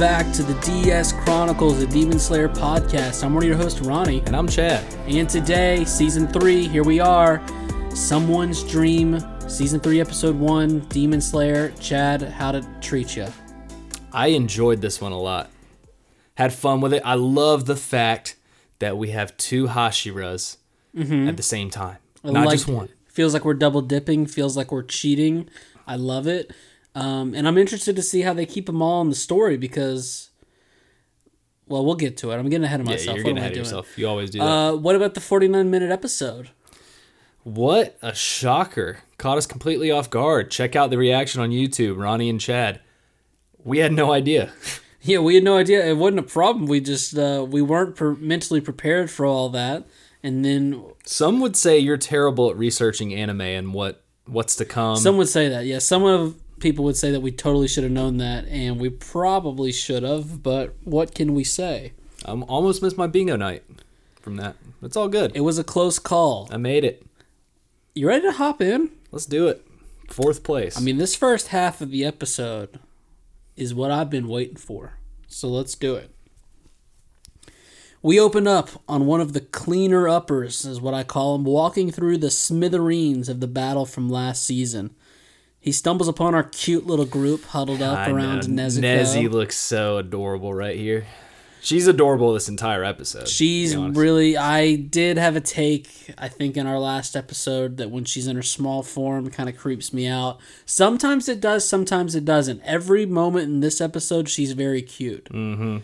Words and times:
welcome 0.00 0.24
back 0.24 0.34
to 0.34 0.42
the 0.42 0.58
DS 0.62 1.12
Chronicles, 1.12 1.82
a 1.82 1.86
Demon 1.86 2.18
Slayer 2.18 2.48
podcast. 2.48 3.22
I'm 3.22 3.34
one 3.34 3.42
of 3.42 3.48
your 3.48 3.58
hosts, 3.58 3.80
Ronnie, 3.80 4.22
And 4.24 4.34
I'm 4.34 4.48
Chad. 4.48 4.82
and 5.06 5.28
today, 5.28 5.84
season 5.84 6.26
three, 6.26 6.66
here 6.66 6.82
we 6.82 7.00
are. 7.00 7.42
Someone's 7.94 8.62
Dream, 8.62 9.22
season 9.46 9.78
three, 9.78 10.00
episode 10.00 10.36
one, 10.36 10.80
Demon 10.88 11.20
Slayer. 11.20 11.72
Chad, 11.80 12.22
how 12.22 12.50
to 12.50 12.66
treat 12.80 13.14
you? 13.14 13.26
I 14.10 14.28
enjoyed 14.28 14.80
this 14.80 15.02
one 15.02 15.12
a 15.12 15.20
lot. 15.20 15.50
Had 16.34 16.54
fun 16.54 16.80
with 16.80 16.94
it. 16.94 17.02
I 17.04 17.14
love 17.14 17.66
the 17.66 17.76
fact 17.76 18.36
that 18.78 18.96
we 18.96 19.10
have 19.10 19.36
two 19.36 19.66
Hashiras 19.66 20.56
mm-hmm. 20.96 21.28
at 21.28 21.36
the 21.36 21.42
same 21.42 21.68
time, 21.68 21.98
not 22.24 22.50
just 22.50 22.68
one. 22.68 22.88
Feels 23.06 23.34
like 23.34 23.44
we're 23.44 23.52
double 23.52 23.82
dipping. 23.82 24.24
Feels 24.24 24.56
like 24.56 24.72
we're 24.72 24.82
cheating. 24.82 25.50
I 25.86 25.96
love 25.96 26.26
it, 26.26 26.52
um, 26.94 27.34
and 27.34 27.46
I'm 27.46 27.56
interested 27.58 27.96
to 27.96 28.02
see 28.02 28.22
how 28.22 28.32
they 28.32 28.46
keep 28.46 28.66
them 28.66 28.82
all 28.82 29.00
in 29.02 29.08
the 29.08 29.14
story 29.14 29.56
because, 29.56 30.30
well, 31.66 31.84
we'll 31.84 31.94
get 31.94 32.16
to 32.18 32.30
it. 32.30 32.36
I'm 32.36 32.48
getting 32.48 32.64
ahead 32.64 32.80
of 32.80 32.86
myself. 32.86 33.06
Yeah, 33.06 33.14
you're 33.14 33.24
getting 33.24 33.38
ahead 33.38 33.52
of 33.52 33.58
yourself. 33.58 33.96
You 33.98 34.08
always 34.08 34.30
do 34.30 34.38
that. 34.38 34.44
Uh, 34.44 34.76
what 34.76 34.96
about 34.96 35.14
the 35.14 35.20
49 35.20 35.70
minute 35.70 35.90
episode? 35.90 36.50
what 37.42 37.96
a 38.02 38.14
shocker! 38.14 38.98
Caught 39.16 39.38
us 39.38 39.46
completely 39.46 39.90
off 39.90 40.10
guard. 40.10 40.50
Check 40.50 40.76
out 40.76 40.90
the 40.90 40.98
reaction 40.98 41.40
on 41.40 41.50
YouTube, 41.50 41.96
Ronnie 41.98 42.28
and 42.28 42.38
Chad. 42.40 42.80
We 43.64 43.78
had 43.78 43.92
no 43.92 44.12
idea. 44.12 44.52
Yeah, 45.02 45.20
we 45.20 45.34
had 45.34 45.44
no 45.44 45.56
idea. 45.56 45.86
It 45.86 45.96
wasn't 45.96 46.18
a 46.18 46.24
problem. 46.24 46.66
We 46.66 46.78
just 46.78 47.16
uh, 47.16 47.46
we 47.48 47.62
weren't 47.62 47.96
per- 47.96 48.16
mentally 48.16 48.60
prepared 48.60 49.10
for 49.10 49.24
all 49.24 49.48
that, 49.48 49.86
and 50.22 50.44
then 50.44 50.84
Some 51.06 51.40
would 51.40 51.56
say 51.56 51.78
you're 51.78 51.96
terrible 51.96 52.50
at 52.50 52.56
researching 52.58 53.14
anime 53.14 53.40
and 53.40 53.72
what 53.72 54.04
what's 54.26 54.56
to 54.56 54.66
come. 54.66 54.96
some 54.96 55.16
would 55.16 55.30
say 55.30 55.48
that. 55.48 55.64
Yeah, 55.64 55.78
some 55.78 56.04
of 56.04 56.34
people 56.60 56.84
would 56.84 56.96
say 56.96 57.10
that 57.10 57.20
we 57.20 57.32
totally 57.32 57.68
should 57.68 57.84
have 57.84 57.92
known 57.92 58.18
that, 58.18 58.46
and 58.48 58.78
we 58.78 58.90
probably 58.90 59.72
should 59.72 60.02
have. 60.02 60.42
But 60.42 60.74
what 60.84 61.14
can 61.14 61.34
we 61.34 61.44
say? 61.44 61.92
I 62.24 62.32
almost 62.32 62.82
missed 62.82 62.98
my 62.98 63.06
bingo 63.06 63.36
night 63.36 63.64
from 64.20 64.36
that. 64.36 64.56
It's 64.82 64.96
all 64.96 65.08
good. 65.08 65.32
It 65.34 65.40
was 65.40 65.58
a 65.58 65.64
close 65.64 65.98
call. 65.98 66.48
I 66.52 66.56
made 66.56 66.84
it. 66.84 67.04
You 67.94 68.08
ready 68.08 68.22
to 68.22 68.32
hop 68.32 68.60
in? 68.60 68.90
Let's 69.10 69.26
do 69.26 69.48
it. 69.48 69.66
Fourth 70.08 70.42
place. 70.42 70.76
I 70.76 70.80
mean, 70.80 70.98
this 70.98 71.14
first 71.14 71.48
half 71.48 71.80
of 71.80 71.90
the 71.90 72.04
episode 72.04 72.78
is 73.56 73.74
what 73.74 73.90
I've 73.90 74.10
been 74.10 74.28
waiting 74.28 74.56
for. 74.56 74.94
So 75.26 75.48
let's 75.48 75.74
do 75.74 75.94
it. 75.94 76.10
We 78.02 78.18
open 78.18 78.46
up 78.46 78.70
on 78.88 79.04
one 79.06 79.20
of 79.20 79.34
the 79.34 79.42
cleaner 79.42 80.08
uppers, 80.08 80.64
is 80.64 80.80
what 80.80 80.94
I 80.94 81.04
call 81.04 81.36
them, 81.36 81.44
walking 81.44 81.90
through 81.90 82.18
the 82.18 82.30
smithereens 82.30 83.28
of 83.28 83.40
the 83.40 83.46
battle 83.46 83.84
from 83.84 84.08
last 84.08 84.42
season. 84.42 84.94
He 85.60 85.72
stumbles 85.72 86.08
upon 86.08 86.34
our 86.34 86.44
cute 86.44 86.86
little 86.86 87.04
group 87.04 87.44
huddled 87.44 87.82
up 87.82 87.98
I 87.98 88.10
around 88.10 88.48
know. 88.48 88.62
Nezuko. 88.62 88.80
Nezzy 88.80 89.30
looks 89.30 89.58
so 89.58 89.98
adorable 89.98 90.54
right 90.54 90.76
here. 90.76 91.06
She's 91.62 91.86
adorable 91.86 92.32
this 92.32 92.48
entire 92.48 92.82
episode. 92.82 93.28
She's 93.28 93.76
really. 93.76 94.36
I 94.36 94.76
did 94.76 95.18
have 95.18 95.36
a 95.36 95.42
take, 95.42 96.14
I 96.16 96.28
think, 96.28 96.56
in 96.56 96.66
our 96.66 96.78
last 96.78 97.14
episode 97.14 97.76
that 97.76 97.90
when 97.90 98.06
she's 98.06 98.26
in 98.26 98.36
her 98.36 98.42
small 98.42 98.82
form, 98.82 99.28
kind 99.28 99.48
of 99.48 99.58
creeps 99.58 99.92
me 99.92 100.06
out. 100.06 100.40
Sometimes 100.64 101.28
it 101.28 101.38
does, 101.38 101.68
sometimes 101.68 102.14
it 102.14 102.24
doesn't. 102.24 102.62
Every 102.64 103.04
moment 103.04 103.44
in 103.44 103.60
this 103.60 103.82
episode, 103.82 104.30
she's 104.30 104.52
very 104.52 104.80
cute. 104.80 105.26
Mm-hmm. 105.26 105.78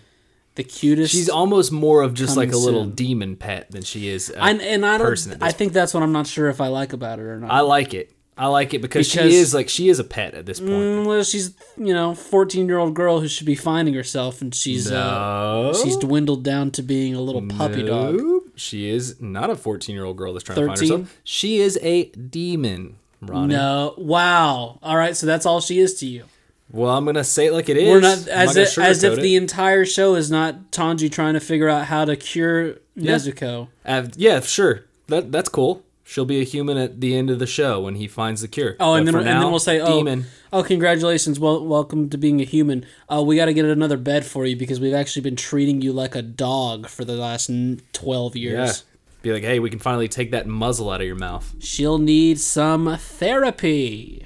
The 0.54 0.64
cutest. 0.64 1.12
She's 1.12 1.28
almost 1.28 1.70
more 1.70 2.00
of 2.00 2.14
just 2.14 2.38
like 2.38 2.52
a 2.52 2.56
little 2.56 2.84
soon. 2.84 2.94
demon 2.94 3.36
pet 3.36 3.70
than 3.70 3.82
she 3.82 4.08
is. 4.08 4.30
A 4.30 4.42
and, 4.42 4.62
and 4.62 4.86
I 4.86 4.96
don't. 4.96 5.42
I 5.42 5.52
think 5.52 5.74
that's 5.74 5.92
what 5.92 6.02
I'm 6.02 6.12
not 6.12 6.26
sure 6.26 6.48
if 6.48 6.62
I 6.62 6.68
like 6.68 6.94
about 6.94 7.18
her 7.18 7.34
or 7.34 7.38
not. 7.38 7.50
I 7.50 7.60
like 7.60 7.92
it. 7.92 8.15
I 8.38 8.48
like 8.48 8.74
it 8.74 8.82
because, 8.82 9.10
Because- 9.10 9.32
she 9.32 9.36
is 9.38 9.54
like 9.54 9.68
she 9.68 9.88
is 9.88 9.98
a 9.98 10.04
pet 10.04 10.34
at 10.34 10.44
this 10.44 10.60
point. 10.60 10.72
Mm, 10.72 11.06
well, 11.06 11.24
she's 11.24 11.54
you 11.78 11.94
know, 11.94 12.14
14 12.14 12.66
year 12.66 12.76
old 12.78 12.94
girl 12.94 13.20
who 13.20 13.28
should 13.28 13.46
be 13.46 13.54
finding 13.54 13.94
herself, 13.94 14.42
and 14.42 14.54
she's 14.54 14.90
uh, 14.92 15.72
she's 15.82 15.96
dwindled 15.96 16.44
down 16.44 16.70
to 16.72 16.82
being 16.82 17.14
a 17.14 17.20
little 17.20 17.46
puppy 17.46 17.82
dog. 17.82 18.20
She 18.54 18.88
is 18.90 19.20
not 19.20 19.48
a 19.50 19.56
14 19.56 19.94
year 19.94 20.04
old 20.04 20.16
girl 20.16 20.32
that's 20.34 20.44
trying 20.44 20.56
to 20.60 20.66
find 20.66 20.78
13? 20.78 20.98
herself. 21.00 21.20
She 21.24 21.58
is 21.60 21.78
a 21.82 22.04
demon, 22.10 22.96
Ronnie. 23.22 23.54
No, 23.54 23.94
wow. 23.96 24.78
All 24.82 24.96
right, 24.96 25.16
so 25.16 25.26
that's 25.26 25.46
all 25.46 25.60
she 25.60 25.78
is 25.78 25.94
to 26.00 26.06
you. 26.06 26.24
Well, 26.70 26.90
I'm 26.90 27.04
gonna 27.04 27.24
say 27.24 27.46
it 27.46 27.52
like 27.52 27.68
it 27.68 27.76
is. 27.78 27.88
We're 27.88 28.00
not 28.00 28.26
as 28.28 28.48
gonna 28.54 28.60
if, 28.66 28.78
as 28.78 29.02
if 29.04 29.14
sugarcoat 29.14 29.22
the 29.22 29.36
entire 29.36 29.84
show 29.86 30.14
is 30.14 30.30
not 30.30 30.72
Tanji 30.72 31.10
trying 31.10 31.34
to 31.34 31.40
figure 31.40 31.68
out 31.68 31.86
how 31.86 32.04
to 32.04 32.16
cure 32.16 32.76
Nezuko. 32.98 33.68
Uh, 33.84 34.08
yeah, 34.16 34.40
sure. 34.40 34.84
That 35.06 35.30
that's 35.32 35.48
cool. 35.48 35.82
She'll 36.08 36.24
be 36.24 36.40
a 36.40 36.44
human 36.44 36.76
at 36.78 37.00
the 37.00 37.16
end 37.16 37.30
of 37.30 37.40
the 37.40 37.48
show 37.48 37.80
when 37.80 37.96
he 37.96 38.06
finds 38.06 38.40
the 38.40 38.46
cure. 38.46 38.76
Oh, 38.78 38.94
and 38.94 39.08
then 39.08 39.16
and 39.16 39.26
then 39.26 39.50
we'll 39.50 39.58
say, 39.58 39.80
oh, 39.80 39.98
demon. 39.98 40.26
oh, 40.52 40.62
congratulations, 40.62 41.40
well, 41.40 41.66
welcome 41.66 42.08
to 42.10 42.16
being 42.16 42.40
a 42.40 42.44
human. 42.44 42.86
Uh, 43.12 43.24
we 43.26 43.34
got 43.34 43.46
to 43.46 43.52
get 43.52 43.64
another 43.64 43.96
bed 43.96 44.24
for 44.24 44.46
you 44.46 44.54
because 44.54 44.78
we've 44.78 44.94
actually 44.94 45.22
been 45.22 45.34
treating 45.34 45.82
you 45.82 45.92
like 45.92 46.14
a 46.14 46.22
dog 46.22 46.86
for 46.88 47.04
the 47.04 47.14
last 47.14 47.50
n- 47.50 47.80
twelve 47.92 48.36
Yeah. 48.36 48.50
years. 48.66 48.84
Be 49.22 49.32
like, 49.32 49.42
hey, 49.42 49.58
we 49.58 49.68
can 49.68 49.80
finally 49.80 50.06
take 50.06 50.30
that 50.30 50.46
muzzle 50.46 50.90
out 50.90 51.00
of 51.00 51.06
your 51.08 51.16
mouth. 51.16 51.56
She'll 51.58 51.98
need 51.98 52.38
some 52.38 52.96
therapy. 52.98 54.24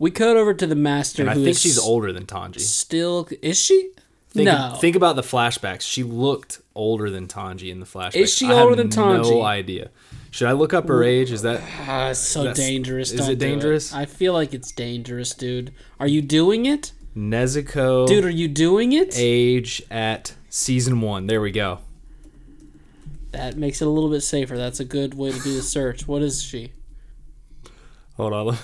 We 0.00 0.10
cut 0.10 0.36
over 0.36 0.52
to 0.52 0.66
the 0.66 0.74
master. 0.74 1.22
And 1.22 1.30
I 1.30 1.34
think 1.34 1.56
she's 1.56 1.78
older 1.78 2.12
than 2.12 2.26
Tanji. 2.26 2.58
Still, 2.60 3.28
is 3.40 3.62
she? 3.62 3.90
Think, 4.30 4.46
no. 4.46 4.74
Think 4.80 4.96
about 4.96 5.14
the 5.14 5.22
flashbacks. 5.22 5.82
She 5.82 6.02
looked 6.02 6.60
older 6.74 7.08
than 7.08 7.28
Tanji 7.28 7.70
in 7.70 7.78
the 7.78 7.86
flashbacks. 7.86 8.16
Is 8.16 8.34
she 8.34 8.50
older 8.50 8.74
than 8.74 8.88
Tanji? 8.88 9.30
No 9.30 9.42
idea. 9.42 9.90
Should 10.30 10.48
I 10.48 10.52
look 10.52 10.74
up 10.74 10.88
her 10.88 11.02
age? 11.02 11.32
Is 11.32 11.42
that 11.42 11.62
ah, 11.88 12.10
it's 12.10 12.18
so 12.18 12.52
dangerous. 12.52 13.12
is 13.12 13.20
Don't 13.20 13.30
it 13.30 13.38
do 13.38 13.46
dangerous? 13.46 13.94
I 13.94 14.04
feel 14.04 14.32
like 14.32 14.52
it's 14.52 14.72
dangerous, 14.72 15.34
dude. 15.34 15.72
Are 15.98 16.08
you 16.08 16.22
doing 16.22 16.66
it? 16.66 16.92
Nezuko 17.16 18.06
Dude, 18.06 18.24
are 18.26 18.30
you 18.30 18.46
doing 18.46 18.92
it? 18.92 19.14
age 19.18 19.82
at 19.90 20.34
season 20.50 21.00
one? 21.00 21.26
There 21.26 21.40
we 21.40 21.50
go. 21.50 21.78
That 23.32 23.56
makes 23.56 23.80
it 23.80 23.86
a 23.86 23.90
little 23.90 24.10
bit 24.10 24.20
safer. 24.20 24.56
That's 24.56 24.80
a 24.80 24.84
good 24.84 25.14
way 25.14 25.32
to 25.32 25.40
do 25.40 25.54
the 25.54 25.62
search. 25.62 26.06
What 26.06 26.22
is 26.22 26.42
she? 26.42 26.72
Hold 28.16 28.32
on. 28.32 28.56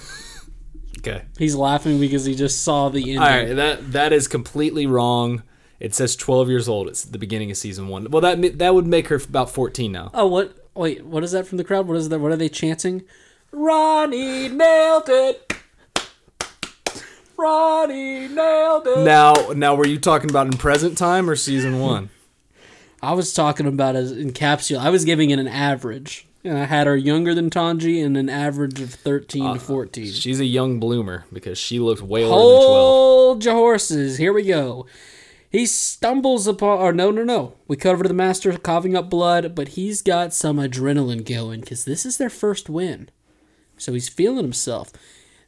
okay. 0.99 1.23
He's 1.39 1.55
laughing 1.55 1.99
because 1.99 2.25
he 2.25 2.35
just 2.35 2.63
saw 2.63 2.89
the 2.91 3.01
ending. 3.01 3.19
All 3.19 3.25
right. 3.25 3.55
That 3.55 3.93
that 3.93 4.13
is 4.13 4.29
completely 4.29 4.87
wrong. 4.87 5.43
It 5.81 5.95
says 5.95 6.15
12 6.15 6.49
years 6.49 6.69
old. 6.69 6.89
It's 6.89 7.05
the 7.05 7.19
beginning 7.19 7.51
of 7.51 7.57
season 7.57 7.89
one. 7.89 8.11
Well, 8.11 8.21
that 8.21 8.59
that 8.59 8.75
would 8.75 8.87
make 8.87 9.09
her 9.09 9.17
about 9.17 9.51
14 9.51 9.91
now. 9.91 10.11
Oh, 10.15 10.27
what? 10.27 10.62
Wait, 10.75 11.05
what 11.05 11.23
is 11.23 11.33
that 11.33 11.47
from 11.47 11.59
the 11.59 11.65
crowd? 11.65 11.87
What 11.87 11.97
is 11.97 12.09
that? 12.09 12.19
What 12.19 12.33
are 12.33 12.37
they 12.37 12.49
chanting? 12.49 13.03
Ronnie 13.51 14.49
nailed 14.49 15.09
it. 15.09 15.53
Ronnie 17.37 18.29
nailed 18.29 18.87
it. 18.87 18.99
Now, 19.01 19.35
now, 19.55 19.75
were 19.75 19.87
you 19.87 19.99
talking 19.99 20.31
about 20.31 20.47
in 20.47 20.53
present 20.55 20.97
time 20.97 21.29
or 21.29 21.37
season 21.37 21.79
one? 21.81 22.11
I 23.03 23.13
was 23.15 23.35
talking 23.35 23.67
about 23.67 23.97
as 23.97 24.13
in 24.13 24.33
capsule. 24.33 24.79
I 24.79 24.89
was 24.91 25.05
giving 25.05 25.31
it 25.31 25.39
an 25.39 25.49
average. 25.49 26.27
And 26.45 26.59
I 26.59 26.65
had 26.65 26.87
her 26.89 26.97
younger 26.97 27.35
than 27.35 27.51
Tanji 27.51 28.05
and 28.05 28.17
an 28.17 28.29
average 28.29 28.81
of 28.81 28.93
13 28.95 29.43
to 29.43 29.49
uh, 29.51 29.59
14. 29.59 30.07
She's 30.13 30.41
a 30.41 30.45
young 30.45 30.81
bloomer 30.81 31.25
because 31.33 31.57
she 31.57 31.79
looks 31.79 32.03
way 32.03 32.25
older 32.25 32.35
than 32.35 32.67
12. 32.67 32.69
Hold 32.69 33.45
your 33.45 33.55
horses. 33.55 34.19
Here 34.19 34.33
we 34.33 34.43
go. 34.43 34.87
He 35.53 35.67
stumbles 35.67 36.47
upon, 36.47 36.79
or 36.79 36.95
no, 36.95 37.11
no, 37.11 37.23
no. 37.23 37.53
We 37.69 37.77
cut 37.77 37.93
over 37.93 38.05
to 38.05 38.09
the 38.09 38.15
master 38.15 38.57
coughing 38.57 38.97
up 38.97 39.11
blood, 39.11 39.55
but 39.55 39.69
he's 39.69 40.01
got 40.01 40.33
some 40.33 40.57
adrenaline 40.57 41.29
going 41.29 41.61
because 41.61 41.85
this 41.85 42.07
is 42.07 42.17
their 42.17 42.31
first 42.31 42.71
win. 42.71 43.11
So 43.77 43.93
he's 43.93 44.09
feeling 44.09 44.45
himself. 44.45 44.93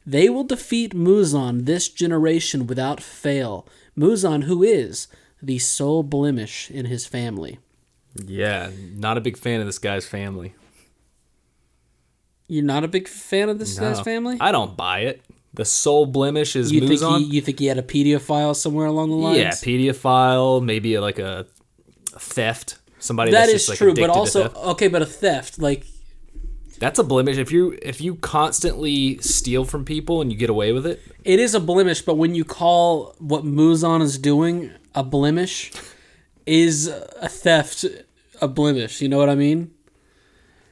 They 0.05 0.29
will 0.29 0.43
defeat 0.43 0.93
Muzan 0.93 1.65
this 1.65 1.89
generation 1.89 2.67
without 2.67 3.01
fail. 3.01 3.67
Muzan, 3.97 4.43
who 4.43 4.61
is 4.61 5.07
the 5.41 5.57
sole 5.57 6.03
blemish 6.03 6.69
in 6.69 6.85
his 6.85 7.07
family. 7.07 7.57
Yeah, 8.13 8.69
not 8.93 9.17
a 9.17 9.21
big 9.21 9.37
fan 9.37 9.59
of 9.59 9.65
this 9.65 9.79
guy's 9.79 10.05
family. 10.05 10.53
You're 12.47 12.63
not 12.63 12.83
a 12.83 12.87
big 12.87 13.07
fan 13.07 13.49
of 13.49 13.57
this 13.57 13.79
guy's 13.79 13.99
family? 14.01 14.37
I 14.39 14.51
don't 14.51 14.77
buy 14.77 14.99
it. 14.99 15.21
The 15.55 15.65
sole 15.65 16.05
blemish 16.05 16.55
is 16.55 16.71
You 16.71 16.87
think, 16.87 17.01
he, 17.01 17.23
you 17.35 17.41
think 17.41 17.59
he 17.59 17.65
had 17.67 17.77
a 17.77 17.81
pedophile 17.83 18.55
somewhere 18.55 18.87
along 18.87 19.09
the 19.09 19.15
lines? 19.15 19.37
yeah, 19.39 19.51
pedophile, 19.51 20.63
maybe 20.63 20.97
like 20.99 21.19
a 21.19 21.45
theft. 22.17 22.77
Somebody 22.99 23.31
That 23.31 23.47
that's 23.47 23.63
is 23.63 23.69
like 23.69 23.77
true, 23.77 23.93
but 23.93 24.09
also 24.09 24.49
okay, 24.71 24.87
but 24.87 25.01
a 25.01 25.05
theft 25.05 25.59
like 25.59 25.85
that's 26.79 26.97
a 26.99 27.03
blemish. 27.03 27.37
If 27.37 27.51
you 27.51 27.77
if 27.81 28.01
you 28.01 28.15
constantly 28.15 29.17
steal 29.19 29.63
from 29.63 29.85
people 29.85 30.21
and 30.21 30.31
you 30.31 30.37
get 30.37 30.49
away 30.49 30.71
with 30.71 30.85
it, 30.85 31.01
it 31.23 31.39
is 31.39 31.53
a 31.53 31.59
blemish. 31.59 32.01
But 32.01 32.15
when 32.15 32.33
you 32.35 32.43
call 32.43 33.15
what 33.19 33.43
Muzan 33.43 34.01
is 34.01 34.17
doing 34.17 34.71
a 34.95 35.03
blemish, 35.03 35.71
is 36.45 36.87
a 36.87 37.29
theft 37.29 37.85
a 38.41 38.47
blemish? 38.47 39.01
You 39.01 39.07
know 39.09 39.17
what 39.19 39.29
I 39.29 39.35
mean? 39.35 39.71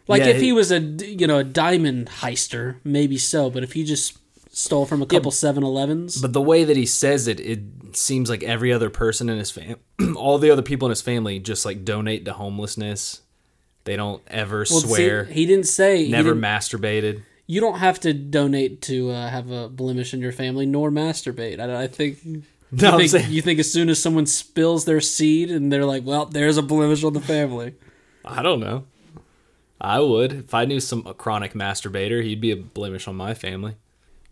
Like 0.07 0.21
Yeah, 0.23 0.29
if 0.29 0.37
he 0.37 0.45
he- 0.47 0.53
was 0.53 0.71
a 0.71 0.79
you 0.79 1.27
know 1.27 1.37
a 1.37 1.43
diamond 1.43 2.07
heister, 2.21 2.77
maybe 2.83 3.17
so. 3.17 3.49
But 3.49 3.63
if 3.63 3.73
he 3.73 3.83
just 3.83 4.17
stole 4.55 4.85
from 4.85 5.01
a 5.01 5.05
couple 5.05 5.31
7-Elevens, 5.31 6.21
but 6.21 6.31
the 6.31 6.41
way 6.41 6.63
that 6.63 6.77
he 6.77 6.85
says 6.85 7.27
it, 7.27 7.39
it 7.39 7.59
seems 7.93 8.29
like 8.29 8.43
every 8.43 8.71
other 8.71 8.89
person 8.89 9.27
in 9.27 9.37
his 9.37 9.51
fam, 9.51 9.77
all 10.15 10.37
the 10.37 10.49
other 10.51 10.61
people 10.61 10.87
in 10.87 10.91
his 10.91 11.01
family, 11.01 11.39
just 11.39 11.65
like 11.65 11.83
donate 11.83 12.23
to 12.25 12.33
homelessness. 12.33 13.21
They 13.85 13.95
don't 13.97 14.21
ever 14.27 14.59
Well, 14.59 14.79
see, 14.81 14.87
swear. 14.87 15.23
he 15.25 15.45
didn't 15.45 15.65
say 15.67 16.07
never 16.07 16.29
didn't- 16.33 16.43
masturbated. 16.43 17.23
you 17.47 17.59
don't 17.59 17.79
have 17.79 17.99
to 18.01 18.13
donate 18.13 18.81
to 18.83 19.09
uh, 19.11 19.27
have 19.29 19.51
a 19.51 19.67
blemish 19.67 20.13
in 20.13 20.21
your 20.21 20.31
family 20.31 20.65
nor 20.65 20.89
masturbate. 20.89 21.59
I, 21.59 21.83
I 21.83 21.87
think 21.87 22.19
No, 22.71 22.97
you 22.97 23.07
think, 23.09 23.29
you 23.29 23.41
think 23.41 23.59
as 23.59 23.71
soon 23.71 23.89
as 23.89 24.01
someone 24.01 24.25
spills 24.25 24.85
their 24.85 25.01
seed 25.01 25.51
and 25.51 25.71
they're 25.71 25.85
like, 25.85 26.03
well, 26.05 26.25
there's 26.25 26.57
a 26.57 26.63
blemish 26.63 27.03
on 27.03 27.13
the 27.13 27.19
family. 27.21 27.75
I 28.25 28.41
don't 28.41 28.59
know. 28.61 28.85
I 29.81 29.99
would 29.99 30.31
if 30.31 30.53
I 30.53 30.65
knew 30.65 30.79
some 30.79 31.05
a 31.05 31.13
chronic 31.13 31.53
masturbator. 31.53 32.23
He'd 32.23 32.39
be 32.41 32.51
a 32.51 32.55
blemish 32.55 33.07
on 33.07 33.15
my 33.15 33.33
family. 33.33 33.75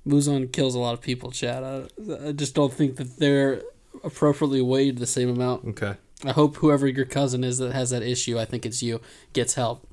Muzan 0.07 0.51
kills 0.51 0.75
a 0.75 0.79
lot 0.79 0.93
of 0.93 1.01
people, 1.01 1.31
Chad. 1.31 1.63
I, 1.63 2.27
I 2.27 2.31
just 2.31 2.55
don't 2.55 2.73
think 2.73 2.95
that 2.95 3.17
they're 3.17 3.61
appropriately 4.03 4.61
weighed 4.61 4.97
the 4.97 5.05
same 5.05 5.29
amount. 5.29 5.65
Okay. 5.65 5.95
I 6.23 6.31
hope 6.31 6.57
whoever 6.57 6.87
your 6.87 7.05
cousin 7.05 7.43
is 7.43 7.57
that 7.57 7.73
has 7.73 7.89
that 7.89 8.03
issue, 8.03 8.39
I 8.39 8.45
think 8.45 8.65
it's 8.65 8.83
you, 8.83 9.01
gets 9.33 9.55
help. 9.55 9.87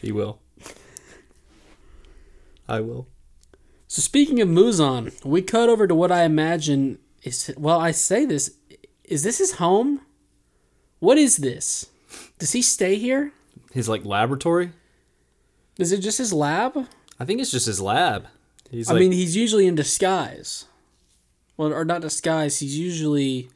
He 0.00 0.12
will. 0.12 0.40
I 2.68 2.80
will. 2.80 3.06
So 3.86 4.00
speaking 4.00 4.40
of 4.40 4.48
Muzan, 4.48 5.22
we 5.24 5.42
cut 5.42 5.68
over 5.68 5.86
to 5.86 5.94
what 5.94 6.10
I 6.10 6.24
imagine 6.24 6.98
is 7.22 7.52
well, 7.56 7.78
I 7.78 7.90
say 7.90 8.24
this, 8.24 8.56
is 9.04 9.22
this 9.22 9.38
his 9.38 9.52
home? 9.52 10.00
What 10.98 11.18
is 11.18 11.38
this? 11.38 11.90
Does 12.38 12.52
he 12.52 12.62
stay 12.62 12.96
here? 12.96 13.32
His 13.72 13.88
like 13.88 14.04
laboratory. 14.04 14.72
Is 15.78 15.92
it 15.92 15.98
just 15.98 16.18
his 16.18 16.32
lab? 16.32 16.88
I 17.20 17.24
think 17.24 17.40
it's 17.40 17.50
just 17.50 17.66
his 17.66 17.80
lab. 17.80 18.26
He's 18.72 18.88
I 18.88 18.94
like, 18.94 19.00
mean, 19.00 19.12
he's 19.12 19.36
usually 19.36 19.66
in 19.66 19.74
disguise. 19.74 20.64
Well, 21.58 21.72
or 21.72 21.84
not 21.84 22.00
disguise. 22.00 22.58
He's 22.58 22.76
usually 22.76 23.50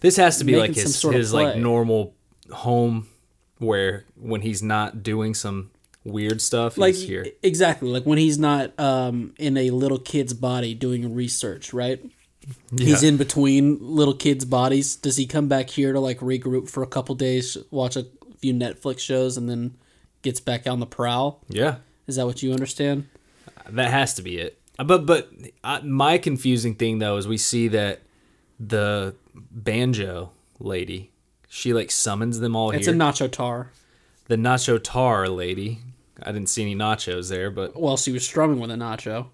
this 0.00 0.16
has 0.16 0.38
to 0.38 0.44
be 0.44 0.56
like 0.56 0.74
his 0.74 0.96
sort 0.96 1.14
of 1.14 1.18
his 1.20 1.34
like 1.34 1.56
normal 1.56 2.14
home, 2.50 3.08
where 3.58 4.06
when 4.16 4.40
he's 4.40 4.62
not 4.62 5.02
doing 5.02 5.34
some 5.34 5.70
weird 6.02 6.40
stuff, 6.40 6.78
like 6.78 6.94
he's 6.94 7.06
here. 7.06 7.26
exactly 7.42 7.90
like 7.90 8.04
when 8.04 8.16
he's 8.16 8.38
not 8.38 8.78
um, 8.80 9.34
in 9.38 9.58
a 9.58 9.68
little 9.70 9.98
kid's 9.98 10.32
body 10.32 10.74
doing 10.74 11.14
research, 11.14 11.74
right? 11.74 12.00
Yeah. 12.72 12.86
He's 12.86 13.02
in 13.02 13.18
between 13.18 13.76
little 13.82 14.14
kids' 14.14 14.46
bodies. 14.46 14.96
Does 14.96 15.18
he 15.18 15.26
come 15.26 15.48
back 15.48 15.68
here 15.68 15.92
to 15.92 16.00
like 16.00 16.20
regroup 16.20 16.70
for 16.70 16.82
a 16.82 16.86
couple 16.86 17.14
days, 17.14 17.58
watch 17.70 17.96
a 17.96 18.06
few 18.38 18.54
Netflix 18.54 19.00
shows, 19.00 19.36
and 19.36 19.50
then 19.50 19.76
gets 20.22 20.40
back 20.40 20.66
on 20.66 20.80
the 20.80 20.86
prowl? 20.86 21.44
Yeah, 21.50 21.76
Is 22.06 22.16
that 22.16 22.24
what 22.24 22.42
you 22.42 22.54
understand? 22.54 23.06
That 23.68 23.90
has 23.90 24.14
to 24.14 24.22
be 24.22 24.38
it. 24.38 24.60
Uh, 24.78 24.84
But 24.84 25.06
but 25.06 25.30
uh, 25.64 25.80
my 25.84 26.18
confusing 26.18 26.74
thing 26.74 26.98
though 26.98 27.16
is 27.16 27.26
we 27.28 27.36
see 27.38 27.68
that 27.68 28.00
the 28.60 29.14
banjo 29.34 30.30
lady, 30.58 31.12
she 31.48 31.72
like 31.72 31.90
summons 31.90 32.40
them 32.40 32.56
all 32.56 32.70
It's 32.70 32.86
here. 32.86 32.94
a 32.94 32.98
nacho 32.98 33.30
tar. 33.30 33.70
the 34.26 34.36
nacho 34.36 34.80
tar 34.82 35.28
lady. 35.28 35.78
I 36.22 36.32
didn't 36.32 36.48
see 36.48 36.62
any 36.62 36.74
nachos 36.74 37.28
there, 37.30 37.50
but 37.50 37.80
Well, 37.80 37.96
she 37.96 38.10
was 38.10 38.24
strumming 38.26 38.58
with 38.58 38.70
a 38.72 38.74
nacho. 38.74 39.28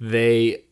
they 0.00 0.62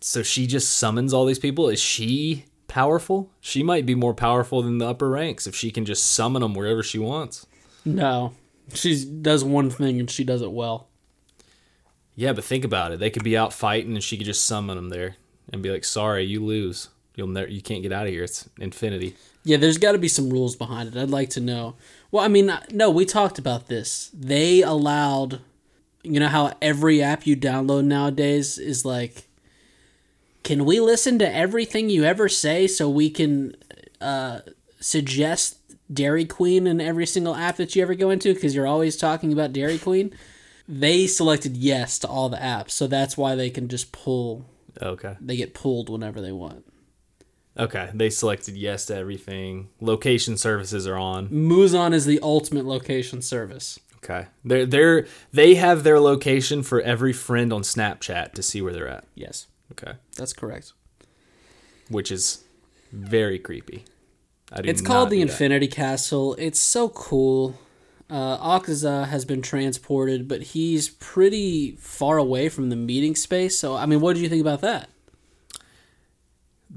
so 0.00 0.22
she 0.22 0.46
just 0.46 0.76
summons 0.76 1.12
all 1.12 1.26
these 1.26 1.38
people 1.38 1.68
is 1.68 1.80
she 1.80 2.44
powerful 2.68 3.30
she 3.40 3.62
might 3.62 3.84
be 3.84 3.94
more 3.94 4.14
powerful 4.14 4.62
than 4.62 4.78
the 4.78 4.86
upper 4.86 5.08
ranks 5.10 5.46
if 5.46 5.54
she 5.56 5.70
can 5.70 5.84
just 5.84 6.06
summon 6.06 6.40
them 6.42 6.54
wherever 6.54 6.82
she 6.82 6.98
wants 6.98 7.46
No, 7.84 8.34
she 8.74 9.04
does 9.04 9.42
one 9.42 9.70
thing 9.70 9.98
and 10.00 10.08
she 10.10 10.22
does 10.22 10.42
it 10.42 10.52
well. 10.52 10.88
Yeah 12.14 12.32
but 12.32 12.44
think 12.44 12.64
about 12.64 12.92
it 12.92 12.98
they 12.98 13.10
could 13.10 13.24
be 13.24 13.36
out 13.36 13.52
fighting 13.52 13.94
and 13.94 14.02
she 14.02 14.16
could 14.16 14.26
just 14.26 14.44
summon 14.44 14.76
them 14.76 14.88
there 14.88 15.16
and 15.52 15.62
be 15.62 15.70
like 15.70 15.84
sorry 15.84 16.24
you 16.24 16.44
lose 16.44 16.88
you'll 17.16 17.26
never 17.26 17.48
you 17.48 17.60
can't 17.62 17.82
get 17.82 17.92
out 17.92 18.06
of 18.06 18.12
here 18.12 18.24
it's 18.24 18.48
infinity 18.58 19.14
Yeah, 19.42 19.56
there's 19.56 19.78
got 19.78 19.92
to 19.92 19.98
be 19.98 20.08
some 20.08 20.28
rules 20.28 20.54
behind 20.54 20.88
it. 20.94 21.00
I'd 21.00 21.08
like 21.08 21.30
to 21.30 21.40
know. 21.40 21.74
Well, 22.10 22.22
I 22.22 22.28
mean, 22.28 22.52
no, 22.72 22.90
we 22.90 23.06
talked 23.06 23.38
about 23.38 23.68
this. 23.68 24.10
They 24.12 24.60
allowed, 24.60 25.40
you 26.02 26.20
know, 26.20 26.28
how 26.28 26.52
every 26.60 27.02
app 27.02 27.26
you 27.26 27.36
download 27.38 27.84
nowadays 27.84 28.58
is 28.58 28.84
like, 28.84 29.28
can 30.42 30.66
we 30.66 30.78
listen 30.78 31.18
to 31.20 31.34
everything 31.34 31.88
you 31.88 32.04
ever 32.04 32.28
say 32.28 32.66
so 32.66 32.90
we 32.90 33.08
can 33.08 33.56
uh, 34.02 34.40
suggest 34.78 35.56
Dairy 35.90 36.26
Queen 36.26 36.66
in 36.66 36.78
every 36.78 37.06
single 37.06 37.34
app 37.34 37.56
that 37.56 37.74
you 37.74 37.82
ever 37.82 37.94
go 37.94 38.10
into 38.10 38.34
because 38.34 38.54
you're 38.54 38.66
always 38.66 38.94
talking 38.96 39.32
about 39.32 39.54
Dairy 39.54 39.78
Queen? 39.78 40.12
They 40.72 41.06
selected 41.08 41.56
yes 41.56 41.98
to 41.98 42.08
all 42.08 42.28
the 42.28 42.36
apps, 42.36 42.70
so 42.70 42.86
that's 42.86 43.16
why 43.16 43.34
they 43.34 43.50
can 43.50 43.66
just 43.68 43.90
pull. 43.92 44.46
okay 44.80 45.16
They 45.20 45.36
get 45.36 45.52
pulled 45.52 45.88
whenever 45.90 46.20
they 46.20 46.32
want. 46.32 46.64
okay 47.58 47.90
they 47.92 48.08
selected 48.10 48.56
yes 48.56 48.86
to 48.86 48.94
everything 48.96 49.68
location 49.80 50.36
services 50.36 50.86
are 50.86 50.96
on 50.96 51.28
Muzan 51.28 51.92
is 51.92 52.06
the 52.06 52.20
ultimate 52.22 52.64
location 52.64 53.20
service. 53.20 53.80
okay 53.96 54.26
they're 54.44 54.64
they're 54.66 55.06
they 55.32 55.56
have 55.56 55.82
their 55.82 55.98
location 55.98 56.62
for 56.62 56.80
every 56.80 57.12
friend 57.12 57.52
on 57.52 57.62
snapchat 57.62 58.32
to 58.34 58.42
see 58.42 58.62
where 58.62 58.72
they're 58.72 58.88
at 58.98 59.04
Yes, 59.16 59.48
okay 59.72 59.94
that's 60.16 60.32
correct. 60.32 60.72
which 61.88 62.12
is 62.12 62.44
very 62.92 63.38
creepy. 63.38 63.84
I 64.52 64.62
do 64.62 64.68
It's 64.70 64.80
called 64.82 65.10
the. 65.10 65.20
Infinity 65.20 65.68
Castle. 65.68 66.34
It's 66.38 66.58
so 66.60 66.88
cool. 66.88 67.56
Uh, 68.10 68.58
Akaza 68.58 69.06
has 69.08 69.24
been 69.24 69.40
transported, 69.40 70.26
but 70.26 70.42
he's 70.42 70.88
pretty 70.88 71.76
far 71.76 72.18
away 72.18 72.48
from 72.48 72.68
the 72.68 72.76
meeting 72.76 73.14
space. 73.14 73.58
So, 73.58 73.76
I 73.76 73.86
mean, 73.86 74.00
what 74.00 74.16
do 74.16 74.22
you 74.22 74.28
think 74.28 74.40
about 74.40 74.60
that? 74.62 74.88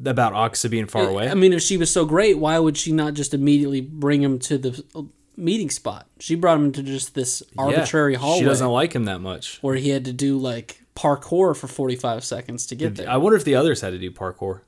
about 0.06 0.34
Akaza 0.34 0.70
being 0.72 0.88
far 0.88 1.08
away. 1.08 1.30
I 1.30 1.34
mean, 1.36 1.54
if 1.54 1.62
she 1.62 1.78
was 1.78 1.92
so 1.92 2.04
great, 2.06 2.40
why 2.40 2.58
would 2.58 2.76
she 2.78 2.92
not 2.92 3.14
just 3.14 3.34
immediately 3.34 3.80
bring 3.80 4.24
him 4.24 4.40
to 4.40 4.58
the 4.58 4.84
uh, 4.96 5.04
meeting 5.38 5.70
spot? 5.70 6.08
She 6.20 6.34
brought 6.36 6.58
him 6.58 6.72
to 6.72 6.82
just 6.84 7.14
this 7.14 7.44
Yeah, 7.56 7.62
arbitrary 7.62 8.16
hallway 8.16 8.40
She 8.40 8.46
doesn't 8.46 8.68
like 8.68 8.94
him 8.94 9.06
that 9.06 9.20
much. 9.22 9.60
where 9.62 9.76
he 9.76 9.90
had 9.90 10.06
to 10.06 10.14
do 10.14 10.38
like 10.40 10.82
parkour 10.96 11.56
for 11.56 11.68
45 11.68 12.24
seconds 12.24 12.66
to 12.68 12.76
get 12.76 12.96
there. 12.96 13.08
I 13.10 13.18
wonder 13.18 13.38
if 13.38 13.44
the 13.44 13.54
others 13.56 13.82
had 13.82 13.92
to 13.92 14.00
do 14.00 14.10
parkour. 14.10 14.62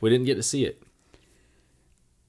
We 0.00 0.08
didn't 0.08 0.26
get 0.26 0.36
to 0.36 0.42
see 0.44 0.64
it. 0.64 0.80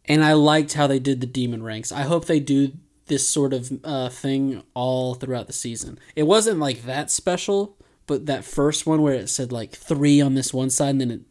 and 0.05 0.23
I 0.23 0.33
liked 0.33 0.73
how 0.73 0.87
they 0.87 0.97
did 0.99 1.21
the 1.21 1.27
demon 1.27 1.61
ranks. 1.61 1.91
I 1.91 2.01
hope 2.01 2.25
they 2.25 2.39
do 2.39 2.71
this 3.09 3.27
sort 3.27 3.53
of 3.53 3.71
uh, 3.83 4.09
thing 4.09 4.63
all 4.73 5.15
throughout 5.15 5.47
the 5.47 5.53
season. 5.53 5.99
It 6.15 6.23
wasn't 6.23 6.59
like 6.59 6.83
that 6.83 7.11
special, 7.11 7.77
but 8.07 8.25
that 8.27 8.45
first 8.45 8.87
one 8.87 9.01
where 9.01 9.13
it 9.13 9.29
said 9.29 9.51
like 9.51 9.71
three 9.71 10.21
on 10.21 10.35
this 10.35 10.53
one 10.53 10.69
side 10.69 10.91
and 10.91 11.01
then 11.01 11.11
it 11.11 11.21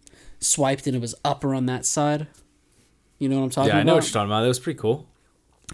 swiped 0.40 0.86
and 0.86 0.94
it 0.94 1.00
was 1.00 1.14
upper 1.24 1.54
on 1.54 1.66
that 1.66 1.86
side. 1.86 2.26
You 3.18 3.28
know 3.28 3.38
what 3.38 3.44
I'm 3.44 3.50
talking 3.50 3.70
about? 3.70 3.74
Yeah, 3.74 3.78
I 3.78 3.82
about? 3.82 3.86
know 3.86 3.94
what 3.94 4.04
you're 4.04 4.12
talking 4.12 4.30
about. 4.30 4.42
That 4.42 4.48
was 4.48 4.60
pretty 4.60 4.78
cool. 4.78 5.08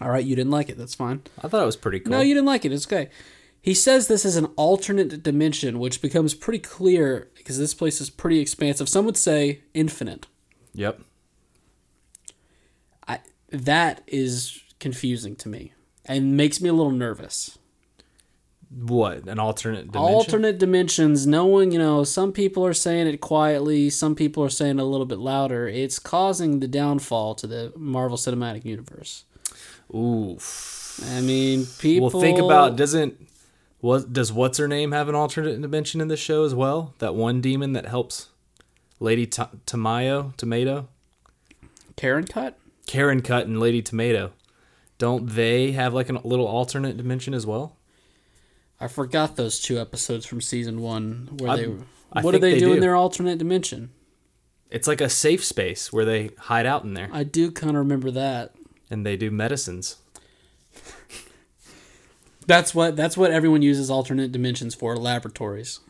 All 0.00 0.10
right, 0.10 0.24
you 0.24 0.34
didn't 0.34 0.50
like 0.50 0.70
it. 0.70 0.78
That's 0.78 0.94
fine. 0.94 1.22
I 1.42 1.48
thought 1.48 1.62
it 1.62 1.66
was 1.66 1.76
pretty 1.76 2.00
cool. 2.00 2.12
No, 2.12 2.20
you 2.20 2.34
didn't 2.34 2.46
like 2.46 2.64
it. 2.64 2.72
It's 2.72 2.86
okay. 2.86 3.10
He 3.60 3.74
says 3.74 4.08
this 4.08 4.24
is 4.24 4.36
an 4.36 4.46
alternate 4.56 5.22
dimension, 5.22 5.78
which 5.78 6.02
becomes 6.02 6.34
pretty 6.34 6.58
clear 6.58 7.30
because 7.36 7.58
this 7.58 7.74
place 7.74 8.00
is 8.00 8.10
pretty 8.10 8.40
expansive. 8.40 8.88
Some 8.88 9.04
would 9.06 9.16
say 9.16 9.62
infinite. 9.72 10.26
Yep. 10.74 11.00
I, 13.06 13.20
that 13.50 14.02
is 14.06 14.60
confusing 14.80 15.36
to 15.36 15.48
me 15.48 15.73
and 16.06 16.36
makes 16.36 16.60
me 16.60 16.68
a 16.68 16.72
little 16.72 16.92
nervous. 16.92 17.58
What? 18.70 19.28
An 19.28 19.38
alternate 19.38 19.92
dimension? 19.92 20.14
Alternate 20.14 20.58
dimensions, 20.58 21.26
no 21.26 21.46
one, 21.46 21.70
you 21.70 21.78
know, 21.78 22.02
some 22.02 22.32
people 22.32 22.66
are 22.66 22.74
saying 22.74 23.06
it 23.06 23.20
quietly, 23.20 23.88
some 23.88 24.14
people 24.14 24.42
are 24.42 24.50
saying 24.50 24.78
it 24.78 24.82
a 24.82 24.84
little 24.84 25.06
bit 25.06 25.18
louder. 25.18 25.68
It's 25.68 25.98
causing 25.98 26.60
the 26.60 26.66
downfall 26.66 27.36
to 27.36 27.46
the 27.46 27.72
Marvel 27.76 28.16
Cinematic 28.16 28.64
Universe. 28.64 29.24
Oof. 29.94 31.00
I 31.12 31.20
mean, 31.20 31.66
people. 31.78 32.10
Well, 32.10 32.20
think 32.20 32.38
about 32.38 32.76
doesn't 32.76 33.28
what 33.80 34.12
does 34.12 34.32
what's 34.32 34.58
her 34.58 34.66
name 34.66 34.92
have 34.92 35.10
an 35.10 35.14
alternate 35.14 35.60
dimension 35.60 36.00
in 36.00 36.08
this 36.08 36.20
show 36.20 36.44
as 36.44 36.54
well? 36.54 36.94
That 37.00 37.14
one 37.14 37.40
demon 37.40 37.74
that 37.74 37.86
helps 37.86 38.28
Lady 38.98 39.26
T- 39.26 39.42
Tamayo 39.66 40.34
Tomato, 40.36 40.88
Karen 41.96 42.26
Cut? 42.26 42.58
Karen 42.86 43.20
Cut, 43.22 43.46
and 43.46 43.60
Lady 43.60 43.82
Tomato. 43.82 44.32
Don't 44.98 45.26
they 45.28 45.72
have 45.72 45.92
like 45.94 46.08
a 46.08 46.26
little 46.26 46.46
alternate 46.46 46.96
dimension 46.96 47.34
as 47.34 47.44
well? 47.46 47.76
I 48.80 48.88
forgot 48.88 49.36
those 49.36 49.60
two 49.60 49.78
episodes 49.80 50.26
from 50.26 50.40
season 50.40 50.80
one 50.80 51.28
where 51.38 51.50
I- 51.50 51.56
they. 51.56 51.74
I 52.12 52.20
what 52.20 52.30
do 52.32 52.38
they, 52.38 52.52
they 52.54 52.60
do, 52.60 52.72
in 52.74 52.80
their 52.80 52.94
alternate 52.94 53.38
dimension? 53.38 53.90
It's 54.70 54.86
like 54.86 55.00
a 55.00 55.08
safe 55.08 55.44
space 55.44 55.92
where 55.92 56.04
they 56.04 56.30
hide 56.38 56.64
out 56.66 56.84
in 56.84 56.94
there 56.94 57.08
I 57.12 57.24
do 57.24 57.50
kind 57.50 57.70
of 57.70 57.76
remember 57.78 58.10
that. 58.12 58.54
and 58.90 59.04
they 59.04 59.16
do 59.16 59.30
medicines. 59.32 59.96
That's 62.46 62.74
what 62.74 62.94
that's 62.96 63.16
what 63.16 63.30
everyone 63.30 63.62
uses 63.62 63.90
alternate 63.90 64.30
dimensions 64.32 64.74
for 64.74 64.96
laboratories. 64.96 65.80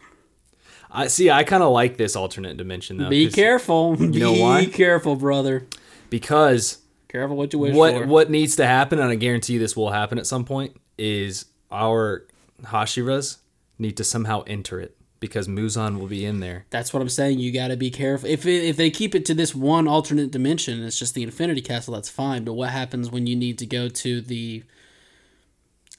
I 0.90 1.08
see. 1.08 1.30
I 1.30 1.42
kind 1.42 1.62
of 1.62 1.72
like 1.72 1.96
this 1.96 2.14
alternate 2.14 2.56
dimension 2.56 2.96
though. 2.98 3.08
Be 3.10 3.28
careful. 3.30 3.96
You 4.00 4.20
know 4.20 4.34
Be 4.34 4.40
why? 4.40 4.66
careful, 4.66 5.16
brother. 5.16 5.66
because 6.10 6.78
Careful 7.14 7.36
what 7.36 7.52
you 7.52 7.60
wish 7.60 7.76
what 7.76 7.94
for. 7.94 8.06
what 8.08 8.28
needs 8.28 8.56
to 8.56 8.66
happen, 8.66 8.98
and 8.98 9.08
I 9.08 9.14
guarantee 9.14 9.56
this 9.56 9.76
will 9.76 9.92
happen 9.92 10.18
at 10.18 10.26
some 10.26 10.44
point, 10.44 10.76
is 10.98 11.44
our 11.70 12.26
Hashiras 12.64 13.36
need 13.78 13.96
to 13.98 14.02
somehow 14.02 14.42
enter 14.48 14.80
it 14.80 14.96
because 15.20 15.46
Muzan 15.46 16.00
will 16.00 16.08
be 16.08 16.24
in 16.24 16.40
there. 16.40 16.66
That's 16.70 16.92
what 16.92 17.00
I'm 17.00 17.08
saying. 17.08 17.38
You 17.38 17.52
got 17.52 17.68
to 17.68 17.76
be 17.76 17.88
careful. 17.88 18.28
If 18.28 18.46
it, 18.46 18.64
if 18.64 18.76
they 18.76 18.90
keep 18.90 19.14
it 19.14 19.24
to 19.26 19.34
this 19.34 19.54
one 19.54 19.86
alternate 19.86 20.32
dimension, 20.32 20.82
it's 20.82 20.98
just 20.98 21.14
the 21.14 21.22
Infinity 21.22 21.60
Castle. 21.60 21.94
That's 21.94 22.08
fine. 22.08 22.42
But 22.42 22.54
what 22.54 22.70
happens 22.70 23.12
when 23.12 23.28
you 23.28 23.36
need 23.36 23.58
to 23.58 23.66
go 23.66 23.88
to 23.88 24.20
the 24.20 24.64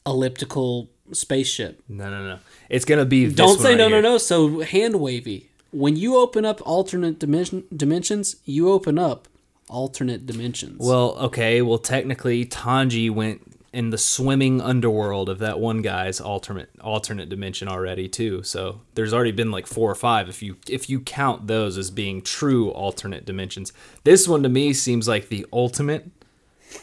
elliptical 0.05 0.89
spaceship? 1.13 1.81
No, 1.88 2.10
no, 2.10 2.27
no. 2.27 2.39
It's 2.67 2.84
gonna 2.84 3.05
be. 3.05 3.31
Don't 3.31 3.57
say 3.57 3.69
right 3.69 3.77
no, 3.77 3.88
no, 3.88 4.01
no. 4.01 4.17
So 4.17 4.60
hand 4.60 5.00
wavy. 5.00 5.50
When 5.72 5.95
you 5.95 6.17
open 6.17 6.43
up 6.43 6.62
alternate 6.67 7.19
dimension, 7.19 7.63
dimensions, 7.74 8.36
you 8.43 8.69
open 8.69 9.00
up 9.00 9.29
alternate 9.69 10.25
dimensions. 10.25 10.77
Well, 10.79 11.17
okay. 11.17 11.62
Well, 11.62 11.77
technically, 11.77 12.45
Tanji 12.45 13.10
went 13.10 13.41
in 13.75 13.89
the 13.89 13.98
swimming 13.98 14.62
underworld 14.62 15.27
of 15.27 15.39
that 15.39 15.60
one 15.60 15.81
guy's 15.81 16.22
alternate 16.22 16.69
alternate 16.79 17.27
dimension 17.27 17.67
already 17.67 18.07
too. 18.07 18.41
So 18.41 18.79
there's 18.93 19.13
already 19.13 19.34
been 19.34 19.51
like 19.51 19.67
four 19.67 19.91
or 19.91 19.95
five 19.95 20.29
if 20.29 20.41
you 20.41 20.55
if 20.69 20.89
you 20.89 21.01
count 21.01 21.48
those 21.48 21.77
as 21.77 21.91
being 21.91 22.22
true 22.22 22.69
alternate 22.69 23.25
dimensions. 23.25 23.74
This 24.05 24.29
one 24.29 24.43
to 24.43 24.50
me 24.50 24.72
seems 24.72 25.10
like 25.10 25.27
the 25.27 25.45
ultimate 25.51 26.10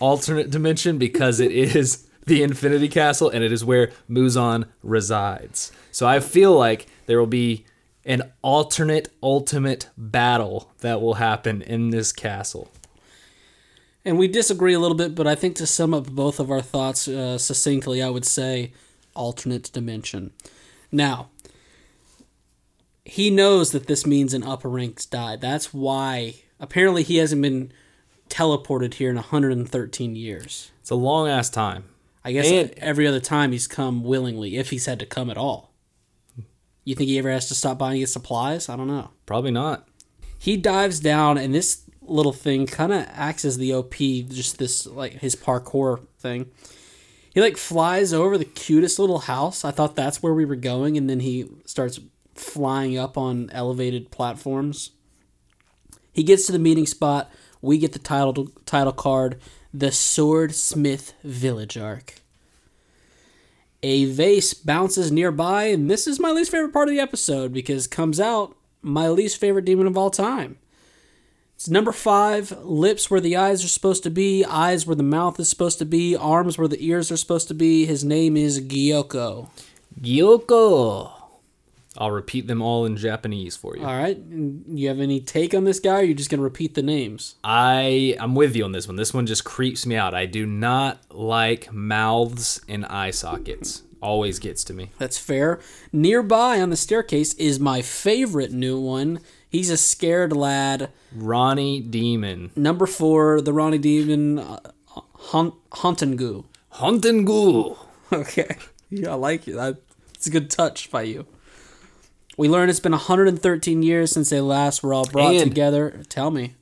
alternate 0.00 0.50
dimension 0.50 0.98
because 0.98 1.40
it 1.40 1.50
is 1.52 2.06
the 2.26 2.42
Infinity 2.42 2.88
Castle 2.88 3.30
and 3.30 3.42
it 3.42 3.52
is 3.52 3.64
where 3.64 3.90
Muzan 4.10 4.66
resides. 4.82 5.72
So 5.90 6.06
I 6.06 6.20
feel 6.20 6.52
like 6.52 6.86
there 7.06 7.18
will 7.18 7.26
be 7.26 7.64
an 8.04 8.32
alternate 8.42 9.12
ultimate 9.23 9.88
battle 9.97 10.71
that 10.80 11.00
will 11.00 11.14
happen 11.14 11.62
in 11.62 11.90
this 11.90 12.12
castle. 12.12 12.71
And 14.04 14.18
we 14.18 14.26
disagree 14.26 14.75
a 14.75 14.80
little 14.80 14.97
bit, 14.97 15.14
but 15.14 15.26
I 15.28 15.35
think 15.37 15.54
to 15.56 15.66
sum 15.66 15.94
up 15.94 16.06
both 16.09 16.40
of 16.40 16.50
our 16.50 16.61
thoughts 16.61 17.06
uh, 17.06 17.38
succinctly, 17.38 18.02
I 18.02 18.11
would 18.11 18.25
say 18.25 18.73
alternate 19.14 19.71
dimension. 19.73 20.32
Now, 20.90 21.28
he 23.04 23.30
knows 23.30 23.71
that 23.73 23.87
this 23.87 24.06
means 24.06 24.35
an 24.35 24.42
upper 24.42 24.68
ranks 24.68 25.06
died. 25.06 25.40
That's 25.40 25.73
why 25.73 26.35
apparently 26.59 27.02
he 27.02 27.16
hasn't 27.16 27.42
been 27.42 27.73
teleported 28.28 28.94
here 28.94 29.11
in 29.11 29.16
113 29.16 30.16
years. 30.16 30.71
It's 30.80 30.90
a 30.90 30.94
long 30.97 31.28
ass 31.28 31.50
time. 31.50 31.85
I 32.25 32.32
guess 32.32 32.50
And- 32.50 32.71
every 32.78 33.06
other 33.06 33.21
time 33.21 33.52
he's 33.52 33.66
come 33.68 34.02
willingly, 34.04 34.56
if 34.56 34.71
he's 34.71 34.87
had 34.87 34.99
to 35.00 35.06
come 35.06 35.30
at 35.30 35.37
all. 35.37 35.72
You 36.84 36.94
think 36.94 37.08
he 37.08 37.18
ever 37.18 37.30
has 37.30 37.48
to 37.48 37.54
stop 37.54 37.78
by 37.78 37.90
and 37.92 37.98
get 38.00 38.08
supplies? 38.08 38.68
I 38.68 38.76
don't 38.76 38.88
know. 38.88 39.10
Probably 39.26 39.50
not. 39.52 39.86
he 40.38 40.56
dives 40.56 40.98
down 41.00 41.38
and 41.38 41.54
this 41.54 41.82
little 42.00 42.32
thing 42.32 42.66
kind 42.66 42.92
of 42.92 43.06
acts 43.12 43.44
as 43.44 43.56
the 43.58 43.72
op 43.72 43.94
just 43.94 44.58
this 44.58 44.86
like 44.86 45.12
his 45.14 45.36
parkour 45.36 46.00
thing 46.18 46.50
he 47.32 47.40
like 47.40 47.56
flies 47.56 48.12
over 48.12 48.36
the 48.36 48.44
cutest 48.44 48.98
little 48.98 49.20
house 49.20 49.64
i 49.64 49.70
thought 49.70 49.94
that's 49.94 50.20
where 50.20 50.34
we 50.34 50.44
were 50.44 50.56
going 50.56 50.96
and 50.96 51.08
then 51.08 51.20
he 51.20 51.48
starts 51.64 52.00
flying 52.34 52.98
up 52.98 53.16
on 53.16 53.48
elevated 53.52 54.10
platforms 54.10 54.90
he 56.12 56.24
gets 56.24 56.44
to 56.44 56.52
the 56.52 56.58
meeting 56.58 56.86
spot 56.86 57.30
we 57.60 57.78
get 57.78 57.92
the 57.92 57.98
title 58.00 58.48
title 58.66 58.92
card 58.92 59.40
the 59.72 59.92
swordsmith 59.92 61.14
village 61.22 61.78
arc 61.78 62.20
a 63.82 64.04
vase 64.06 64.54
bounces 64.54 65.10
nearby 65.10 65.64
and 65.64 65.90
this 65.90 66.06
is 66.06 66.20
my 66.20 66.30
least 66.30 66.50
favorite 66.50 66.72
part 66.72 66.88
of 66.88 66.94
the 66.94 67.00
episode 67.00 67.52
because 67.52 67.86
comes 67.86 68.20
out 68.20 68.56
my 68.82 69.08
least 69.08 69.38
favorite 69.38 69.64
demon 69.64 69.86
of 69.86 69.96
all 69.96 70.10
time. 70.10 70.58
It's 71.54 71.68
number 71.68 71.92
five 71.92 72.50
lips 72.64 73.10
where 73.10 73.20
the 73.20 73.36
eyes 73.36 73.64
are 73.64 73.68
supposed 73.68 74.02
to 74.02 74.10
be 74.10 74.44
eyes 74.44 74.86
where 74.86 74.96
the 74.96 75.02
mouth 75.04 75.38
is 75.38 75.48
supposed 75.48 75.78
to 75.78 75.84
be 75.84 76.16
arms 76.16 76.58
where 76.58 76.68
the 76.68 76.84
ears 76.84 77.12
are 77.12 77.16
supposed 77.16 77.48
to 77.48 77.54
be. 77.54 77.86
His 77.86 78.02
name 78.02 78.36
is 78.36 78.60
gyoko. 78.60 79.48
Gyoko. 80.00 81.22
I'll 81.99 82.11
repeat 82.11 82.46
them 82.46 82.62
all 82.62 82.87
in 82.87 82.96
Japanese 82.96 83.56
for 83.56 83.76
you. 83.76 83.84
all 83.84 83.96
right 83.96 84.18
you 84.68 84.88
have 84.88 84.99
any 85.00 85.20
take 85.20 85.54
on 85.54 85.64
this 85.64 85.78
guy 85.80 86.00
or 86.00 86.02
you're 86.04 86.14
just 86.14 86.30
going 86.30 86.38
to 86.38 86.44
repeat 86.44 86.75
the 86.75 86.82
names 86.82 87.34
I 87.44 88.16
I'm 88.18 88.34
with 88.34 88.56
you 88.56 88.64
on 88.64 88.72
this 88.72 88.87
one. 88.88 88.96
This 88.96 89.12
one 89.12 89.26
just 89.26 89.44
creeps 89.44 89.84
me 89.87 89.96
out. 89.96 90.14
I 90.14 90.26
do 90.26 90.46
not 90.46 91.00
like 91.11 91.72
mouths 91.72 92.61
and 92.68 92.87
eye 92.87 93.11
sockets. 93.11 93.82
Always 94.00 94.38
gets 94.40 94.64
to 94.64 94.75
me. 94.75 94.90
That's 94.99 95.16
fair. 95.18 95.61
Nearby 95.92 96.61
on 96.61 96.70
the 96.70 96.76
staircase 96.76 97.34
is 97.34 97.61
my 97.61 97.82
favorite 97.82 98.50
new 98.52 98.80
one. 98.80 99.20
He's 99.49 99.70
a 99.70 99.76
scared 99.76 100.32
lad. 100.34 100.90
Ronnie 101.14 101.80
Demon. 101.80 102.50
Number 102.56 102.87
four, 102.87 103.40
the 103.40 103.52
Ronnie 103.52 103.78
Demon, 103.78 104.38
uh, 104.40 104.58
Hunt, 105.14 105.54
Huntengu. 105.70 106.44
Huntingoo. 106.75 107.76
Okay. 108.12 108.56
Yeah, 108.90 109.12
I 109.12 109.14
like 109.14 109.46
it. 109.49 109.54
That, 109.54 109.78
it's 110.14 110.26
a 110.26 110.30
good 110.30 110.50
touch 110.50 110.90
by 110.90 111.02
you. 111.02 111.26
We 112.36 112.48
learn 112.48 112.70
it's 112.70 112.80
been 112.80 112.92
113 112.92 113.82
years 113.82 114.10
since 114.12 114.30
they 114.30 114.40
last 114.40 114.82
were 114.82 114.94
all 114.94 115.04
brought 115.06 115.34
And- 115.34 115.44
together. 115.44 116.02
Tell 116.08 116.30
me. 116.30 116.54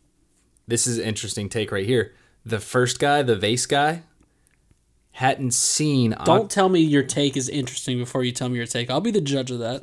This 0.67 0.87
is 0.87 0.99
an 0.99 1.05
interesting 1.05 1.49
take 1.49 1.73
right 1.73 1.87
here. 1.87 2.13
The 2.45 2.61
first 2.61 2.99
guy, 2.99 3.23
the 3.23 3.37
vase 3.37 3.67
guy, 3.67 4.03
hadn't 5.13 5.53
seen 5.53 6.15
Don't 6.25 6.51
tell 6.51 6.69
me 6.69 6.81
your 6.81 7.03
take 7.03 7.37
is 7.37 7.49
interesting 7.49 7.99
before 7.99 8.23
you 8.25 8.33
tell 8.33 8.49
me 8.49 8.57
your 8.57 8.67
take. 8.67 8.91
I'll 8.91 9.01
be 9.01 9.11
the 9.11 9.21
judge 9.21 9.51
of 9.51 9.59
that. 9.59 9.83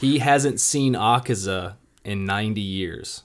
he 0.00 0.18
hasn't 0.18 0.58
seen 0.60 0.94
Akaza 0.94 1.74
in 2.04 2.24
90 2.24 2.60
years. 2.60 3.22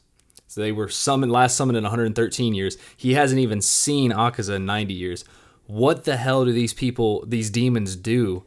So 0.47 0.61
they 0.61 0.71
were 0.71 0.87
summoned 0.89 1.31
last 1.31 1.55
summoned 1.57 1.77
in 1.77 1.83
113 1.83 2.53
years. 2.53 2.77
He 2.95 3.13
hasn't 3.13 3.39
even 3.39 3.61
seen 3.61 4.11
Akaza 4.11 4.55
in 4.57 4.65
90 4.65 4.93
years. 4.93 5.25
What 5.67 6.03
the 6.05 6.17
hell 6.17 6.45
do 6.45 6.51
these 6.53 6.73
people, 6.73 7.23
these 7.25 7.49
demons 7.49 7.95
do 7.95 8.45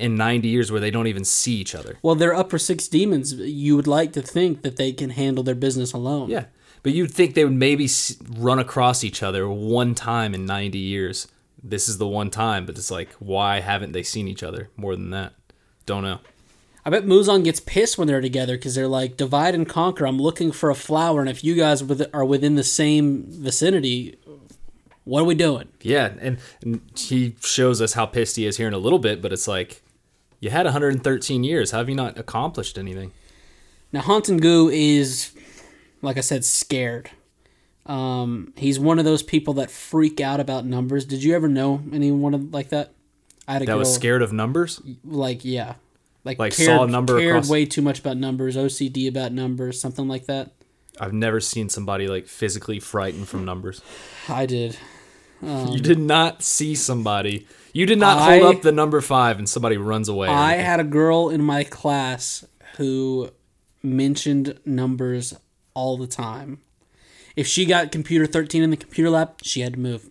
in 0.00 0.16
90 0.16 0.48
years 0.48 0.72
where 0.72 0.80
they 0.80 0.90
don't 0.90 1.06
even 1.06 1.24
see 1.24 1.54
each 1.54 1.74
other? 1.74 1.98
Well, 2.02 2.14
they're 2.14 2.34
upper 2.34 2.58
six 2.58 2.88
demons. 2.88 3.34
You 3.34 3.76
would 3.76 3.86
like 3.86 4.12
to 4.14 4.22
think 4.22 4.62
that 4.62 4.76
they 4.76 4.92
can 4.92 5.10
handle 5.10 5.44
their 5.44 5.54
business 5.54 5.92
alone. 5.92 6.30
Yeah. 6.30 6.44
But 6.82 6.92
you'd 6.92 7.12
think 7.12 7.34
they 7.34 7.44
would 7.44 7.52
maybe 7.52 7.88
run 8.36 8.58
across 8.58 9.04
each 9.04 9.22
other 9.22 9.48
one 9.48 9.94
time 9.94 10.34
in 10.34 10.46
90 10.46 10.78
years. 10.78 11.28
This 11.62 11.88
is 11.88 11.98
the 11.98 12.06
one 12.06 12.30
time, 12.30 12.64
but 12.64 12.78
it's 12.78 12.90
like, 12.90 13.12
why 13.18 13.60
haven't 13.60 13.92
they 13.92 14.02
seen 14.02 14.26
each 14.26 14.42
other 14.42 14.70
more 14.76 14.96
than 14.96 15.10
that? 15.10 15.34
Don't 15.84 16.02
know. 16.02 16.20
I 16.84 16.88
bet 16.88 17.04
Muzan 17.04 17.44
gets 17.44 17.60
pissed 17.60 17.98
when 17.98 18.08
they're 18.08 18.22
together 18.22 18.56
because 18.56 18.74
they're 18.74 18.88
like, 18.88 19.18
divide 19.18 19.54
and 19.54 19.68
conquer. 19.68 20.06
I'm 20.06 20.18
looking 20.18 20.50
for 20.50 20.70
a 20.70 20.74
flower, 20.74 21.20
and 21.20 21.28
if 21.28 21.44
you 21.44 21.54
guys 21.54 21.82
are 22.14 22.24
within 22.24 22.54
the 22.54 22.64
same 22.64 23.24
vicinity, 23.28 24.16
what 25.04 25.20
are 25.20 25.24
we 25.24 25.34
doing? 25.34 25.68
Yeah, 25.82 26.14
and, 26.20 26.38
and 26.62 26.80
he 26.96 27.36
shows 27.42 27.82
us 27.82 27.92
how 27.92 28.06
pissed 28.06 28.36
he 28.36 28.46
is 28.46 28.56
here 28.56 28.68
in 28.68 28.72
a 28.72 28.78
little 28.78 28.98
bit, 28.98 29.20
but 29.20 29.32
it's 29.32 29.46
like, 29.46 29.82
you 30.40 30.50
had 30.50 30.64
113 30.66 31.44
years. 31.44 31.70
How 31.70 31.78
have 31.78 31.88
you 31.88 31.94
not 31.94 32.18
accomplished 32.18 32.78
anything? 32.78 33.12
Now, 33.92 34.00
Huntingu 34.02 34.70
is, 34.72 35.32
like 36.02 36.16
I 36.16 36.20
said, 36.20 36.44
scared. 36.44 37.10
Um, 37.86 38.52
he's 38.56 38.78
one 38.78 38.98
of 38.98 39.04
those 39.04 39.22
people 39.22 39.54
that 39.54 39.70
freak 39.70 40.20
out 40.20 40.38
about 40.40 40.64
numbers. 40.64 41.04
Did 41.04 41.22
you 41.24 41.34
ever 41.34 41.48
know 41.48 41.82
anyone 41.92 42.50
like 42.50 42.68
that? 42.70 42.92
I 43.48 43.54
had 43.54 43.62
a 43.62 43.64
That 43.66 43.72
girl, 43.72 43.78
was 43.80 43.92
scared 43.94 44.22
of 44.22 44.32
numbers? 44.32 44.80
like 45.04 45.44
yeah, 45.44 45.74
like, 46.24 46.38
Like, 46.38 46.54
cared, 46.54 46.66
saw 46.66 46.84
a 46.84 46.86
number 46.86 47.18
cared 47.18 47.30
across- 47.36 47.48
way 47.50 47.64
too 47.64 47.82
much 47.82 47.98
about 47.98 48.16
numbers, 48.16 48.56
OCD 48.56 49.08
about 49.08 49.32
numbers, 49.32 49.80
something 49.80 50.06
like 50.06 50.26
that. 50.26 50.52
I've 51.00 51.14
never 51.14 51.40
seen 51.40 51.68
somebody 51.68 52.06
like 52.06 52.28
physically 52.28 52.78
frightened 52.78 53.28
from 53.28 53.44
numbers. 53.44 53.80
I 54.28 54.46
did. 54.46 54.76
you 55.42 55.80
did 55.80 55.98
not 55.98 56.42
see 56.42 56.74
somebody. 56.76 57.46
You 57.72 57.86
did 57.86 57.98
not 57.98 58.18
I- 58.18 58.38
hold 58.38 58.56
up 58.56 58.62
the 58.62 58.72
number 58.72 59.00
five 59.00 59.38
and 59.38 59.48
somebody 59.48 59.76
runs 59.76 60.08
away. 60.08 60.28
I 60.28 60.54
had 60.54 60.80
a 60.80 60.84
girl 60.84 61.28
in 61.28 61.42
my 61.42 61.64
class 61.64 62.44
who 62.76 63.30
mentioned 63.82 64.58
numbers 64.64 65.34
all 65.74 65.96
the 65.96 66.06
time. 66.06 66.60
If 67.36 67.46
she 67.46 67.64
got 67.64 67.92
computer 67.92 68.26
13 68.26 68.62
in 68.62 68.70
the 68.70 68.76
computer 68.76 69.10
lab, 69.10 69.42
she 69.42 69.60
had 69.60 69.74
to 69.74 69.78
move. 69.78 70.10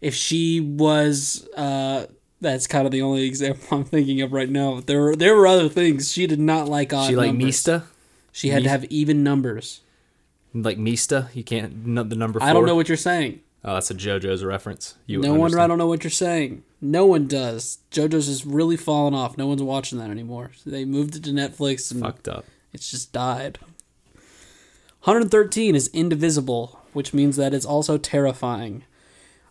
If 0.00 0.14
she 0.14 0.60
was, 0.60 1.48
uh, 1.56 2.06
that's 2.40 2.66
kind 2.66 2.86
of 2.86 2.92
the 2.92 3.02
only 3.02 3.24
example 3.24 3.66
I'm 3.78 3.84
thinking 3.84 4.20
of 4.20 4.32
right 4.32 4.50
now. 4.50 4.80
There 4.80 5.00
were 5.00 5.16
there 5.16 5.34
were 5.34 5.46
other 5.46 5.68
things 5.68 6.12
she 6.12 6.26
did 6.26 6.40
not 6.40 6.68
like 6.68 6.92
odd 6.92 7.08
she 7.08 7.16
like 7.16 7.28
numbers. 7.28 7.44
Mista? 7.44 7.84
She 8.32 8.48
had 8.48 8.64
to 8.64 8.68
have 8.68 8.84
even 8.86 9.22
numbers. 9.22 9.80
Like 10.52 10.76
Mista? 10.76 11.30
You 11.34 11.44
can't, 11.44 11.84
the 11.84 12.16
number 12.16 12.40
four? 12.40 12.48
I 12.48 12.52
don't 12.52 12.66
know 12.66 12.74
what 12.74 12.88
you're 12.88 12.96
saying. 12.96 13.40
Oh, 13.64 13.72
that's 13.74 13.90
a 13.90 13.94
JoJo's 13.94 14.44
reference. 14.44 14.94
You 15.06 15.20
No 15.20 15.34
wonder 15.34 15.58
I 15.58 15.66
don't 15.66 15.78
know 15.78 15.86
what 15.86 16.04
you're 16.04 16.10
saying. 16.10 16.64
No 16.82 17.06
one 17.06 17.26
does. 17.26 17.78
JoJo's 17.90 18.28
is 18.28 18.44
really 18.44 18.76
fallen 18.76 19.14
off. 19.14 19.38
No 19.38 19.46
one's 19.46 19.62
watching 19.62 19.98
that 19.98 20.10
anymore. 20.10 20.50
They 20.66 20.84
moved 20.84 21.16
it 21.16 21.24
to 21.24 21.30
Netflix 21.30 21.90
and 21.90 22.02
Fucked 22.02 22.28
up. 22.28 22.44
It's 22.74 22.90
just 22.90 23.12
died. 23.12 23.58
113 25.04 25.74
is 25.74 25.88
indivisible, 25.88 26.80
which 26.92 27.14
means 27.14 27.36
that 27.36 27.54
it's 27.54 27.64
also 27.64 27.96
terrifying. 27.96 28.84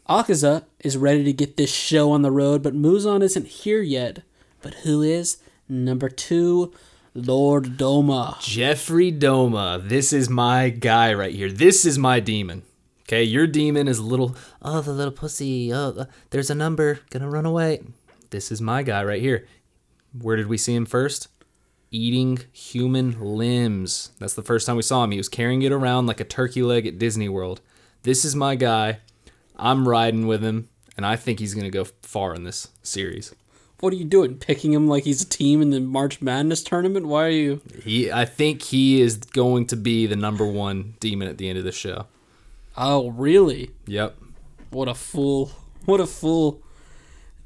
Akaza 0.07 0.65
is 0.79 0.97
ready 0.97 1.23
to 1.23 1.33
get 1.33 1.57
this 1.57 1.73
show 1.73 2.11
on 2.11 2.21
the 2.21 2.31
road, 2.31 2.61
but 2.61 2.75
Muzan 2.75 3.23
isn't 3.23 3.47
here 3.47 3.81
yet. 3.81 4.21
But 4.61 4.75
who 4.75 5.01
is? 5.01 5.37
Number 5.67 6.09
two, 6.09 6.73
Lord 7.15 7.77
Doma. 7.77 8.39
Jeffrey 8.41 9.11
Doma. 9.11 9.87
This 9.87 10.13
is 10.13 10.29
my 10.29 10.69
guy 10.69 11.13
right 11.13 11.33
here. 11.33 11.51
This 11.51 11.85
is 11.85 11.97
my 11.97 12.19
demon. 12.19 12.63
Okay, 13.13 13.23
your 13.23 13.45
demon 13.45 13.87
is 13.87 13.99
a 13.99 14.03
little, 14.03 14.35
oh, 14.63 14.81
the 14.81 14.91
little 14.91 15.13
pussy. 15.13 15.71
Oh, 15.71 15.89
uh, 15.89 16.05
there's 16.31 16.49
a 16.49 16.55
number. 16.55 17.01
Gonna 17.11 17.29
run 17.29 17.45
away. 17.45 17.83
This 18.31 18.51
is 18.51 18.59
my 18.59 18.81
guy 18.81 19.03
right 19.03 19.21
here. 19.21 19.45
Where 20.19 20.35
did 20.35 20.47
we 20.47 20.57
see 20.57 20.73
him 20.73 20.87
first? 20.87 21.27
Eating 21.91 22.39
human 22.51 23.21
limbs. 23.21 24.13
That's 24.17 24.33
the 24.33 24.41
first 24.41 24.65
time 24.65 24.77
we 24.77 24.81
saw 24.81 25.03
him. 25.03 25.11
He 25.11 25.19
was 25.19 25.29
carrying 25.29 25.61
it 25.61 25.71
around 25.71 26.07
like 26.07 26.21
a 26.21 26.23
turkey 26.23 26.63
leg 26.63 26.87
at 26.87 26.97
Disney 26.97 27.29
World. 27.29 27.61
This 28.01 28.25
is 28.25 28.35
my 28.35 28.55
guy. 28.55 28.97
I'm 29.57 29.87
riding 29.87 30.25
with 30.25 30.41
him, 30.41 30.69
and 30.97 31.05
I 31.05 31.15
think 31.15 31.37
he's 31.37 31.53
gonna 31.53 31.69
go 31.69 31.85
far 32.01 32.33
in 32.33 32.45
this 32.45 32.69
series. 32.81 33.35
What 33.79 33.93
are 33.93 33.97
you 33.97 34.05
doing? 34.05 34.39
Picking 34.39 34.73
him 34.73 34.87
like 34.87 35.03
he's 35.03 35.21
a 35.21 35.29
team 35.29 35.61
in 35.61 35.69
the 35.69 35.79
March 35.79 36.19
Madness 36.19 36.63
tournament? 36.63 37.05
Why 37.05 37.25
are 37.25 37.29
you? 37.29 37.61
He, 37.83 38.11
I 38.11 38.25
think 38.25 38.63
he 38.63 39.01
is 39.01 39.17
going 39.17 39.67
to 39.67 39.75
be 39.75 40.07
the 40.07 40.15
number 40.15 40.47
one 40.47 40.95
demon 40.99 41.27
at 41.27 41.37
the 41.37 41.47
end 41.47 41.59
of 41.59 41.63
the 41.63 41.71
show. 41.71 42.07
Oh, 42.75 43.09
really? 43.11 43.71
Yep. 43.85 44.17
What 44.71 44.87
a 44.87 44.95
fool! 44.95 45.51
What 45.85 45.99
a 45.99 46.07
fool! 46.07 46.63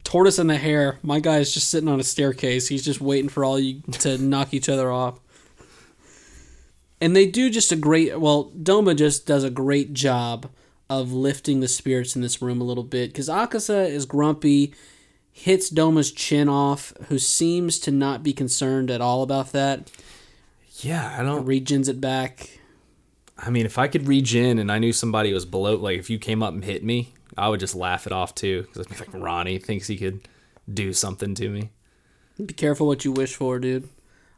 Tortoise 0.04 0.40
in 0.40 0.48
the 0.48 0.56
hair. 0.56 1.00
My 1.04 1.20
guy 1.20 1.40
is 1.40 1.54
just 1.54 1.70
sitting 1.70 1.90
on 1.90 2.00
a 2.00 2.04
staircase. 2.04 2.70
He's 2.70 2.86
just 2.86 3.02
waiting 3.02 3.30
for 3.30 3.44
all 3.44 3.60
you 3.60 3.82
to 3.92 4.18
knock 4.22 4.54
each 4.54 4.70
other 4.70 4.90
off. 4.90 5.20
And 7.02 7.16
they 7.16 7.28
do 7.28 7.50
just 7.50 7.72
a 7.72 7.76
great. 7.76 8.18
Well, 8.20 8.52
Doma 8.52 8.96
just 8.96 9.26
does 9.26 9.44
a 9.44 9.50
great 9.50 9.94
job 9.94 10.50
of 10.90 11.12
lifting 11.12 11.60
the 11.60 11.68
spirits 11.68 12.16
in 12.16 12.22
this 12.22 12.42
room 12.42 12.62
a 12.62 12.64
little 12.64 12.86
bit 12.86 13.10
because 13.10 13.28
Akaza 13.28 13.90
is 13.90 14.06
grumpy, 14.06 14.74
hits 15.32 15.70
Doma's 15.70 16.12
chin 16.12 16.48
off, 16.48 16.94
who 17.10 17.20
seems 17.20 17.78
to 17.80 17.92
not 17.92 18.24
be 18.24 18.32
concerned 18.32 18.90
at 18.90 19.02
all 19.02 19.24
about 19.24 19.52
that. 19.52 19.92
Yeah, 20.80 21.18
I 21.20 21.24
don't. 21.24 21.46
Regens 21.46 21.90
it 21.90 22.00
back. 22.00 22.60
I 23.40 23.50
mean, 23.50 23.66
if 23.66 23.78
I 23.78 23.88
could 23.88 24.08
regen 24.08 24.60
and 24.60 24.72
I 24.72 24.80
knew 24.80 24.94
somebody 24.94 25.34
was 25.34 25.46
below, 25.46 25.76
like 25.76 26.00
if 26.00 26.10
you 26.10 26.18
came 26.18 26.42
up 26.42 26.54
and 26.54 26.64
hit 26.64 26.84
me, 26.84 27.14
I 27.38 27.50
would 27.50 27.60
just 27.60 27.76
laugh 27.76 28.08
it 28.08 28.14
off 28.14 28.34
too. 28.34 28.64
Because 28.64 28.88
I'd 28.88 28.94
be 28.94 29.00
like, 29.00 29.14
Ronnie 29.24 29.60
thinks 29.60 29.88
he 29.88 29.98
could 29.98 30.28
do 30.72 30.94
something 30.94 31.36
to 31.36 31.50
me. 31.50 31.70
Be 32.44 32.54
careful 32.54 32.88
what 32.88 33.06
you 33.06 33.12
wish 33.12 33.36
for, 33.36 33.60
dude. 33.60 33.90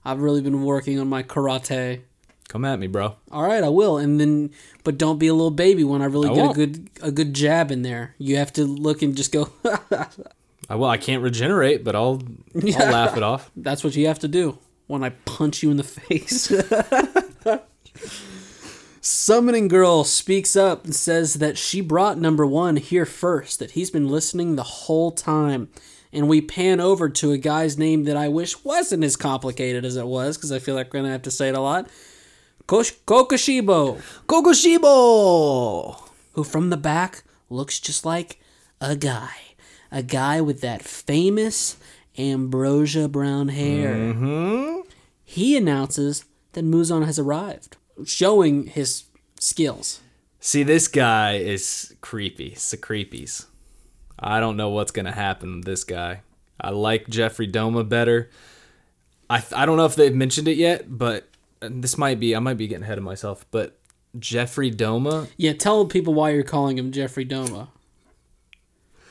I've 0.05 0.21
really 0.21 0.41
been 0.41 0.63
working 0.63 0.99
on 0.99 1.07
my 1.07 1.23
karate. 1.23 2.01
Come 2.47 2.65
at 2.65 2.79
me, 2.79 2.87
bro. 2.87 3.15
All 3.31 3.43
right, 3.43 3.63
I 3.63 3.69
will. 3.69 3.97
And 3.97 4.19
then, 4.19 4.51
but 4.83 4.97
don't 4.97 5.19
be 5.19 5.27
a 5.27 5.33
little 5.33 5.51
baby 5.51 5.83
when 5.83 6.01
I 6.01 6.05
really 6.05 6.29
I 6.29 6.33
get 6.33 6.45
won't. 6.45 6.57
a 6.57 6.65
good 6.65 6.89
a 7.01 7.11
good 7.11 7.33
jab 7.33 7.71
in 7.71 7.83
there. 7.83 8.15
You 8.17 8.37
have 8.37 8.51
to 8.53 8.65
look 8.65 9.01
and 9.01 9.15
just 9.15 9.31
go. 9.31 9.49
I 10.69 10.75
well, 10.75 10.89
I 10.89 10.97
can't 10.97 11.21
regenerate, 11.21 11.83
but 11.83 11.95
I'll 11.95 12.21
I'll 12.55 12.91
laugh 12.91 13.15
it 13.17 13.23
off. 13.23 13.51
That's 13.55 13.83
what 13.83 13.95
you 13.95 14.07
have 14.07 14.19
to 14.19 14.27
do 14.27 14.57
when 14.87 15.03
I 15.03 15.09
punch 15.25 15.61
you 15.61 15.69
in 15.69 15.77
the 15.77 15.83
face. 15.83 16.51
Summoning 19.01 19.67
Girl 19.67 20.03
speaks 20.03 20.55
up 20.55 20.83
and 20.83 20.93
says 20.93 21.35
that 21.35 21.57
she 21.57 21.81
brought 21.81 22.17
number 22.17 22.45
one 22.45 22.75
here 22.75 23.05
first, 23.05 23.59
that 23.59 23.71
he's 23.71 23.91
been 23.91 24.09
listening 24.09 24.55
the 24.55 24.63
whole 24.63 25.11
time. 25.11 25.69
And 26.11 26.27
we 26.27 26.41
pan 26.41 26.79
over 26.79 27.07
to 27.07 27.31
a 27.31 27.37
guy's 27.37 27.77
name 27.77 28.05
that 28.05 28.17
I 28.17 28.27
wish 28.29 28.63
wasn't 28.65 29.03
as 29.03 29.15
complicated 29.15 29.85
as 29.85 29.95
it 29.95 30.07
was, 30.07 30.37
because 30.37 30.51
I 30.51 30.59
feel 30.59 30.75
like 30.75 30.87
we're 30.87 30.99
going 30.99 31.05
to 31.05 31.11
have 31.11 31.21
to 31.23 31.31
say 31.31 31.49
it 31.49 31.55
a 31.55 31.61
lot. 31.61 31.87
Kosh- 32.67 32.93
Kokoshibo. 33.05 34.01
Kokoshibo. 34.27 36.09
who 36.33 36.43
from 36.43 36.69
the 36.69 36.77
back 36.77 37.23
looks 37.49 37.79
just 37.79 38.05
like 38.05 38.39
a 38.81 38.95
guy. 38.95 39.29
A 39.91 40.03
guy 40.03 40.39
with 40.41 40.61
that 40.61 40.83
famous 40.83 41.77
ambrosia 42.17 43.07
brown 43.07 43.49
hair. 43.49 43.95
Mm-hmm. 43.95 44.81
He 45.23 45.57
announces 45.57 46.25
that 46.53 46.65
Muzan 46.65 47.05
has 47.05 47.17
arrived, 47.19 47.77
showing 48.05 48.67
his 48.67 49.03
skills. 49.39 50.01
See, 50.39 50.63
this 50.63 50.87
guy 50.87 51.35
is 51.35 51.95
creepy. 52.01 52.47
It's 52.47 52.71
the 52.71 52.77
creepies. 52.77 53.45
I 54.17 54.39
don't 54.39 54.57
know 54.57 54.69
what's 54.69 54.91
gonna 54.91 55.11
happen 55.11 55.57
with 55.57 55.65
this 55.65 55.83
guy. 55.83 56.21
I 56.59 56.71
like 56.71 57.07
Jeffrey 57.09 57.47
Doma 57.47 57.87
better. 57.87 58.29
I 59.29 59.43
I 59.55 59.65
don't 59.65 59.77
know 59.77 59.85
if 59.85 59.95
they've 59.95 60.15
mentioned 60.15 60.47
it 60.47 60.57
yet, 60.57 60.85
but 60.87 61.27
this 61.61 61.97
might 61.97 62.19
be 62.19 62.35
I 62.35 62.39
might 62.39 62.57
be 62.57 62.67
getting 62.67 62.83
ahead 62.83 62.97
of 62.97 63.03
myself. 63.03 63.45
But 63.51 63.77
Jeffrey 64.17 64.71
Doma, 64.71 65.27
Yeah, 65.37 65.53
tell 65.53 65.85
people 65.85 66.13
why 66.13 66.31
you're 66.31 66.43
calling 66.43 66.77
him 66.77 66.91
Jeffrey 66.91 67.25
Doma. 67.25 67.69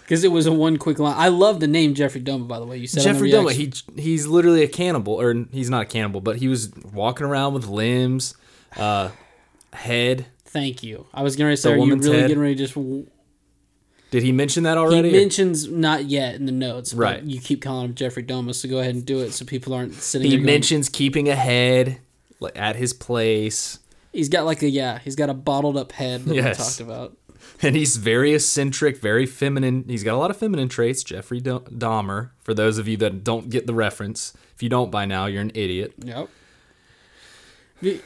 Because 0.03 0.25
it 0.25 0.33
was 0.33 0.47
a 0.47 0.53
one 0.53 0.79
quick 0.79 0.99
line. 0.99 1.15
I 1.19 1.29
love 1.29 1.61
the 1.61 1.67
name 1.67 1.93
Jeffrey 1.95 2.23
Doma, 2.23 2.49
by 2.49 2.59
the 2.59 2.65
way. 2.65 2.79
You 2.79 2.87
said 2.87 3.03
Jeffrey 3.03 3.31
Doma, 3.31 3.53
he 3.53 3.73
he's 4.01 4.27
literally 4.27 4.63
a 4.63 4.69
cannibal, 4.69 5.13
or 5.15 5.35
he's 5.53 5.69
not 5.69 5.83
a 5.83 5.85
cannibal, 5.87 6.23
but 6.23 6.37
he 6.37 6.49
was 6.49 6.73
walking 6.93 7.27
around 7.27 7.53
with 7.53 7.67
limbs, 7.67 8.35
uh, 8.77 9.11
head. 9.73 10.27
Thank 10.45 10.83
you. 10.83 11.07
I 11.13 11.23
was 11.23 11.37
going 11.37 11.51
to 11.53 11.57
say, 11.57 11.71
The 11.75 11.81
are 11.81 11.87
you 11.87 11.95
really 11.97 12.17
head. 12.21 12.29
getting 12.29 12.41
ready 12.43 12.55
to 12.57 12.67
just. 12.67 12.77
Did 14.11 14.23
he 14.23 14.33
mention 14.33 14.63
that 14.65 14.73
He 14.75 14.79
already? 14.79 15.11
or- 15.11 15.13
mentions 15.13 15.69
not 15.69 16.07
yet 16.07 16.35
in 16.35 16.47
the 16.47 16.53
notes, 16.53 16.93
but 16.95 17.01
Right. 17.03 17.23
you 17.23 17.41
keep 17.41 17.61
calling 17.61 17.85
him 17.87 17.95
Jeffrey 17.95 18.23
Doma, 18.23 18.55
so 18.55 18.67
go 18.69 18.79
ahead 18.79 18.95
and 18.95 19.05
do 19.05 19.21
it 19.21 19.33
so 19.33 19.45
people 19.45 19.75
aren't 19.75 19.93
sitting 19.95 20.31
he 20.31 20.37
going, 20.39 20.47
mentions 20.47 20.89
keeping 20.89 21.29
a 21.29 21.35
head 21.37 21.99
like, 22.41 22.59
at 22.59 22.77
his 22.77 22.95
place. 22.95 23.79
He's 24.15 24.31
got 24.31 24.47
like 24.47 24.63
a 24.63 24.69
yeah, 24.71 24.99
he's 25.01 25.15
got 25.15 25.29
a 25.29 25.35
bottled 25.35 25.77
up 25.77 25.93
head 25.93 26.25
that 26.25 26.35
Yes. 26.35 26.59
we 26.59 26.65
talked 26.65 26.81
about. 26.81 27.17
And 27.63 27.75
he's 27.77 27.97
very 27.97 28.35
eccentric, 28.35 28.99
very 28.99 29.25
feminine. 29.27 29.85
He's 29.89 30.03
got 30.05 30.15
a 30.15 30.19
lot 30.19 30.31
of 30.31 30.37
feminine 30.37 30.69
traits. 30.69 31.03
Jeffrey 31.05 31.41
Dahmer, 31.41 32.31
for 32.43 32.53
those 32.55 32.79
of 32.79 32.87
you 32.89 32.97
that 32.99 33.25
don't 33.25 33.49
get 33.49 33.67
the 33.67 33.75
reference. 33.75 34.33
If 34.55 34.63
you 34.63 34.69
don't 34.69 34.91
by 34.91 35.07
now, 35.07 35.27
you're 35.27 35.43
an 35.43 35.53
idiot. 35.55 35.95
Yep. 36.05 36.29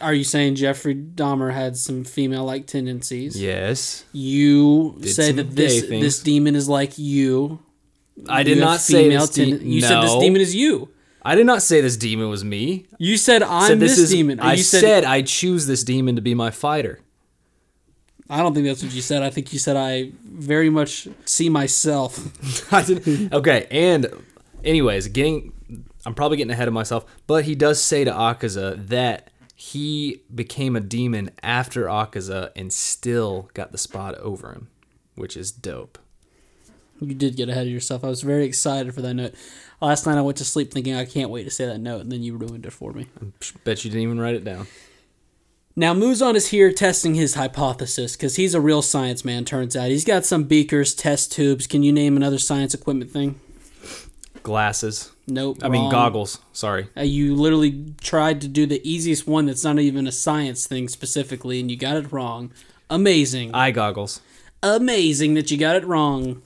Are 0.01 0.13
you 0.13 0.25
saying 0.25 0.57
Jeffrey 0.57 0.95
Dahmer 0.95 1.53
had 1.53 1.77
some 1.77 2.05
female 2.05 2.45
like 2.45 2.67
tendencies? 2.67 3.41
Yes. 3.41 4.05
You 4.13 4.97
Did 5.01 5.15
say 5.15 5.33
that 5.33 5.51
this 5.53 5.85
things. 5.87 6.03
this 6.05 6.23
demon 6.23 6.55
is 6.55 6.69
like 6.69 6.99
you. 6.99 7.61
I 8.29 8.43
did 8.43 8.57
You 8.59 8.65
not 8.65 8.81
say 8.81 9.09
this 9.09 9.31
de- 9.31 9.57
ten- 9.59 9.67
You 9.67 9.81
said 9.81 10.03
this 10.03 10.15
demon 10.19 10.41
is 10.43 10.55
you. 10.55 10.91
I 11.25 11.35
did 11.37 11.47
not 11.47 11.63
say 11.63 11.81
this 11.81 11.97
demon 11.97 12.29
was 12.29 12.45
me. 12.45 12.87
You 12.99 13.17
said 13.17 13.43
I'm 13.43 13.69
Said 13.69 13.81
this, 13.81 13.97
is, 13.97 14.11
demon. 14.11 14.41
I 14.41 14.55
you 14.55 14.63
said, 14.63 15.05
I 15.05 15.23
choose 15.23 15.67
this 15.67 15.85
demon 15.85 16.17
to 16.17 16.23
be 16.23 16.35
my 16.35 16.51
fighter. 16.51 16.99
I 18.29 18.39
don't 18.39 18.55
think 18.55 18.67
that's 18.67 18.83
what 18.83 18.93
you 18.93 19.03
said. 19.03 19.23
I 19.23 19.31
think 19.31 19.53
you 19.53 19.59
said 19.59 19.77
I 19.77 20.11
very 20.25 20.69
much 20.69 21.07
see 21.25 21.49
myself. 21.49 22.73
I 22.73 22.83
did, 22.83 23.33
okay, 23.33 23.67
and 23.71 24.07
anyways, 24.65 25.09
getting 25.09 25.53
I'm 26.05 26.15
probably 26.15 26.37
getting 26.39 26.51
ahead 26.51 26.69
of 26.69 26.75
myself, 26.75 27.05
but 27.27 27.45
he 27.45 27.55
does 27.55 27.81
say 27.83 28.05
to 28.05 28.11
Akaza 28.11 28.89
that 28.89 29.31
he 29.63 30.23
became 30.35 30.75
a 30.75 30.81
demon 30.81 31.31
after 31.41 31.85
Akaza 31.85 32.51
and 32.57 32.73
still 32.73 33.49
got 33.55 33.71
the 33.71 33.79
spot 33.79 34.17
over 34.17 34.51
him, 34.51 34.67
which 35.15 35.37
is 35.37 35.53
dope. 35.53 35.99
You 37.01 37.15
did 37.15 37.37
get 37.37 37.49
ahead 37.49 37.69
of 37.69 37.73
yourself. 37.73 38.03
I 38.03 38.09
was 38.09 38.23
very 38.23 38.45
excited 38.45 38.93
for 38.93 39.03
that 39.03 39.15
note. 39.15 39.35
Last 39.81 40.05
night 40.05 40.19
I 40.19 40.21
went 40.21 40.37
to 40.39 40.45
sleep 40.45 40.73
thinking 40.73 40.97
I 40.97 41.05
can't 41.05 41.31
wait 41.31 41.45
to 41.45 41.51
say 41.51 41.65
that 41.67 41.79
note, 41.79 42.01
and 42.01 42.11
then 42.11 42.25
you 42.25 42.37
ruined 42.37 42.67
it 42.67 42.73
for 42.73 42.93
me. 42.93 43.07
I 43.21 43.27
bet 43.63 43.85
you 43.85 43.91
didn't 43.93 44.03
even 44.03 44.19
write 44.19 44.35
it 44.35 44.43
down. 44.43 44.67
Now 45.77 45.95
Muzan 45.95 46.35
is 46.35 46.49
here 46.49 46.73
testing 46.73 47.15
his 47.15 47.35
hypothesis 47.35 48.17
because 48.17 48.35
he's 48.35 48.55
a 48.55 48.61
real 48.61 48.83
science 48.83 49.25
man. 49.25 49.45
Turns 49.45 49.77
out 49.77 49.91
he's 49.91 50.05
got 50.05 50.25
some 50.25 50.43
beakers, 50.43 50.93
test 50.93 51.31
tubes. 51.31 51.69
Can 51.69 51.85
you 51.85 51.93
name 51.93 52.17
another 52.17 52.39
science 52.39 52.75
equipment 52.75 53.13
thing? 53.13 53.39
Glasses. 54.43 55.13
Nope. 55.27 55.59
I 55.63 55.69
mean 55.69 55.83
wrong. 55.83 55.91
goggles. 55.91 56.41
Sorry. 56.53 56.89
Uh, 56.97 57.03
you 57.03 57.35
literally 57.35 57.95
tried 58.01 58.41
to 58.41 58.49
do 58.49 58.67
the 58.67 58.81
easiest 58.89 59.27
one 59.27 59.47
that's 59.47 59.65
not 59.65 59.79
even 59.79 60.07
a 60.07 60.13
science 60.13 60.67
thing 60.67 60.89
specifically, 60.89 61.61
and 61.61 61.71
you 61.71 61.77
got 61.77 61.97
it 61.97 62.13
wrong. 62.13 62.53
Amazing. 62.91 63.55
Eye 63.55 63.71
goggles. 63.71 64.21
Amazing 64.63 65.35
that 65.35 65.51
you 65.51 65.57
got 65.57 65.77
it 65.77 65.85
wrong. 65.85 66.43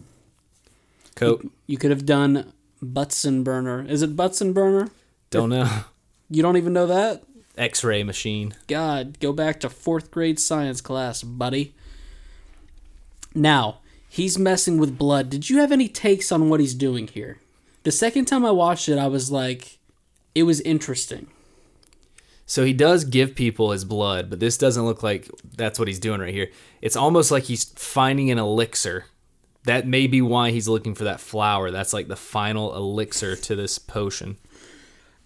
Coat. 1.14 1.50
You 1.66 1.78
could 1.78 1.90
have 1.90 2.06
done 2.06 2.52
Butson 2.82 3.42
burner. 3.42 3.84
Is 3.88 4.02
it 4.02 4.16
Butson 4.16 4.52
burner? 4.52 4.90
Don't 5.30 5.50
know. 5.50 5.68
You 6.28 6.42
don't 6.42 6.56
even 6.56 6.72
know 6.72 6.86
that? 6.86 7.22
X-ray 7.56 8.02
machine. 8.02 8.54
God, 8.66 9.20
go 9.20 9.32
back 9.32 9.60
to 9.60 9.68
fourth 9.70 10.10
grade 10.10 10.38
science 10.40 10.80
class, 10.80 11.22
buddy. 11.22 11.74
Now, 13.34 13.78
he's 14.08 14.38
messing 14.38 14.78
with 14.78 14.98
blood. 14.98 15.30
Did 15.30 15.48
you 15.48 15.58
have 15.58 15.72
any 15.72 15.88
takes 15.88 16.32
on 16.32 16.48
what 16.48 16.60
he's 16.60 16.74
doing 16.74 17.06
here? 17.06 17.38
The 17.86 17.92
second 17.92 18.24
time 18.24 18.44
I 18.44 18.50
watched 18.50 18.88
it, 18.88 18.98
I 18.98 19.06
was 19.06 19.30
like, 19.30 19.78
it 20.34 20.42
was 20.42 20.60
interesting. 20.62 21.28
So 22.44 22.64
he 22.64 22.72
does 22.72 23.04
give 23.04 23.36
people 23.36 23.70
his 23.70 23.84
blood, 23.84 24.28
but 24.28 24.40
this 24.40 24.58
doesn't 24.58 24.84
look 24.84 25.04
like 25.04 25.30
that's 25.56 25.78
what 25.78 25.86
he's 25.86 26.00
doing 26.00 26.20
right 26.20 26.34
here. 26.34 26.50
It's 26.82 26.96
almost 26.96 27.30
like 27.30 27.44
he's 27.44 27.62
finding 27.62 28.28
an 28.32 28.40
elixir. 28.40 29.04
That 29.66 29.86
may 29.86 30.08
be 30.08 30.20
why 30.20 30.50
he's 30.50 30.66
looking 30.66 30.96
for 30.96 31.04
that 31.04 31.20
flower. 31.20 31.70
That's 31.70 31.92
like 31.92 32.08
the 32.08 32.16
final 32.16 32.74
elixir 32.74 33.36
to 33.36 33.54
this 33.54 33.78
potion. 33.78 34.38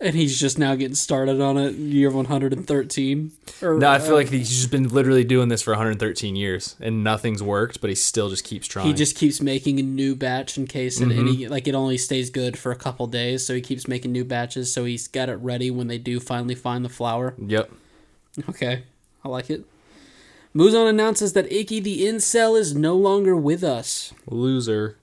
And 0.02 0.14
he's 0.14 0.40
just 0.40 0.58
now 0.58 0.74
getting 0.76 0.94
started 0.94 1.42
on 1.42 1.58
it, 1.58 1.74
year 1.74 2.10
113. 2.10 3.32
Or, 3.60 3.78
No, 3.78 3.90
I 3.90 3.98
feel 3.98 4.12
uh, 4.12 4.14
like 4.14 4.30
he's 4.30 4.48
just 4.48 4.70
been 4.70 4.88
literally 4.88 5.24
doing 5.24 5.48
this 5.48 5.60
for 5.60 5.72
113 5.72 6.36
years 6.36 6.74
and 6.80 7.04
nothing's 7.04 7.42
worked, 7.42 7.82
but 7.82 7.90
he 7.90 7.96
still 7.96 8.30
just 8.30 8.44
keeps 8.44 8.66
trying. 8.66 8.86
he 8.86 8.94
just 8.94 9.14
keeps 9.14 9.42
making 9.42 9.78
a 9.78 9.82
new 9.82 10.16
batch 10.16 10.56
in 10.56 10.66
case 10.66 11.00
it, 11.00 11.12
any 11.12 11.48
like 11.48 11.68
it 11.68 11.74
only 11.74 11.98
stays 11.98 12.30
good 12.30 12.58
for 12.58 12.72
a 12.72 12.76
couple 12.76 13.06
days, 13.08 13.46
so 13.46 13.54
he 13.54 13.60
keeps 13.60 13.86
making 13.86 14.10
new 14.10 14.24
batches, 14.24 14.72
so 14.72 14.86
he's 14.86 15.06
got 15.06 15.28
it 15.28 15.34
ready 15.34 15.70
when 15.70 15.86
they 15.88 15.98
do 15.98 16.18
finally 16.18 16.54
find 16.54 16.82
the 16.82 16.88
flower. 16.88 17.34
Yep. 17.38 17.70
Okay, 18.48 18.84
I 19.22 19.28
like 19.28 19.50
it. 19.50 19.64
Muzan 20.54 20.88
announces 20.88 21.34
that 21.34 21.50
Icky 21.52 21.78
the 21.78 22.02
incel 22.02 22.58
is 22.58 22.74
no 22.74 22.96
longer 22.96 23.36
with 23.36 23.62
us. 23.62 24.12
Loser. 24.26 24.96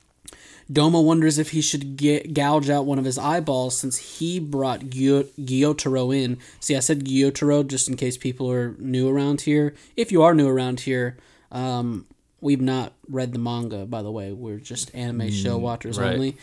Doma 0.72 1.04
wonders 1.04 1.38
if 1.38 1.52
he 1.52 1.62
should 1.62 1.96
get, 1.96 2.34
gouge 2.34 2.70
out 2.70 2.86
one 2.86 3.00
of 3.00 3.06
his 3.06 3.18
eyeballs 3.18 3.78
since 3.78 3.98
he 3.98 4.40
brought 4.40 4.82
Gyo- 4.82 5.30
Gyotaro 5.40 6.16
in. 6.16 6.38
See, 6.60 6.76
I 6.76 6.80
said 6.80 7.06
Gyotaro 7.06 7.66
just 7.66 7.88
in 7.88 7.96
case 7.96 8.18
people 8.18 8.52
are 8.52 8.76
new 8.78 9.08
around 9.08 9.42
here. 9.42 9.76
If 9.96 10.12
you 10.12 10.24
are 10.24 10.34
new 10.34 10.48
around 10.48 10.82
here, 10.82 11.18
um, 11.52 12.06
we've 12.42 12.62
not 12.62 12.94
read 13.10 13.34
the 13.34 13.40
manga, 13.40 13.86
by 13.86 14.02
the 14.02 14.12
way. 14.12 14.34
We're 14.34 14.58
just 14.58 14.94
anime 14.94 15.32
show 15.32 15.58
watchers 15.58 15.98
right. 15.98 16.14
only. 16.14 16.38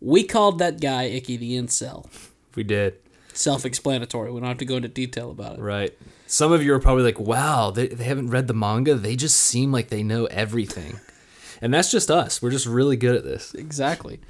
We 0.00 0.24
called 0.24 0.58
that 0.58 0.80
guy 0.80 1.04
Icky 1.04 1.38
the 1.38 1.56
Incel. 1.56 2.06
We 2.54 2.64
did. 2.64 2.96
Self 3.32 3.64
explanatory. 3.64 4.30
We 4.30 4.40
don't 4.40 4.48
have 4.48 4.58
to 4.58 4.64
go 4.64 4.76
into 4.76 4.88
detail 4.88 5.30
about 5.30 5.58
it. 5.58 5.62
Right. 5.62 5.96
Some 6.26 6.52
of 6.52 6.62
you 6.62 6.72
are 6.74 6.78
probably 6.78 7.02
like, 7.02 7.18
wow, 7.18 7.70
they, 7.70 7.88
they 7.88 8.04
haven't 8.04 8.30
read 8.30 8.46
the 8.46 8.54
manga. 8.54 8.94
They 8.94 9.16
just 9.16 9.36
seem 9.36 9.72
like 9.72 9.88
they 9.88 10.02
know 10.02 10.26
everything. 10.26 11.00
And 11.64 11.72
that's 11.72 11.90
just 11.90 12.10
us. 12.10 12.42
We're 12.42 12.50
just 12.50 12.66
really 12.66 12.94
good 12.94 13.16
at 13.16 13.24
this. 13.24 13.54
Exactly. 13.54 14.20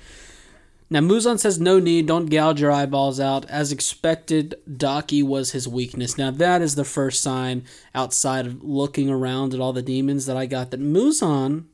Now, 0.88 1.00
Muzan 1.00 1.40
says 1.40 1.58
no 1.58 1.80
need, 1.80 2.06
don't 2.06 2.26
gouge 2.26 2.60
your 2.60 2.70
eyeballs 2.70 3.18
out. 3.18 3.44
As 3.50 3.72
expected, 3.72 4.54
Daki 4.72 5.20
was 5.20 5.50
his 5.50 5.66
weakness. 5.66 6.16
Now, 6.16 6.30
that 6.30 6.62
is 6.62 6.76
the 6.76 6.84
first 6.84 7.20
sign 7.20 7.64
outside 7.92 8.46
of 8.46 8.62
looking 8.62 9.10
around 9.10 9.52
at 9.52 9.58
all 9.58 9.72
the 9.72 9.82
demons 9.82 10.26
that 10.26 10.36
I 10.36 10.46
got 10.46 10.70
that 10.70 10.80
Muzan 10.80 11.64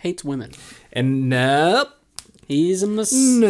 hates 0.00 0.22
women. 0.22 0.52
And 0.92 1.30
nope. 1.30 1.92
He's 2.46 2.82
a 2.82 2.86
mis- 2.86 3.14
Nope. 3.14 3.48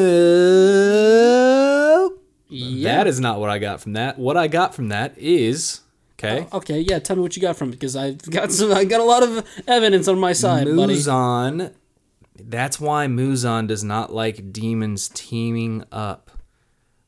Yeah. 2.49 2.99
That 2.99 3.09
is 3.09 3.19
not 3.19 3.41
what 3.41 3.51
I 3.51 3.59
got 3.59 3.81
from 3.81 3.95
that. 3.95 4.17
What 4.17 4.37
I 4.37 4.47
got 4.47 4.77
from 4.77 4.91
that 4.91 5.19
is 5.19 5.81
okay. 6.19 6.47
Uh, 6.51 6.57
okay, 6.59 6.81
yeah, 6.81 6.99
tell 6.99 7.17
me 7.17 7.23
what 7.23 7.37
you 7.37 7.43
got 7.43 7.57
from 7.57 7.69
it 7.69 7.73
because 7.73 7.97
I've 7.97 8.23
got 8.31 8.53
some 8.53 8.73
I 8.73 8.85
got 8.85 9.01
a 9.01 9.05
lot 9.05 9.23
of 9.23 9.47
evidence 9.67 10.09
on 10.09 10.19
my 10.19 10.33
side, 10.33 10.65
buddy. 10.65 10.97
Muzan. 10.97 11.73
That's 12.37 12.81
why 12.81 13.07
Muzan 13.07 13.69
does 13.69 13.85
not 13.85 14.13
like 14.13 14.53
demons 14.53 15.09
teaming 15.09 15.85
up. 15.93 16.31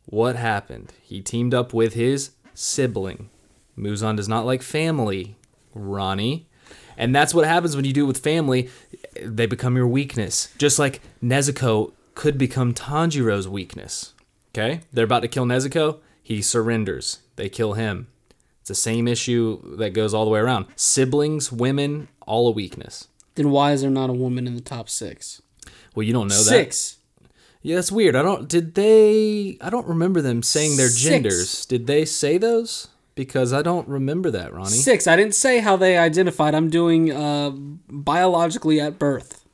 What 0.05 0.37
happened? 0.37 0.92
He 1.03 1.21
teamed 1.21 1.53
up 1.53 1.75
with 1.75 1.95
his 1.95 2.31
sibling. 2.55 3.29
Muzan 3.77 4.16
does 4.16 4.29
not 4.29 4.47
like 4.47 4.62
family, 4.62 5.37
Ronnie. 5.75 6.49
And 6.97 7.14
that's 7.14 7.35
what 7.35 7.47
happens 7.47 7.77
when 7.77 7.85
you 7.85 7.92
do 7.92 8.05
it 8.05 8.09
with 8.09 8.19
family. 8.19 8.71
They 9.21 9.47
become 9.47 9.77
your 9.77 9.88
weakness. 9.88 10.53
Just 10.59 10.79
like 10.79 11.01
Nezuko 11.23 11.92
could 12.14 12.38
become 12.38 12.73
Tanjiro's 12.73 13.47
weakness. 13.47 14.14
Okay? 14.55 14.81
They're 14.92 15.05
about 15.05 15.21
to 15.21 15.29
kill 15.29 15.45
Nezuko. 15.45 15.99
He 16.23 16.40
surrenders. 16.40 17.19
They 17.37 17.49
kill 17.49 17.75
him. 17.75 18.07
It's 18.66 18.81
the 18.81 18.90
same 18.90 19.07
issue 19.07 19.76
that 19.76 19.90
goes 19.90 20.12
all 20.12 20.24
the 20.24 20.31
way 20.33 20.40
around. 20.40 20.66
Siblings, 20.74 21.52
women, 21.52 22.09
all 22.26 22.48
a 22.48 22.50
weakness. 22.50 23.07
Then 23.37 23.52
why 23.52 23.70
is 23.70 23.83
there 23.83 23.90
not 23.92 24.11
a 24.11 24.12
woman 24.12 24.48
in 24.48 24.57
the 24.57 24.61
top 24.61 24.88
six? 24.88 25.40
Well, 25.94 26.02
you 26.02 26.12
don't 26.12 26.26
know 26.26 26.35
that. 26.35 26.42
Six. 26.42 26.96
Yeah, 27.62 27.76
that's 27.76 27.92
weird. 27.92 28.16
I 28.16 28.22
don't. 28.22 28.48
Did 28.48 28.74
they? 28.74 29.57
I 29.61 29.70
don't 29.70 29.87
remember 29.87 30.20
them 30.20 30.42
saying 30.42 30.76
their 30.76 30.88
Six. 30.88 31.00
genders. 31.00 31.66
Did 31.66 31.87
they 31.87 32.05
say 32.05 32.38
those? 32.38 32.88
Because 33.14 33.52
I 33.52 33.62
don't 33.62 33.87
remember 33.87 34.33
that, 34.33 34.52
Ronnie. 34.52 34.70
Six. 34.70 35.07
I 35.07 35.14
didn't 35.14 35.37
say 35.37 35.61
how 35.61 35.76
they 35.76 35.96
identified. 35.96 36.52
I'm 36.52 36.68
doing 36.68 37.12
uh, 37.12 37.50
biologically 37.50 38.81
at 38.81 38.98
birth. 38.98 39.44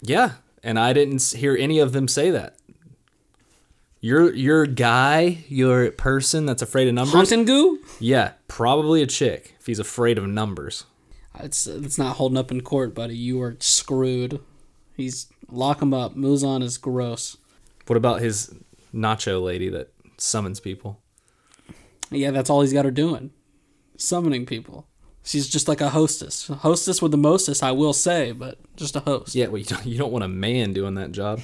Yeah, 0.00 0.36
and 0.62 0.78
I 0.78 0.94
didn't 0.94 1.22
hear 1.36 1.54
any 1.54 1.78
of 1.78 1.92
them 1.92 2.08
say 2.08 2.30
that. 2.30 2.56
Your 4.04 4.34
your 4.34 4.66
guy, 4.66 5.44
your 5.48 5.92
person 5.92 6.44
that's 6.44 6.60
afraid 6.60 6.88
of 6.88 6.94
numbers. 6.94 7.14
Huntingoo? 7.30 7.78
Yeah, 8.00 8.32
probably 8.48 9.00
a 9.00 9.06
chick 9.06 9.54
if 9.60 9.66
he's 9.66 9.78
afraid 9.78 10.18
of 10.18 10.26
numbers. 10.26 10.86
It's 11.38 11.68
it's 11.68 11.98
not 11.98 12.16
holding 12.16 12.36
up 12.36 12.50
in 12.50 12.62
court, 12.62 12.96
buddy. 12.96 13.16
You 13.16 13.40
are 13.42 13.56
screwed. 13.60 14.40
He's 14.96 15.28
lock 15.48 15.80
him 15.80 15.94
up. 15.94 16.16
Muzan 16.16 16.64
is 16.64 16.78
gross. 16.78 17.36
What 17.86 17.96
about 17.96 18.20
his 18.20 18.52
nacho 18.92 19.40
lady 19.40 19.68
that 19.68 19.92
summons 20.18 20.58
people? 20.58 21.00
Yeah, 22.10 22.32
that's 22.32 22.50
all 22.50 22.62
he's 22.62 22.72
got 22.72 22.84
her 22.84 22.90
doing, 22.90 23.30
summoning 23.96 24.46
people. 24.46 24.88
She's 25.22 25.48
just 25.48 25.68
like 25.68 25.80
a 25.80 25.90
hostess, 25.90 26.50
a 26.50 26.56
hostess 26.56 27.00
with 27.00 27.12
the 27.12 27.18
mostest, 27.18 27.62
I 27.62 27.70
will 27.70 27.92
say, 27.92 28.32
but 28.32 28.58
just 28.74 28.96
a 28.96 29.00
host. 29.00 29.36
Yeah, 29.36 29.46
well, 29.46 29.58
you 29.58 29.64
don't, 29.64 29.86
you 29.86 29.96
don't 29.96 30.10
want 30.10 30.24
a 30.24 30.28
man 30.28 30.72
doing 30.72 30.94
that 30.96 31.12
job. 31.12 31.40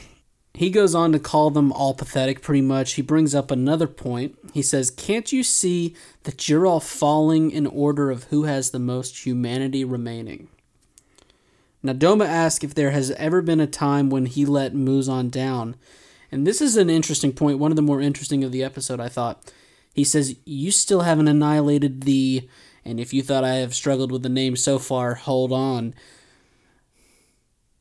He 0.58 0.70
goes 0.70 0.92
on 0.92 1.12
to 1.12 1.20
call 1.20 1.50
them 1.50 1.70
all 1.70 1.94
pathetic, 1.94 2.42
pretty 2.42 2.62
much. 2.62 2.94
He 2.94 3.02
brings 3.02 3.32
up 3.32 3.52
another 3.52 3.86
point. 3.86 4.36
He 4.52 4.60
says, 4.60 4.90
Can't 4.90 5.32
you 5.32 5.44
see 5.44 5.94
that 6.24 6.48
you're 6.48 6.66
all 6.66 6.80
falling 6.80 7.52
in 7.52 7.64
order 7.64 8.10
of 8.10 8.24
who 8.24 8.42
has 8.42 8.72
the 8.72 8.80
most 8.80 9.24
humanity 9.24 9.84
remaining? 9.84 10.48
Now, 11.80 11.92
Doma 11.92 12.26
asks 12.26 12.64
if 12.64 12.74
there 12.74 12.90
has 12.90 13.12
ever 13.12 13.40
been 13.40 13.60
a 13.60 13.68
time 13.68 14.10
when 14.10 14.26
he 14.26 14.44
let 14.44 14.74
Muzan 14.74 15.30
down. 15.30 15.76
And 16.32 16.44
this 16.44 16.60
is 16.60 16.76
an 16.76 16.90
interesting 16.90 17.32
point, 17.32 17.60
one 17.60 17.70
of 17.70 17.76
the 17.76 17.80
more 17.80 18.00
interesting 18.00 18.42
of 18.42 18.50
the 18.50 18.64
episode, 18.64 18.98
I 18.98 19.08
thought. 19.08 19.52
He 19.94 20.02
says, 20.02 20.34
You 20.44 20.72
still 20.72 21.02
haven't 21.02 21.28
annihilated 21.28 22.02
the. 22.02 22.48
And 22.84 22.98
if 22.98 23.14
you 23.14 23.22
thought 23.22 23.44
I 23.44 23.54
have 23.58 23.76
struggled 23.76 24.10
with 24.10 24.24
the 24.24 24.28
name 24.28 24.56
so 24.56 24.80
far, 24.80 25.14
hold 25.14 25.52
on. 25.52 25.94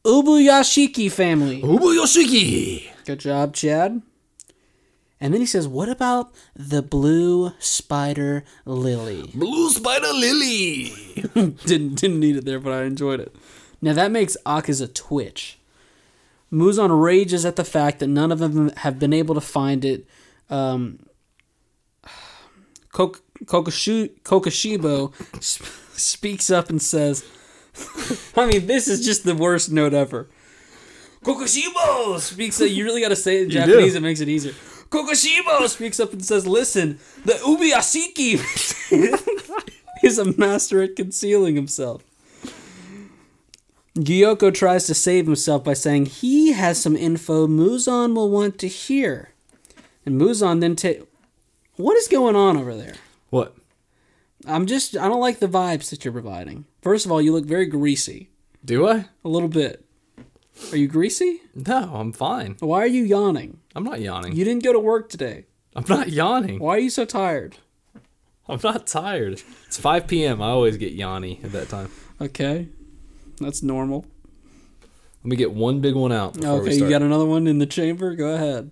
Ubuyashiki 0.08 1.12
family. 1.12 1.62
Ubuyoshiki! 1.62 2.88
Good 3.06 3.20
job, 3.20 3.54
Chad. 3.54 4.02
And 5.20 5.34
then 5.34 5.42
he 5.42 5.48
says, 5.48 5.68
What 5.68 5.90
about 5.90 6.32
the 6.56 6.82
blue 6.82 7.52
spider 7.60 8.44
lily? 8.66 9.30
Blue 9.34 9.70
Spider 9.70 10.08
Lily! 10.14 10.94
didn't 11.66 11.96
didn't 11.96 12.20
need 12.20 12.38
it 12.38 12.46
there, 12.46 12.60
but 12.60 12.72
I 12.72 12.84
enjoyed 12.84 13.20
it. 13.20 13.36
Now 13.82 13.94
that 13.94 14.12
makes 14.12 14.38
Akaza 14.46 14.94
twitch. 14.94 15.60
Muzan 16.54 17.02
rages 17.04 17.46
at 17.46 17.58
the 17.58 17.66
fact 17.66 18.00
that 18.00 18.08
none 18.08 18.32
of 18.32 18.40
them 18.40 18.70
have 18.78 19.00
been 19.00 19.12
able 19.12 19.36
to 19.36 19.42
find 19.42 19.84
it. 19.84 20.06
Um, 20.50 21.00
Kok- 22.94 23.22
Kokoshu- 23.46 24.22
Kokoshibo 24.22 25.12
sp- 25.44 25.68
speaks 25.98 26.50
up 26.50 26.70
and 26.70 26.82
says, 26.82 27.26
I 28.38 28.46
mean, 28.46 28.68
this 28.68 28.88
is 28.88 29.06
just 29.06 29.24
the 29.24 29.36
worst 29.36 29.72
note 29.72 29.94
ever. 29.94 30.28
Kokushibo 31.24 32.20
speaks 32.20 32.62
up. 32.62 32.70
You 32.70 32.86
really 32.86 33.02
got 33.02 33.10
to 33.10 33.16
say 33.16 33.38
it 33.38 33.44
in 33.44 33.50
Japanese, 33.50 33.96
it 33.96 34.02
makes 34.02 34.22
it 34.22 34.30
easier. 34.30 34.54
Kokushibo 34.90 35.68
speaks 35.68 36.00
up 36.00 36.14
and 36.14 36.24
says, 36.24 36.48
Listen, 36.48 37.00
the 37.26 37.34
Ubiasiki 37.34 38.40
is 40.04 40.18
a 40.18 40.38
master 40.38 40.82
at 40.84 40.96
concealing 40.96 41.56
himself. 41.56 42.04
Gyoko 43.96 44.54
tries 44.54 44.86
to 44.86 44.94
save 44.94 45.26
himself 45.26 45.64
by 45.64 45.74
saying 45.74 46.06
he 46.06 46.52
has 46.54 46.80
some 46.80 46.96
info 46.96 47.48
Muzan 47.48 48.16
will 48.16 48.30
want 48.30 48.60
to 48.60 48.68
hear. 48.68 49.32
And 50.06 50.22
Muzan 50.22 50.62
then 50.62 50.76
ta 50.76 51.04
What 51.76 51.98
is 51.98 52.08
going 52.08 52.36
on 52.36 52.58
over 52.58 52.76
there? 52.76 52.94
What? 53.30 53.56
I'm 54.46 54.68
just 54.68 54.96
I 54.96 55.08
don't 55.08 55.20
like 55.20 55.40
the 55.40 55.48
vibes 55.48 55.90
that 55.90 56.06
you're 56.06 56.14
providing. 56.14 56.66
First 56.88 57.06
of 57.06 57.12
all, 57.12 57.22
you 57.22 57.34
look 57.34 57.44
very 57.44 57.66
greasy. 57.66 58.30
Do 58.64 58.88
I? 58.88 59.08
A 59.26 59.28
little 59.28 59.50
bit. 59.50 59.84
Are 60.72 60.78
you 60.78 60.88
greasy? 60.88 61.42
No, 61.54 61.92
I'm 61.94 62.14
fine. 62.14 62.56
Why 62.62 62.82
are 62.82 62.88
you 62.88 63.04
yawning? 63.04 63.60
I'm 63.76 63.84
not 63.84 64.00
yawning. 64.00 64.38
You 64.38 64.46
didn't 64.46 64.64
go 64.64 64.72
to 64.72 64.80
work 64.80 65.10
today. 65.10 65.48
I'm 65.76 65.84
not 65.90 66.08
yawning. 66.08 66.60
Why 66.60 66.78
are 66.78 66.80
you 66.80 66.90
so 66.90 67.04
tired? 67.04 67.58
I'm 68.48 68.62
not 68.64 68.88
tired. 68.88 69.42
It's 69.66 69.78
5 69.78 70.08
p.m. 70.08 70.42
I 70.42 70.48
always 70.48 70.78
get 70.78 70.98
yawny 70.98 71.44
at 71.44 71.52
that 71.52 71.68
time. 71.68 71.92
Okay. 72.22 72.70
That's 73.42 73.62
normal. 73.62 74.06
Let 75.24 75.30
me 75.32 75.36
get 75.36 75.52
one 75.52 75.82
big 75.82 75.94
one 75.94 76.14
out 76.14 76.42
Okay, 76.42 76.74
you 76.74 76.90
got 76.90 77.02
another 77.02 77.26
one 77.26 77.48
in 77.48 77.58
the 77.58 77.66
chamber? 77.66 78.16
Go 78.16 78.34
ahead. 78.34 78.72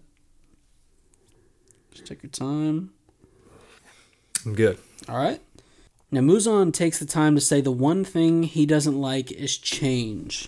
Just 1.91 2.08
take 2.08 2.23
your 2.23 2.30
time. 2.30 2.91
I'm 4.45 4.56
good. 4.56 4.78
All 5.10 5.17
right. 5.17 5.41
Now, 6.15 6.21
Muzan 6.21 6.71
takes 6.71 6.99
the 6.99 7.06
time 7.06 7.36
to 7.36 7.41
say 7.41 7.60
the 7.60 7.73
one 7.73 8.06
thing 8.06 8.43
he 8.43 8.65
doesn't 8.65 8.97
like 8.97 9.34
is 9.34 9.58
change. 9.58 10.47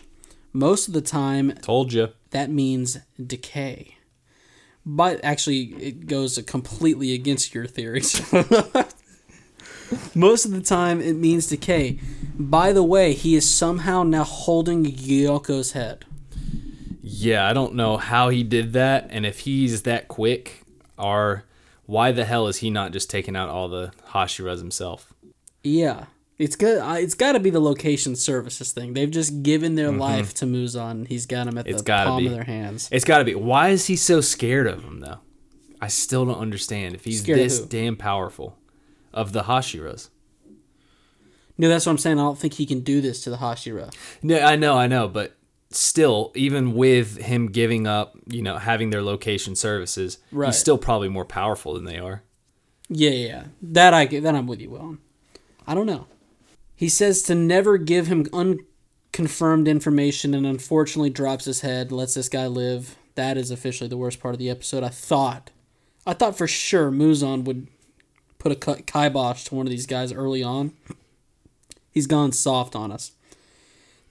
Most 0.53 0.88
of 0.88 0.93
the 0.93 1.01
time, 1.01 1.56
Told 1.62 1.91
you. 1.91 2.08
that 2.32 2.49
means 2.49 2.99
decay. 3.21 3.97
But 4.86 5.19
actually, 5.25 5.73
it 5.73 6.08
goes 6.08 6.41
completely 6.47 7.13
against 7.13 7.53
your 7.53 7.67
theories. 7.67 8.21
Most 10.15 10.45
of 10.45 10.51
the 10.51 10.62
time, 10.62 11.01
it 11.01 11.17
means 11.17 11.47
decay. 11.47 11.99
By 12.39 12.71
the 12.71 12.82
way, 12.82 13.12
he 13.12 13.36
is 13.36 13.49
somehow 13.49 14.03
now 14.03 14.23
holding 14.23 14.86
Gyoko's 14.86 15.73
head. 15.73 16.06
Yeah, 17.03 17.45
I 17.45 17.51
don't 17.51 17.75
know 17.75 17.97
how 17.97 18.30
he 18.30 18.41
did 18.41 18.71
that, 18.71 19.08
and 19.10 19.25
if 19.25 19.39
he's 19.39 19.82
that 19.82 20.08
quick, 20.08 20.62
or 20.97 21.43
why 21.86 22.13
the 22.13 22.23
hell 22.23 22.47
is 22.47 22.58
he 22.60 22.69
not 22.69 22.93
just 22.93 23.10
taking 23.10 23.36
out 23.36 23.49
all 23.49 23.67
the 23.67 23.91
Hashiras 24.12 24.60
himself? 24.60 25.12
Yeah, 25.67 26.06
it's 26.38 26.56
good. 26.56 26.80
uh, 26.80 26.93
It's 26.93 27.13
got 27.15 27.34
to 27.34 27.39
be 27.39 27.49
the 27.49 27.60
location 27.60 28.15
services 28.15 28.71
thing. 28.71 28.93
They've 28.93 29.12
just 29.12 29.43
given 29.43 29.75
their 29.75 29.91
life 29.91 30.34
to 30.36 30.45
Muzan. 30.45 31.08
He's 31.08 31.25
got 31.25 31.47
him 31.47 31.58
at 31.58 31.65
Mm-hmm. 31.65 31.73
It's 31.75 31.84
the 31.84 31.91
palm 32.06 32.19
be. 32.21 32.27
of 32.27 32.34
their 32.34 32.43
hands. 32.43 32.89
It's 32.91 33.06
got 33.06 33.19
to 33.19 33.25
be. 33.25 33.36
Why 33.36 33.69
is 33.69 33.88
he 33.88 33.95
so 33.95 34.21
scared 34.21 34.67
of 34.67 34.84
him 34.84 34.99
though? 34.99 35.19
I 35.82 35.88
still 35.88 36.25
don't 36.25 36.39
understand. 36.39 36.95
If 36.95 37.03
he's 37.06 37.21
Scared 37.21 37.38
this 37.39 37.60
damn 37.60 37.95
powerful, 37.97 38.58
of 39.13 39.32
the 39.34 39.43
Hashiras. 39.43 40.10
No, 41.58 41.69
that's 41.69 41.86
what 41.86 41.91
I'm 41.91 41.97
saying. 41.97 42.19
I 42.19 42.23
don't 42.23 42.38
think 42.38 42.53
he 42.53 42.65
can 42.65 42.82
do 42.82 43.01
this 43.01 43.23
to 43.23 43.30
the 43.30 43.38
Hashira. 43.38 43.93
No, 44.21 44.39
I 44.39 44.56
know, 44.56 44.77
I 44.77 44.86
know, 44.88 45.08
but 45.08 45.36
still, 45.71 46.32
even 46.36 46.73
with 46.75 47.17
him 47.17 47.47
giving 47.47 47.88
up, 47.88 48.15
you 48.27 48.41
know, 48.43 48.58
having 48.58 48.89
their 48.91 49.01
location 49.01 49.56
services, 49.56 50.19
Right. 50.32 50.47
he's 50.47 50.58
still 50.60 50.77
probably 50.77 51.10
more 51.10 51.25
powerful 51.25 51.73
than 51.73 51.86
they 51.86 51.97
are. 51.97 52.21
Yeah, 52.89 53.10
yeah, 53.10 53.27
yeah. 53.27 53.43
That 53.62 53.93
I 53.93 54.06
that 54.06 54.36
I'm 54.36 54.47
with 54.47 54.62
you 54.62 54.77
on. 54.77 54.99
I 55.67 55.75
don't 55.75 55.86
know. 55.86 56.08
He 56.75 56.89
says 56.89 57.21
to 57.23 57.36
never 57.36 57.77
give 57.77 58.08
him 58.08 58.25
unconfirmed 58.32 59.67
information, 59.67 60.34
and 60.34 60.45
unfortunately 60.45 61.10
drops 61.10 61.45
his 61.45 61.62
head, 61.62 61.91
lets 61.91 62.13
this 62.13 62.30
guy 62.30 62.47
live. 62.47 62.95
that 63.15 63.36
is 63.36 63.49
officially 63.49 63.88
the 63.89 63.97
worst 63.97 64.19
part 64.19 64.36
of 64.36 64.39
the 64.39 64.49
episode. 64.49 64.84
I 64.84 64.89
thought, 64.89 65.49
I 66.06 66.13
thought 66.13 66.38
for 66.38 66.47
sure 66.47 66.91
Muzan 66.91 67.45
would 67.45 67.67
put 68.38 68.51
a 68.51 68.56
ki- 68.56 68.84
kibosh 68.84 69.45
to 69.45 69.56
one 69.56 69.65
of 69.65 69.71
these 69.71 69.88
guys 69.88 70.13
early 70.13 70.43
on. 70.43 70.73
He's 71.89 72.06
gone 72.06 72.32
soft 72.32 72.75
on 72.75 72.91
us. 72.91 73.13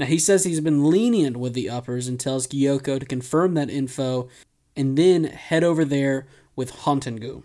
Now 0.01 0.07
he 0.07 0.19
says 0.19 0.43
he's 0.43 0.61
been 0.61 0.91
lenient 0.91 1.37
with 1.37 1.55
the 1.55 1.71
uppers 1.71 2.09
and 2.09 2.19
tells 2.19 2.49
Gyoko 2.49 2.99
to 2.99 3.07
confirm 3.07 3.55
that 3.55 3.71
info, 3.71 4.29
and 4.75 4.99
then 4.99 5.23
head 5.23 5.63
over 5.63 5.85
there 5.85 6.27
with 6.57 6.73
Hontengu. 6.73 7.45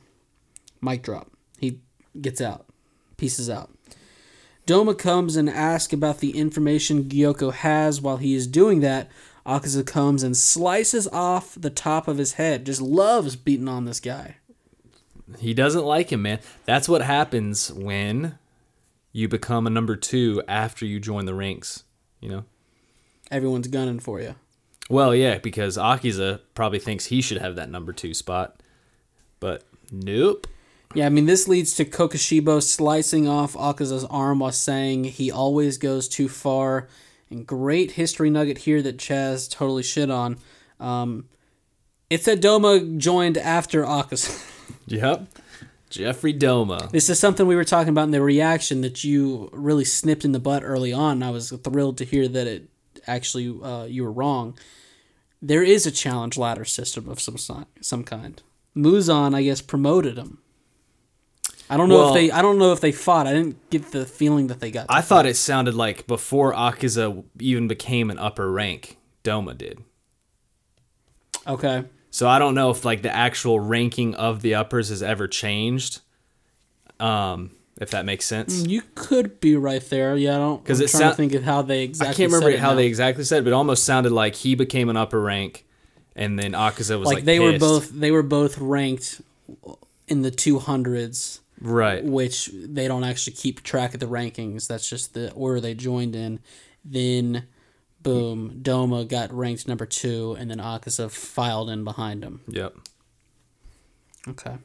Mic 0.82 1.04
drop. 1.04 1.30
He 1.60 1.80
gets 2.20 2.42
out, 2.42 2.66
pieces 3.18 3.52
out. 3.52 3.70
Doma 4.68 4.98
comes 4.98 5.36
and 5.36 5.50
asks 5.50 5.94
about 5.94 6.20
the 6.20 6.38
information 6.38 7.06
Gyoko 7.06 7.52
has. 7.52 8.02
While 8.02 8.18
he 8.18 8.36
is 8.36 8.48
doing 8.48 8.82
that, 8.82 9.10
Akaza 9.46 9.86
comes 9.86 10.24
and 10.24 10.38
slices 10.38 11.08
off 11.08 11.56
the 11.60 11.70
top 11.70 12.08
of 12.08 12.18
his 12.18 12.34
head. 12.34 12.66
Just 12.66 12.82
loves 12.82 13.36
beating 13.36 13.68
on 13.68 13.86
this 13.86 14.00
guy. 14.00 14.38
He 15.40 15.54
doesn't 15.54 15.86
like 15.86 16.12
him, 16.12 16.22
man. 16.22 16.40
That's 16.66 16.90
what 16.90 17.02
happens 17.02 17.72
when 17.72 18.38
you 19.12 19.28
become 19.28 19.66
a 19.66 19.72
number 19.72 19.96
two 19.96 20.44
after 20.48 20.86
you 20.86 21.00
join 21.00 21.26
the 21.26 21.34
ranks. 21.34 21.84
You 22.20 22.30
know. 22.30 22.46
Everyone's 23.32 23.68
gunning 23.68 24.00
for 24.00 24.20
you. 24.20 24.36
Well, 24.90 25.16
yeah, 25.16 25.38
because 25.38 25.78
Akiza 25.78 26.42
probably 26.54 26.80
thinks 26.80 27.06
he 27.06 27.22
should 27.22 27.38
have 27.42 27.56
that 27.56 27.70
number 27.70 27.94
two 27.94 28.14
spot, 28.14 28.62
but 29.40 29.64
nope. 29.90 30.48
Yeah, 30.94 31.06
I 31.06 31.10
mean, 31.10 31.26
this 31.26 31.48
leads 31.48 31.74
to 31.76 31.86
Kokoshibo 31.86 32.62
slicing 32.62 33.28
off 33.28 33.54
Akaza's 33.54 34.06
arm 34.06 34.40
while 34.40 34.52
saying 34.52 35.06
he 35.06 35.32
always 35.32 35.78
goes 35.78 36.08
too 36.08 36.28
far. 36.28 36.88
And 37.30 37.48
great 37.48 37.92
history 37.92 38.30
nugget 38.30 38.60
here 38.60 38.82
that 38.82 38.98
Chaz 38.98 39.50
totally 39.50 39.84
shit 39.84 40.12
on. 40.12 40.38
Um, 40.80 41.30
it 42.10 42.24
said 42.24 42.42
Doma 42.42 42.98
joined 42.98 43.38
after 43.38 43.84
Akaza. 43.84 44.48
Yep. 44.88 45.28
Jeffrey 45.90 46.34
Doma. 46.34 46.90
this 46.92 47.10
is 47.10 47.20
something 47.20 47.46
we 47.46 47.56
were 47.56 47.66
talking 47.66 47.90
about 47.90 48.06
in 48.06 48.12
the 48.12 48.22
reaction 48.22 48.82
that 48.82 49.04
you 49.04 49.50
really 49.54 49.86
snipped 49.86 50.26
in 50.26 50.32
the 50.32 50.40
butt 50.40 50.64
early 50.64 50.92
on. 50.92 51.14
And 51.14 51.24
I 51.24 51.30
was 51.30 51.52
thrilled 51.52 51.98
to 52.00 52.06
hear 52.06 52.28
that 52.28 52.48
it 52.48 52.70
actually 53.06 53.58
uh, 53.62 53.84
you 53.86 54.04
were 54.04 54.12
wrong. 54.12 54.58
There 55.42 55.64
is 55.64 55.86
a 55.86 55.92
challenge 55.92 56.38
ladder 56.38 56.66
system 56.66 57.08
of 57.10 57.20
some 57.20 57.38
some 57.82 58.04
kind. 58.04 58.42
Muzan, 58.76 59.36
I 59.36 59.44
guess, 59.44 59.62
promoted 59.62 60.18
him. 60.18 60.40
I 61.72 61.78
don't 61.78 61.88
know 61.90 61.98
Well- 62.00 62.08
if 62.10 62.14
they. 62.16 62.32
I 62.32 62.42
don't 62.42 62.58
know 62.58 62.74
if 62.74 62.82
they 62.82 62.92
fought. 62.92 63.26
I 63.28 63.34
didn't 63.34 63.70
get 63.70 63.92
the 63.92 64.06
feeling 64.06 64.48
that 64.48 64.60
they 64.60 64.70
got. 64.72 64.88
I 64.90 65.02
thought 65.02 65.26
it 65.26 65.38
sounded 65.38 65.74
like 65.74 66.06
before 66.06 66.54
Akiza 66.54 67.24
even 67.40 67.68
became 67.70 68.10
an 68.12 68.20
upper 68.20 68.52
rank, 68.52 68.98
Doma 69.24 69.58
did. 69.58 69.80
Okay. 71.48 71.86
So 72.10 72.28
I 72.28 72.40
don't 72.40 72.56
know 72.56 72.70
if 72.72 72.84
like 72.86 73.02
the 73.02 73.16
actual 73.16 73.60
ranking 73.60 74.16
of 74.16 74.42
the 74.42 74.56
uppers 74.56 74.90
has 74.90 75.02
ever 75.02 75.28
changed. 75.28 76.02
Um, 77.00 77.52
if 77.80 77.90
that 77.92 78.06
makes 78.06 78.26
sense. 78.26 78.66
You 78.68 78.84
could 78.94 79.40
be 79.40 79.56
right 79.56 79.82
there. 79.90 80.16
Yeah, 80.16 80.36
I 80.36 80.40
don't. 80.40 80.64
'Cause 80.64 80.80
I'm 80.82 80.86
it 80.86 80.90
trying 80.92 81.10
to 81.12 81.16
think 81.16 81.34
of 81.34 81.44
how 81.44 81.62
they 81.64 81.84
exactly. 81.84 82.14
I 82.14 82.16
can't 82.18 82.32
remember 82.34 82.58
how 82.58 82.72
now. 82.72 82.76
they 82.76 82.86
exactly 82.86 83.24
said, 83.24 83.40
it, 83.40 83.44
but 83.46 83.52
it 83.52 83.54
almost 83.54 83.86
sounded 83.86 84.12
like 84.12 84.36
he 84.36 84.54
became 84.56 84.90
an 84.90 84.98
upper 84.98 85.20
rank, 85.20 85.66
and 86.16 86.38
then 86.38 86.52
Akiza 86.52 87.00
was 87.00 87.08
like, 87.08 87.16
like, 87.18 87.24
they 87.26 87.40
were 87.40 87.58
both. 87.58 87.90
They 87.90 88.12
were 88.12 88.22
both 88.24 88.58
ranked 88.60 89.22
in 90.08 90.22
the 90.22 90.30
two 90.32 90.60
hundreds. 90.60 91.40
Right. 91.62 92.04
which 92.04 92.50
they 92.54 92.88
don't 92.88 93.04
actually 93.04 93.34
keep 93.34 93.64
track 93.64 93.94
of 93.94 94.00
the 94.00 94.08
rankings. 94.08 94.68
That's 94.68 94.90
just 94.90 95.14
the 95.14 95.32
order 95.34 95.62
they 95.62 95.74
joined 95.74 96.16
in. 96.16 96.40
Then, 96.84 97.48
boom, 98.02 98.60
Doma 98.62 99.08
got 99.08 99.32
ranked 99.32 99.68
number 99.68 99.86
two, 99.86 100.36
and 100.40 100.50
then 100.50 100.58
Akaza 100.58 101.10
filed 101.10 101.70
in 101.70 101.84
behind 101.84 102.24
him. 102.24 102.42
Yep. 102.48 102.76
Okay. 104.28 104.58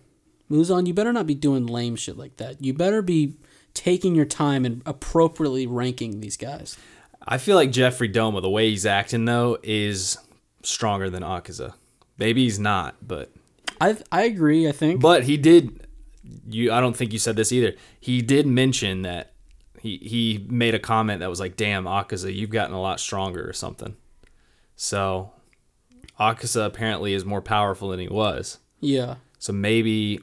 Muzan, 0.51 0.87
you 0.87 0.95
better 0.95 1.13
not 1.13 1.27
be 1.27 1.35
doing 1.35 1.67
lame 1.67 1.97
shit 1.97 2.17
like 2.17 2.37
that. 2.37 2.63
You 2.63 2.73
better 2.73 3.03
be 3.03 3.35
taking 3.75 4.15
your 4.15 4.25
time 4.25 4.65
and 4.65 4.83
appropriately 4.87 5.67
ranking 5.67 6.21
these 6.21 6.37
guys. 6.37 6.79
I 7.27 7.39
feel 7.39 7.57
like 7.57 7.73
Jeffrey 7.73 8.09
Doma, 8.09 8.41
the 8.41 8.51
way 8.51 8.71
he's 8.71 8.87
acting 8.87 9.25
though, 9.25 9.59
is 9.63 10.17
stronger 10.63 11.11
than 11.11 11.23
Akiza. 11.23 11.75
Maybe 12.19 12.45
he's 12.45 12.59
not, 12.59 12.97
but 13.07 13.33
I 13.81 13.97
I 14.11 14.23
agree. 14.25 14.69
I 14.69 14.73
think. 14.73 15.01
but 15.01 15.25
he 15.25 15.37
did. 15.37 15.86
You, 16.49 16.73
I 16.73 16.81
don't 16.81 16.97
think 16.97 17.13
you 17.13 17.19
said 17.19 17.37
this 17.37 17.53
either. 17.53 17.75
He 18.01 18.23
did 18.23 18.47
mention 18.47 19.03
that 19.03 19.33
he 19.81 19.99
he 19.99 20.47
made 20.49 20.75
a 20.75 20.79
comment 20.79 21.21
that 21.21 21.31
was 21.31 21.41
like, 21.41 21.57
"Damn, 21.57 21.85
Akaza, 21.85 22.35
you've 22.35 22.51
gotten 22.51 22.75
a 22.75 22.81
lot 22.81 23.01
stronger" 23.01 23.49
or 23.49 23.53
something. 23.53 23.97
So, 24.75 25.31
Akaza 26.19 26.67
apparently 26.67 27.15
is 27.15 27.25
more 27.25 27.43
powerful 27.43 27.89
than 27.91 28.01
he 28.01 28.09
was. 28.09 28.59
yeah. 28.81 29.17
So 29.39 29.53
maybe 29.53 30.19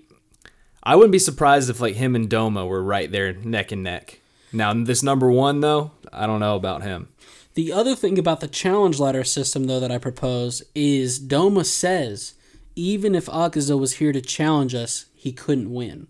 I 0.82 0.96
wouldn't 0.96 1.12
be 1.12 1.20
surprised 1.20 1.70
if 1.70 1.80
like 1.80 1.96
him 1.96 2.16
and 2.16 2.30
Doma 2.30 2.68
were 2.68 2.84
right 2.84 3.10
there 3.12 3.32
neck 3.32 3.72
and 3.72 3.84
neck. 3.84 4.20
Now 4.52 4.74
this 4.74 5.02
number 5.04 5.32
one 5.32 5.62
though, 5.62 5.92
I 6.12 6.26
don't 6.28 6.40
know 6.40 6.56
about 6.56 6.82
him. 6.84 7.10
The 7.54 7.72
other 7.72 7.96
thing 7.96 8.18
about 8.18 8.40
the 8.40 8.48
challenge 8.48 9.00
ladder 9.00 9.24
system, 9.24 9.66
though, 9.66 9.80
that 9.80 9.92
I 9.92 10.00
propose 10.00 10.64
is 10.74 11.20
Doma 11.20 11.64
says 11.66 12.34
even 12.76 13.14
if 13.14 13.28
Akaza 13.28 13.80
was 13.80 13.94
here 13.94 14.12
to 14.12 14.22
challenge 14.22 14.74
us, 14.74 15.06
he 15.24 15.32
couldn't 15.32 15.74
win. 15.74 16.08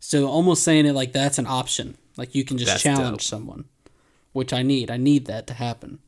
So 0.00 0.26
almost 0.26 0.64
saying 0.64 0.86
it 0.86 0.92
like 0.92 1.12
that's 1.12 1.38
an 1.38 1.46
option. 1.46 1.96
Like 2.16 2.34
you 2.34 2.44
can 2.44 2.58
just 2.58 2.70
That's 2.72 2.82
challenge 2.82 3.18
dope. 3.18 3.22
someone, 3.22 3.64
which 4.32 4.52
I 4.52 4.62
need. 4.62 4.90
I 4.90 4.96
need 4.96 5.26
that 5.26 5.46
to 5.46 5.54
happen. 5.54 6.00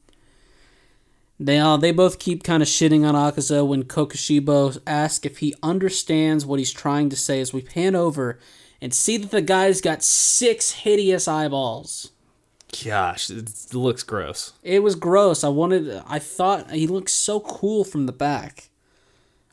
They 1.38 1.58
uh, 1.58 1.76
they 1.76 1.92
both 1.92 2.18
keep 2.18 2.42
kind 2.42 2.64
of 2.64 2.68
shitting 2.68 3.06
on 3.06 3.14
Akaza 3.14 3.64
when 3.66 3.84
Kokushibo 3.84 4.80
asks 4.88 5.24
if 5.24 5.38
he 5.38 5.54
understands 5.62 6.44
what 6.44 6.58
he's 6.58 6.72
trying 6.72 7.10
to 7.10 7.16
say 7.16 7.40
as 7.40 7.52
we 7.52 7.62
pan 7.62 7.94
over 7.94 8.40
and 8.80 8.92
see 8.92 9.16
that 9.18 9.30
the 9.30 9.40
guy's 9.40 9.80
got 9.80 10.02
six 10.02 10.72
hideous 10.72 11.28
eyeballs. 11.28 12.10
Gosh, 12.84 13.30
it 13.30 13.72
looks 13.72 14.02
gross. 14.02 14.52
It 14.64 14.82
was 14.82 14.96
gross. 14.96 15.44
I 15.44 15.48
wanted. 15.48 16.02
I 16.08 16.18
thought 16.18 16.72
he 16.72 16.88
looked 16.88 17.10
so 17.10 17.38
cool 17.38 17.84
from 17.84 18.06
the 18.06 18.12
back. 18.12 18.68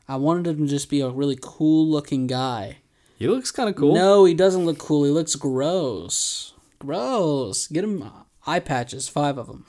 I 0.08 0.18
wanted 0.18 0.48
him 0.48 0.66
to 0.66 0.70
just 0.70 0.90
be 0.90 1.02
a 1.02 1.10
really 1.10 1.38
cool 1.42 1.90
looking 1.90 2.28
guy. 2.28 2.78
He 3.18 3.28
looks 3.28 3.52
kind 3.52 3.70
of 3.70 3.76
cool. 3.76 3.96
No, 3.96 4.26
he 4.26 4.34
doesn't 4.34 4.66
look 4.66 4.78
cool. 4.78 5.06
He 5.06 5.12
looks 5.12 5.36
gross. 5.36 6.54
Gross. 6.80 7.68
Get 7.68 7.84
him 7.84 8.04
eye 8.46 8.60
patches, 8.60 9.08
five 9.08 9.38
of 9.38 9.48
them. 9.48 9.66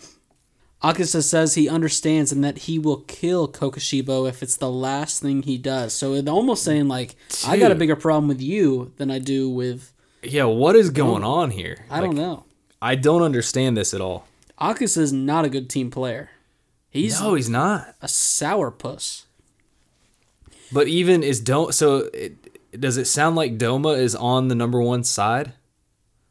Akaza 0.82 1.22
says 1.22 1.54
he 1.54 1.66
understands 1.68 2.30
and 2.30 2.44
that 2.44 2.58
he 2.58 2.78
will 2.78 2.98
kill 2.98 3.48
Kokoshibo 3.48 4.28
if 4.28 4.42
it's 4.42 4.58
the 4.58 4.70
last 4.70 5.22
thing 5.22 5.42
he 5.42 5.56
does. 5.56 5.94
So 5.94 6.12
it's 6.12 6.28
almost 6.28 6.62
saying 6.62 6.88
like, 6.88 7.16
I 7.46 7.56
got 7.56 7.72
a 7.72 7.74
bigger 7.74 7.96
problem 7.96 8.28
with 8.28 8.42
you 8.42 8.92
than 8.98 9.10
I 9.10 9.18
do 9.18 9.48
with. 9.48 9.92
Yeah, 10.22 10.44
what 10.44 10.76
is 10.76 10.90
going 10.90 11.24
on 11.24 11.52
here? 11.52 11.86
I 11.90 12.00
don't 12.00 12.16
know. 12.16 12.44
I 12.82 12.96
don't 12.96 13.22
understand 13.22 13.78
this 13.78 13.94
at 13.94 14.02
all. 14.02 14.26
Akaza's 14.60 15.12
not 15.12 15.46
a 15.46 15.48
good 15.48 15.70
team 15.70 15.90
player. 15.90 16.30
He's 16.90 17.20
no, 17.20 17.34
he's 17.34 17.48
not. 17.48 17.94
a 18.02 18.06
sourpuss. 18.06 19.23
But 20.72 20.88
even 20.88 21.22
is 21.22 21.40
don't 21.40 21.74
So 21.74 22.08
it, 22.12 22.80
does 22.80 22.96
it 22.96 23.06
sound 23.06 23.36
like 23.36 23.58
Doma 23.58 23.98
is 23.98 24.14
on 24.14 24.48
the 24.48 24.54
number 24.54 24.80
one 24.80 25.04
side? 25.04 25.52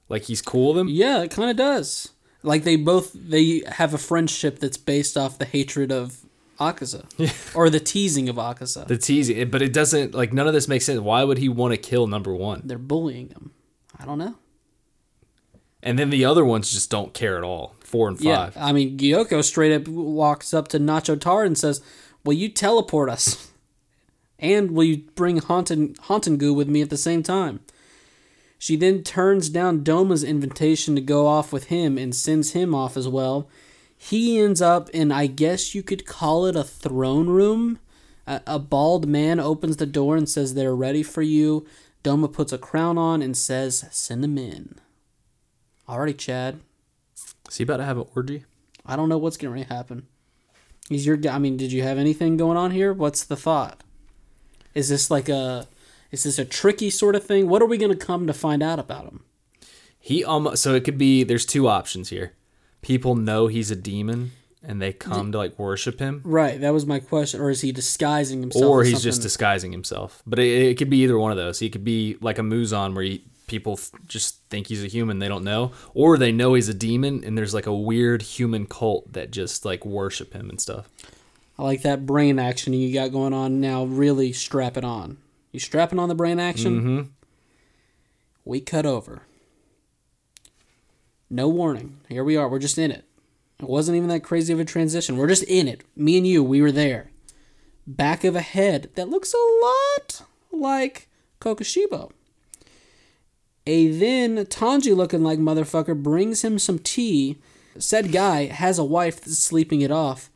Like 0.10 0.24
he's 0.24 0.41
cool 0.41 0.74
with 0.74 0.82
him? 0.82 0.89
Yeah, 0.89 1.24
it 1.24 1.32
kind 1.32 1.50
of 1.50 1.56
does. 1.58 2.10
Like 2.43 2.63
they 2.63 2.76
both 2.76 3.13
they 3.13 3.63
have 3.67 3.93
a 3.93 3.98
friendship 3.98 4.60
that's 4.60 4.78
based 4.78 5.17
off 5.17 5.39
the 5.39 5.46
hatred 5.46 5.91
of 5.91 6.19
Akaza 6.60 7.06
or 7.56 7.69
the 7.69 7.80
teasing 7.80 8.30
of 8.30 8.36
Akaza. 8.36 8.86
The 8.86 8.98
teasing, 8.98 9.50
but 9.50 9.62
it 9.62 9.74
doesn't 9.74 10.13
like 10.13 10.34
none 10.34 10.48
of 10.48 10.54
this 10.54 10.67
makes 10.67 10.86
sense. 10.86 11.00
Why 11.00 11.24
would 11.24 11.38
he 11.38 11.50
want 11.50 11.74
to 11.74 11.78
kill 11.78 12.08
number 12.08 12.34
one? 12.34 12.62
They're 12.65 12.78
bullying 12.78 13.30
him. 13.30 13.52
I 13.98 14.06
don't 14.06 14.17
know. 14.17 14.36
And 15.82 15.98
then 16.00 16.10
the 16.10 16.26
other 16.26 16.46
ones 16.46 16.72
just 16.72 16.89
don't 16.89 17.13
care 17.13 17.38
at 17.38 17.43
all. 17.43 17.76
Four 17.80 18.08
and 18.10 18.17
five. 18.17 18.56
Yeah. 18.56 18.65
I 18.65 18.72
mean 18.74 18.98
Gyoko 18.98 19.43
straight 19.43 19.74
up 19.74 19.88
walks 19.88 20.54
up 20.54 20.67
to 20.69 20.80
Nacho 20.80 21.19
Tar 21.19 21.43
and 21.43 21.58
says, 21.58 21.82
"Will 22.26 22.34
you 22.34 22.50
teleport 22.50 23.10
us? 23.10 23.52
And 24.43 24.71
will 24.71 24.84
you 24.84 24.97
bring 25.15 25.38
Haunted 25.38 25.97
Hauntengu 26.01 26.53
with 26.53 26.67
me 26.67 26.84
at 26.84 26.91
the 26.91 26.97
same 26.97 27.23
time?" 27.23 27.62
She 28.63 28.77
then 28.77 29.03
turns 29.03 29.49
down 29.49 29.84
Doma's 29.84 30.23
invitation 30.23 30.95
to 30.95 31.01
go 31.01 31.27
off 31.27 31.51
with 31.51 31.65
him 31.65 31.97
and 31.97 32.15
sends 32.15 32.51
him 32.51 32.73
off 32.73 32.95
as 32.95 33.10
well. 33.10 33.49
He 33.97 34.39
ends 34.39 34.62
up 34.62 34.89
in, 34.91 35.12
I 35.12 35.27
guess 35.27 35.75
you 35.75 35.84
could 35.84 36.06
call 36.06 36.45
it 36.45 36.56
a 36.56 36.63
throne 36.63 37.27
room. 37.27 37.79
A, 38.25 38.39
a 38.47 38.60
bald 38.60 39.06
man 39.06 39.38
opens 39.39 39.75
the 39.75 39.86
door 39.86 40.15
and 40.15 40.29
says, 40.29 40.53
They're 40.53 40.73
ready 40.73 41.03
for 41.03 41.21
you. 41.21 41.65
Doma 42.06 42.32
puts 42.32 42.53
a 42.53 42.58
crown 42.58 42.97
on 42.97 43.21
and 43.21 43.36
says, 43.36 43.86
Send 43.91 44.23
them 44.23 44.38
in. 44.38 44.75
Alrighty, 45.89 46.17
Chad. 46.17 46.62
Is 47.49 47.58
he 47.58 47.63
about 47.63 47.77
to 47.77 47.86
have 47.86 47.97
an 47.97 48.08
orgy? 48.15 48.45
I 48.86 48.95
don't 48.95 49.10
know 49.10 49.17
what's 49.17 49.36
going 49.36 49.62
to 49.62 49.73
happen. 49.73 50.08
He's 50.88 51.06
your 51.06 51.17
guy. 51.17 51.36
I 51.36 51.39
mean, 51.39 51.58
did 51.58 51.73
you 51.73 51.84
have 51.84 51.97
anything 51.97 52.38
going 52.38 52.58
on 52.58 52.71
here? 52.71 52.93
What's 52.93 53.25
the 53.25 53.36
thought? 53.36 53.84
Is 54.73 54.89
this 54.89 55.09
like 55.12 55.29
a. 55.29 55.67
Is 56.12 56.23
this 56.23 56.38
a 56.38 56.45
tricky 56.45 56.91
sort 56.91 57.15
of 57.15 57.23
thing? 57.23 57.49
What 57.49 57.63
are 57.63 57.65
we 57.65 57.77
going 57.79 57.91
to 57.91 57.97
come 57.97 58.27
to 58.27 58.33
find 58.33 58.62
out 58.62 58.77
about 58.77 59.05
him? 59.05 59.23
He 59.99 60.23
almost 60.23 60.62
so 60.62 60.75
it 60.75 60.83
could 60.83 60.97
be. 60.97 61.23
There's 61.23 61.45
two 61.45 61.67
options 61.67 62.09
here. 62.09 62.33
People 62.83 63.15
know 63.15 63.47
he's 63.47 63.71
a 63.71 63.75
demon, 63.75 64.31
and 64.62 64.81
they 64.81 64.93
come 64.93 65.31
to 65.31 65.38
like 65.38 65.57
worship 65.57 65.99
him, 65.99 66.21
Right. 66.23 66.59
That 66.59 66.71
was 66.73 66.86
my 66.86 66.99
question. 66.99 67.39
Or 67.41 67.49
is 67.49 67.62
he 67.62 67.71
disguising 67.71 68.41
himself? 68.41 68.65
or 68.65 68.83
he's 68.83 69.01
just 69.01 69.21
disguising 69.21 69.71
himself. 69.71 70.21
But 70.27 70.39
it, 70.39 70.71
it 70.71 70.77
could 70.77 70.89
be 70.89 70.97
either 71.03 71.17
one 71.17 71.31
of 71.31 71.38
those. 71.38 71.59
He 71.59 71.69
could 71.69 71.83
be 71.83 72.17
like 72.21 72.38
a 72.38 72.41
Muzan 72.41 72.93
where 72.93 73.03
he, 73.05 73.23
people 73.47 73.79
just 74.07 74.39
think 74.49 74.67
he's 74.67 74.83
a 74.83 74.88
human, 74.88 75.19
they 75.19 75.27
don't 75.27 75.43
know, 75.43 75.71
or 75.93 76.17
they 76.17 76.31
know 76.31 76.53
he's 76.53 76.69
a 76.69 76.73
demon, 76.73 77.23
and 77.23 77.38
there's 77.38 77.53
like 77.53 77.65
a 77.67 77.73
weird 77.73 78.21
human 78.21 78.65
cult 78.65 79.13
that 79.13 79.31
just 79.31 79.65
like 79.65 79.86
worship 79.86 80.33
him 80.33 80.49
and 80.49 80.59
stuff. 80.62 80.89
I 81.57 81.63
like 81.63 81.81
that 81.83 82.05
brain 82.05 82.39
action 82.39 82.73
you 82.73 82.93
got 82.93 83.11
going 83.11 83.33
on 83.33 83.61
now. 83.61 83.83
Really 83.83 84.33
strap 84.33 84.77
it 84.77 84.83
on. 84.83 85.17
You 85.51 85.59
strapping 85.59 85.99
on 85.99 86.09
the 86.09 86.15
brain 86.15 86.39
action? 86.39 86.81
Mm-hmm. 86.81 87.01
We 88.45 88.59
cut 88.59 88.85
over. 88.85 89.21
No 91.29 91.47
warning. 91.47 91.99
Here 92.09 92.23
we 92.23 92.35
are. 92.35 92.49
We're 92.49 92.59
just 92.59 92.77
in 92.77 92.91
it. 92.91 93.05
It 93.59 93.69
wasn't 93.69 93.97
even 93.97 94.09
that 94.09 94.23
crazy 94.23 94.51
of 94.51 94.59
a 94.59 94.65
transition. 94.65 95.17
We're 95.17 95.27
just 95.27 95.43
in 95.43 95.67
it. 95.67 95.83
Me 95.95 96.17
and 96.17 96.27
you, 96.27 96.43
we 96.43 96.61
were 96.61 96.71
there. 96.71 97.11
Back 97.85 98.23
of 98.23 98.35
a 98.35 98.41
head 98.41 98.89
that 98.95 99.09
looks 99.09 99.33
a 99.33 99.65
lot 99.65 100.27
like 100.51 101.07
Kokushibo. 101.39 102.11
A 103.65 103.87
then 103.87 104.45
Tanji 104.45 104.95
looking 104.95 105.23
like 105.23 105.39
motherfucker 105.39 106.01
brings 106.01 106.43
him 106.43 106.59
some 106.59 106.79
tea. 106.79 107.37
Said 107.77 108.11
guy 108.11 108.45
has 108.45 108.77
a 108.77 108.83
wife 108.83 109.21
that's 109.21 109.39
sleeping 109.39 109.81
it 109.81 109.91
off, 109.91 110.29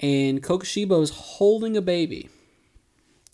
and 0.00 0.42
Kokushibo 0.42 1.02
is 1.02 1.10
holding 1.10 1.76
a 1.76 1.82
baby. 1.82 2.28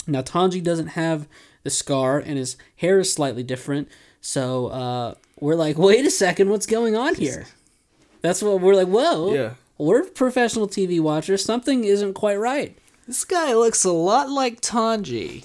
Now 0.06 0.22
Tanji 0.22 0.62
doesn't 0.62 0.88
have 0.88 1.26
the 1.62 1.70
scar, 1.70 2.18
and 2.18 2.36
his 2.38 2.56
hair 2.76 2.98
is 3.00 3.12
slightly 3.12 3.42
different. 3.42 3.88
So 4.20 4.66
uh, 4.68 5.14
we're 5.40 5.54
like, 5.54 5.78
wait 5.78 6.04
a 6.04 6.10
second, 6.10 6.50
what's 6.50 6.66
going 6.66 6.94
on 6.96 7.14
here? 7.14 7.46
That's 8.22 8.42
what 8.42 8.60
we're 8.60 8.74
like. 8.74 8.88
Whoa, 8.88 9.34
Yeah. 9.34 9.54
we're 9.78 10.04
professional 10.04 10.66
TV 10.68 11.00
watchers. 11.00 11.44
Something 11.44 11.84
isn't 11.84 12.14
quite 12.14 12.36
right. 12.36 12.76
This 13.06 13.24
guy 13.24 13.52
looks 13.54 13.84
a 13.84 13.92
lot 13.92 14.30
like 14.30 14.60
Tanji. 14.62 15.44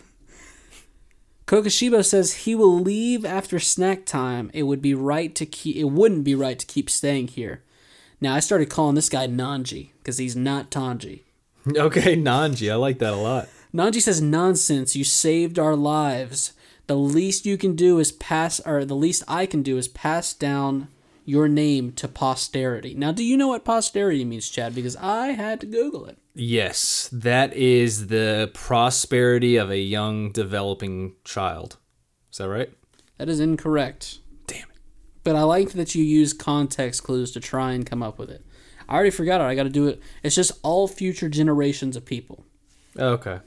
Kokushibo 1.47 2.05
says 2.05 2.33
he 2.45 2.53
will 2.55 2.79
leave 2.79 3.25
after 3.25 3.59
snack 3.59 4.05
time. 4.05 4.51
It 4.53 4.63
would 4.63 4.81
be 4.81 4.93
right 4.93 5.33
to 5.35 5.45
keep. 5.45 5.75
It 5.75 5.85
wouldn't 5.85 6.23
be 6.23 6.35
right 6.35 6.59
to 6.59 6.65
keep 6.65 6.89
staying 6.89 7.29
here. 7.29 7.63
Now 8.21 8.35
I 8.35 8.39
started 8.39 8.69
calling 8.69 8.95
this 8.95 9.09
guy 9.09 9.27
Nanji 9.27 9.91
because 9.99 10.17
he's 10.17 10.35
not 10.35 10.71
Tanji. 10.71 11.21
Okay, 11.75 12.15
Nanji, 12.15 12.71
I 12.71 12.75
like 12.75 12.99
that 12.99 13.13
a 13.13 13.17
lot. 13.17 13.47
Nanji 13.73 14.01
says 14.01 14.21
nonsense. 14.21 14.95
You 14.95 15.03
saved 15.03 15.59
our 15.59 15.75
lives. 15.75 16.53
The 16.87 16.95
least 16.95 17.45
you 17.45 17.57
can 17.57 17.75
do 17.75 17.99
is 17.99 18.11
pass, 18.11 18.59
or 18.61 18.83
the 18.83 18.95
least 18.95 19.23
I 19.27 19.45
can 19.45 19.61
do 19.61 19.77
is 19.77 19.87
pass 19.87 20.33
down 20.33 20.87
your 21.23 21.47
name 21.47 21.91
to 21.91 22.07
posterity. 22.07 22.95
Now, 22.95 23.11
do 23.11 23.23
you 23.23 23.37
know 23.37 23.49
what 23.49 23.63
posterity 23.63 24.25
means, 24.25 24.49
Chad? 24.49 24.73
Because 24.73 24.95
I 24.95 25.27
had 25.27 25.59
to 25.61 25.67
Google 25.67 26.05
it. 26.05 26.17
Yes, 26.33 27.07
that 27.13 27.53
is 27.53 28.07
the 28.07 28.49
prosperity 28.55 29.55
of 29.55 29.69
a 29.69 29.77
young 29.77 30.31
developing 30.31 31.13
child. 31.23 31.77
Is 32.31 32.39
that 32.39 32.49
right? 32.49 32.71
That 33.19 33.29
is 33.29 33.39
incorrect. 33.39 34.17
But 35.23 35.35
I 35.35 35.43
like 35.43 35.71
that 35.73 35.95
you 35.95 36.03
use 36.03 36.33
context 36.33 37.03
clues 37.03 37.31
to 37.31 37.39
try 37.39 37.73
and 37.73 37.85
come 37.85 38.01
up 38.01 38.17
with 38.17 38.29
it. 38.29 38.43
I 38.87 38.95
already 38.95 39.09
forgot 39.11 39.41
it. 39.41 39.43
I 39.43 39.55
got 39.55 39.63
to 39.63 39.69
do 39.69 39.87
it. 39.87 40.01
It's 40.23 40.35
just 40.35 40.51
all 40.63 40.87
future 40.87 41.29
generations 41.29 41.95
of 41.95 42.05
people. 42.05 42.45
Okay. 42.97 43.39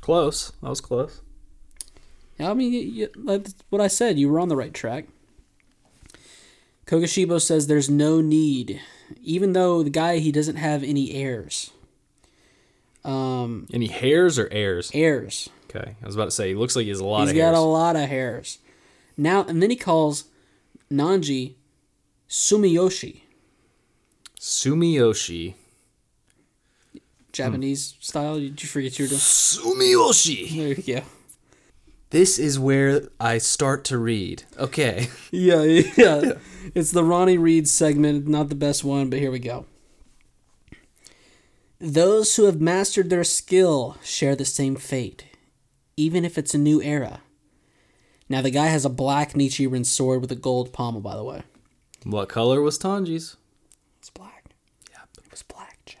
Close. 0.00 0.52
That 0.62 0.68
was 0.68 0.80
close. 0.80 1.20
Yeah, 2.38 2.50
I 2.50 2.54
mean, 2.54 2.72
you, 2.72 2.80
you, 2.80 3.08
that's 3.24 3.54
what 3.70 3.80
I 3.80 3.88
said. 3.88 4.18
You 4.18 4.28
were 4.28 4.38
on 4.38 4.48
the 4.48 4.56
right 4.56 4.72
track. 4.72 5.06
Kokushibo 6.86 7.40
says 7.40 7.66
there's 7.66 7.90
no 7.90 8.20
need, 8.20 8.80
even 9.20 9.52
though 9.52 9.82
the 9.82 9.90
guy 9.90 10.18
he 10.18 10.32
doesn't 10.32 10.56
have 10.56 10.82
any 10.82 11.12
heirs. 11.12 11.70
Um, 13.04 13.66
Any 13.72 13.86
hairs 13.88 14.38
or 14.38 14.48
heirs? 14.50 14.90
heirs. 14.94 15.48
Okay. 15.64 15.96
I 16.02 16.06
was 16.06 16.14
about 16.14 16.26
to 16.26 16.30
say, 16.30 16.48
he 16.48 16.54
looks 16.54 16.76
like 16.76 16.84
he 16.84 16.88
has 16.90 17.00
a 17.00 17.04
lot 17.04 17.22
He's 17.22 17.30
of 17.30 17.36
got 17.36 17.42
hairs. 17.48 17.58
a 17.58 17.60
lot 17.62 17.96
of 17.96 18.08
hairs. 18.08 18.58
Now 19.18 19.44
and 19.44 19.60
then 19.60 19.68
he 19.70 19.76
calls 19.76 20.24
Nanji 20.90 21.56
Sumiyoshi, 22.28 23.22
Sumiyoshi. 24.40 25.54
Japanese 27.32 27.96
style. 28.00 28.38
Did 28.38 28.62
you 28.62 28.68
forget 28.68 28.98
you 28.98 29.04
were 29.04 29.08
doing? 29.10 29.20
Sumiyoshi. 29.20 30.56
There 30.56 30.68
you 30.68 31.00
go. 31.00 31.06
This 32.10 32.38
is 32.38 32.58
where 32.58 33.02
I 33.20 33.38
start 33.38 33.84
to 33.86 33.98
read. 33.98 34.44
Okay. 34.58 35.08
Yeah, 35.30 35.62
yeah. 35.62 36.32
it's 36.74 36.90
the 36.90 37.04
Ronny 37.04 37.36
Reads 37.36 37.70
segment, 37.70 38.26
not 38.26 38.48
the 38.48 38.54
best 38.54 38.82
one, 38.82 39.10
but 39.10 39.18
here 39.18 39.30
we 39.30 39.38
go. 39.38 39.66
Those 41.78 42.34
who 42.36 42.44
have 42.46 42.62
mastered 42.62 43.10
their 43.10 43.24
skill 43.24 43.98
share 44.02 44.34
the 44.34 44.46
same 44.46 44.74
fate, 44.74 45.26
even 45.98 46.24
if 46.24 46.38
it's 46.38 46.54
a 46.54 46.58
new 46.58 46.80
era. 46.80 47.20
Now, 48.28 48.42
the 48.42 48.50
guy 48.50 48.66
has 48.66 48.84
a 48.84 48.90
black 48.90 49.32
Nichirin 49.32 49.86
sword 49.86 50.20
with 50.20 50.32
a 50.32 50.36
gold 50.36 50.72
pommel, 50.72 51.00
by 51.00 51.16
the 51.16 51.24
way. 51.24 51.42
What 52.04 52.28
color 52.28 52.60
was 52.60 52.78
Tanji's? 52.78 53.36
It's 53.98 54.10
black. 54.10 54.44
Yeah, 54.90 54.98
it 55.16 55.30
was 55.30 55.42
black, 55.42 55.78
Chad. 55.86 56.00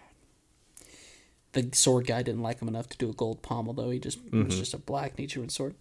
The 1.52 1.70
sword 1.72 2.06
guy 2.06 2.22
didn't 2.22 2.42
like 2.42 2.60
him 2.60 2.68
enough 2.68 2.88
to 2.90 2.98
do 2.98 3.10
a 3.10 3.14
gold 3.14 3.42
pommel, 3.42 3.72
though. 3.72 3.90
He 3.90 3.98
just 3.98 4.18
it 4.18 4.32
was 4.32 4.42
mm-hmm. 4.46 4.58
just 4.58 4.74
a 4.74 4.78
black 4.78 5.16
Nichirin 5.16 5.50
sword. 5.50 5.74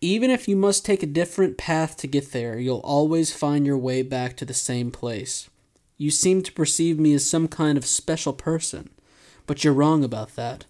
Even 0.00 0.30
if 0.30 0.46
you 0.46 0.56
must 0.56 0.84
take 0.84 1.02
a 1.02 1.06
different 1.06 1.56
path 1.56 1.96
to 1.96 2.06
get 2.06 2.32
there, 2.32 2.58
you'll 2.58 2.80
always 2.80 3.32
find 3.32 3.64
your 3.64 3.78
way 3.78 4.02
back 4.02 4.36
to 4.36 4.44
the 4.44 4.54
same 4.54 4.90
place. 4.90 5.48
You 5.96 6.10
seem 6.10 6.42
to 6.42 6.52
perceive 6.52 6.98
me 6.98 7.14
as 7.14 7.28
some 7.28 7.48
kind 7.48 7.78
of 7.78 7.86
special 7.86 8.34
person, 8.34 8.90
but 9.46 9.64
you're 9.64 9.72
wrong 9.72 10.04
about 10.04 10.36
that. 10.36 10.66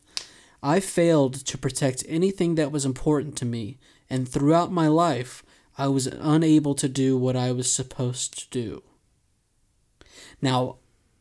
I 0.62 0.78
failed 0.78 1.34
to 1.46 1.58
protect 1.58 2.04
anything 2.08 2.54
that 2.54 2.70
was 2.70 2.84
important 2.84 3.36
to 3.38 3.44
me, 3.44 3.78
and 4.08 4.28
throughout 4.28 4.72
my 4.72 4.88
life, 4.88 5.42
I 5.78 5.88
was 5.88 6.06
unable 6.06 6.74
to 6.74 6.88
do 6.88 7.16
what 7.16 7.36
I 7.36 7.52
was 7.52 7.70
supposed 7.70 8.38
to 8.38 8.50
do. 8.50 8.82
Now, 10.40 10.76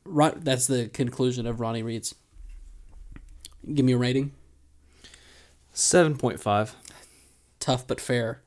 right, 0.06 0.34
that's 0.43 0.67
the 0.67 0.88
conclusion 0.88 1.45
of 1.45 1.60
Ronny 1.60 1.84
Reads. 1.84 2.15
Give 3.74 3.86
me 3.86 3.93
a 3.93 3.98
rating. 3.98 4.32
7.5. 5.74 6.74
Tough 7.60 7.88
but 7.88 8.00
fair. 8.00 8.41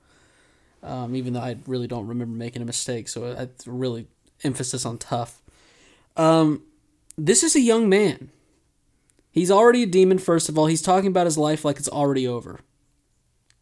Um, 0.82 1.16
even 1.16 1.32
though 1.32 1.40
I 1.40 1.56
really 1.66 1.88
don't 1.88 2.06
remember 2.06 2.36
making 2.36 2.62
a 2.62 2.64
mistake, 2.64 3.08
so 3.08 3.24
it's 3.26 3.66
really 3.66 4.06
emphasis 4.44 4.86
on 4.86 4.98
tough. 4.98 5.42
Um, 6.16 6.62
this 7.16 7.42
is 7.42 7.56
a 7.56 7.60
young 7.60 7.88
man. 7.88 8.30
He's 9.30 9.50
already 9.50 9.82
a 9.82 9.86
demon. 9.86 10.18
First 10.18 10.48
of 10.48 10.56
all, 10.56 10.66
he's 10.66 10.82
talking 10.82 11.08
about 11.08 11.26
his 11.26 11.36
life 11.36 11.64
like 11.64 11.78
it's 11.78 11.88
already 11.88 12.26
over. 12.26 12.60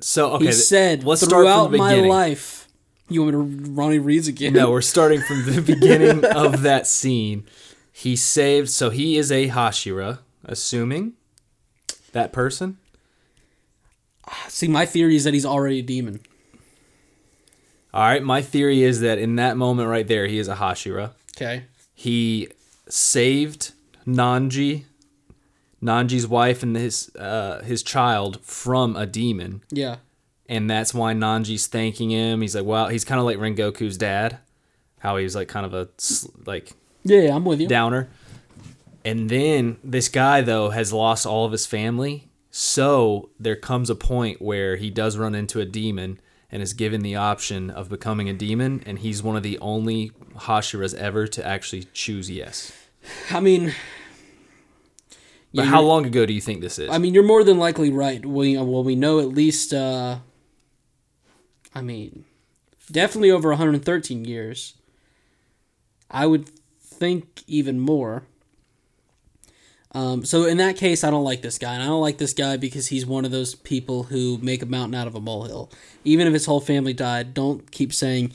So, 0.00 0.32
okay. 0.32 0.46
he 0.46 0.52
said, 0.52 1.04
let's 1.04 1.22
start 1.22 1.42
"Throughout 1.42 1.64
from 1.64 1.72
the 1.72 1.78
my 1.78 1.90
beginning. 1.90 2.10
life." 2.10 2.68
You 3.08 3.22
want 3.22 3.36
me 3.36 3.64
to 3.64 3.70
Ronny 3.70 3.98
Reads 3.98 4.26
again? 4.26 4.52
No, 4.52 4.70
we're 4.70 4.80
starting 4.80 5.20
from 5.20 5.44
the 5.44 5.62
beginning 5.66 6.24
of 6.24 6.62
that 6.62 6.86
scene. 6.86 7.46
He 7.92 8.16
saved, 8.16 8.68
so 8.68 8.90
he 8.90 9.16
is 9.16 9.30
a 9.30 9.48
Hashira, 9.48 10.18
assuming 10.44 11.12
that 12.12 12.32
person. 12.32 12.78
See, 14.48 14.66
my 14.66 14.86
theory 14.86 15.16
is 15.16 15.24
that 15.24 15.34
he's 15.34 15.46
already 15.46 15.78
a 15.78 15.82
demon. 15.82 16.20
All 17.94 18.02
right, 18.02 18.22
my 18.22 18.42
theory 18.42 18.82
is 18.82 19.00
that 19.00 19.18
in 19.18 19.36
that 19.36 19.56
moment 19.56 19.88
right 19.88 20.06
there, 20.06 20.26
he 20.26 20.38
is 20.38 20.48
a 20.48 20.56
Hashira. 20.56 21.12
Okay. 21.36 21.64
He 21.94 22.48
saved 22.88 23.72
Nanji, 24.06 24.84
Nanji's 25.82 26.26
wife, 26.26 26.62
and 26.62 26.74
his 26.76 27.14
uh, 27.16 27.62
his 27.62 27.82
child 27.82 28.40
from 28.42 28.96
a 28.96 29.06
demon, 29.06 29.62
Yeah. 29.70 29.96
and 30.48 30.68
that's 30.70 30.94
why 30.94 31.12
Nanji's 31.14 31.66
thanking 31.66 32.10
him. 32.10 32.40
He's 32.40 32.54
like, 32.56 32.64
"Wow," 32.64 32.88
he's 32.88 33.04
kind 33.04 33.18
of 33.20 33.26
like 33.26 33.38
Rengoku's 33.38 33.96
dad, 33.98 34.38
how 35.00 35.16
he 35.16 35.24
was 35.24 35.34
like 35.34 35.48
kind 35.48 35.66
of 35.66 35.74
a 35.74 35.88
like 36.46 36.72
Yeah, 37.04 37.20
yeah 37.22 37.36
I'm 37.36 37.44
with 37.44 37.60
you. 37.60 37.68
downer. 37.68 38.08
And 39.04 39.30
then 39.30 39.76
this 39.84 40.08
guy 40.08 40.40
though 40.40 40.70
has 40.70 40.92
lost 40.92 41.26
all 41.26 41.44
of 41.46 41.52
his 41.52 41.66
family. 41.66 42.28
So 42.50 43.28
there 43.38 43.54
comes 43.54 43.90
a 43.90 43.94
point 43.94 44.40
where 44.40 44.76
he 44.76 44.88
does 44.90 45.16
run 45.18 45.34
into 45.34 45.60
a 45.60 45.64
demon 45.66 46.18
and 46.50 46.62
is 46.62 46.72
given 46.72 47.02
the 47.02 47.14
option 47.14 47.70
of 47.70 47.88
becoming 47.90 48.28
a 48.28 48.32
demon 48.32 48.82
and 48.86 48.98
he's 49.00 49.22
one 49.22 49.36
of 49.36 49.42
the 49.42 49.58
only 49.58 50.10
Hashiras 50.36 50.94
ever 50.94 51.26
to 51.28 51.46
actually 51.46 51.84
choose 51.92 52.30
yes. 52.30 52.72
I 53.30 53.40
mean, 53.40 53.74
But 55.56 55.64
yeah, 55.64 55.70
how 55.70 55.80
long 55.80 56.04
ago 56.04 56.26
do 56.26 56.34
you 56.34 56.40
think 56.40 56.60
this 56.60 56.78
is? 56.78 56.90
I 56.90 56.98
mean, 56.98 57.14
you're 57.14 57.22
more 57.22 57.42
than 57.42 57.58
likely 57.58 57.90
right. 57.90 58.24
We 58.24 58.56
well, 58.58 58.84
we 58.84 58.94
know 58.94 59.20
at 59.20 59.28
least. 59.28 59.72
Uh, 59.72 60.18
I 61.74 61.80
mean, 61.80 62.24
definitely 62.92 63.30
over 63.30 63.48
113 63.48 64.24
years. 64.26 64.74
I 66.10 66.26
would 66.26 66.50
think 66.80 67.42
even 67.46 67.80
more. 67.80 68.24
Um, 69.92 70.26
so 70.26 70.44
in 70.44 70.58
that 70.58 70.76
case, 70.76 71.04
I 71.04 71.10
don't 71.10 71.24
like 71.24 71.40
this 71.40 71.56
guy, 71.56 71.72
and 71.72 71.82
I 71.82 71.86
don't 71.86 72.02
like 72.02 72.18
this 72.18 72.34
guy 72.34 72.58
because 72.58 72.88
he's 72.88 73.06
one 73.06 73.24
of 73.24 73.30
those 73.30 73.54
people 73.54 74.04
who 74.04 74.38
make 74.42 74.62
a 74.62 74.66
mountain 74.66 74.94
out 74.94 75.06
of 75.06 75.14
a 75.14 75.20
molehill. 75.20 75.70
Even 76.04 76.26
if 76.26 76.34
his 76.34 76.44
whole 76.44 76.60
family 76.60 76.92
died, 76.92 77.32
don't 77.32 77.70
keep 77.70 77.94
saying 77.94 78.32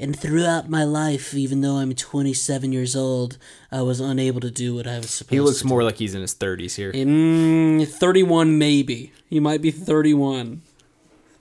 and 0.00 0.18
throughout 0.18 0.68
my 0.70 0.82
life, 0.82 1.34
even 1.34 1.60
though 1.60 1.76
I'm 1.76 1.94
27 1.94 2.72
years 2.72 2.96
old, 2.96 3.36
I 3.70 3.82
was 3.82 4.00
unable 4.00 4.40
to 4.40 4.50
do 4.50 4.74
what 4.74 4.86
I 4.86 4.96
was 4.96 5.10
supposed 5.10 5.28
to. 5.28 5.34
He 5.36 5.40
looks 5.40 5.60
to. 5.60 5.66
more 5.66 5.84
like 5.84 5.98
he's 5.98 6.14
in 6.14 6.22
his 6.22 6.34
30s 6.34 6.74
here. 6.74 6.90
Mm, 6.92 7.86
31 7.86 8.56
maybe. 8.58 9.12
He 9.28 9.38
might 9.38 9.60
be 9.60 9.70
31. 9.70 10.62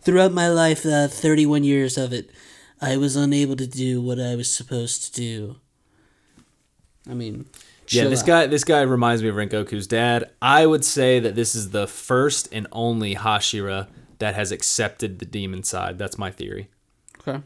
Throughout 0.01 0.33
my 0.33 0.49
life, 0.49 0.85
uh, 0.85 1.07
31 1.07 1.63
years 1.63 1.97
of 1.97 2.11
it, 2.13 2.29
I 2.81 2.97
was 2.97 3.15
unable 3.15 3.55
to 3.55 3.65
do 3.67 4.01
what 4.01 4.19
I 4.19 4.35
was 4.35 4.51
supposed 4.51 5.05
to 5.05 5.21
do. 5.21 5.55
I 7.09 7.13
mean, 7.13 7.45
Yeah, 7.87 8.07
this 8.07 8.21
out. 8.21 8.27
guy 8.27 8.47
this 8.47 8.63
guy 8.63 8.81
reminds 8.81 9.23
me 9.23 9.29
of 9.29 9.35
Rengoku's 9.35 9.87
dad. 9.87 10.29
I 10.41 10.65
would 10.65 10.85
say 10.85 11.19
that 11.19 11.35
this 11.35 11.55
is 11.55 11.71
the 11.71 11.87
first 11.87 12.47
and 12.51 12.67
only 12.71 13.15
Hashira 13.15 13.87
that 14.19 14.35
has 14.35 14.51
accepted 14.51 15.19
the 15.19 15.25
demon 15.25 15.63
side. 15.63 15.97
That's 15.97 16.17
my 16.17 16.29
theory. 16.29 16.67
Okay. 17.19 17.41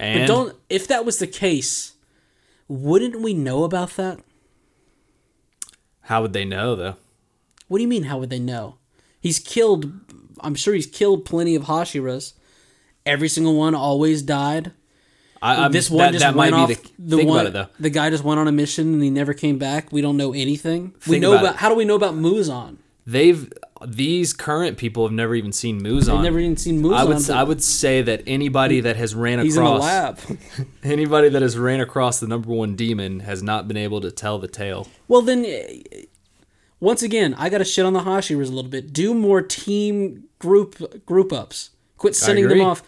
And 0.00 0.20
But 0.20 0.26
don't 0.26 0.56
if 0.70 0.88
that 0.88 1.04
was 1.04 1.18
the 1.18 1.26
case, 1.26 1.92
wouldn't 2.68 3.20
we 3.20 3.34
know 3.34 3.64
about 3.64 3.90
that? 3.96 4.18
how 6.04 6.22
would 6.22 6.32
they 6.32 6.44
know 6.44 6.74
though? 6.74 6.96
What 7.68 7.78
do 7.78 7.82
you 7.82 7.88
mean 7.88 8.04
how 8.04 8.18
would 8.18 8.30
they 8.30 8.40
know? 8.40 8.78
He's 9.20 9.38
killed 9.38 9.92
I'm 10.40 10.54
sure 10.54 10.74
he's 10.74 10.86
killed 10.86 11.24
plenty 11.24 11.54
of 11.54 11.64
Hashiras. 11.64 12.32
Every 13.04 13.28
single 13.28 13.54
one 13.54 13.74
always 13.74 14.22
died. 14.22 14.72
I, 15.42 15.64
I'm, 15.64 15.72
this 15.72 15.88
one 15.90 15.98
that, 15.98 16.12
just 16.12 16.24
that 16.24 16.34
went 16.34 16.52
might 16.52 16.60
off. 16.62 16.68
be 16.68 16.74
the, 16.74 16.90
the 16.98 17.16
think 17.18 17.28
one, 17.28 17.46
about 17.46 17.46
it 17.48 17.52
though. 17.52 17.82
the 17.82 17.90
guy 17.90 18.10
just 18.10 18.24
went 18.24 18.40
on 18.40 18.48
a 18.48 18.52
mission 18.52 18.94
and 18.94 19.02
he 19.02 19.10
never 19.10 19.32
came 19.34 19.58
back. 19.58 19.92
We 19.92 20.00
don't 20.00 20.16
know 20.16 20.32
anything. 20.32 20.94
we 21.06 21.18
know 21.18 21.32
about 21.32 21.44
about, 21.44 21.56
how 21.56 21.68
do 21.68 21.74
we 21.74 21.84
know 21.84 21.94
about 21.94 22.14
Muzan? 22.14 22.78
They've 23.06 23.52
these 23.86 24.32
current 24.34 24.76
people 24.76 25.04
have 25.04 25.12
never 25.12 25.34
even 25.34 25.52
seen 25.52 25.80
Muzan. 25.80 26.14
We've 26.14 26.22
never 26.22 26.38
even 26.38 26.56
seen 26.56 26.82
Muzan. 26.82 26.94
I 26.94 27.04
would 27.04 27.30
I 27.30 27.42
would 27.42 27.62
say 27.62 28.02
that 28.02 28.22
anybody 28.26 28.80
that 28.80 28.96
has 28.96 29.14
ran 29.14 29.38
he's 29.38 29.56
in 29.56 29.64
the 29.64 29.70
across 29.70 29.82
lab. 29.82 30.38
anybody 30.82 31.28
that 31.30 31.42
has 31.42 31.56
ran 31.56 31.80
across 31.80 32.20
the 32.20 32.26
number 32.26 32.50
one 32.50 32.76
demon 32.76 33.20
has 33.20 33.42
not 33.42 33.68
been 33.68 33.76
able 33.76 34.00
to 34.02 34.10
tell 34.10 34.38
the 34.38 34.48
tale. 34.48 34.86
well, 35.08 35.22
then, 35.22 35.44
eh, 35.46 35.82
once 36.78 37.02
again, 37.02 37.34
I 37.38 37.48
got 37.48 37.58
to 37.58 37.64
shit 37.64 37.84
on 37.84 37.92
the 37.92 38.00
Hashiras 38.00 38.48
a 38.48 38.52
little 38.52 38.70
bit. 38.70 38.92
Do 38.92 39.14
more 39.14 39.42
team 39.42 40.24
group 40.38 41.04
group 41.06 41.32
ups. 41.32 41.70
Quit 41.96 42.16
sending 42.16 42.48
them 42.48 42.60
off. 42.60 42.82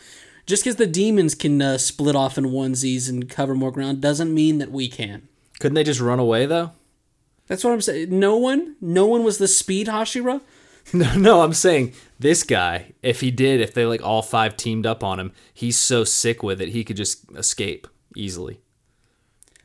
Just 0.47 0.65
because 0.65 0.77
the 0.77 0.87
demons 0.87 1.35
can 1.35 1.63
uh, 1.63 1.79
split 1.79 2.17
off 2.17 2.37
in 2.37 2.45
onesies 2.45 3.09
and 3.09 3.29
cover 3.29 3.55
more 3.55 3.71
ground 3.71 4.01
doesn't 4.01 4.35
mean 4.35 4.59
that 4.59 4.71
we 4.71 4.89
can. 4.89 5.29
Couldn't 5.61 5.75
they 5.75 5.85
just 5.85 6.01
run 6.01 6.19
away 6.19 6.47
though? 6.47 6.73
That's 7.47 7.65
what 7.65 7.73
I'm 7.73 7.81
saying. 7.81 8.19
No 8.19 8.37
one, 8.37 8.77
no 8.81 9.07
one 9.07 9.25
was 9.25 9.39
the 9.39 9.49
speed 9.49 9.87
Hashira. 9.89 10.41
No, 10.93 11.15
no, 11.15 11.43
I'm 11.43 11.55
saying 11.55 11.95
this 12.19 12.43
guy, 12.43 12.93
if 13.05 13.21
he 13.21 13.31
did, 13.31 13.61
if 13.61 13.73
they 13.73 13.87
like 13.87 14.03
all 14.03 14.21
five 14.21 14.57
teamed 14.57 14.85
up 14.85 15.05
on 15.05 15.21
him, 15.21 15.33
he's 15.55 15.79
so 15.79 16.03
sick 16.03 16.43
with 16.43 16.61
it, 16.61 16.71
he 16.71 16.83
could 16.83 16.97
just 16.97 17.25
escape 17.37 17.87
easily. 18.17 18.61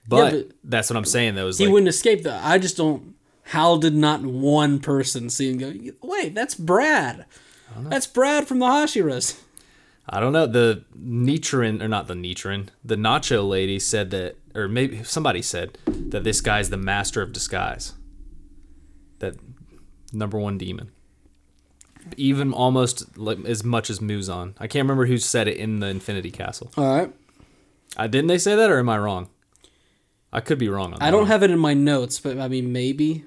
But, 0.07 0.32
but 0.32 0.51
that's 0.63 0.91
what 0.91 0.95
I'm 0.95 1.05
saying 1.05 1.34
though. 1.34 1.51
He 1.51 1.65
like, 1.65 1.73
wouldn't 1.73 1.89
escape 1.89 2.21
though. 2.21 2.39
I 2.41 2.59
just 2.59 2.78
don't. 2.78 3.15
How 3.45 3.78
did 3.78 3.95
not 3.95 4.21
one 4.21 4.80
person 4.80 5.30
see 5.32 5.49
and 5.49 5.59
go? 5.59 5.73
Wait, 6.03 6.36
that's 6.36 6.53
Brad. 6.53 7.25
That's 7.78 8.07
Brad 8.07 8.47
from 8.47 8.59
the 8.59 8.65
Hashiras. 8.65 9.39
I 10.09 10.19
don't 10.19 10.34
know. 10.34 10.47
The 10.47 10.84
Nitrin 10.97 11.82
or 11.82 11.88
not 11.88 12.07
the 12.07 12.13
Nitrin, 12.13 12.69
the 12.84 12.95
Nacho 12.95 13.47
lady 13.47 13.80
said 13.80 14.11
that, 14.11 14.38
or 14.57 14.67
maybe 14.67 15.03
somebody 15.03 15.41
said 15.41 15.77
that 15.85 16.23
this 16.23 16.41
guy's 16.41 16.69
the 16.69 16.77
master 16.77 17.21
of 17.21 17.31
disguise. 17.31 17.93
That 19.19 19.35
number 20.11 20.37
one 20.39 20.57
demon. 20.57 20.91
Even 22.15 22.53
almost 22.53 23.17
like 23.17 23.43
as 23.45 23.63
much 23.63 23.89
as 23.89 23.99
Muzan. 23.99 24.53
I 24.57 24.67
can't 24.67 24.83
remember 24.83 25.05
who 25.05 25.17
said 25.17 25.47
it 25.47 25.57
in 25.57 25.79
the 25.79 25.87
Infinity 25.87 26.31
Castle. 26.31 26.71
All 26.77 26.97
right. 26.97 27.13
I 27.95 28.07
didn't 28.07 28.27
they 28.27 28.37
say 28.37 28.55
that 28.55 28.69
or 28.71 28.79
am 28.79 28.89
I 28.89 28.97
wrong? 28.97 29.29
I 30.33 30.41
could 30.41 30.57
be 30.57 30.69
wrong 30.69 30.93
on 30.93 30.99
that. 30.99 31.03
I 31.05 31.11
don't 31.11 31.27
have 31.27 31.43
it 31.43 31.51
in 31.51 31.59
my 31.59 31.73
notes, 31.73 32.19
but 32.19 32.37
I 32.39 32.47
mean 32.47 32.71
maybe. 32.71 33.25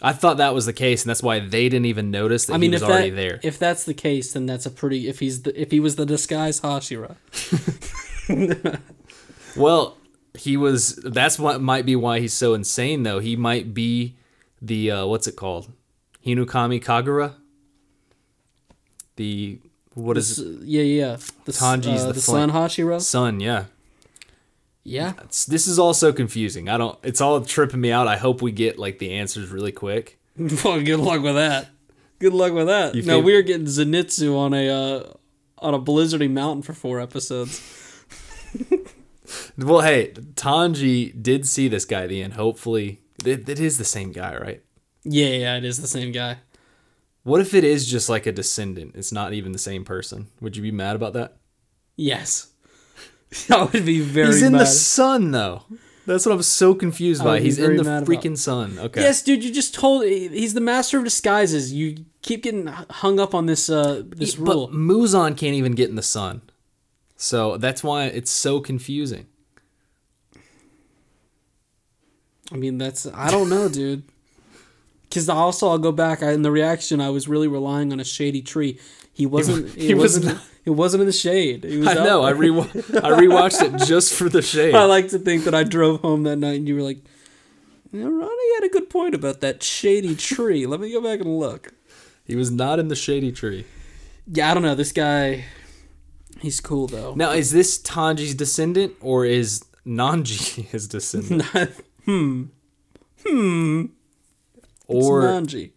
I 0.00 0.12
thought 0.12 0.36
that 0.36 0.54
was 0.54 0.64
the 0.64 0.72
case, 0.72 1.02
and 1.02 1.10
that's 1.10 1.22
why 1.24 1.40
they 1.40 1.68
didn't 1.68 1.86
even 1.86 2.12
notice 2.12 2.46
that 2.46 2.54
I 2.54 2.56
mean, 2.58 2.70
he 2.70 2.76
was 2.76 2.82
if 2.82 2.88
already 2.88 3.10
that 3.10 3.16
there. 3.16 3.40
if 3.42 3.58
that's 3.58 3.82
the 3.84 3.94
case, 3.94 4.32
then 4.32 4.46
that's 4.46 4.64
a 4.64 4.70
pretty. 4.70 5.08
If 5.08 5.18
he's 5.18 5.42
the 5.42 5.60
if 5.60 5.72
he 5.72 5.80
was 5.80 5.96
the 5.96 6.06
disguised 6.06 6.62
Hashira, 6.62 7.16
Well, 9.56 9.96
he 10.38 10.56
was. 10.56 10.96
That's 10.96 11.38
what 11.38 11.60
might 11.60 11.84
be 11.84 11.96
why 11.96 12.20
he's 12.20 12.32
so 12.32 12.54
insane, 12.54 13.02
though. 13.02 13.18
He 13.18 13.36
might 13.36 13.74
be 13.74 14.16
the 14.62 14.90
uh, 14.90 15.06
what's 15.06 15.26
it 15.26 15.36
called, 15.36 15.70
Hinokami 16.24 16.82
Kagura. 16.82 17.34
The 19.16 19.58
what 19.94 20.16
is 20.16 20.38
it? 20.38 20.62
yeah, 20.62 20.82
yeah. 20.82 21.16
The, 21.44 21.52
Tanji's 21.52 22.02
uh, 22.02 22.06
the 22.08 22.12
the 22.14 22.20
son 22.20 22.50
Hashira. 22.52 23.00
son? 23.00 23.40
Yeah, 23.40 23.64
Yeah. 24.84 25.10
It's- 25.14 25.44
this 25.44 25.66
is 25.66 25.78
all 25.78 25.92
so 25.94 26.12
confusing. 26.12 26.68
I 26.68 26.78
don't. 26.78 26.98
It's 27.02 27.20
all 27.20 27.40
tripping 27.40 27.80
me 27.80 27.90
out. 27.90 28.06
I 28.06 28.16
hope 28.16 28.40
we 28.42 28.52
get 28.52 28.78
like 28.78 28.98
the 29.00 29.12
answers 29.14 29.50
really 29.50 29.72
quick. 29.72 30.18
well, 30.64 30.80
good 30.80 31.00
luck 31.00 31.22
with 31.22 31.34
that. 31.34 31.68
Good 32.20 32.32
luck 32.32 32.52
with 32.52 32.66
that. 32.68 32.94
You 32.94 33.02
no, 33.02 33.18
we 33.20 33.32
were 33.34 33.42
getting 33.42 33.66
Zenitsu 33.66 34.36
on 34.36 34.54
a 34.54 34.68
uh, 34.68 35.12
on 35.58 35.74
a 35.74 35.80
blizzardy 35.80 36.30
mountain 36.30 36.62
for 36.62 36.72
four 36.74 37.00
episodes. 37.00 37.60
Well, 39.58 39.80
hey, 39.82 40.12
Tanji 40.34 41.12
did 41.22 41.46
see 41.46 41.68
this 41.68 41.84
guy 41.84 42.04
at 42.04 42.08
the 42.08 42.22
end. 42.22 42.34
Hopefully, 42.34 43.00
it, 43.24 43.48
it 43.48 43.60
is 43.60 43.78
the 43.78 43.84
same 43.84 44.12
guy, 44.12 44.36
right? 44.36 44.62
Yeah, 45.04 45.28
yeah, 45.28 45.56
it 45.56 45.64
is 45.64 45.80
the 45.80 45.88
same 45.88 46.12
guy. 46.12 46.38
What 47.24 47.40
if 47.40 47.52
it 47.52 47.64
is 47.64 47.86
just 47.86 48.08
like 48.08 48.26
a 48.26 48.32
descendant? 48.32 48.92
It's 48.94 49.12
not 49.12 49.32
even 49.34 49.52
the 49.52 49.58
same 49.58 49.84
person. 49.84 50.28
Would 50.40 50.56
you 50.56 50.62
be 50.62 50.70
mad 50.72 50.96
about 50.96 51.12
that? 51.12 51.36
Yes. 51.96 52.52
I 53.50 53.64
would 53.64 53.84
be 53.84 54.00
very 54.00 54.28
He's 54.28 54.42
in 54.42 54.52
mad. 54.52 54.62
the 54.62 54.66
sun, 54.66 55.30
though. 55.32 55.64
That's 56.06 56.24
what 56.24 56.32
I'm 56.34 56.42
so 56.42 56.74
confused 56.74 57.22
by. 57.22 57.40
He's 57.40 57.58
in 57.58 57.76
the 57.76 57.84
mad 57.84 58.04
about- 58.04 58.08
freaking 58.22 58.38
sun. 58.38 58.78
Okay. 58.78 59.02
Yes, 59.02 59.22
dude, 59.22 59.44
you 59.44 59.52
just 59.52 59.74
told 59.74 60.04
he's 60.06 60.54
the 60.54 60.60
master 60.62 60.96
of 60.96 61.04
disguises. 61.04 61.70
You 61.70 62.06
keep 62.22 62.44
getting 62.44 62.66
hung 62.68 63.20
up 63.20 63.34
on 63.34 63.44
this 63.44 63.68
uh 63.68 64.02
this 64.06 64.34
but 64.36 64.54
rule. 64.54 64.68
Muzan 64.70 65.36
can't 65.36 65.54
even 65.54 65.72
get 65.72 65.90
in 65.90 65.96
the 65.96 66.02
sun. 66.02 66.40
So 67.18 67.56
that's 67.58 67.82
why 67.84 68.04
it's 68.04 68.30
so 68.30 68.60
confusing. 68.60 69.26
I 72.50 72.56
mean, 72.56 72.78
that's 72.78 73.06
I 73.06 73.30
don't 73.30 73.50
know, 73.50 73.68
dude. 73.68 74.04
Because 75.02 75.28
also 75.28 75.68
I'll 75.68 75.78
go 75.78 75.92
back 75.92 76.22
I, 76.22 76.30
in 76.32 76.42
the 76.42 76.50
reaction. 76.50 77.00
I 77.00 77.10
was 77.10 77.28
really 77.28 77.48
relying 77.48 77.92
on 77.92 78.00
a 78.00 78.04
shady 78.04 78.40
tree. 78.40 78.78
He 79.12 79.26
wasn't. 79.26 79.74
He, 79.74 79.88
he 79.88 79.94
was 79.94 80.16
wasn't. 80.16 80.26
not- 80.26 80.44
He 80.64 80.70
wasn't 80.70 81.00
in 81.00 81.06
the 81.06 81.12
shade. 81.12 81.64
Was 81.64 81.88
I 81.88 81.94
know. 81.94 82.22
I 82.22 82.30
re 82.30 82.50
I 82.50 82.62
rewatched 83.22 83.62
it 83.62 83.86
just 83.86 84.14
for 84.14 84.28
the 84.28 84.42
shade. 84.42 84.74
I 84.76 84.84
like 84.84 85.08
to 85.08 85.18
think 85.18 85.44
that 85.44 85.54
I 85.54 85.64
drove 85.64 86.00
home 86.02 86.22
that 86.24 86.36
night 86.36 86.58
and 86.58 86.68
you 86.68 86.74
were 86.76 86.82
like, 86.82 86.98
yeah, 87.90 88.04
Ronny 88.04 88.54
had 88.56 88.64
a 88.64 88.68
good 88.68 88.90
point 88.90 89.14
about 89.14 89.40
that 89.40 89.62
shady 89.62 90.14
tree. 90.14 90.66
Let 90.66 90.78
me 90.78 90.92
go 90.92 91.00
back 91.00 91.20
and 91.20 91.38
look. 91.38 91.72
He 92.24 92.36
was 92.36 92.50
not 92.50 92.78
in 92.78 92.88
the 92.88 92.94
shady 92.96 93.32
tree. 93.32 93.64
Yeah, 94.30 94.50
I 94.50 94.54
don't 94.54 94.62
know. 94.62 94.74
This 94.74 94.92
guy, 94.92 95.46
he's 96.40 96.60
cool 96.60 96.86
though. 96.86 97.14
Now, 97.14 97.32
is 97.32 97.50
this 97.50 97.78
Tanji's 97.78 98.34
descendant 98.34 98.94
or 99.00 99.24
is 99.24 99.64
Nanji 99.86 100.64
his 100.70 100.88
descendant? 100.88 101.44
hmm. 102.04 102.44
Hmm. 103.26 103.84
Or 104.86 105.22
It's 105.22 105.32
Nanji. 105.52 105.72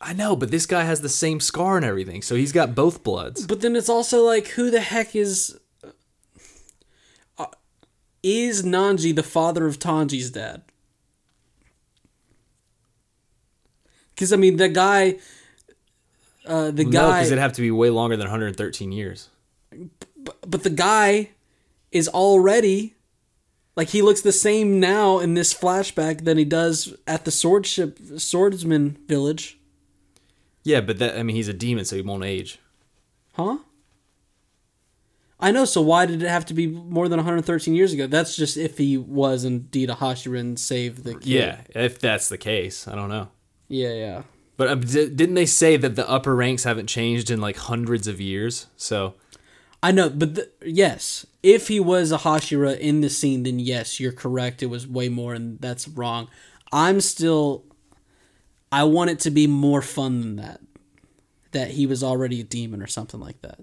I 0.00 0.12
know, 0.12 0.36
but 0.36 0.50
this 0.50 0.66
guy 0.66 0.84
has 0.84 1.00
the 1.00 1.08
same 1.08 1.40
scar 1.40 1.76
and 1.76 1.84
everything, 1.84 2.22
so 2.22 2.34
he's 2.34 2.52
got 2.52 2.74
both 2.74 3.02
bloods. 3.02 3.46
But 3.46 3.60
then 3.62 3.74
it's 3.74 3.88
also 3.88 4.22
like, 4.22 4.48
who 4.48 4.70
the 4.70 4.80
heck 4.80 5.16
is. 5.16 5.58
Uh, 7.38 7.46
is 8.22 8.62
Nanji 8.62 9.14
the 9.14 9.22
father 9.22 9.66
of 9.66 9.78
Tanji's 9.78 10.30
dad? 10.30 10.62
Because, 14.14 14.32
I 14.32 14.36
mean, 14.36 14.56
the 14.56 14.68
guy. 14.68 15.16
Uh, 16.46 16.70
the 16.70 16.84
No, 16.84 16.90
guy. 16.90 17.18
because 17.18 17.32
it'd 17.32 17.42
have 17.42 17.52
to 17.54 17.60
be 17.62 17.70
way 17.70 17.90
longer 17.90 18.16
than 18.16 18.26
113 18.26 18.92
years. 18.92 19.28
but 20.46 20.62
the 20.62 20.70
guy 20.70 21.30
is 21.92 22.08
already. 22.08 22.94
Like, 23.76 23.88
he 23.90 24.00
looks 24.00 24.22
the 24.22 24.32
same 24.32 24.80
now 24.80 25.18
in 25.18 25.34
this 25.34 25.52
flashback 25.52 26.24
than 26.24 26.38
he 26.38 26.44
does 26.46 26.94
at 27.06 27.24
the 27.26 27.30
swordship 27.30 28.18
swordsman 28.20 28.96
village. 29.06 29.58
Yeah, 30.62 30.80
but 30.80 30.98
that 30.98 31.18
I 31.18 31.22
mean, 31.22 31.36
he's 31.36 31.48
a 31.48 31.52
demon, 31.52 31.84
so 31.84 31.94
he 31.96 32.02
won't 32.02 32.24
age. 32.24 32.58
Huh? 33.34 33.58
I 35.38 35.50
know, 35.52 35.66
so 35.66 35.82
why 35.82 36.06
did 36.06 36.22
it 36.22 36.28
have 36.28 36.46
to 36.46 36.54
be 36.54 36.66
more 36.66 37.08
than 37.08 37.18
113 37.18 37.74
years 37.74 37.92
ago? 37.92 38.06
That's 38.06 38.34
just 38.34 38.56
if 38.56 38.78
he 38.78 38.96
was 38.96 39.44
indeed 39.44 39.90
a 39.90 39.94
Hashirin, 39.94 40.58
save 40.58 41.04
the 41.04 41.12
kid. 41.14 41.26
Yeah, 41.26 41.60
if 41.74 41.98
that's 41.98 42.30
the 42.30 42.38
case, 42.38 42.88
I 42.88 42.94
don't 42.94 43.10
know. 43.10 43.28
Yeah, 43.68 43.92
yeah. 43.92 44.22
But 44.56 44.68
um, 44.68 44.80
di- 44.80 45.08
didn't 45.08 45.34
they 45.34 45.46
say 45.46 45.76
that 45.76 45.96
the 45.96 46.08
upper 46.08 46.34
ranks 46.34 46.64
haven't 46.64 46.86
changed 46.86 47.30
in 47.30 47.40
like 47.40 47.56
hundreds 47.56 48.06
of 48.06 48.20
years? 48.20 48.66
So 48.76 49.14
I 49.82 49.92
know, 49.92 50.08
but 50.08 50.34
the, 50.34 50.50
yes, 50.64 51.26
if 51.42 51.68
he 51.68 51.78
was 51.78 52.10
a 52.10 52.18
Hashira 52.18 52.78
in 52.78 53.02
the 53.02 53.10
scene, 53.10 53.42
then 53.42 53.58
yes, 53.58 54.00
you're 54.00 54.12
correct. 54.12 54.62
It 54.62 54.66
was 54.66 54.86
way 54.86 55.08
more, 55.08 55.34
and 55.34 55.60
that's 55.60 55.86
wrong. 55.86 56.28
I'm 56.72 57.00
still. 57.00 57.64
I 58.72 58.84
want 58.84 59.10
it 59.10 59.20
to 59.20 59.30
be 59.30 59.46
more 59.46 59.82
fun 59.82 60.20
than 60.20 60.36
that. 60.36 60.60
That 61.52 61.70
he 61.72 61.86
was 61.86 62.02
already 62.02 62.40
a 62.40 62.44
demon 62.44 62.82
or 62.82 62.86
something 62.86 63.20
like 63.20 63.40
that. 63.42 63.60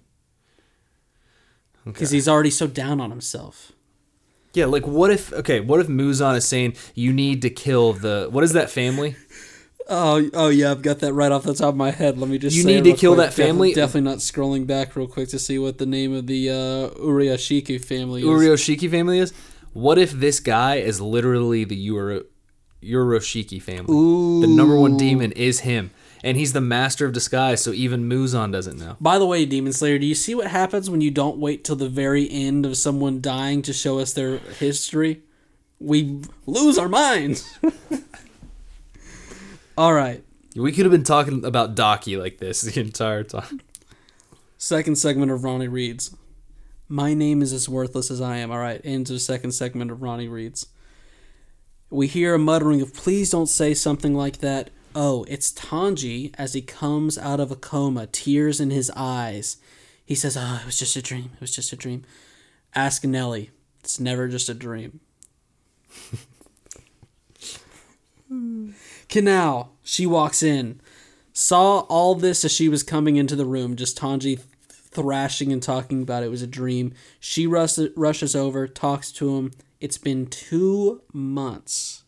because 1.84 2.12
he's 2.12 2.28
already 2.28 2.50
so 2.50 2.68
down 2.68 3.02
on 3.02 3.10
himself. 3.10 3.72
Yeah, 4.54 4.66
like 4.66 4.86
what 4.86 5.10
if 5.10 5.34
okay, 5.34 5.60
what 5.60 5.80
if 5.80 5.88
Muzan 5.88 6.38
is 6.38 6.48
saying 6.48 6.76
you 6.94 7.12
need 7.12 7.42
to 7.42 7.50
kill 7.50 7.94
the 7.94 8.28
what 8.30 8.44
is 8.44 8.54
that 8.54 8.70
family? 8.70 9.16
Oh, 9.90 10.30
oh 10.34 10.50
yeah, 10.50 10.72
I've 10.72 10.82
got 10.82 11.00
that 11.00 11.14
right 11.14 11.32
off 11.32 11.44
the 11.44 11.54
top 11.54 11.70
of 11.70 11.76
my 11.76 11.92
head. 11.92 12.18
Let 12.18 12.30
me 12.30 12.38
just. 12.38 12.56
You 12.56 12.64
need 12.64 12.84
to 12.86 12.94
kill 12.94 13.16
quick. 13.16 13.28
that 13.28 13.34
family? 13.34 13.74
Definitely, 13.74 13.74
definitely 13.74 14.10
not 14.12 14.18
scrolling 14.20 14.68
back 14.68 14.96
real 14.96 15.08
quick 15.08 15.30
to 15.30 15.40
see 15.40 15.60
what 15.60 15.78
the 15.78 15.86
name 15.86 16.14
of 16.14 16.28
the 16.28 16.50
uh, 16.50 16.54
Uriashiki 17.00 17.84
family 17.84 18.22
is. 18.22 18.92
Family 18.92 19.20
is? 19.20 19.34
What 19.74 19.98
if 19.98 20.12
this 20.12 20.40
guy 20.40 20.76
is 20.76 21.02
literally 21.02 21.64
the 21.64 21.90
Uro 21.90 22.24
Uroshiki 22.84 23.62
family? 23.62 24.42
The 24.42 24.48
number 24.48 24.78
one 24.78 24.98
demon 24.98 25.32
is 25.34 25.62
him. 25.62 25.92
And 26.26 26.38
he's 26.38 26.54
the 26.54 26.62
master 26.62 27.06
of 27.06 27.12
disguise, 27.12 27.62
so 27.62 27.72
even 27.74 28.08
Muzan 28.08 28.54
doesn't 28.54 28.80
know. 28.80 28.96
By 29.02 29.20
the 29.20 29.26
way, 29.26 29.46
Demon 29.46 29.74
Slayer, 29.74 30.00
do 30.00 30.06
you 30.06 30.16
see 30.16 30.34
what 30.34 30.48
happens 30.48 30.90
when 30.90 31.02
you 31.02 31.12
don't 31.12 31.38
wait 31.38 31.66
till 31.66 31.76
the 31.76 31.90
very 31.90 32.30
end 32.32 32.66
of 32.66 32.78
someone 32.78 33.20
dying 33.20 33.62
to 33.64 33.74
show 33.74 34.00
us 34.00 34.14
their 34.14 34.38
history? 34.38 35.24
We 35.80 36.22
lose 36.46 36.78
our 36.78 36.88
minds. 36.88 37.60
All 39.78 39.94
right. 39.94 40.24
We 40.56 40.72
could 40.72 40.86
have 40.86 40.92
been 40.92 41.04
talking 41.04 41.44
about 41.44 41.74
Daki 41.74 42.16
like 42.16 42.38
this 42.38 42.62
the 42.62 42.80
entire 42.80 43.24
time. 43.24 43.62
Second 44.58 44.98
segment 44.98 45.32
of 45.32 45.44
Ronny 45.44 45.68
Reads. 45.68 46.16
My 46.88 47.16
name 47.16 47.42
is 47.42 47.52
as 47.52 47.68
worthless 47.68 48.12
as 48.12 48.22
I 48.22 48.38
am. 48.38 48.52
All 48.52 48.60
right, 48.60 48.80
into 48.82 49.14
the 49.14 49.20
second 49.20 49.54
segment 49.54 49.90
of 49.90 50.02
Ronny 50.04 50.28
Reads. 50.28 50.68
We 51.90 52.08
hear 52.08 52.36
a 52.36 52.40
muttering 52.40 52.82
of, 52.82 52.94
please 52.94 53.32
don't 53.32 53.48
say 53.48 53.74
something 53.74 54.14
like 54.14 54.40
that. 54.40 54.70
Oh, 54.96 55.26
it's 55.28 55.52
Tanji 55.52 56.34
as 56.38 56.54
he 56.54 56.62
comes 56.62 57.18
out 57.18 57.40
of 57.40 57.52
a 57.52 57.56
coma, 57.56 58.06
tears 58.08 58.60
in 58.60 58.70
his 58.70 58.92
eyes. 58.96 59.58
He 60.06 60.14
says, 60.14 60.38
oh, 60.38 60.60
it 60.62 60.66
was 60.66 60.78
just 60.78 60.96
a 60.96 61.02
dream. 61.02 61.32
It 61.34 61.42
was 61.42 61.56
just 61.56 61.74
a 61.74 61.76
dream. 61.76 62.04
Ask 62.76 63.04
Nelly. 63.04 63.50
It's 63.80 64.00
never 64.00 64.28
just 64.28 64.50
a 64.50 64.54
dream. 64.54 65.00
Kanao. 69.14 69.70
She 69.84 70.06
walks 70.06 70.42
in. 70.42 70.82
Saw 71.34 71.80
all 71.82 72.16
this 72.16 72.44
as 72.46 72.52
she 72.52 72.70
was 72.70 72.84
coming 72.84 73.16
into 73.16 73.36
the 73.36 73.46
room, 73.46 73.76
just 73.76 73.98
Tanji 73.98 74.40
thrashing 74.70 75.52
and 75.52 75.62
talking 75.62 76.02
about 76.02 76.24
it 76.24 76.30
was 76.30 76.42
a 76.42 76.48
dream. 76.48 76.94
She 77.20 77.48
rush, 77.48 77.78
rushes 77.96 78.36
over, 78.36 78.68
talks 78.68 79.12
to 79.14 79.36
him. 79.38 79.52
It's 79.80 79.98
been 79.98 80.28
two 80.28 81.02
months. 81.12 82.04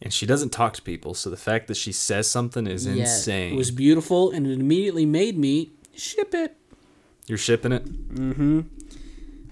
And 0.00 0.12
she 0.12 0.26
doesn't 0.26 0.50
talk 0.50 0.74
to 0.74 0.82
people, 0.82 1.14
so 1.14 1.28
the 1.28 1.36
fact 1.36 1.66
that 1.66 1.76
she 1.76 1.90
says 1.92 2.30
something 2.30 2.66
is 2.66 2.86
Yeah, 2.86 3.02
insane. 3.02 3.54
it 3.54 3.56
was 3.56 3.70
beautiful, 3.70 4.30
and 4.30 4.46
it 4.46 4.52
immediately 4.52 5.06
made 5.06 5.36
me 5.36 5.70
ship 5.96 6.34
it. 6.34 6.56
You're 7.26 7.38
shipping 7.38 7.72
it? 7.72 7.84
Mm 8.14 8.34
hmm. 8.34 8.60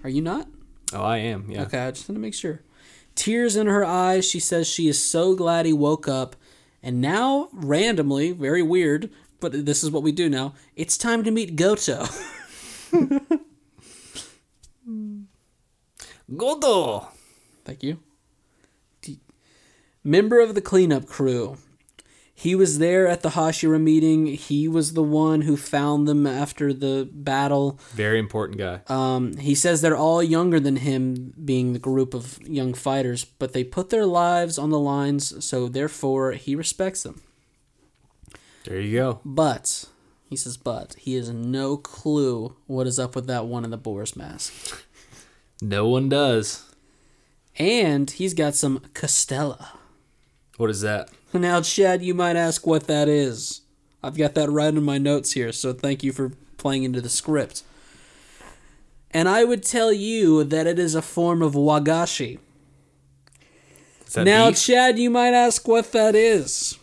Are 0.05 0.11
you 0.11 0.23
not? 0.23 0.47
Oh, 0.93 1.03
I 1.03 1.19
am. 1.19 1.51
Yeah. 1.51 1.63
Okay, 1.63 1.79
I 1.81 1.91
just 1.91 2.09
want 2.09 2.17
to 2.17 2.21
make 2.23 2.35
sure. 2.35 2.61
Tears 3.17 3.57
in 3.57 3.67
her 3.67 3.85
eyes, 3.85 4.29
she 4.29 4.39
says 4.39 4.69
she 4.69 4.87
is 4.87 5.03
so 5.03 5.35
glad 5.35 5.67
he 5.67 5.73
woke 5.73 6.07
up. 6.07 6.37
And 6.87 7.01
now, 7.01 7.49
randomly, 7.53 8.30
very 8.30 8.62
weird, 8.62 9.11
but 9.41 9.66
this 9.66 9.82
is 9.82 9.91
what 9.91 10.05
we 10.05 10.12
do 10.12 10.28
now. 10.28 10.55
It's 10.76 10.97
time 10.97 11.24
to 11.24 11.32
meet 11.32 11.57
Goto. 11.57 12.07
Goto! 16.37 17.09
Thank 17.64 17.82
you. 17.82 17.99
Member 20.05 20.39
of 20.39 20.55
the 20.55 20.61
cleanup 20.61 21.07
crew. 21.07 21.57
He 22.39 22.55
was 22.55 22.78
there 22.78 23.09
at 23.09 23.22
the 23.22 23.30
Hashira 23.30 23.80
meeting. 23.80 24.26
He 24.26 24.68
was 24.68 24.93
the 24.93 25.03
one 25.03 25.41
who 25.41 25.57
found 25.57 26.07
them 26.07 26.26
after 26.26 26.74
the 26.74 27.09
battle. 27.11 27.80
Very 27.95 28.18
important 28.18 28.59
guy. 28.59 28.82
Um, 28.89 29.39
he 29.39 29.55
says 29.55 29.80
they're 29.80 29.97
all 29.97 30.22
younger 30.22 30.61
than 30.61 30.76
him, 30.76 31.32
being 31.43 31.72
the 31.72 31.78
group 31.78 32.12
of 32.12 32.39
young 32.47 32.74
fighters, 32.74 33.24
but 33.24 33.55
they 33.55 33.64
put 33.64 33.89
their 33.89 34.05
lives 34.05 34.59
on 34.59 34.68
the 34.68 34.78
lines, 34.78 35.43
so 35.43 35.66
therefore 35.66 36.32
he 36.32 36.55
respects 36.55 37.05
them. 37.05 37.22
There 38.64 38.80
you 38.80 38.99
go. 38.99 39.20
But, 39.24 39.87
he 40.28 40.37
says, 40.37 40.59
but, 40.59 40.95
he 40.99 41.14
has 41.14 41.30
no 41.30 41.78
clue 41.78 42.55
what 42.66 42.87
is 42.87 42.99
up 42.99 43.16
with 43.16 43.26
that 43.28 43.47
one 43.47 43.64
in 43.64 43.70
the 43.70 43.78
boar's 43.78 44.14
mask. 44.14 44.84
No 45.62 45.89
one 45.89 46.11
does. 46.11 46.70
And 47.59 48.11
he's 48.11 48.34
got 48.34 48.55
some 48.55 48.80
Castella. 48.93 49.68
What 50.59 50.68
is 50.68 50.82
that? 50.82 51.09
Now, 51.33 51.61
Chad, 51.61 52.03
you 52.03 52.14
might 52.14 52.37
ask 52.37 52.66
what 52.66 52.87
that 52.87 53.09
is. 53.09 53.62
I've 54.03 54.16
got 54.16 54.35
that 54.35 54.51
right 54.51 54.72
in 54.72 54.83
my 54.83 54.99
notes 54.99 55.33
here, 55.33 55.53
so 55.53 55.72
thank 55.72 56.03
you 56.03 56.12
for 56.12 56.33
playing 56.57 56.85
into 56.85 57.01
the 57.01 57.09
script. 57.09 57.62
And 59.11 59.29
I 59.29 59.45
would 59.45 59.62
tell 59.62 59.93
you 59.93 60.45
that 60.45 60.66
it 60.66 60.79
is 60.79 60.95
a 60.95 61.03
form 61.03 61.43
of 61.43 61.55
wagashi. 61.55 62.39
Now, 64.16 64.51
beef? 64.51 64.62
Chad, 64.62 64.99
you 64.99 65.11
might 65.11 65.35
ask 65.35 65.66
what 65.66 65.93
that 65.93 66.14
is. 66.14 66.79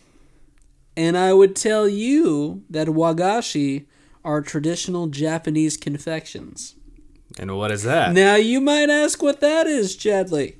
And 0.96 1.16
I 1.16 1.32
would 1.32 1.56
tell 1.56 1.88
you 1.88 2.62
that 2.70 2.88
wagashi 2.88 3.86
are 4.24 4.40
traditional 4.40 5.06
Japanese 5.08 5.76
confections. 5.76 6.74
and 7.38 7.56
what 7.56 7.70
is 7.70 7.82
that? 7.82 8.12
Now, 8.12 8.36
you 8.36 8.60
might 8.60 8.90
ask 8.90 9.22
what 9.22 9.40
that 9.40 9.66
is, 9.66 9.96
Chadley. 9.96 10.56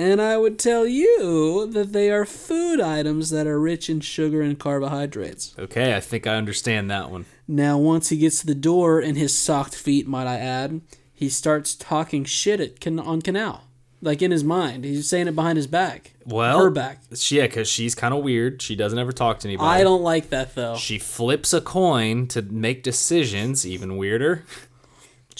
And 0.00 0.22
I 0.22 0.38
would 0.38 0.58
tell 0.58 0.86
you 0.86 1.66
that 1.72 1.92
they 1.92 2.10
are 2.10 2.24
food 2.24 2.80
items 2.80 3.28
that 3.28 3.46
are 3.46 3.60
rich 3.60 3.90
in 3.90 4.00
sugar 4.00 4.40
and 4.40 4.58
carbohydrates. 4.58 5.54
Okay, 5.58 5.94
I 5.94 6.00
think 6.00 6.26
I 6.26 6.36
understand 6.36 6.90
that 6.90 7.10
one. 7.10 7.26
Now, 7.46 7.76
once 7.76 8.08
he 8.08 8.16
gets 8.16 8.40
to 8.40 8.46
the 8.46 8.54
door 8.54 8.98
in 8.98 9.16
his 9.16 9.36
socked 9.36 9.74
feet, 9.74 10.08
might 10.08 10.26
I 10.26 10.38
add, 10.38 10.80
he 11.12 11.28
starts 11.28 11.74
talking 11.74 12.24
shit 12.24 12.60
at 12.60 12.80
can- 12.80 12.98
on 12.98 13.20
Kanao. 13.20 13.60
Like 14.00 14.22
in 14.22 14.30
his 14.30 14.42
mind. 14.42 14.84
He's 14.84 15.06
saying 15.06 15.28
it 15.28 15.34
behind 15.34 15.58
his 15.58 15.66
back. 15.66 16.14
Well, 16.24 16.58
Her 16.64 16.70
back. 16.70 17.02
Yeah, 17.28 17.42
because 17.42 17.68
she's 17.68 17.94
kind 17.94 18.14
of 18.14 18.24
weird. 18.24 18.62
She 18.62 18.74
doesn't 18.74 18.98
ever 18.98 19.12
talk 19.12 19.40
to 19.40 19.48
anybody. 19.48 19.68
I 19.68 19.84
don't 19.84 20.00
like 20.02 20.30
that, 20.30 20.54
though. 20.54 20.76
She 20.76 20.98
flips 20.98 21.52
a 21.52 21.60
coin 21.60 22.26
to 22.28 22.40
make 22.40 22.82
decisions. 22.82 23.66
Even 23.66 23.98
weirder. 23.98 24.46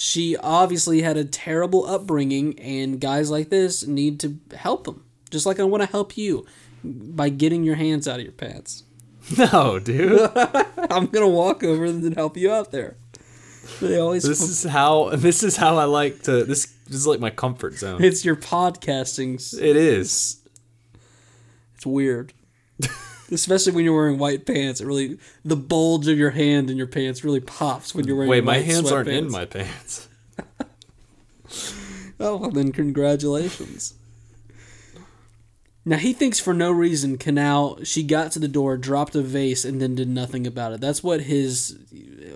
She 0.03 0.35
obviously 0.39 1.03
had 1.03 1.19
a 1.19 1.27
terrible 1.27 1.85
upbringing, 1.85 2.59
and 2.59 2.99
guys 2.99 3.31
like 3.31 3.51
this 3.51 3.87
need 3.87 4.19
to 4.21 4.39
help 4.57 4.85
them. 4.85 5.05
Just 5.31 5.45
like 5.45 5.61
I 5.61 5.65
want 5.65 5.83
to 5.83 5.91
help 5.91 6.17
you 6.17 6.47
by 6.83 7.29
getting 7.29 7.65
your 7.65 7.75
hands 7.75 8.09
out 8.09 8.19
of 8.19 8.23
your 8.25 8.33
pants. 8.33 8.85
No, 9.37 9.79
dude. 9.79 10.31
I'm 10.91 11.05
gonna 11.05 11.29
walk 11.29 11.63
over 11.63 11.85
and 11.85 12.15
help 12.17 12.39
you 12.39 12.51
out 12.51 12.73
there. 12.73 12.97
They 13.83 13.99
always. 13.99 14.23
this 14.23 14.41
is 14.49 14.65
how. 14.65 15.11
This 15.15 15.43
is 15.43 15.57
how 15.57 15.77
I 15.77 15.85
like 15.85 16.23
to. 16.23 16.45
This, 16.45 16.65
this 16.87 16.97
is 16.97 17.07
like 17.07 17.21
my 17.21 17.29
comfort 17.29 17.75
zone. 17.75 18.03
it's 18.03 18.25
your 18.25 18.37
podcasting. 18.37 19.35
It 19.61 19.77
is. 19.77 20.41
It's 21.75 21.85
weird, 21.85 22.33
especially 23.31 23.73
when 23.73 23.85
you're 23.85 23.95
wearing 23.95 24.19
white 24.19 24.47
pants. 24.47 24.81
It 24.81 24.87
really 24.87 25.19
the 25.45 25.57
bulge 25.57 26.09
of 26.09 26.19
your 26.19 26.31
hand 26.31 26.71
in 26.71 26.77
your 26.77 26.87
pants 26.87 27.25
really 27.25 27.41
pops 27.41 27.95
when 27.95 28.07
you're 28.07 28.17
wearing. 28.17 28.29
White 28.29 28.45
pants. 28.45 28.49
Wait, 28.49 28.67
my 28.67 28.73
hands 28.75 28.93
aren't 28.93 29.09
in 29.09 29.31
my 29.31 29.45
pants. 29.45 30.09
Oh, 32.23 32.37
well, 32.37 32.51
then 32.51 32.71
congratulations. 32.71 33.95
Now 35.87 35.97
he 35.97 36.13
thinks 36.13 36.39
for 36.39 36.53
no 36.53 36.71
reason 36.71 37.17
Kanao 37.17 37.87
she 37.87 38.03
got 38.03 38.31
to 38.33 38.39
the 38.39 38.47
door, 38.47 38.77
dropped 38.77 39.17
a 39.17 39.23
vase, 39.23 39.65
and 39.65 39.81
then 39.81 39.95
did 39.95 40.09
nothing 40.09 40.47
about 40.47 40.75
it. 40.75 40.81
That's 40.83 41.03
what 41.03 41.23
his 41.23 41.79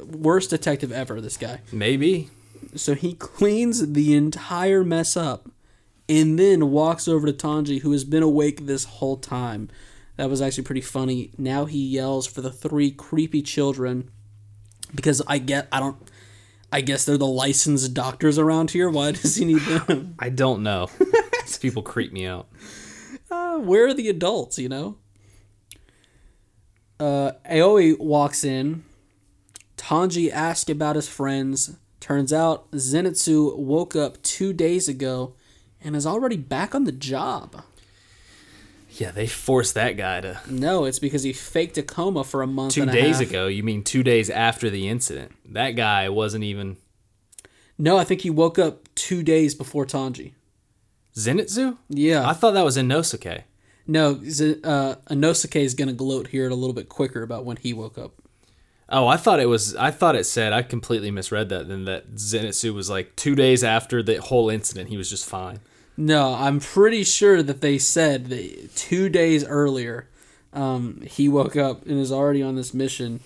worst 0.06 0.48
detective 0.50 0.90
ever. 0.90 1.20
This 1.20 1.36
guy. 1.36 1.60
Maybe. 1.70 2.30
So 2.74 2.94
he 2.94 3.12
cleans 3.12 3.92
the 3.92 4.14
entire 4.14 4.82
mess 4.82 5.16
up, 5.16 5.50
and 6.08 6.38
then 6.38 6.70
walks 6.70 7.06
over 7.06 7.26
to 7.30 7.32
Tanji, 7.32 7.82
who 7.82 7.92
has 7.92 8.04
been 8.04 8.22
awake 8.22 8.64
this 8.66 8.84
whole 8.84 9.18
time. 9.18 9.68
That 10.16 10.30
was 10.30 10.40
actually 10.40 10.64
pretty 10.64 10.80
funny. 10.80 11.32
Now 11.36 11.64
he 11.64 11.78
yells 11.84 12.26
for 12.26 12.40
the 12.40 12.52
three 12.52 12.90
creepy 12.90 13.42
children, 13.42 14.10
because 14.94 15.22
I 15.26 15.38
get 15.38 15.68
I 15.72 15.80
don't. 15.80 15.96
I 16.72 16.80
guess 16.80 17.04
they're 17.04 17.16
the 17.16 17.26
licensed 17.26 17.94
doctors 17.94 18.36
around 18.38 18.72
here. 18.72 18.90
Why 18.90 19.12
does 19.12 19.36
he 19.36 19.44
need 19.44 19.60
them? 19.62 20.16
I 20.18 20.28
don't 20.28 20.62
know. 20.62 20.88
These 21.42 21.58
people 21.58 21.82
creep 21.82 22.12
me 22.12 22.26
out. 22.26 22.48
uh, 23.30 23.58
where 23.58 23.86
are 23.86 23.94
the 23.94 24.08
adults, 24.08 24.58
you 24.58 24.68
know? 24.68 24.96
Uh, 26.98 27.32
Aoi 27.50 27.94
walks 27.96 28.44
in. 28.44 28.84
Tanji 29.76 30.30
asks 30.32 30.70
about 30.70 30.96
his 30.96 31.08
friends. 31.08 31.76
Turns 32.00 32.32
out 32.32 32.70
Zenitsu 32.72 33.56
woke 33.56 33.94
up 33.96 34.20
two 34.22 34.52
days 34.52 34.88
ago 34.88 35.34
and 35.80 35.94
is 35.94 36.06
already 36.06 36.36
back 36.36 36.74
on 36.74 36.84
the 36.84 36.92
job. 36.92 37.62
Yeah, 38.96 39.10
they 39.10 39.26
forced 39.26 39.74
that 39.74 39.96
guy 39.96 40.20
to. 40.20 40.40
No, 40.48 40.84
it's 40.84 40.98
because 41.00 41.22
he 41.24 41.32
faked 41.32 41.76
a 41.78 41.82
coma 41.82 42.22
for 42.22 42.42
a 42.42 42.46
month 42.46 42.74
Two 42.74 42.82
and 42.82 42.90
a 42.90 42.94
days 42.94 43.18
ago. 43.20 43.46
You 43.48 43.62
mean 43.62 43.82
two 43.82 44.02
days 44.02 44.30
after 44.30 44.70
the 44.70 44.88
incident? 44.88 45.32
That 45.52 45.72
guy 45.72 46.08
wasn't 46.08 46.44
even 46.44 46.76
No, 47.76 47.96
I 47.96 48.04
think 48.04 48.20
he 48.20 48.30
woke 48.30 48.58
up 48.58 48.88
two 48.94 49.22
days 49.22 49.54
before 49.54 49.84
Tanji. 49.84 50.32
Zenitsu. 51.16 51.76
Yeah. 51.88 52.28
I 52.28 52.32
thought 52.32 52.52
that 52.52 52.64
was 52.64 52.76
Inosuke. 52.76 53.42
no, 53.86 54.20
Z- 54.24 54.60
uh, 54.64 54.96
Inosuke 55.10 55.56
is 55.60 55.74
going 55.74 55.88
to 55.88 55.94
gloat 55.94 56.28
here 56.28 56.48
a 56.48 56.54
little 56.54 56.74
bit 56.74 56.88
quicker 56.88 57.22
about 57.22 57.44
when 57.44 57.56
he 57.56 57.72
woke 57.72 57.98
up. 57.98 58.12
Oh, 58.88 59.06
I 59.06 59.16
thought 59.16 59.40
it 59.40 59.46
was. 59.46 59.74
I 59.76 59.90
thought 59.90 60.14
it 60.14 60.24
said. 60.24 60.52
I 60.52 60.62
completely 60.62 61.10
misread 61.10 61.48
that. 61.48 61.68
Then 61.68 61.84
that 61.86 62.14
Zenitsu 62.16 62.74
was 62.74 62.90
like 62.90 63.16
two 63.16 63.34
days 63.34 63.64
after 63.64 64.02
the 64.02 64.16
whole 64.20 64.50
incident, 64.50 64.90
he 64.90 64.96
was 64.98 65.08
just 65.08 65.26
fine. 65.26 65.60
No, 65.96 66.34
I'm 66.34 66.60
pretty 66.60 67.04
sure 67.04 67.42
that 67.42 67.60
they 67.60 67.78
said 67.78 68.26
that 68.26 68.74
two 68.74 69.08
days 69.08 69.44
earlier, 69.44 70.08
um, 70.52 71.00
he 71.02 71.28
woke 71.28 71.56
up 71.56 71.86
and 71.86 72.00
is 72.00 72.10
already 72.10 72.42
on 72.42 72.56
this 72.56 72.74
mission. 72.74 73.20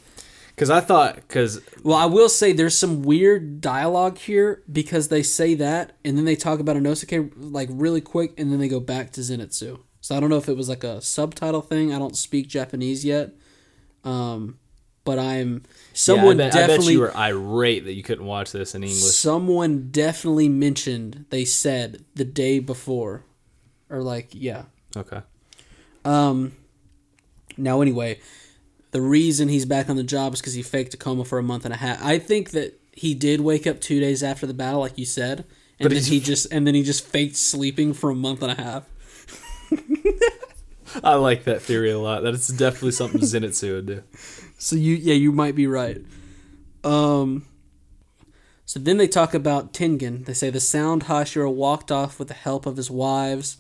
Because 0.49 0.71
I 0.71 0.81
thought, 0.81 1.17
because 1.17 1.61
Well, 1.83 1.97
I 1.97 2.07
will 2.07 2.29
say 2.29 2.53
there's 2.53 2.77
some 2.77 3.03
weird 3.03 3.61
dialogue 3.61 4.19
here 4.19 4.63
because 4.71 5.09
they 5.09 5.23
say 5.23 5.55
that 5.55 5.93
and 6.05 6.19
then 6.19 6.25
they 6.25 6.35
talk 6.37 6.59
about 6.59 6.77
Inosuke 6.77 7.33
like 7.37 7.69
really 7.71 8.01
quick 8.01 8.35
and 8.37 8.51
then 8.53 8.59
they 8.59 8.69
go 8.69 8.81
back 8.81 9.13
to 9.13 9.21
Zenitsu. 9.21 9.79
So 10.01 10.17
I 10.17 10.21
don't 10.21 10.31
know 10.31 10.37
if 10.37 10.49
it 10.49 10.57
was 10.57 10.69
like 10.69 10.85
a 10.85 11.01
subtitle 11.01 11.61
thing. 11.63 11.95
I 11.95 11.99
don't 11.99 12.17
speak 12.17 12.49
Japanese 12.49 13.05
yet. 13.05 13.35
Um, 14.05 14.59
but 15.09 15.19
I'm 15.19 15.63
someone 15.95 16.39
yeah, 16.39 16.49
I 16.49 16.49
bet, 16.49 16.55
I 16.55 16.59
bet 16.59 16.69
definitely 16.69 16.93
you 16.93 17.01
were 17.01 17.17
irate 17.17 17.87
that 17.87 17.95
you 17.95 18.03
couldn't 18.03 18.27
watch 18.27 18.53
this 18.53 18.75
in 18.75 18.83
English. 18.83 19.01
someone 19.01 19.89
definitely 19.91 20.51
mentioned 20.51 21.25
they 21.31 21.47
said 21.47 22.05
the 22.15 22.27
day 22.27 22.59
before 22.59 23.25
or 23.89 24.03
like 24.03 24.29
yeah. 24.33 24.65
Okay. 24.95 25.23
Um 26.05 26.53
now 27.57 27.81
anyway, 27.81 28.21
the 28.91 29.01
reason 29.01 29.49
he's 29.49 29.65
back 29.65 29.89
on 29.89 29.97
the 29.97 30.03
job 30.03 30.35
is 30.35 30.43
because 30.43 30.53
he 30.53 30.63
faked 30.63 30.93
a 30.93 30.99
coma 30.99 31.25
for 31.25 31.39
a 31.39 31.43
month 31.43 31.65
and 31.65 31.73
a 31.73 31.79
half. 31.79 32.05
I 32.05 32.19
think 32.19 32.51
that 32.51 32.79
he 32.93 33.15
did 33.15 33.41
wake 33.41 33.67
up 33.67 33.81
two 33.81 33.99
days 33.99 34.23
after 34.23 34.47
the 34.47 34.53
battle, 34.53 34.81
like 34.81 34.99
you 34.99 35.07
said, 35.07 35.47
and 35.79 35.89
But 35.89 35.93
then 35.93 36.03
he 36.03 36.21
just 36.21 36.53
and 36.53 36.67
then 36.67 36.75
he 36.75 36.83
just 36.83 37.07
faked 37.07 37.37
sleeping 37.37 37.95
for 37.95 38.11
a 38.11 38.15
month 38.15 38.43
and 38.43 38.53
a 38.53 38.63
half. 38.63 38.85
I 41.03 41.15
like 41.15 41.45
that 41.45 41.63
theory 41.63 41.93
a 41.93 41.99
lot. 41.99 42.25
That 42.25 42.35
it's 42.35 42.49
definitely 42.49 42.93
something 42.93 43.23
Zenitsu 43.23 43.75
would 43.75 43.87
do. 43.87 44.03
So 44.59 44.77
you 44.77 44.95
yeah, 44.97 45.15
you 45.15 45.33
might 45.33 45.55
be 45.55 45.67
right. 45.67 46.03
Um 46.85 47.47
so 48.67 48.79
then 48.79 48.99
they 48.99 49.09
talk 49.09 49.33
about 49.33 49.73
Tengen. 49.73 50.27
They 50.27 50.35
say 50.35 50.51
the 50.51 50.61
sound 50.61 51.05
Hashira 51.05 51.51
walked 51.53 51.91
off 51.91 52.19
with 52.19 52.29
the 52.29 52.35
help 52.35 52.67
of 52.67 52.77
his 52.77 52.91
wives 52.91 53.57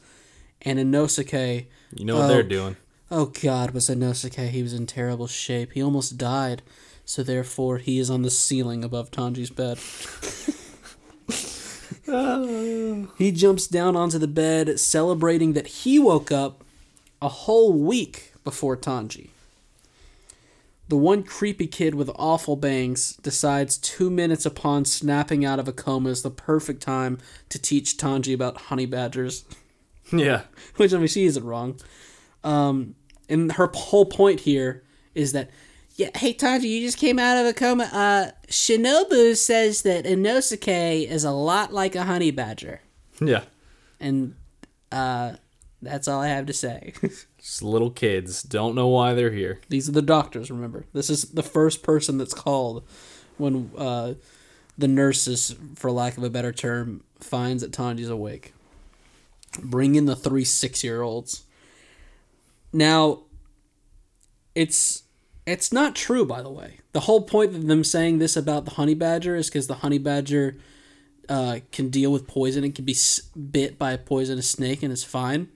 and 0.61 0.79
Inosuke. 0.79 1.67
You 1.95 2.05
know 2.05 2.17
what 2.17 2.25
Oh. 2.27 2.29
they're 2.29 2.43
doing. 2.43 2.77
Oh 3.11 3.27
god, 3.27 3.71
was 3.71 3.89
Inosuke. 3.89 4.49
He 4.51 4.63
was 4.63 4.75
in 4.75 4.87
terrible 4.87 5.27
shape. 5.27 5.73
He 5.73 5.83
almost 5.83 6.19
died. 6.19 6.61
So 7.07 7.23
therefore 7.23 7.79
he 7.79 7.99
is 7.99 8.11
on 8.11 8.21
the 8.23 8.31
ceiling 8.31 8.85
above 8.85 9.11
Tanji's 9.11 9.49
bed. 9.51 9.79
he 13.19 13.33
jumps 13.33 13.67
down 13.67 13.97
onto 13.97 14.19
the 14.19 14.29
bed, 14.29 14.79
celebrating 14.81 15.53
that 15.55 15.67
he 15.69 15.99
woke 15.99 16.31
up 16.33 16.65
a 17.23 17.29
whole 17.29 17.73
week 17.73 18.33
before 18.45 18.77
Tanji. 18.77 19.31
The 20.89 20.97
one 20.97 21.23
creepy 21.23 21.67
kid 21.67 21.95
with 21.95 22.11
awful 22.17 22.57
bangs 22.57 23.17
decides 23.17 23.77
two 23.77 24.09
minutes 24.09 24.47
upon 24.47 24.87
snapping 24.87 25.45
out 25.45 25.59
of 25.59 25.69
a 25.69 25.73
coma 25.73 26.09
is 26.09 26.23
the 26.23 26.31
perfect 26.31 26.83
time 26.83 27.19
to 27.51 27.59
teach 27.59 27.99
Tanji 27.99 28.35
about 28.35 28.63
honey 28.63 28.87
badgers. 28.87 29.45
Yeah. 30.11 30.45
Which, 30.77 30.95
I 30.95 30.97
mean, 30.97 31.07
she 31.07 31.27
isn't 31.27 31.45
wrong. 31.45 31.79
Um, 32.43 32.95
and 33.29 33.53
her 33.53 33.71
whole 33.75 34.07
point 34.07 34.41
here 34.41 34.83
is 35.15 35.33
that, 35.33 35.51
yeah, 35.97 36.09
hey, 36.17 36.33
Tanji, 36.33 36.63
you 36.63 36.81
just 36.81 36.97
came 36.97 37.19
out 37.19 37.37
of 37.37 37.45
a 37.45 37.53
coma. 37.53 37.91
Uh, 37.93 38.31
Shinobu 38.47 39.37
says 39.37 39.83
that 39.83 40.07
Inosuke 40.07 41.07
is 41.07 41.25
a 41.25 41.31
lot 41.31 41.75
like 41.75 41.95
a 41.95 42.05
honey 42.05 42.31
badger. 42.31 42.81
Yeah. 43.21 43.43
And 44.01 44.35
uh, 44.91 45.33
that's 45.83 46.09
all 46.09 46.23
I 46.23 46.29
have 46.29 46.47
to 46.47 46.55
say. 46.55 46.95
Just 47.39 47.63
little 47.63 47.91
kids. 47.91 48.43
Don't 48.43 48.75
know 48.75 48.89
why 48.89 49.15
they're 49.15 49.31
here. 49.31 49.61
These 49.69 49.89
are 49.89 49.93
the 49.93 50.03
doctors, 50.03 50.51
remember. 50.51 50.85
This 50.93 51.09
is 51.09 51.23
the 51.23 51.43
first 51.43 51.83
person 51.83 52.19
that's 52.19 52.35
called 52.35 52.85
when 53.37 53.71
uh, 53.77 54.15
the 54.77 54.89
nurses, 54.89 55.55
for 55.77 55.91
lack 55.91 56.17
of 56.17 56.25
a 56.25 56.31
better 56.31 56.53
term, 56.53 57.05
finds 57.21 57.63
that 57.63 57.73
Tanji's 57.73 58.09
awake. 58.09 58.53
Bring 59.63 59.95
in 59.95 60.07
the 60.07 60.17
three 60.17 60.45
six 60.45 60.83
year 60.85 61.03
olds. 61.03 61.45
Now, 62.73 63.21
it's 64.55 65.05
it's 65.47 65.73
not 65.73 65.95
true, 65.97 66.27
by 66.27 66.43
the 66.43 66.51
way. 66.51 66.81
The 66.93 67.01
whole 67.01 67.23
point 67.23 67.55
of 67.55 67.67
them 67.67 67.83
saying 67.85 68.19
this 68.19 68.37
about 68.37 68.65
the 68.65 68.73
honey 68.73 68.95
badger 68.95 69.35
is 69.37 69.49
because 69.49 69.67
the 69.67 69.77
honey 69.77 69.99
badger 69.99 70.57
uh, 71.29 71.61
can 71.73 71.89
deal 71.89 72.13
with 72.13 72.27
poison 72.27 72.65
and 72.65 72.75
can 72.75 72.85
be 72.85 72.97
bit 73.51 73.79
by 73.79 73.93
a 73.93 73.99
poisonous 73.99 74.51
snake 74.51 74.83
and 74.83 74.93
is 74.93 75.05
fine. 75.05 75.49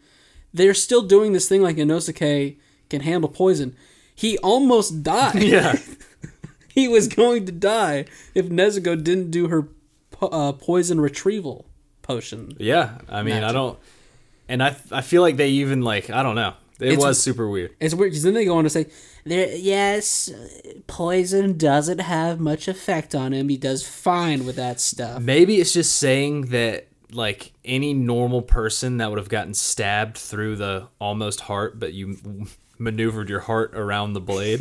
They're 0.55 0.75
still 0.75 1.03
doing 1.03 1.33
this 1.33 1.49
thing 1.49 1.63
like 1.63 1.77
Inosuke 1.77 2.57
can 2.91 3.01
handle 3.01 3.31
poison. 3.31 3.75
He 4.15 4.39
almost 4.39 5.03
died. 5.03 5.43
Yeah. 5.43 5.77
he 6.69 6.89
was 6.89 7.09
going 7.09 7.47
to 7.47 7.53
die 7.53 8.05
if 8.35 8.47
Nezuko 8.47 9.03
didn't 9.03 9.31
do 9.31 9.49
her 9.49 9.69
po- 10.11 10.29
uh, 10.29 10.53
poison 10.53 11.01
retrieval 11.01 11.67
potion. 12.03 12.53
Yeah. 12.59 12.99
I 13.09 13.23
mean, 13.23 13.43
I 13.43 13.53
don't. 13.53 13.79
And 14.49 14.63
I, 14.63 14.77
I 14.91 15.01
feel 15.01 15.23
like 15.23 15.37
they 15.37 15.49
even, 15.51 15.83
like, 15.83 16.11
I 16.11 16.23
don't 16.23 16.35
know. 16.35 16.55
It 16.81 16.93
It's- 16.95 16.99
was 16.99 17.23
super 17.23 17.49
weird. 17.49 17.75
It's 17.81 17.95
weird 17.95 18.11
because 18.11 18.23
then 18.25 18.35
they 18.35 18.45
go 18.45 18.57
on 18.59 18.65
to 18.65 18.71
say, 18.71 18.87
there, 19.25 19.55
yes, 19.55 20.31
poison 20.87 21.57
doesn't 21.57 22.01
have 22.01 22.41
much 22.41 22.67
effect 22.69 23.15
on 23.15 23.33
him. 23.33 23.49
He 23.49 23.57
does 23.57 23.87
fine 23.87 24.45
with 24.45 24.57
that 24.57 24.81
stuff. 24.81 25.23
Maybe 25.23 25.61
it's 25.61 25.73
just 25.73 25.95
saying 25.97 26.47
that, 26.47 26.89
like, 27.15 27.53
any 27.65 27.95
normal 27.95 28.43
person 28.43 28.99
that 28.99 29.11
would 29.11 29.19
have 29.19 29.29
gotten 29.29 29.55
stabbed 29.55 30.17
through 30.17 30.57
the 30.57 30.89
almost 30.99 31.43
heart, 31.43 31.79
but 31.79 31.93
you 31.93 32.47
maneuvered 32.79 33.29
your 33.29 33.41
heart 33.41 33.75
around 33.75 34.13
the 34.13 34.21
blade, 34.21 34.61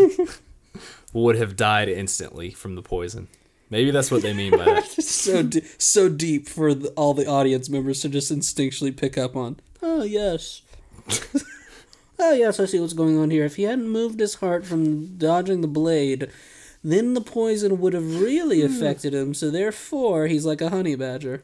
would 1.14 1.36
have 1.36 1.56
died 1.56 1.90
instantly 1.90 2.52
from 2.52 2.76
the 2.76 2.82
poison. 2.82 3.28
Maybe 3.72 3.90
that's 3.92 4.12
what 4.12 4.22
they 4.22 4.34
mean 4.34 4.52
by 4.52 4.66
that. 4.66 4.86
so 5.02 5.44
d- 5.44 5.64
so 5.78 6.10
deep 6.10 6.50
for 6.50 6.74
the, 6.74 6.90
all 6.90 7.14
the 7.14 7.26
audience 7.26 7.70
members 7.70 8.02
to 8.02 8.10
just 8.10 8.32
instinctually 8.32 8.96
pick 8.96 9.18
up 9.18 9.36
on. 9.36 9.60
Oh 9.82 10.04
yes. 10.04 10.62
oh 12.20 12.34
yes, 12.34 12.60
I 12.60 12.66
see 12.66 12.82
what's 12.82 12.94
going 12.94 13.18
on 13.18 13.32
here. 13.32 13.46
If 13.46 13.56
he 13.56 13.64
hadn't 13.64 13.88
moved 13.88 14.20
his 14.20 14.36
heart 14.36 14.66
from 14.66 15.18
dodging 15.18 15.62
the 15.62 15.70
blade, 15.70 16.30
then 16.84 17.14
the 17.14 17.22
poison 17.22 17.80
would 17.80 17.94
have 17.94 18.22
really 18.22 18.60
hmm. 18.60 18.68
affected 18.68 19.14
him. 19.14 19.34
So 19.34 19.50
therefore, 19.50 20.28
he's 20.28 20.46
like 20.46 20.60
a 20.60 20.70
honey 20.70 20.96
badger. 20.96 21.42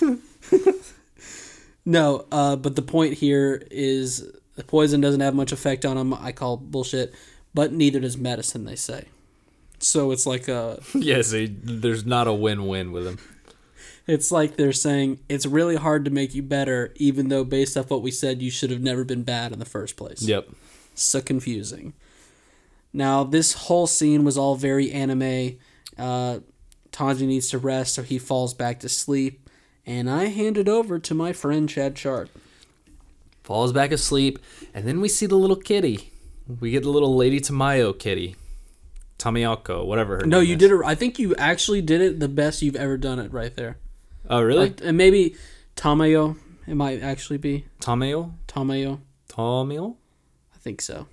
no, 1.84 2.26
uh, 2.32 2.56
but 2.56 2.76
the 2.76 2.82
point 2.82 3.14
here 3.14 3.62
is 3.70 4.30
the 4.56 4.64
poison 4.64 5.00
doesn't 5.00 5.20
have 5.20 5.34
much 5.34 5.52
effect 5.52 5.84
on 5.84 5.96
him. 5.96 6.14
I 6.14 6.32
call 6.32 6.56
bullshit, 6.56 7.14
but 7.54 7.72
neither 7.72 8.00
does 8.00 8.16
medicine. 8.16 8.64
They 8.64 8.76
say. 8.76 9.06
So 9.78 10.10
it's 10.10 10.26
like 10.26 10.48
a 10.48 10.80
yeah, 10.94 11.22
there's 11.24 12.06
not 12.06 12.26
a 12.26 12.32
win 12.32 12.66
win 12.66 12.92
with 12.92 13.06
him. 13.06 13.18
It's 14.06 14.30
like 14.30 14.56
they're 14.56 14.72
saying 14.72 15.18
it's 15.28 15.46
really 15.46 15.76
hard 15.76 16.04
to 16.04 16.10
make 16.10 16.34
you 16.34 16.42
better, 16.42 16.92
even 16.94 17.28
though 17.28 17.44
based 17.44 17.76
off 17.76 17.90
what 17.90 18.02
we 18.02 18.12
said, 18.12 18.40
you 18.40 18.50
should 18.50 18.70
have 18.70 18.80
never 18.80 19.04
been 19.04 19.24
bad 19.24 19.52
in 19.52 19.58
the 19.58 19.64
first 19.64 19.96
place. 19.96 20.22
Yep. 20.22 20.48
So 20.94 21.20
confusing. 21.20 21.92
Now, 22.92 23.24
this 23.24 23.52
whole 23.52 23.86
scene 23.86 24.24
was 24.24 24.38
all 24.38 24.54
very 24.54 24.90
anime. 24.92 25.58
Uh, 25.98 26.38
Tanji 26.92 27.26
needs 27.26 27.50
to 27.50 27.58
rest, 27.58 27.94
so 27.94 28.02
he 28.02 28.18
falls 28.18 28.54
back 28.54 28.80
to 28.80 28.88
sleep. 28.88 29.45
And 29.86 30.10
I 30.10 30.24
hand 30.26 30.58
it 30.58 30.68
over 30.68 30.98
to 30.98 31.14
my 31.14 31.32
friend 31.32 31.68
Chad 31.68 31.96
Sharp. 31.96 32.28
falls 33.44 33.72
back 33.72 33.92
asleep, 33.92 34.38
and 34.74 34.86
then 34.86 35.00
we 35.00 35.08
see 35.08 35.26
the 35.26 35.36
little 35.36 35.54
kitty. 35.56 36.10
We 36.60 36.72
get 36.72 36.82
the 36.82 36.88
little 36.90 37.14
Lady 37.16 37.38
Tamayo 37.40 37.96
kitty, 37.96 38.34
Tamiyako, 39.18 39.86
whatever 39.86 40.16
her 40.18 40.26
No, 40.26 40.40
you 40.40 40.54
is. 40.54 40.58
did 40.58 40.72
it. 40.72 40.80
I 40.84 40.94
think 40.96 41.18
you 41.18 41.34
actually 41.36 41.80
did 41.82 42.00
it 42.00 42.18
the 42.20 42.28
best 42.28 42.62
you've 42.62 42.76
ever 42.76 42.96
done 42.96 43.18
it 43.20 43.32
right 43.32 43.54
there. 43.54 43.78
Oh, 44.28 44.40
really? 44.42 44.68
Like, 44.70 44.80
and 44.82 44.96
maybe 44.98 45.36
Tamayo. 45.76 46.36
It 46.66 46.74
might 46.74 47.00
actually 47.02 47.38
be 47.38 47.66
Tamayo, 47.80 48.32
Tamayo. 48.48 48.98
Tamio. 49.28 49.94
I 50.54 50.58
think 50.58 50.80
so. 50.82 51.06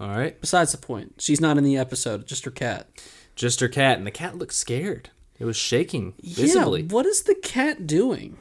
All 0.00 0.08
right, 0.10 0.40
Besides 0.40 0.70
the 0.72 0.78
point, 0.78 1.14
she's 1.18 1.40
not 1.40 1.58
in 1.58 1.64
the 1.64 1.76
episode. 1.76 2.26
Just 2.26 2.44
her 2.44 2.50
cat. 2.52 2.86
just 3.34 3.58
her 3.60 3.68
cat, 3.68 3.98
and 3.98 4.06
the 4.06 4.10
cat 4.12 4.36
looks 4.38 4.56
scared. 4.56 5.10
It 5.38 5.44
was 5.44 5.56
shaking 5.56 6.14
visibly. 6.22 6.82
Yeah, 6.82 6.88
what 6.88 7.06
is 7.06 7.22
the 7.22 7.34
cat 7.34 7.86
doing? 7.86 8.38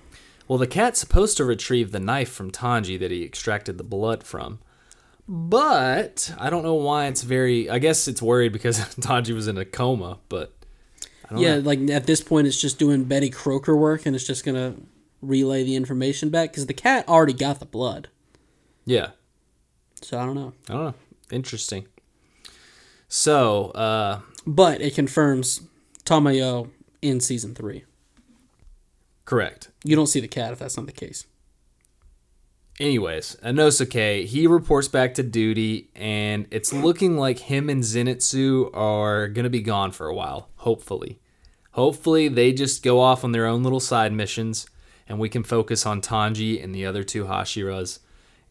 Well, 0.48 0.58
the 0.60 0.68
cat's 0.68 1.00
supposed 1.00 1.38
to 1.38 1.44
retrieve 1.46 1.92
the 1.92 2.00
knife 2.00 2.30
from 2.32 2.52
Tanji 2.52 3.00
that 3.00 3.12
he 3.12 3.24
extracted 3.24 3.78
the 3.78 3.84
blood 3.84 4.24
from. 4.24 4.60
But 5.28 6.34
I 6.40 6.50
don't 6.52 6.64
know 6.64 6.76
why 6.76 7.08
it's 7.08 7.24
very. 7.24 7.70
I 7.70 7.80
guess 7.80 8.08
it's 8.08 8.22
worried 8.22 8.54
because 8.54 8.78
Tanji 8.96 9.34
was 9.34 9.48
in 9.48 9.58
a 9.58 9.66
coma. 9.66 10.20
But 10.30 10.54
I 11.26 11.30
don't 11.34 11.40
Yeah, 11.40 11.56
know. 11.56 11.62
like 11.62 11.80
at 11.90 12.06
this 12.06 12.22
point, 12.22 12.46
it's 12.48 12.62
just 12.62 12.78
doing 12.78 13.06
Betty 13.06 13.30
Croker 13.32 13.76
work, 13.76 14.06
and 14.06 14.16
it's 14.16 14.26
just 14.28 14.46
gonna 14.46 14.76
relay 15.22 15.64
the 15.64 15.76
information 15.76 16.30
back 16.30 16.52
because 16.52 16.68
the 16.68 16.74
cat 16.74 17.08
already 17.10 17.34
got 17.34 17.60
the 17.60 17.66
blood. 17.66 18.10
yeah, 18.86 19.10
So 20.04 20.20
I 20.20 20.26
don't 20.28 20.36
know, 20.36 20.54
I 20.70 20.74
don't 20.74 20.84
know. 20.84 20.94
Interesting. 21.32 21.88
So, 23.08 23.72
uh, 23.72 24.20
but 24.46 24.82
it 24.82 24.94
confirms 24.94 25.62
Tamayo 26.06 26.70
in 27.08 27.20
season 27.20 27.54
three. 27.56 27.84
correct. 29.26 29.70
You 29.84 29.96
don't 29.96 30.08
see 30.08 30.20
the 30.20 30.28
cat 30.28 30.52
if 30.54 30.60
that's 30.60 30.78
not 30.78 30.86
the 30.86 30.92
case. 30.92 31.26
Anyways, 32.80 33.38
Inosuke, 33.42 34.26
he 34.26 34.48
reports 34.48 34.90
back 34.90 35.14
to 35.14 35.24
duty, 35.24 35.90
and 35.96 36.46
it's 36.52 36.74
looking 36.74 37.18
like 37.18 37.40
him 37.40 37.70
and 37.70 37.82
Zenitsu 37.82 38.70
are 38.76 39.30
going 39.30 39.46
to 39.46 39.50
be 39.50 39.62
gone 39.62 39.92
for 39.92 40.08
a 40.08 40.14
while, 40.14 40.50
hopefully. 40.58 41.20
Hopefully, 41.72 42.28
they 42.28 42.52
just 42.52 42.84
go 42.84 43.00
off 43.00 43.24
on 43.24 43.32
their 43.32 43.46
own 43.46 43.64
little 43.64 43.80
side 43.80 44.12
missions, 44.12 44.66
and 45.08 45.20
we 45.20 45.30
can 45.30 45.44
focus 45.44 45.86
on 45.86 46.02
Tanji 46.02 46.62
and 46.62 46.76
the 46.76 46.86
other 46.86 47.04
two 47.04 47.26
Hashiras, 47.26 48.00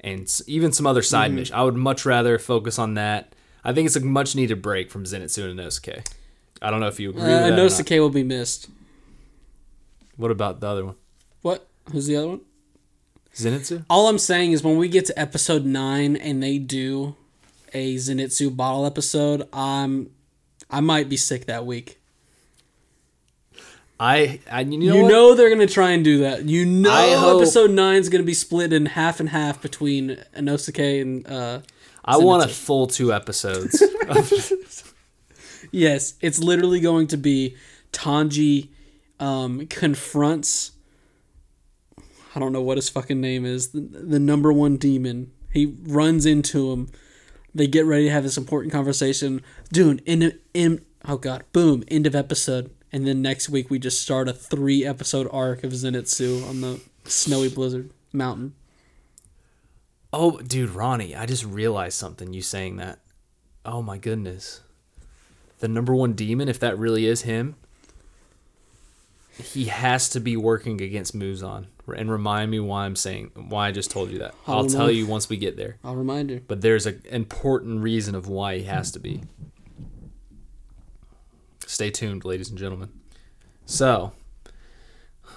and 0.00 0.26
even 0.46 0.72
some 0.72 0.86
other 0.86 1.02
side 1.02 1.28
Mm-hmm. 1.28 1.36
missions. 1.36 1.56
I 1.58 1.62
would 1.62 1.76
much 1.76 2.06
rather 2.06 2.38
focus 2.38 2.78
on 2.78 2.94
that. 2.94 3.34
I 3.62 3.74
think 3.74 3.86
it's 3.86 3.96
a 3.96 4.00
much 4.00 4.34
needed 4.34 4.62
break 4.62 4.90
from 4.90 5.04
Zenitsu 5.04 5.50
and 5.50 5.58
Inosuke. 5.60 6.06
I 6.64 6.70
don't 6.70 6.80
know 6.80 6.88
if 6.88 6.98
you 6.98 7.10
agree 7.10 7.22
Uh, 7.22 7.24
with 7.26 7.32
that. 7.32 7.52
or 7.52 7.56
not. 7.56 7.58
Inosuke 7.70 7.98
will 8.00 8.10
be 8.10 8.22
missed. 8.24 8.68
What 10.16 10.30
about 10.30 10.60
the 10.60 10.66
other 10.68 10.84
one? 10.84 10.94
What? 11.42 11.66
Who's 11.92 12.06
the 12.06 12.16
other 12.16 12.28
one? 12.28 12.40
Zenitsu? 13.34 13.84
All 13.90 14.08
I'm 14.08 14.18
saying 14.18 14.52
is 14.52 14.62
when 14.62 14.76
we 14.78 14.88
get 14.88 15.06
to 15.06 15.18
episode 15.18 15.64
nine 15.64 16.16
and 16.16 16.42
they 16.42 16.58
do 16.58 17.16
a 17.72 17.96
Zenitsu 17.96 18.56
bottle 18.56 18.86
episode, 18.86 19.48
I'm 19.52 20.10
I 20.70 20.80
might 20.80 21.08
be 21.08 21.16
sick 21.16 21.46
that 21.46 21.66
week. 21.66 21.98
I, 24.00 24.40
I 24.50 24.60
you 24.62 24.78
know, 24.78 24.94
You 24.96 25.02
what? 25.02 25.08
know 25.10 25.34
they're 25.34 25.50
gonna 25.50 25.66
try 25.66 25.90
and 25.90 26.02
do 26.04 26.18
that. 26.20 26.44
You 26.44 26.64
know 26.66 27.36
episode 27.38 27.70
nine 27.70 28.00
is 28.00 28.08
gonna 28.08 28.24
be 28.24 28.34
split 28.34 28.72
in 28.72 28.86
half 28.86 29.20
and 29.20 29.28
half 29.28 29.60
between 29.62 30.18
Inosuke 30.36 31.02
and 31.02 31.26
uh 31.26 31.60
I 32.04 32.18
want 32.18 32.44
a 32.44 32.48
full 32.48 32.86
two 32.86 33.12
episodes. 33.12 33.82
Yes, 35.74 36.14
it's 36.20 36.38
literally 36.38 36.78
going 36.78 37.08
to 37.08 37.16
be 37.16 37.56
Tanji 37.92 38.68
um, 39.18 39.66
confronts. 39.66 40.70
I 42.32 42.38
don't 42.38 42.52
know 42.52 42.62
what 42.62 42.78
his 42.78 42.88
fucking 42.88 43.20
name 43.20 43.44
is. 43.44 43.70
The, 43.70 43.80
the 43.80 44.20
number 44.20 44.52
one 44.52 44.76
demon. 44.76 45.32
He 45.52 45.74
runs 45.82 46.26
into 46.26 46.70
him. 46.70 46.90
They 47.52 47.66
get 47.66 47.86
ready 47.86 48.04
to 48.04 48.10
have 48.12 48.22
this 48.22 48.36
important 48.36 48.72
conversation. 48.72 49.42
Dude, 49.72 50.00
in, 50.06 50.38
in 50.54 50.84
oh 51.08 51.16
god, 51.16 51.42
boom, 51.52 51.82
end 51.88 52.06
of 52.06 52.14
episode. 52.14 52.70
And 52.92 53.04
then 53.04 53.20
next 53.20 53.48
week 53.48 53.68
we 53.68 53.80
just 53.80 54.00
start 54.00 54.28
a 54.28 54.32
three 54.32 54.86
episode 54.86 55.28
arc 55.32 55.64
of 55.64 55.72
Zenitsu 55.72 56.48
on 56.48 56.60
the 56.60 56.80
snowy 57.02 57.48
blizzard 57.48 57.90
mountain. 58.12 58.54
oh, 60.12 60.38
dude, 60.38 60.70
Ronny, 60.70 61.16
I 61.16 61.26
just 61.26 61.44
realized 61.44 61.98
something. 61.98 62.32
You 62.32 62.42
saying 62.42 62.76
that? 62.76 63.00
Oh 63.64 63.82
my 63.82 63.98
goodness, 63.98 64.60
the 65.64 65.68
number 65.68 65.94
one 65.94 66.12
demon. 66.12 66.46
If 66.46 66.60
that 66.60 66.78
really 66.78 67.06
is 67.06 67.22
him, 67.22 67.56
he 69.42 69.64
has 69.64 70.10
to 70.10 70.20
be 70.20 70.36
working 70.36 70.82
against 70.82 71.18
Muzan. 71.18 71.68
And 71.96 72.10
remind 72.10 72.50
me 72.50 72.60
why 72.60 72.84
I'm 72.84 72.96
saying 72.96 73.30
why 73.34 73.68
I 73.68 73.72
just 73.72 73.90
told 73.90 74.10
you 74.10 74.18
that. 74.18 74.34
I'll 74.46 74.64
don't 74.64 74.70
tell 74.70 74.90
you 74.90 75.06
once 75.06 75.30
we 75.30 75.38
get 75.38 75.56
there. 75.56 75.78
I'll 75.82 75.96
remind 75.96 76.30
you. 76.30 76.42
But 76.46 76.60
there's 76.60 76.84
an 76.84 77.00
important 77.10 77.82
reason 77.82 78.14
of 78.14 78.28
why 78.28 78.58
he 78.58 78.64
has 78.64 78.90
to 78.92 78.98
be. 78.98 79.22
Stay 81.66 81.90
tuned, 81.90 82.26
ladies 82.26 82.50
and 82.50 82.58
gentlemen. 82.58 82.90
So, 83.64 84.12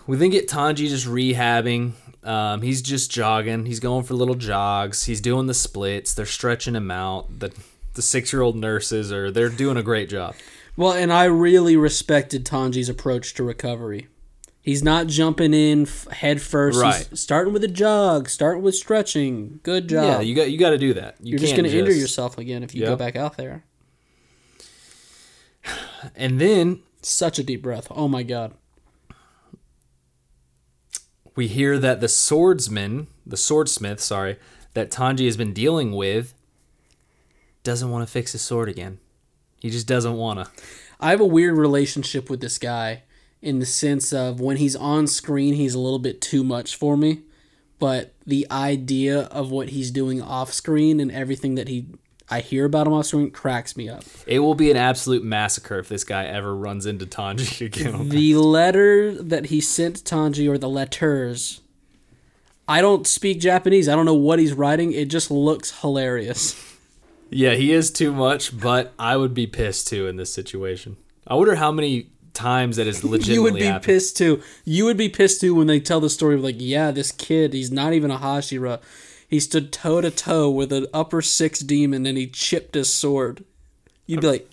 we 0.07 0.17
then 0.17 0.29
get 0.29 0.49
Tanji 0.49 0.89
just 0.89 1.07
rehabbing. 1.07 1.93
Um, 2.25 2.61
he's 2.63 2.81
just 2.81 3.09
jogging. 3.09 3.65
He's 3.65 3.79
going 3.79 4.03
for 4.03 4.13
little 4.13 4.35
jogs. 4.35 5.05
He's 5.05 5.21
doing 5.21 5.47
the 5.47 5.53
splits. 5.53 6.13
They're 6.13 6.25
stretching 6.25 6.75
him 6.75 6.91
out. 6.91 7.39
The 7.39 7.53
the 7.97 8.01
six 8.01 8.31
year 8.31 8.41
old 8.41 8.55
nurses 8.55 9.11
are 9.11 9.29
they're 9.29 9.49
doing 9.49 9.75
a 9.75 9.83
great 9.83 10.07
job. 10.09 10.35
Well, 10.77 10.93
and 10.93 11.11
I 11.11 11.25
really 11.25 11.75
respected 11.75 12.45
Tanji's 12.45 12.87
approach 12.87 13.33
to 13.33 13.43
recovery. 13.43 14.07
He's 14.61 14.83
not 14.83 15.07
jumping 15.07 15.53
in 15.53 15.81
f- 15.83 16.07
head 16.07 16.41
first. 16.41 16.79
Right. 16.79 17.07
He's 17.09 17.19
starting 17.19 17.53
with 17.53 17.63
a 17.63 17.67
jog, 17.69 18.29
starting 18.29 18.61
with 18.63 18.75
stretching. 18.75 19.59
Good 19.63 19.89
job. 19.89 20.05
Yeah, 20.05 20.19
you 20.21 20.35
got 20.35 20.51
you 20.51 20.57
got 20.57 20.69
to 20.69 20.77
do 20.77 20.93
that. 20.93 21.15
You 21.19 21.31
You're 21.31 21.39
just 21.39 21.55
going 21.55 21.69
to 21.69 21.77
injure 21.77 21.91
yourself 21.91 22.37
again 22.37 22.63
if 22.63 22.75
you 22.75 22.85
go 22.85 22.95
back 22.95 23.15
out 23.15 23.35
there. 23.37 23.65
And 26.15 26.39
then 26.39 26.83
Such 27.01 27.39
a 27.39 27.43
deep 27.43 27.61
breath. 27.63 27.87
Oh 27.89 28.07
my 28.07 28.23
god. 28.23 28.53
we 31.35 31.47
hear 31.47 31.77
that 31.77 32.01
the 32.01 32.07
swordsman, 32.07 33.07
the 33.25 33.37
swordsmith, 33.37 33.99
sorry, 33.99 34.37
that 34.73 34.91
Tanji 34.91 35.25
has 35.25 35.37
been 35.37 35.53
dealing 35.53 35.91
with, 35.91 36.33
doesn't 37.67 37.91
want 37.91 38.07
to 38.07 38.11
fix 38.11 38.31
his 38.31 38.41
sword 38.41 38.69
again. 38.69 38.97
He 39.59 39.69
just 39.69 39.87
doesn't 39.87 40.15
want 40.15 40.39
to. 40.39 40.63
I 41.01 41.09
have 41.09 41.19
a 41.19 41.25
weird 41.25 41.57
relationship 41.57 42.29
with 42.29 42.39
this 42.39 42.57
guy 42.57 43.03
in 43.41 43.59
the 43.59 43.65
sense 43.65 44.13
of 44.13 44.39
when 44.39 44.55
he's 44.55 44.75
on 44.75 45.05
screen, 45.05 45.53
he's 45.53 45.75
a 45.75 45.79
little 45.79 45.99
bit 45.99 46.21
too 46.21 46.45
much 46.45 46.77
for 46.77 46.95
me. 46.95 47.23
But 47.77 48.13
the 48.25 48.47
idea 48.49 49.23
of 49.23 49.51
what 49.51 49.69
he's 49.69 49.91
doing 49.91 50.21
off 50.21 50.53
screen 50.53 51.01
and 51.01 51.11
everything 51.11 51.55
that 51.55 51.67
he 51.67 51.87
I 52.29 52.39
hear 52.39 52.65
about 52.65 52.87
him 52.87 52.93
off 52.93 53.05
screen 53.05 53.31
cracks 53.31 53.75
me 53.75 53.89
up. 53.89 54.03
It 54.25 54.39
will 54.39 54.55
be 54.55 54.71
an 54.71 54.77
absolute 54.77 55.23
massacre 55.23 55.79
if 55.79 55.89
this 55.89 56.05
guy 56.05 56.25
ever 56.25 56.55
runs 56.55 56.85
into 56.85 57.05
Tanji 57.05 57.65
again. 57.65 58.09
The 58.09 58.35
letter 58.35 59.21
that 59.21 59.47
he 59.47 59.59
sent 59.61 60.03
Tanji, 60.03 60.49
or 60.49 60.57
the 60.57 60.69
letters, 60.69 61.61
I 62.67 62.81
don't 62.81 63.05
speak 63.05 63.39
Japanese. 63.41 63.89
I 63.89 63.95
don't 63.95 64.05
know 64.05 64.13
what 64.13 64.39
he's 64.39 64.53
writing. 64.53 64.93
It 64.93 65.09
just 65.09 65.29
looks 65.29 65.81
hilarious. 65.81 66.63
yeah, 67.29 67.55
he 67.55 67.71
is 67.73 67.91
too 67.91 68.13
much, 68.13 68.57
but 68.57 68.93
I 68.97 69.17
would 69.17 69.33
be 69.33 69.47
pissed 69.47 69.87
too 69.87 70.07
in 70.07 70.15
this 70.17 70.33
situation. 70.33 70.97
I 71.25 71.35
wonder 71.35 71.55
how 71.55 71.71
many 71.71 72.09
times 72.33 72.77
that 72.77 72.87
is 72.87 73.03
legitimately 73.03 73.33
You 73.33 73.43
would 73.43 73.53
be 73.55 73.65
happened. 73.65 73.83
pissed 73.83 74.17
too. 74.17 74.41
You 74.63 74.85
would 74.85 74.97
be 74.97 75.09
pissed 75.09 75.41
too 75.41 75.55
when 75.55 75.67
they 75.67 75.79
tell 75.79 75.99
the 75.99 76.09
story 76.09 76.35
of 76.35 76.41
like, 76.41 76.55
yeah, 76.57 76.91
this 76.91 77.11
kid, 77.11 77.53
he's 77.53 77.71
not 77.71 77.93
even 77.93 78.11
a 78.11 78.17
Hashira. 78.17 78.79
He 79.27 79.39
stood 79.39 79.73
toe 79.73 79.99
to 80.01 80.09
toe 80.11 80.49
with 80.49 80.71
an 80.71 80.87
upper 80.93 81.21
six 81.21 81.59
demon 81.59 82.05
and 82.05 82.17
he 82.17 82.27
chipped 82.27 82.75
his 82.75 82.91
sword. 82.91 83.43
You'd 84.05 84.21
be 84.21 84.27
like, 84.27 84.49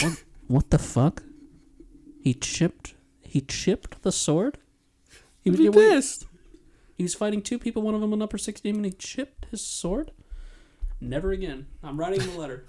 what, 0.00 0.22
what 0.46 0.70
the 0.70 0.78
fuck? 0.78 1.22
He 2.22 2.34
chipped. 2.34 2.94
He 3.22 3.40
chipped 3.40 4.02
the 4.02 4.12
sword. 4.12 4.58
He 5.42 5.50
I'd 5.50 5.56
be 5.58 5.70
pissed. 5.70 6.26
He 6.96 7.02
was 7.02 7.14
fighting 7.14 7.42
two 7.42 7.58
people, 7.58 7.82
one 7.82 7.94
of 7.94 8.00
them 8.00 8.12
an 8.12 8.22
upper 8.22 8.38
six 8.38 8.60
demon. 8.60 8.84
He 8.84 8.92
chipped 8.92 9.46
his 9.50 9.60
sword. 9.60 10.12
Never 11.00 11.32
again. 11.32 11.66
I'm 11.82 11.98
writing 11.98 12.22
a 12.22 12.38
letter. 12.38 12.64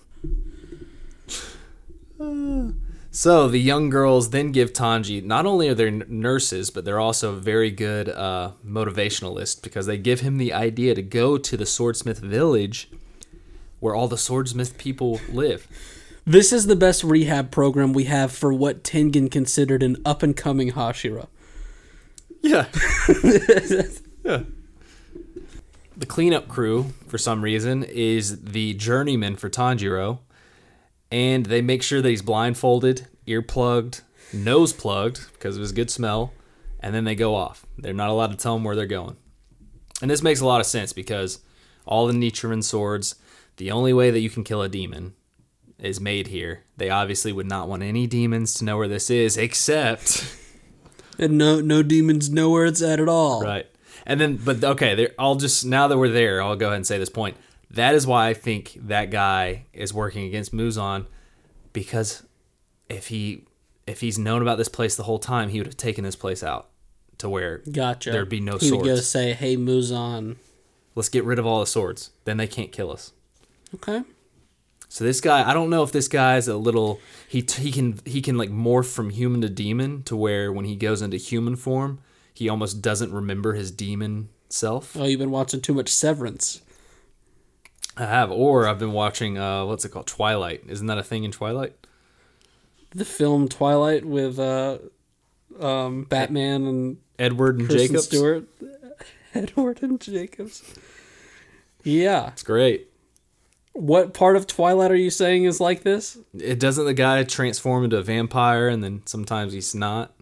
So 3.15 3.47
the 3.47 3.59
young 3.59 3.89
girls 3.89 4.31
then 4.31 4.51
give 4.51 4.73
Tanji. 4.73 5.23
Not 5.23 5.45
only 5.45 5.69
are 5.69 5.73
they 5.73 5.87
n- 5.87 6.03
nurses, 6.09 6.69
but 6.69 6.83
they're 6.83 6.99
also 6.99 7.31
very 7.31 7.71
good 7.71 8.09
uh, 8.09 8.51
motivationalists 8.67 9.63
because 9.63 9.85
they 9.85 9.97
give 9.97 10.19
him 10.19 10.37
the 10.37 10.51
idea 10.51 10.93
to 10.95 11.01
go 11.01 11.37
to 11.37 11.55
the 11.55 11.65
swordsmith 11.65 12.19
village, 12.19 12.89
where 13.79 13.95
all 13.95 14.09
the 14.09 14.17
swordsmith 14.17 14.77
people 14.77 15.21
live. 15.31 15.65
This 16.25 16.51
is 16.51 16.67
the 16.67 16.75
best 16.75 17.05
rehab 17.05 17.51
program 17.51 17.93
we 17.93 18.03
have 18.03 18.33
for 18.33 18.51
what 18.51 18.83
Tengen 18.83 19.31
considered 19.31 19.81
an 19.81 19.95
up 20.03 20.21
and 20.21 20.35
coming 20.35 20.73
Hashira. 20.73 21.27
Yeah. 22.41 22.65
yeah. 24.25 24.43
The 25.97 26.05
cleanup 26.05 26.47
crew, 26.47 26.93
for 27.07 27.17
some 27.17 27.41
reason, 27.41 27.83
is 27.83 28.41
the 28.43 28.73
journeyman 28.73 29.37
for 29.37 29.49
Tanjiro, 29.49 30.19
and 31.09 31.45
they 31.45 31.61
make 31.61 31.81
sure 31.81 32.01
that 32.01 32.09
he's 32.09 32.21
blindfolded, 32.21 33.07
earplugged, 33.25 34.01
nose 34.33 34.73
plugged 34.73 35.31
because 35.33 35.55
of 35.55 35.61
his 35.61 35.71
good 35.71 35.89
smell, 35.89 36.33
and 36.81 36.93
then 36.93 37.05
they 37.05 37.15
go 37.15 37.35
off. 37.35 37.65
They're 37.77 37.93
not 37.93 38.09
allowed 38.09 38.31
to 38.31 38.37
tell 38.37 38.57
him 38.57 38.63
where 38.63 38.75
they're 38.75 38.85
going. 38.85 39.15
And 40.01 40.11
this 40.11 40.21
makes 40.21 40.41
a 40.41 40.45
lot 40.45 40.59
of 40.59 40.67
sense 40.67 40.91
because 40.91 41.39
all 41.85 42.07
the 42.07 42.13
Nichirin 42.13 42.63
swords, 42.63 43.15
the 43.57 43.71
only 43.71 43.93
way 43.93 44.11
that 44.11 44.19
you 44.19 44.29
can 44.29 44.43
kill 44.43 44.61
a 44.61 44.69
demon 44.69 45.13
is 45.79 46.01
made 46.01 46.27
here. 46.27 46.63
They 46.77 46.89
obviously 46.89 47.31
would 47.31 47.47
not 47.47 47.69
want 47.69 47.83
any 47.83 48.07
demons 48.07 48.53
to 48.55 48.65
know 48.65 48.77
where 48.77 48.87
this 48.87 49.09
is, 49.09 49.37
except. 49.37 50.37
And 51.17 51.37
no 51.37 51.61
no 51.61 51.81
demons 51.81 52.29
know 52.29 52.49
where 52.49 52.65
it's 52.65 52.81
at 52.81 52.99
at 52.99 53.07
all. 53.07 53.41
Right. 53.41 53.67
And 54.05 54.19
then, 54.19 54.37
but 54.37 54.63
okay. 54.63 55.09
I'll 55.17 55.35
just 55.35 55.65
now 55.65 55.87
that 55.87 55.97
we're 55.97 56.09
there, 56.09 56.41
I'll 56.41 56.55
go 56.55 56.67
ahead 56.67 56.77
and 56.77 56.87
say 56.87 56.97
this 56.97 57.09
point. 57.09 57.37
That 57.71 57.95
is 57.95 58.05
why 58.05 58.27
I 58.27 58.33
think 58.33 58.77
that 58.79 59.09
guy 59.09 59.65
is 59.73 59.93
working 59.93 60.25
against 60.25 60.53
Muzan, 60.53 61.07
because 61.73 62.23
if 62.89 63.07
he 63.07 63.45
if 63.87 64.01
he's 64.01 64.17
known 64.17 64.41
about 64.41 64.57
this 64.57 64.69
place 64.69 64.95
the 64.95 65.03
whole 65.03 65.19
time, 65.19 65.49
he 65.49 65.59
would 65.59 65.67
have 65.67 65.77
taken 65.77 66.03
this 66.03 66.15
place 66.15 66.43
out 66.43 66.69
to 67.17 67.29
where 67.29 67.59
Gotcha. 67.71 68.11
there'd 68.11 68.29
be 68.29 68.39
no 68.39 68.57
he 68.57 68.71
would 68.71 68.85
go 68.85 68.95
say, 68.97 69.33
"Hey, 69.33 69.57
Muzan." 69.57 70.37
Let's 70.95 71.09
get 71.09 71.25
rid 71.25 71.39
of 71.39 71.45
all 71.45 71.59
the 71.59 71.65
swords. 71.65 72.11
Then 72.23 72.37
they 72.37 72.47
can't 72.47 72.71
kill 72.71 72.89
us. 72.89 73.11
Okay. 73.73 74.03
So 74.87 75.03
this 75.03 75.19
guy, 75.19 75.47
I 75.47 75.53
don't 75.53 75.69
know 75.69 75.83
if 75.83 75.91
this 75.91 76.07
guy's 76.07 76.47
a 76.47 76.55
little 76.55 77.01
he 77.27 77.45
he 77.57 77.71
can 77.71 77.99
he 78.05 78.21
can 78.21 78.37
like 78.37 78.49
morph 78.49 78.85
from 78.85 79.09
human 79.09 79.41
to 79.41 79.49
demon 79.49 80.03
to 80.03 80.15
where 80.15 80.53
when 80.53 80.63
he 80.63 80.77
goes 80.77 81.01
into 81.01 81.17
human 81.17 81.57
form, 81.57 81.99
he 82.35 82.49
almost 82.49 82.81
doesn't 82.81 83.13
remember 83.13 83.53
his 83.53 83.71
demon 83.71 84.29
self. 84.49 84.95
Oh, 84.95 85.05
you've 85.05 85.19
been 85.19 85.31
watching 85.31 85.61
too 85.61 85.73
much 85.73 85.89
Severance. 85.89 86.61
I 87.97 88.05
have, 88.05 88.29
or 88.29 88.67
I've 88.67 88.77
been 88.77 88.91
watching 88.91 89.37
uh, 89.37 89.65
what's 89.65 89.85
it 89.85 89.89
called, 89.89 90.07
Twilight. 90.07 90.63
Isn't 90.67 90.87
that 90.87 90.97
a 90.97 91.03
thing 91.03 91.23
in 91.23 91.31
Twilight? 91.31 91.73
The 92.91 93.05
film 93.05 93.47
Twilight 93.47 94.05
with 94.05 94.37
uh, 94.37 94.79
um, 95.59 96.03
Batman 96.03 96.65
and 96.65 96.97
Edward 97.17 97.59
and 97.59 97.69
Kristen 97.69 97.87
Jacobs. 97.87 98.05
Stewart. 98.05 98.47
Edward 99.33 99.81
and 99.81 99.99
Jacobs. 99.99 100.61
Yeah. 101.83 102.27
It's 102.27 102.43
great. 102.43 102.89
What 103.73 104.13
part 104.13 104.35
of 104.35 104.47
Twilight 104.47 104.91
are 104.91 104.95
you 104.95 105.09
saying 105.09 105.45
is 105.45 105.59
like 105.59 105.83
this? 105.83 106.17
It 106.37 106.59
doesn't 106.59 106.85
the 106.85 106.93
guy 106.93 107.23
transform 107.23 107.85
into 107.85 107.97
a 107.97 108.03
vampire 108.03 108.67
and 108.67 108.83
then 108.83 109.03
sometimes 109.05 109.53
he's 109.53 109.75
not? 109.75 110.13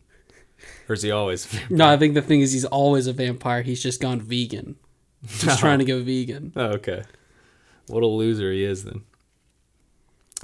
Or 0.90 0.94
is 0.94 1.02
he 1.02 1.12
always? 1.12 1.48
No, 1.70 1.88
I 1.88 1.98
think 1.98 2.14
the 2.14 2.22
thing 2.22 2.42
is 2.42 2.52
he's 2.52 2.66
always 2.66 3.08
a 3.08 3.14
vampire. 3.14 3.62
He's 3.62 3.82
just 3.82 4.02
gone 4.02 4.20
vegan. 4.22 4.76
He's 5.28 5.58
trying 5.60 5.80
to 5.80 5.86
go 5.86 6.04
vegan. 6.04 6.54
Oh, 6.56 6.72
okay. 6.74 7.04
What 7.88 8.04
a 8.04 8.08
loser 8.08 8.52
he 8.52 8.64
is 8.64 8.84
then. 8.84 9.04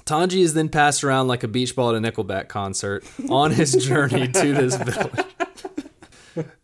Tanji 0.05 0.41
is 0.41 0.53
then 0.53 0.70
passed 0.70 1.03
around 1.03 1.28
like 1.28 1.43
a 1.43 1.47
beach 1.47 1.76
ball 1.76 1.89
at 1.89 1.95
a 1.95 1.99
Nickelback 1.99 2.47
concert 2.47 3.03
on 3.30 3.51
his 3.51 3.74
journey 3.74 4.28
to 4.28 4.53
this 4.53 4.76
village. 4.78 5.26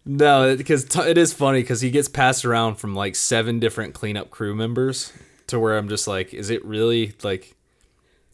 No, 0.05 0.55
because 0.55 0.95
it 0.95 1.17
is 1.17 1.33
funny 1.33 1.61
because 1.61 1.81
he 1.81 1.91
gets 1.91 2.07
passed 2.07 2.45
around 2.45 2.75
from 2.75 2.95
like 2.95 3.15
seven 3.15 3.59
different 3.59 3.93
cleanup 3.93 4.29
crew 4.29 4.55
members 4.55 5.11
to 5.47 5.59
where 5.59 5.77
I'm 5.77 5.89
just 5.89 6.07
like, 6.07 6.33
is 6.33 6.49
it 6.49 6.63
really 6.63 7.13
like, 7.23 7.55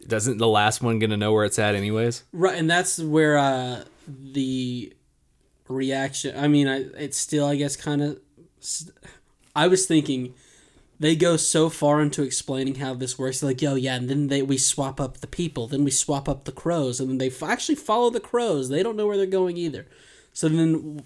doesn't 0.06 0.38
the 0.38 0.48
last 0.48 0.82
one 0.82 1.00
gonna 1.00 1.18
know 1.18 1.34
where 1.34 1.46
it's 1.46 1.60
at 1.60 1.76
anyways? 1.76 2.24
Right, 2.32 2.58
and 2.58 2.70
that's 2.70 3.00
where 3.00 3.38
uh, 3.38 3.84
the 4.08 4.94
reaction. 5.72 6.38
I 6.38 6.48
mean, 6.48 6.68
I 6.68 6.86
it's 6.98 7.18
still, 7.18 7.46
I 7.46 7.56
guess, 7.56 7.76
kind 7.76 8.02
of. 8.02 8.20
I 9.56 9.68
was 9.68 9.86
thinking 9.86 10.34
they 11.00 11.16
go 11.16 11.36
so 11.36 11.70
far 11.70 12.00
into 12.00 12.22
explaining 12.22 12.76
how 12.76 12.94
this 12.94 13.18
works. 13.18 13.42
Like, 13.42 13.62
yo, 13.62 13.74
yeah, 13.74 13.96
and 13.96 14.08
then 14.08 14.28
they 14.28 14.44
we 14.44 14.58
swap 14.58 15.02
up 15.02 15.18
the 15.18 15.28
people, 15.28 15.68
then 15.68 15.84
we 15.84 15.92
swap 15.92 16.30
up 16.30 16.46
the 16.46 16.52
crows, 16.52 17.00
and 17.00 17.10
then 17.10 17.18
they 17.18 17.28
f- 17.28 17.42
actually 17.42 17.76
follow 17.76 18.12
the 18.12 18.20
crows. 18.20 18.70
They 18.70 18.84
don't 18.84 18.96
know 18.96 19.08
where 19.08 19.18
they're 19.18 19.26
going 19.26 19.58
either. 19.58 19.88
So 20.32 20.48
then 20.48 21.04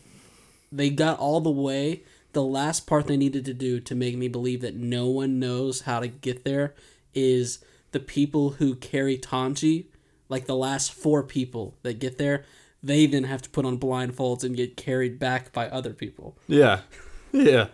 they 0.71 0.89
got 0.89 1.17
all 1.17 1.39
the 1.39 1.49
way. 1.49 2.03
The 2.33 2.43
last 2.43 2.85
part 2.85 3.07
they 3.07 3.15
needed 3.15 3.45
to 3.45 3.53
do 3.53 3.79
to 3.79 3.95
make 3.95 4.17
me 4.17 4.27
believe 4.27 4.59
that 4.59 4.75
no 4.75 5.07
one 5.07 5.39
knows 5.39 5.81
how 5.81 6.01
to 6.01 6.09
get 6.09 6.43
there 6.43 6.75
is 7.13 7.63
the 7.93 7.99
people 8.01 8.51
who 8.51 8.75
carry 8.75 9.17
Tanji, 9.17 9.85
like 10.27 10.45
the 10.45 10.55
last 10.57 10.93
four 10.93 11.23
people 11.23 11.77
that 11.83 11.99
get 11.99 12.17
there, 12.17 12.43
they 12.85 13.05
then 13.05 13.23
have 13.23 13.41
to 13.41 13.49
put 13.49 13.65
on 13.65 13.79
blindfolds 13.79 14.43
and 14.43 14.55
get 14.55 14.77
carried 14.77 15.17
back 15.19 15.51
by 15.51 15.67
other 15.69 15.93
people. 15.93 16.37
Yeah, 16.47 16.81
yeah. 17.31 17.67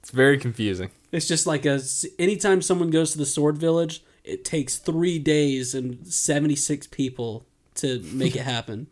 It's 0.00 0.10
very 0.10 0.38
confusing. 0.38 0.90
It's 1.12 1.28
just 1.28 1.46
like 1.46 1.64
a 1.64 1.80
anytime 2.18 2.62
someone 2.62 2.90
goes 2.90 3.12
to 3.12 3.18
the 3.18 3.26
Sword 3.26 3.58
Village, 3.58 4.02
it 4.24 4.44
takes 4.44 4.76
three 4.76 5.18
days 5.18 5.74
and 5.74 6.06
seventy 6.06 6.56
six 6.56 6.86
people 6.86 7.46
to 7.76 8.00
make 8.12 8.36
it 8.36 8.42
happen. 8.56 8.88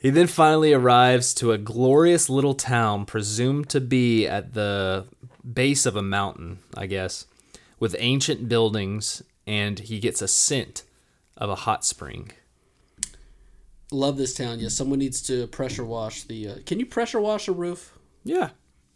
He 0.00 0.10
then 0.10 0.28
finally 0.28 0.72
arrives 0.72 1.34
to 1.34 1.50
a 1.50 1.58
glorious 1.58 2.30
little 2.30 2.54
town 2.54 3.04
presumed 3.04 3.68
to 3.70 3.80
be 3.80 4.28
at 4.28 4.54
the 4.54 5.06
base 5.52 5.86
of 5.86 5.96
a 5.96 6.02
mountain, 6.02 6.60
I 6.76 6.86
guess, 6.86 7.26
with 7.80 7.96
ancient 7.98 8.48
buildings, 8.48 9.22
and 9.44 9.78
he 9.78 9.98
gets 9.98 10.22
a 10.22 10.28
scent 10.28 10.84
of 11.36 11.50
a 11.50 11.56
hot 11.56 11.84
spring. 11.84 12.30
Love 13.90 14.16
this 14.18 14.34
town. 14.34 14.60
Yes, 14.60 14.74
someone 14.74 14.98
needs 14.98 15.22
to 15.22 15.46
pressure 15.46 15.84
wash 15.84 16.24
the. 16.24 16.48
Uh, 16.48 16.54
can 16.66 16.78
you 16.78 16.86
pressure 16.86 17.20
wash 17.20 17.48
a 17.48 17.52
roof? 17.52 17.96
Yeah, 18.24 18.50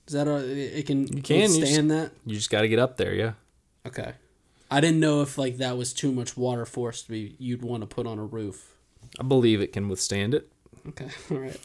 Is 0.06 0.12
that 0.14 0.28
a, 0.28 0.36
it 0.78 0.86
can 0.86 1.06
you 1.06 1.22
can, 1.22 1.52
you 1.52 1.66
stand 1.66 1.90
that? 1.90 2.12
you 2.26 2.34
just 2.34 2.50
got 2.50 2.60
to 2.62 2.68
get 2.68 2.78
up 2.78 2.98
there, 2.98 3.14
yeah. 3.14 3.32
Okay. 3.86 4.12
I 4.70 4.80
didn't 4.80 5.00
know 5.00 5.22
if 5.22 5.38
like 5.38 5.58
that 5.58 5.76
was 5.78 5.92
too 5.92 6.12
much 6.12 6.36
water 6.36 6.66
force 6.66 7.02
to 7.02 7.10
be 7.10 7.36
you'd 7.38 7.62
want 7.62 7.82
to 7.82 7.86
put 7.86 8.06
on 8.06 8.18
a 8.18 8.24
roof. 8.24 8.76
I 9.18 9.22
believe 9.22 9.60
it 9.60 9.72
can 9.72 9.88
withstand 9.88 10.34
it. 10.34 10.52
Okay, 10.88 11.08
all 11.30 11.38
right. 11.38 11.60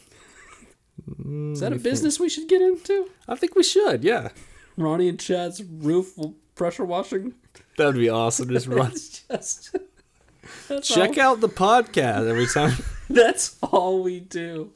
Is 1.25 1.59
that 1.59 1.73
a 1.73 1.77
business 1.77 2.19
we 2.19 2.29
should 2.29 2.47
get 2.47 2.61
into? 2.61 3.09
I 3.27 3.35
think 3.35 3.55
we 3.55 3.63
should, 3.63 4.03
yeah. 4.03 4.29
Ronny 4.77 5.09
and 5.09 5.19
Chad's 5.19 5.63
roof 5.63 6.17
pressure 6.55 6.85
washing. 6.85 7.33
That 7.77 7.87
would 7.87 7.95
be 7.95 8.09
awesome. 8.09 8.49
Just 8.49 8.67
run. 8.67 8.91
Just 8.91 9.75
that's 10.67 10.87
Check 10.87 11.17
all, 11.17 11.33
out 11.33 11.41
the 11.41 11.49
podcast 11.49 12.27
every 12.29 12.47
time. 12.47 12.73
That's 13.09 13.55
all 13.63 14.03
we 14.03 14.19
do. 14.19 14.71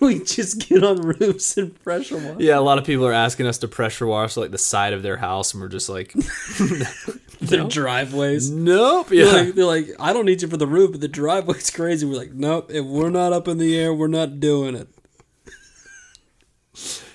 We 0.00 0.22
just 0.22 0.68
get 0.68 0.82
on 0.84 1.00
roofs 1.00 1.56
and 1.56 1.78
pressure 1.82 2.16
wash. 2.18 2.38
yeah, 2.40 2.58
a 2.58 2.60
lot 2.60 2.76
of 2.78 2.84
people 2.84 3.06
are 3.06 3.12
asking 3.14 3.46
us 3.46 3.56
to 3.58 3.68
pressure 3.68 4.06
wash 4.06 4.36
like 4.36 4.50
the 4.50 4.58
side 4.58 4.92
of 4.92 5.02
their 5.02 5.16
house, 5.16 5.54
and 5.54 5.62
we're 5.62 5.68
just 5.68 5.88
like, 5.88 6.12
Their 7.40 7.64
driveways. 7.64 8.50
nope. 8.50 9.08
They're 9.08 9.24
Yeah. 9.26 9.32
like, 9.32 9.54
they're 9.54 9.64
like, 9.66 9.88
I 9.98 10.12
don't 10.14 10.24
need 10.26 10.40
you 10.42 10.48
for 10.48 10.56
the 10.56 10.66
roof, 10.66 10.92
but 10.92 11.00
the 11.02 11.08
driveway's 11.08 11.70
crazy. 11.74 12.06
We're 12.06 12.16
like, 12.16 12.32
nope. 12.34 12.70
If 12.70 12.84
we're 12.84 13.10
not 13.10 13.32
up 13.34 13.48
in 13.48 13.58
the 13.58 13.78
air, 13.78 13.92
we're 13.94 14.06
not 14.08 14.38
doing 14.40 14.74
it. 14.74 14.88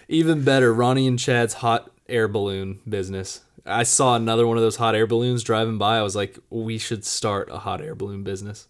Even 0.08 0.44
better, 0.44 0.74
Ronny 0.74 1.08
and 1.08 1.18
Chad's 1.20 1.56
hot 1.56 1.92
air 2.10 2.28
balloon 2.28 2.80
business. 2.88 3.42
I 3.66 3.84
saw 3.84 4.16
another 4.16 4.48
one 4.48 4.58
of 4.58 4.64
those 4.64 4.78
hot 4.78 4.96
air 4.96 5.06
balloons 5.08 5.44
driving 5.44 5.78
by. 5.78 5.98
I 5.98 6.02
was 6.02 6.16
like, 6.16 6.38
we 6.50 6.78
should 6.78 7.06
start 7.06 7.50
a 7.52 7.60
hot 7.60 7.82
air 7.82 7.96
balloon 7.96 8.24
business. 8.24 8.68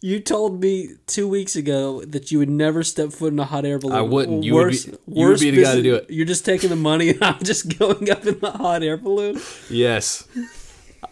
You 0.00 0.18
told 0.18 0.60
me 0.60 0.94
two 1.06 1.28
weeks 1.28 1.54
ago 1.54 2.02
that 2.04 2.32
you 2.32 2.38
would 2.40 2.50
never 2.50 2.82
step 2.82 3.12
foot 3.12 3.32
in 3.32 3.38
a 3.38 3.44
hot 3.44 3.64
air 3.64 3.78
balloon. 3.78 3.96
I 3.96 4.02
wouldn't. 4.02 4.42
You 4.42 4.54
would 4.54 4.70
be- 4.70 4.96
you 5.06 5.28
would 5.28 5.38
be 5.40 5.50
the 5.50 5.62
guy 5.62 5.76
to 5.76 5.82
do 5.82 5.94
it. 5.94 6.06
You're 6.10 6.26
just 6.26 6.44
taking 6.44 6.70
the 6.70 6.76
money, 6.76 7.10
and 7.10 7.22
I'm 7.24 7.38
just 7.42 7.78
going 7.78 8.10
up 8.10 8.26
in 8.26 8.38
the 8.40 8.50
hot 8.50 8.82
air 8.82 8.96
balloon. 8.96 9.40
Yes. 9.70 10.26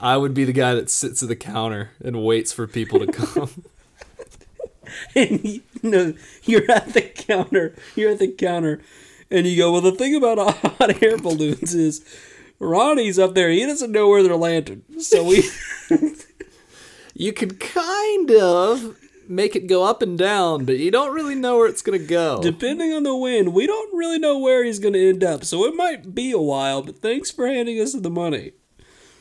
I 0.00 0.16
would 0.16 0.34
be 0.34 0.44
the 0.44 0.52
guy 0.52 0.74
that 0.74 0.90
sits 0.90 1.22
at 1.22 1.28
the 1.28 1.36
counter 1.36 1.90
and 2.02 2.24
waits 2.24 2.52
for 2.52 2.66
people 2.66 2.98
to 3.00 3.06
come. 3.12 3.50
And 5.14 5.44
you 5.44 5.62
know, 5.82 6.14
you're 6.44 6.68
at 6.70 6.92
the 6.94 7.02
counter. 7.02 7.74
You're 7.94 8.10
at 8.10 8.18
the 8.18 8.26
counter, 8.32 8.80
and 9.30 9.46
you 9.46 9.56
go, 9.56 9.70
"Well, 9.70 9.80
the 9.82 9.92
thing 9.92 10.16
about 10.16 10.38
hot 10.56 11.00
air 11.02 11.16
balloons 11.16 11.74
is, 11.74 12.04
Ronny's 12.61 13.18
up 13.18 13.34
there. 13.34 13.50
He 13.50 13.64
doesn't 13.66 13.90
know 13.90 14.08
where 14.08 14.22
they're 14.22 14.36
landing. 14.36 14.82
So 15.00 15.24
we, 15.24 15.48
you 17.14 17.32
could 17.32 17.58
kind 17.58 18.30
of 18.30 18.96
make 19.28 19.56
it 19.56 19.66
go 19.66 19.84
up 19.84 20.02
and 20.02 20.18
down, 20.18 20.64
but 20.64 20.78
you 20.78 20.90
don't 20.90 21.14
really 21.14 21.34
know 21.34 21.56
where 21.56 21.68
it's 21.68 21.82
going 21.82 21.98
to 21.98 22.06
go. 22.06 22.42
depending 22.42 22.92
on 22.92 23.04
the 23.04 23.16
wind, 23.16 23.54
we 23.54 23.66
don't 23.66 23.94
really 23.94 24.18
know 24.18 24.38
where 24.38 24.64
he's 24.64 24.78
going 24.78 24.94
to 24.94 25.08
end 25.08 25.24
up. 25.24 25.44
So 25.44 25.64
it 25.64 25.74
might 25.74 26.14
be 26.14 26.32
a 26.32 26.38
while. 26.38 26.82
But 26.82 26.98
thanks 26.98 27.30
for 27.30 27.46
handing 27.46 27.80
us 27.80 27.94
the 27.94 28.11
money. 28.11 28.52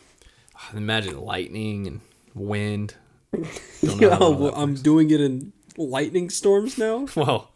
Imagine 0.73 1.21
lightning 1.21 1.87
and 1.87 2.01
wind. 2.35 2.95
Don't 3.31 4.01
know 4.01 4.09
how 4.09 4.19
well 4.19 4.33
well, 4.35 4.55
I'm 4.55 4.75
doing 4.75 5.11
it 5.11 5.21
in 5.21 5.53
lightning 5.77 6.29
storms 6.29 6.77
now. 6.77 7.07
Well, 7.15 7.51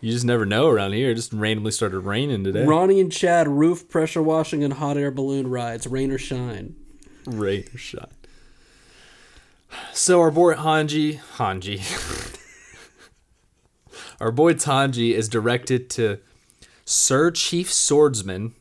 you 0.00 0.12
just 0.12 0.24
never 0.24 0.46
know 0.46 0.68
around 0.68 0.92
here. 0.92 1.10
It 1.10 1.14
just 1.16 1.32
randomly 1.32 1.72
started 1.72 2.00
raining 2.00 2.44
today. 2.44 2.64
Ronny 2.64 3.00
and 3.00 3.10
Chad 3.10 3.48
roof 3.48 3.88
pressure 3.88 4.22
washing 4.22 4.62
and 4.64 4.74
hot 4.74 4.96
air 4.96 5.10
balloon 5.10 5.48
rides, 5.48 5.86
rain 5.86 6.10
or 6.10 6.18
shine. 6.18 6.76
Rain 7.26 7.64
or 7.74 7.78
shine. 7.78 8.06
So 9.92 10.20
our 10.20 10.30
boy 10.30 10.54
Hanji, 10.54 11.18
Hanji, 11.36 11.80
our 14.20 14.32
boy 14.32 14.54
Tanji 14.54 15.12
is 15.12 15.28
directed 15.28 15.90
to 15.90 16.18
Sir 16.84 17.30
Chief 17.30 17.70
Swordsman, 17.72 18.54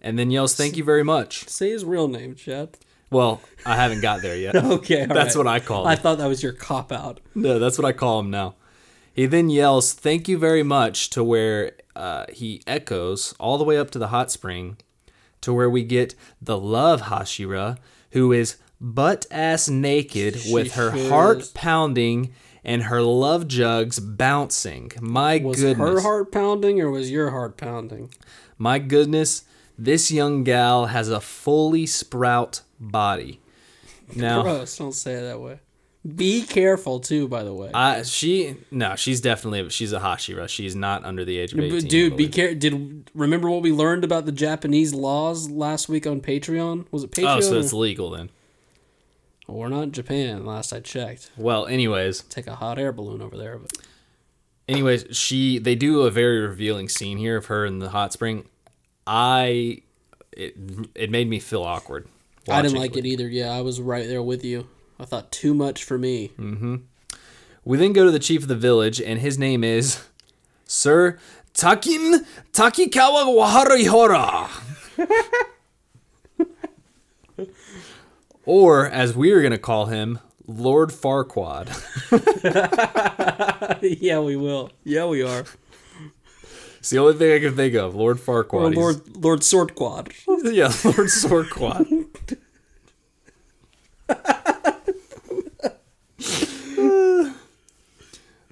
and 0.00 0.18
then 0.18 0.30
yells, 0.30 0.54
"Thank 0.54 0.76
you 0.76 0.84
very 0.84 1.02
much." 1.02 1.48
Say 1.48 1.70
his 1.70 1.84
real 1.84 2.06
name, 2.08 2.34
Chad. 2.36 2.76
Well, 3.10 3.40
I 3.64 3.76
haven't 3.76 4.00
got 4.00 4.22
there 4.22 4.36
yet. 4.36 4.54
Okay, 4.64 5.02
all 5.02 5.06
That's 5.14 5.34
right. 5.36 5.44
what 5.44 5.46
I 5.46 5.60
call 5.60 5.82
Him. 5.82 5.88
I 5.88 5.96
thought 5.96 6.18
that 6.18 6.26
was 6.26 6.42
your 6.42 6.52
cop 6.52 6.92
out. 6.92 7.20
No, 7.34 7.58
that's 7.58 7.78
what 7.78 7.84
I 7.84 7.92
call 7.92 8.20
him 8.20 8.30
now. 8.30 8.54
He 9.16 9.24
then 9.26 9.48
yells, 9.48 9.94
"Thank 9.94 10.28
you 10.28 10.36
very 10.36 10.62
much," 10.62 11.08
to 11.10 11.24
where 11.24 11.72
uh, 11.96 12.26
he 12.30 12.62
echoes 12.66 13.34
all 13.40 13.56
the 13.56 13.64
way 13.64 13.78
up 13.78 13.90
to 13.92 13.98
the 13.98 14.08
hot 14.08 14.30
spring, 14.30 14.76
to 15.40 15.54
where 15.54 15.70
we 15.70 15.82
get 15.82 16.14
the 16.40 16.58
love 16.58 17.02
Hashira, 17.02 17.78
who 18.10 18.30
is 18.30 18.56
butt 18.78 19.24
ass 19.30 19.68
naked 19.70 20.38
with 20.50 20.74
her 20.74 20.90
heart 21.08 21.50
pounding 21.54 22.34
and 22.62 22.84
her 22.84 23.00
love 23.00 23.48
jugs 23.48 23.98
bouncing. 23.98 24.92
My 25.00 25.38
goodness 25.38 25.56
Was 25.56 25.60
goodness, 25.62 25.88
her 25.88 26.00
heart 26.00 26.32
pounding 26.32 26.80
or 26.82 26.90
was 26.90 27.10
your 27.10 27.30
heart 27.30 27.56
pounding? 27.56 28.12
my 28.58 28.78
goodness, 28.78 29.44
this 29.78 30.10
young 30.10 30.44
gal 30.44 30.86
has 30.86 31.08
a 31.08 31.20
fully 31.20 31.86
sprout 31.86 32.60
body. 32.78 33.40
Now, 34.14 34.42
Gross. 34.42 34.76
Don't 34.76 34.92
say 34.92 35.14
it 35.14 35.22
that 35.22 35.40
way. 35.40 35.58
Be 36.14 36.42
careful 36.42 37.00
too. 37.00 37.26
By 37.26 37.42
the 37.42 37.52
way, 37.54 37.70
I 37.72 38.02
she 38.02 38.56
no, 38.70 38.96
she's 38.96 39.20
definitely 39.20 39.68
she's 39.70 39.92
a 39.92 39.98
Hashira. 39.98 40.48
She's 40.48 40.76
not 40.76 41.04
under 41.04 41.24
the 41.24 41.38
age 41.38 41.52
of 41.52 41.60
eighteen. 41.60 41.88
Dude, 41.88 42.16
be 42.16 42.28
careful. 42.28 42.58
Did 42.58 43.10
remember 43.14 43.50
what 43.50 43.62
we 43.62 43.72
learned 43.72 44.04
about 44.04 44.26
the 44.26 44.32
Japanese 44.32 44.94
laws 44.94 45.48
last 45.48 45.88
week 45.88 46.06
on 46.06 46.20
Patreon? 46.20 46.86
Was 46.90 47.04
it 47.04 47.10
Patreon? 47.10 47.36
Oh, 47.36 47.40
so 47.40 47.56
or- 47.56 47.60
it's 47.60 47.72
legal 47.72 48.10
then. 48.10 48.30
Well, 49.46 49.58
we're 49.58 49.68
not 49.68 49.82
in 49.82 49.92
Japan. 49.92 50.44
Last 50.44 50.72
I 50.72 50.80
checked, 50.80 51.30
Well, 51.36 51.66
anyways, 51.66 52.22
take 52.22 52.46
a 52.46 52.56
hot 52.56 52.78
air 52.78 52.92
balloon 52.92 53.22
over 53.22 53.36
there. 53.36 53.58
But 53.58 53.78
anyways, 54.68 55.06
she 55.16 55.58
they 55.58 55.74
do 55.74 56.02
a 56.02 56.10
very 56.10 56.40
revealing 56.40 56.88
scene 56.88 57.18
here 57.18 57.36
of 57.36 57.46
her 57.46 57.64
in 57.64 57.78
the 57.78 57.90
hot 57.90 58.12
spring. 58.12 58.48
I 59.06 59.82
it 60.32 60.56
it 60.94 61.10
made 61.10 61.28
me 61.28 61.40
feel 61.40 61.62
awkward. 61.62 62.08
I 62.48 62.62
didn't 62.62 62.78
like 62.78 62.96
it 62.96 63.06
either. 63.06 63.28
Yeah, 63.28 63.50
I 63.50 63.62
was 63.62 63.80
right 63.80 64.06
there 64.06 64.22
with 64.22 64.44
you. 64.44 64.68
I 64.98 65.04
thought 65.04 65.30
too 65.30 65.54
much 65.54 65.84
for 65.84 65.98
me. 65.98 66.32
Mm-hmm. 66.38 66.76
We 67.64 67.78
then 67.78 67.92
go 67.92 68.04
to 68.04 68.10
the 68.10 68.18
chief 68.18 68.42
of 68.42 68.48
the 68.48 68.56
village, 68.56 69.00
and 69.00 69.20
his 69.20 69.38
name 69.38 69.64
is 69.64 70.04
Sir 70.66 71.18
Takin 71.52 72.24
Takikawa 72.52 73.26
Waharihora. 73.36 74.48
or, 78.44 78.86
as 78.86 79.16
we 79.16 79.32
are 79.32 79.40
going 79.40 79.52
to 79.52 79.58
call 79.58 79.86
him, 79.86 80.20
Lord 80.46 80.90
Farquaad. 80.90 81.68
yeah, 84.00 84.20
we 84.20 84.36
will. 84.36 84.70
Yeah, 84.84 85.06
we 85.06 85.22
are. 85.22 85.44
It's 86.78 86.90
the 86.90 86.98
only 86.98 87.14
thing 87.14 87.32
I 87.32 87.40
can 87.40 87.56
think 87.56 87.74
of. 87.74 87.96
Lord 87.96 88.18
Farquaad. 88.18 88.52
Or 88.52 88.70
Lord 88.70 89.16
Lord 89.16 89.42
Sword 89.42 89.74
Quad. 89.74 90.12
yeah, 90.44 90.72
Lord 90.84 91.10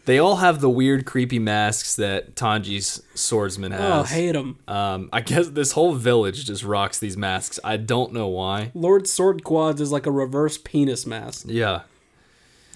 They 0.06 0.18
all 0.18 0.36
have 0.36 0.60
the 0.60 0.68
weird, 0.68 1.06
creepy 1.06 1.38
masks 1.38 1.96
that 1.96 2.34
Tanji's 2.34 3.02
swordsman 3.14 3.72
has. 3.72 3.80
Oh, 3.80 4.02
has. 4.02 4.10
hate 4.10 4.32
them. 4.32 4.58
Um, 4.68 5.08
I 5.14 5.22
guess 5.22 5.48
this 5.48 5.72
whole 5.72 5.94
village 5.94 6.44
just 6.44 6.62
rocks 6.62 6.98
these 6.98 7.16
masks. 7.16 7.58
I 7.64 7.78
don't 7.78 8.12
know 8.12 8.28
why. 8.28 8.70
Lord 8.74 9.06
Sword 9.08 9.44
Quads 9.44 9.80
is 9.80 9.90
like 9.92 10.04
a 10.04 10.10
reverse 10.10 10.58
penis 10.58 11.06
mask. 11.06 11.46
Yeah, 11.48 11.82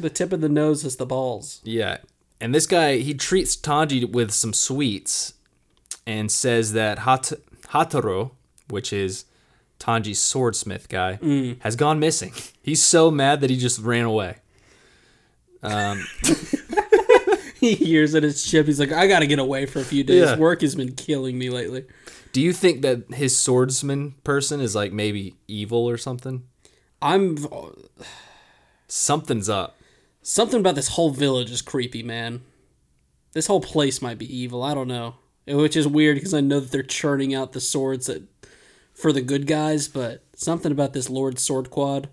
The 0.00 0.08
tip 0.08 0.32
of 0.32 0.40
the 0.40 0.48
nose 0.48 0.84
is 0.84 0.96
the 0.96 1.04
balls. 1.06 1.60
yeah. 1.64 1.98
And 2.40 2.54
this 2.54 2.66
guy, 2.68 2.98
he 2.98 3.14
treats 3.14 3.56
Tanji 3.56 4.08
with 4.10 4.30
some 4.30 4.52
sweets 4.52 5.34
and 6.06 6.30
says 6.30 6.72
that 6.72 7.00
Hat- 7.00 7.32
Hotaru, 7.70 8.30
which 8.70 8.92
is 8.92 9.24
Tanji's 9.80 10.20
swordsmith 10.20 10.88
guy, 10.88 11.18
has 11.62 11.74
gone 11.74 11.98
missing. 11.98 12.32
He's 12.62 12.80
so 12.80 13.10
mad 13.10 13.40
that 13.40 13.50
he 13.50 13.56
just 13.58 13.80
ran 13.80 14.04
away. 14.04 14.36
Um, 15.62 16.06
He 17.60 17.74
hears 17.74 18.12
that 18.12 18.22
his 18.22 18.44
ship. 18.44 18.66
He's 18.66 18.78
like, 18.78 18.92
I 18.92 19.08
gotta 19.08 19.26
get 19.26 19.40
away 19.40 19.66
for 19.66 19.80
a 19.80 19.84
few 19.84 20.04
days. 20.04 20.22
Yeah. 20.22 20.36
Work 20.36 20.60
has 20.60 20.76
been 20.76 20.92
killing 20.94 21.36
me 21.36 21.50
lately. 21.50 21.86
Do 22.32 22.40
you 22.40 22.52
think 22.52 22.82
that 22.82 23.12
his 23.14 23.36
swordsman 23.36 24.14
person 24.22 24.60
is 24.60 24.76
like 24.76 24.92
maybe 24.92 25.34
evil 25.48 25.88
or 25.88 25.96
something? 25.96 26.44
I'm 27.02 27.36
Something's 28.86 29.48
up. 29.48 29.76
something 30.22 30.60
about 30.60 30.76
this 30.76 30.88
whole 30.88 31.10
village 31.10 31.50
is 31.50 31.60
creepy, 31.62 32.02
man. 32.02 32.42
This 33.32 33.48
whole 33.48 33.60
place 33.60 34.00
might 34.00 34.18
be 34.18 34.36
evil. 34.36 34.62
I 34.62 34.72
don't 34.74 34.88
know, 34.88 35.16
which 35.46 35.76
is 35.76 35.86
weird 35.88 36.16
because 36.16 36.34
I 36.34 36.40
know 36.40 36.60
that 36.60 36.70
they're 36.70 36.82
churning 36.82 37.34
out 37.34 37.52
the 37.52 37.60
swords 37.60 38.06
that 38.06 38.22
for 38.94 39.12
the 39.12 39.20
good 39.20 39.46
guys, 39.48 39.88
but 39.88 40.24
something 40.36 40.70
about 40.72 40.92
this 40.92 41.10
Lord 41.10 41.38
Sword 41.40 41.70
Quad. 41.70 42.08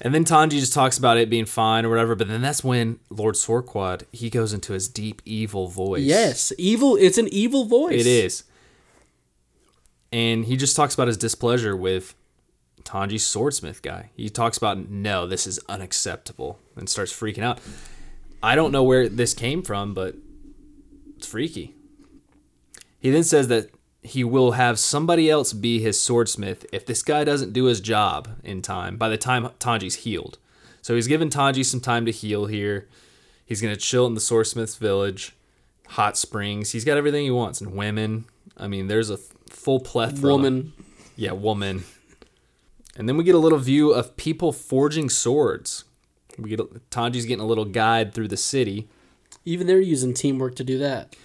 And 0.00 0.14
then 0.14 0.24
Tanji 0.24 0.60
just 0.60 0.72
talks 0.72 0.96
about 0.96 1.16
it 1.16 1.28
being 1.28 1.44
fine 1.44 1.84
or 1.84 1.90
whatever, 1.90 2.14
but 2.14 2.28
then 2.28 2.40
that's 2.40 2.62
when 2.62 3.00
Lord 3.10 3.34
Sorquad, 3.34 4.04
he 4.12 4.30
goes 4.30 4.52
into 4.52 4.72
his 4.72 4.88
deep 4.88 5.20
evil 5.24 5.66
voice. 5.66 6.02
Yes, 6.02 6.52
evil. 6.56 6.94
It's 6.96 7.18
an 7.18 7.28
evil 7.32 7.64
voice. 7.64 8.00
It 8.00 8.06
is. 8.06 8.44
And 10.12 10.44
he 10.44 10.56
just 10.56 10.76
talks 10.76 10.94
about 10.94 11.08
his 11.08 11.16
displeasure 11.16 11.76
with 11.76 12.14
Tanji's 12.84 13.26
swordsmith 13.26 13.82
guy. 13.82 14.10
He 14.16 14.30
talks 14.30 14.56
about, 14.56 14.88
no, 14.88 15.26
this 15.26 15.46
is 15.46 15.58
unacceptable, 15.68 16.60
and 16.76 16.88
starts 16.88 17.12
freaking 17.12 17.42
out. 17.42 17.60
I 18.40 18.54
don't 18.54 18.70
know 18.70 18.84
where 18.84 19.08
this 19.08 19.34
came 19.34 19.62
from, 19.62 19.94
but 19.94 20.14
it's 21.16 21.26
freaky. 21.26 21.74
He 23.00 23.10
then 23.10 23.24
says 23.24 23.48
that 23.48 23.70
he 24.02 24.22
will 24.24 24.52
have 24.52 24.78
somebody 24.78 25.28
else 25.30 25.52
be 25.52 25.80
his 25.80 26.00
swordsmith 26.00 26.64
if 26.72 26.86
this 26.86 27.02
guy 27.02 27.24
doesn't 27.24 27.52
do 27.52 27.64
his 27.64 27.80
job 27.80 28.28
in 28.44 28.62
time, 28.62 28.96
by 28.96 29.08
the 29.08 29.16
time 29.16 29.48
Tanji's 29.58 29.96
healed. 29.96 30.38
So 30.82 30.94
he's 30.94 31.08
given 31.08 31.28
Tanji 31.30 31.64
some 31.64 31.80
time 31.80 32.06
to 32.06 32.12
heal 32.12 32.46
here. 32.46 32.88
He's 33.44 33.60
going 33.60 33.74
to 33.74 33.80
chill 33.80 34.06
in 34.06 34.14
the 34.14 34.20
swordsmith's 34.20 34.76
village, 34.76 35.34
hot 35.88 36.16
springs. 36.16 36.72
He's 36.72 36.84
got 36.84 36.96
everything 36.96 37.24
he 37.24 37.30
wants, 37.30 37.60
and 37.60 37.74
women. 37.74 38.26
I 38.56 38.68
mean, 38.68 38.86
there's 38.88 39.10
a 39.10 39.16
full 39.16 39.80
plethora. 39.80 40.30
Woman. 40.32 40.72
Yeah, 41.16 41.32
woman. 41.32 41.84
And 42.96 43.08
then 43.08 43.16
we 43.16 43.24
get 43.24 43.34
a 43.34 43.38
little 43.38 43.58
view 43.58 43.92
of 43.92 44.16
people 44.16 44.52
forging 44.52 45.08
swords. 45.10 45.84
We 46.38 46.50
get 46.50 46.90
Tanji's 46.90 47.26
getting 47.26 47.42
a 47.44 47.46
little 47.46 47.64
guide 47.64 48.12
through 48.14 48.28
the 48.28 48.36
city, 48.36 48.88
Even 49.44 49.66
they're 49.66 49.80
using 49.80 50.14
teamwork 50.14 50.54
to 50.56 50.64
do 50.64 50.78
that. 50.78 51.16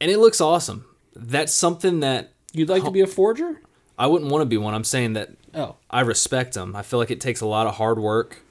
and 0.00 0.10
it 0.10 0.18
looks 0.18 0.40
awesome. 0.40 0.84
That's 1.14 1.52
something 1.52 2.00
that 2.00 2.32
You'd 2.52 2.68
like 2.68 2.84
to 2.84 2.90
be 2.90 3.00
a 3.00 3.06
forger? 3.06 3.62
I 3.98 4.06
wouldn't 4.06 4.30
want 4.30 4.42
to 4.42 4.46
be 4.46 4.56
one. 4.56 4.74
I'm 4.74 4.84
saying 4.84 5.14
that 5.14 5.30
Oh, 5.54 5.76
I 5.90 6.00
respect 6.00 6.54
them. 6.54 6.74
I 6.74 6.82
feel 6.82 6.98
like 6.98 7.10
it 7.10 7.20
takes 7.20 7.40
a 7.40 7.46
lot 7.46 7.66
of 7.66 7.76
hard 7.76 7.98
work, 7.98 8.42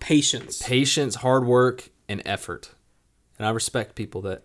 patience. 0.00 0.60
patience, 0.62 1.16
hard 1.16 1.46
work, 1.46 1.90
and 2.08 2.20
effort. 2.24 2.70
And 3.38 3.46
I 3.46 3.50
respect 3.50 3.94
people 3.94 4.22
that 4.22 4.42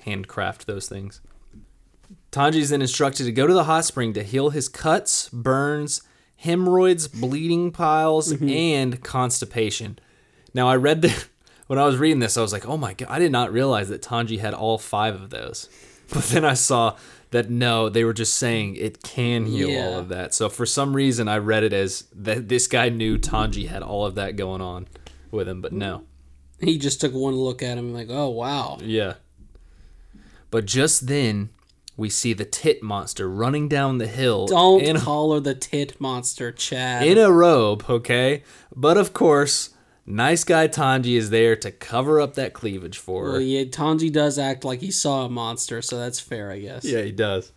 handcraft 0.00 0.66
those 0.66 0.88
things. 0.88 1.20
Tanji 2.30 2.56
is 2.56 2.70
then 2.70 2.80
instructed 2.80 3.24
to 3.24 3.32
go 3.32 3.46
to 3.46 3.52
the 3.52 3.64
hot 3.64 3.84
spring 3.84 4.14
to 4.14 4.22
heal 4.22 4.50
his 4.50 4.68
cuts, 4.68 5.28
burns, 5.28 6.02
hemorrhoids, 6.36 7.08
bleeding 7.08 7.70
piles, 7.70 8.32
mm-hmm. 8.32 8.48
and 8.48 9.02
constipation. 9.02 9.98
Now, 10.54 10.68
I 10.68 10.76
read 10.76 11.02
the 11.02 11.24
when 11.66 11.78
I 11.78 11.84
was 11.84 11.98
reading 11.98 12.20
this, 12.20 12.36
I 12.36 12.42
was 12.42 12.52
like, 12.52 12.66
"Oh 12.66 12.78
my 12.78 12.94
god!" 12.94 13.08
I 13.10 13.18
did 13.18 13.32
not 13.32 13.52
realize 13.52 13.90
that 13.90 14.02
Tanji 14.02 14.38
had 14.38 14.54
all 14.54 14.78
five 14.78 15.14
of 15.14 15.30
those. 15.30 15.68
But 16.14 16.24
then 16.24 16.44
I 16.44 16.54
saw 16.54 16.96
that 17.30 17.48
no, 17.48 17.88
they 17.88 18.04
were 18.04 18.12
just 18.12 18.34
saying 18.34 18.76
it 18.76 19.02
can 19.02 19.46
heal 19.46 19.80
all 19.82 19.98
of 19.98 20.08
that. 20.10 20.34
So 20.34 20.48
for 20.50 20.66
some 20.66 20.94
reason, 20.94 21.26
I 21.26 21.38
read 21.38 21.62
it 21.64 21.72
as 21.72 22.04
that 22.14 22.48
this 22.48 22.66
guy 22.66 22.90
knew 22.90 23.18
Tanji 23.18 23.68
had 23.68 23.82
all 23.82 24.04
of 24.04 24.14
that 24.16 24.36
going 24.36 24.60
on 24.60 24.88
with 25.30 25.48
him, 25.48 25.62
but 25.62 25.72
no. 25.72 26.04
He 26.60 26.78
just 26.78 27.00
took 27.00 27.14
one 27.14 27.34
look 27.34 27.62
at 27.62 27.78
him 27.78 27.86
and 27.86 27.94
like, 27.94 28.08
oh 28.10 28.28
wow. 28.28 28.78
Yeah. 28.82 29.14
But 30.50 30.66
just 30.66 31.06
then, 31.06 31.48
we 31.96 32.10
see 32.10 32.34
the 32.34 32.44
tit 32.44 32.82
monster 32.82 33.28
running 33.28 33.68
down 33.68 33.98
the 33.98 34.06
hill 34.06 34.46
Don't 34.46 34.82
in, 34.82 34.98
call 34.98 35.32
her 35.34 35.40
the 35.40 35.54
tit 35.54 35.98
monster, 35.98 36.52
Chad. 36.52 37.06
in 37.06 37.16
a 37.16 37.32
robe, 37.32 37.84
okay? 37.88 38.44
But 38.74 38.98
of 38.98 39.14
course, 39.14 39.70
nice 40.06 40.44
guy 40.44 40.68
Tanji 40.68 41.16
is 41.16 41.30
there 41.30 41.56
to 41.56 41.70
cover 41.70 42.20
up 42.20 42.34
that 42.34 42.52
cleavage 42.52 42.98
for 42.98 43.26
her. 43.26 43.32
well, 43.32 43.40
yeah, 43.40 43.64
Tanji 43.64 44.12
does 44.12 44.38
act 44.38 44.64
like 44.64 44.80
he 44.80 44.90
saw 44.90 45.24
a 45.26 45.28
monster, 45.28 45.80
so 45.82 45.98
that's 45.98 46.20
fair, 46.20 46.50
I 46.50 46.58
guess. 46.60 46.84
Yeah, 46.84 47.02
he 47.02 47.12
does. 47.12 47.52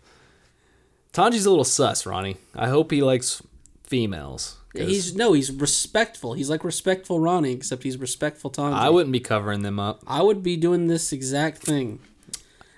Tanji's 1.12 1.46
a 1.46 1.50
little 1.50 1.64
sus, 1.64 2.04
Ronny. 2.06 2.36
I 2.54 2.68
hope 2.68 2.90
he 2.90 3.02
likes 3.02 3.42
females. 3.84 4.56
'cause 4.76 4.86
He's 4.88 5.14
no, 5.16 5.32
he's 5.32 5.50
respectful. 5.50 6.34
He's 6.34 6.50
like 6.50 6.62
respectful 6.64 7.18
Ronny, 7.20 7.52
except 7.52 7.82
he's 7.84 7.96
respectful 7.96 8.50
Tanji. 8.50 8.74
I 8.74 8.90
wouldn't 8.90 9.12
be 9.12 9.20
covering 9.20 9.62
them 9.62 9.78
up. 9.80 10.02
I 10.06 10.22
would 10.22 10.42
be 10.42 10.56
doing 10.56 10.86
this 10.88 11.12
exact 11.12 11.58
thing. 11.62 12.00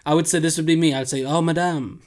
I 0.06 0.14
would 0.14 0.26
say 0.28 0.38
this 0.38 0.56
would 0.56 0.66
be 0.66 0.76
me. 0.76 0.94
I 0.94 1.00
would 1.00 1.08
say, 1.08 1.24
"Oh, 1.24 1.42
madame," 1.42 2.02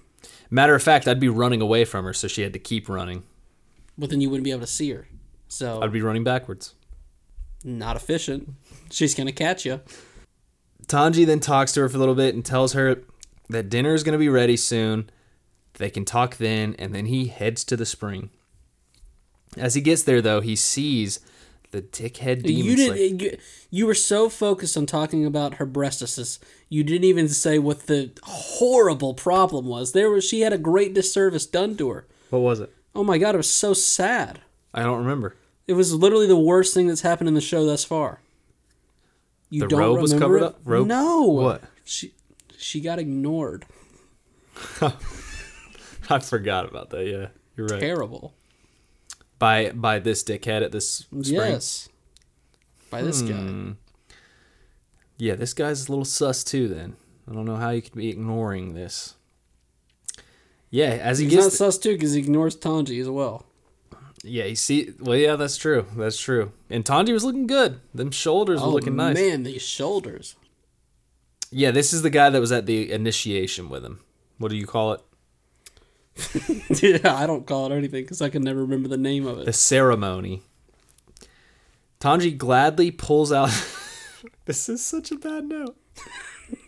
Matter 0.49 0.75
of 0.75 0.81
fact, 0.83 1.07
I'd 1.07 1.19
be 1.19 1.29
running 1.29 1.61
away 1.61 1.85
from 1.85 2.03
her, 2.05 2.13
so 2.13 2.27
she 2.27 2.41
had 2.41 2.53
to 2.53 2.59
keep 2.59 2.87
running. 2.89 3.23
but 3.97 4.09
then 4.09 4.19
you 4.21 4.29
wouldn't 4.29 4.43
be 4.45 4.51
able 4.51 4.61
to 4.61 4.67
see 4.67 4.89
her. 4.91 5.07
So 5.47 5.81
I'd 5.81 5.91
be 5.91 6.01
running 6.01 6.23
backwards. 6.23 6.73
Not 7.63 7.95
efficient. 7.95 8.49
She's 8.89 9.15
gonna 9.15 9.31
catch 9.31 9.65
you. 9.65 9.81
Tanji 10.87 11.25
then 11.25 11.39
talks 11.39 11.71
to 11.73 11.81
her 11.81 11.89
for 11.89 11.97
a 11.97 11.99
little 11.99 12.15
bit 12.15 12.35
and 12.35 12.43
tells 12.43 12.73
her 12.73 13.01
that 13.49 13.69
dinner 13.69 13.93
is 13.93 14.03
going 14.03 14.13
to 14.13 14.19
be 14.19 14.29
ready 14.29 14.57
soon. 14.57 15.09
They 15.75 15.89
can 15.89 16.05
talk 16.05 16.37
then, 16.37 16.75
and 16.77 16.93
then 16.93 17.05
he 17.05 17.27
heads 17.27 17.63
to 17.65 17.77
the 17.77 17.85
spring. 17.85 18.29
As 19.57 19.75
he 19.75 19.81
gets 19.81 20.03
there, 20.03 20.21
though, 20.21 20.41
he 20.41 20.55
sees 20.55 21.19
the 21.71 21.81
dickhead 21.81 22.43
demon 22.43 22.65
You 22.65 22.75
didn't. 22.75 23.21
You, 23.21 23.37
you 23.69 23.85
were 23.85 23.95
so 23.95 24.29
focused 24.29 24.75
on 24.75 24.85
talking 24.85 25.25
about 25.25 25.55
her 25.55 25.65
breastises, 25.65 26.39
you 26.69 26.83
didn't 26.83 27.05
even 27.05 27.29
say 27.29 27.57
what 27.57 27.87
the 27.87 28.11
horrible 28.23 29.13
problem 29.13 29.65
was. 29.65 29.93
There 29.93 30.09
was 30.09 30.25
she 30.25 30.41
had 30.41 30.53
a 30.53 30.57
great 30.57 30.93
disservice 30.93 31.45
done 31.45 31.77
to 31.77 31.89
her. 31.89 32.07
What 32.29 32.39
was 32.39 32.59
it? 32.59 32.73
Oh 32.93 33.03
my 33.03 33.17
god, 33.17 33.35
it 33.35 33.37
was 33.37 33.49
so 33.49 33.73
sad. 33.73 34.41
I 34.73 34.83
don't 34.83 34.99
remember. 34.99 35.35
It 35.67 35.73
was 35.73 35.93
literally 35.93 36.27
the 36.27 36.37
worst 36.37 36.73
thing 36.73 36.87
that's 36.87 37.01
happened 37.01 37.27
in 37.27 37.33
the 37.33 37.41
show 37.41 37.65
thus 37.65 37.83
far. 37.83 38.19
You 39.49 39.61
The 39.61 39.67
don't 39.67 39.79
robe 39.79 40.01
was 40.01 40.13
remember 40.13 40.39
covered 40.39 40.45
it? 40.45 40.55
up? 40.55 40.59
Robe? 40.65 40.87
No. 40.87 41.21
What? 41.23 41.63
She 41.83 42.13
she 42.57 42.81
got 42.81 42.99
ignored. 42.99 43.65
I 46.09 46.19
forgot 46.19 46.67
about 46.67 46.89
that. 46.91 47.05
Yeah, 47.05 47.27
you're 47.55 47.67
right. 47.67 47.79
Terrible. 47.79 48.33
By 49.39 49.71
by 49.71 49.99
this 49.99 50.23
dickhead 50.23 50.61
at 50.63 50.71
this 50.71 50.89
spring. 50.89 51.23
Yes. 51.23 51.89
By 52.89 53.01
this 53.01 53.21
Hmm. 53.21 53.69
guy. 53.71 53.75
Yeah, 55.17 55.35
this 55.35 55.53
guy's 55.53 55.87
a 55.87 55.91
little 55.91 56.05
sus 56.05 56.43
too. 56.43 56.67
Then 56.67 56.95
I 57.29 57.33
don't 57.33 57.45
know 57.45 57.55
how 57.57 57.69
you 57.69 57.81
could 57.81 57.93
be 57.95 58.09
ignoring 58.09 58.73
this. 58.73 59.15
Yeah, 60.69 60.91
as 61.01 61.19
he 61.19 61.25
He's 61.25 61.35
not 61.35 61.43
gets 61.43 61.57
sus 61.57 61.77
too 61.77 61.93
because 61.93 62.13
he 62.13 62.19
ignores 62.21 62.55
Tanji 62.55 63.01
as 63.01 63.09
well. 63.09 63.45
Yeah, 64.23 64.45
you 64.45 64.55
see, 64.55 64.93
well, 64.99 65.15
yeah, 65.17 65.35
that's 65.35 65.57
true. 65.57 65.87
That's 65.97 66.19
true. 66.19 66.51
And 66.69 66.85
Tanji 66.85 67.11
was 67.11 67.23
looking 67.23 67.47
good. 67.47 67.79
Them 67.93 68.11
shoulders 68.11 68.61
were 68.61 68.67
Oh 68.67 68.71
looking 68.71 68.95
nice. 68.95 69.15
man, 69.15 69.43
these 69.43 69.63
shoulders. 69.63 70.35
Yeah, 71.49 71.71
this 71.71 71.91
is 71.91 72.01
the 72.03 72.09
guy 72.11 72.29
that 72.29 72.39
was 72.39 72.51
at 72.51 72.65
the 72.67 72.91
initiation 72.91 73.67
with 73.69 73.83
him. 73.83 73.99
What 74.37 74.49
do 74.51 74.57
you 74.57 74.67
call 74.67 74.93
it? 74.93 75.01
yeah, 76.83 77.15
I 77.17 77.25
don't 77.25 77.45
call 77.47 77.71
it 77.71 77.75
anything 77.75 78.03
because 78.03 78.21
I 78.21 78.29
can 78.29 78.43
never 78.43 78.61
remember 78.61 78.87
the 78.87 78.97
name 78.97 79.25
of 79.25 79.39
it. 79.39 79.45
The 79.45 79.53
ceremony. 79.53 80.43
Tanji 81.99 82.37
gladly 82.37 82.91
pulls 82.91 83.31
out. 83.31 83.49
this 84.45 84.69
is 84.69 84.85
such 84.85 85.11
a 85.11 85.15
bad 85.15 85.45
note. 85.45 85.75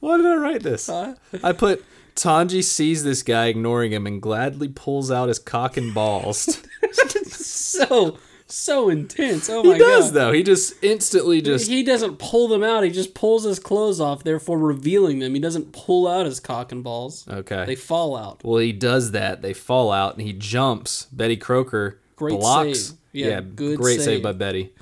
Why 0.00 0.16
did 0.16 0.26
I 0.26 0.34
write 0.36 0.62
this? 0.62 0.88
I 0.88 1.14
put 1.52 1.84
Tanji 2.14 2.62
sees 2.62 3.04
this 3.04 3.22
guy 3.22 3.46
ignoring 3.46 3.92
him 3.92 4.06
and 4.06 4.20
gladly 4.20 4.68
pulls 4.68 5.10
out 5.10 5.28
his 5.28 5.38
cock 5.38 5.76
and 5.76 5.94
balls. 5.94 6.62
so 7.26 8.18
so 8.46 8.90
intense. 8.90 9.48
Oh 9.48 9.62
my 9.62 9.70
god. 9.70 9.72
he 9.72 9.78
does 9.78 10.04
god. 10.06 10.14
though. 10.14 10.32
He 10.32 10.42
just 10.42 10.74
instantly 10.82 11.40
just 11.40 11.68
He 11.68 11.82
doesn't 11.82 12.18
pull 12.18 12.48
them 12.48 12.62
out. 12.62 12.84
He 12.84 12.90
just 12.90 13.14
pulls 13.14 13.44
his 13.44 13.58
clothes 13.58 14.00
off, 14.00 14.24
therefore 14.24 14.58
revealing 14.58 15.20
them. 15.20 15.34
He 15.34 15.40
doesn't 15.40 15.72
pull 15.72 16.06
out 16.06 16.26
his 16.26 16.38
cock 16.38 16.70
and 16.70 16.84
balls. 16.84 17.26
okay. 17.28 17.64
They 17.64 17.76
fall 17.76 18.14
out. 18.16 18.42
Well, 18.44 18.58
he 18.58 18.72
does 18.72 19.12
that. 19.12 19.40
They 19.42 19.54
fall 19.54 19.90
out, 19.90 20.14
and 20.14 20.22
he 20.22 20.32
jumps. 20.34 21.06
Betty 21.06 21.36
Croker 21.36 21.98
Great 22.16 22.38
blocks. 22.38 22.80
save. 22.80 22.98
Yeah, 23.12 23.40
good 23.40 23.78
great 23.78 23.96
save. 23.96 24.04
save. 24.04 24.22
by 24.22 24.32
Betty. 24.32 24.72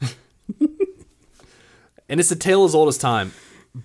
and 2.08 2.20
it's 2.20 2.30
a 2.30 2.36
tale 2.36 2.64
as 2.64 2.74
old 2.74 2.88
as 2.88 2.98
time. 2.98 3.32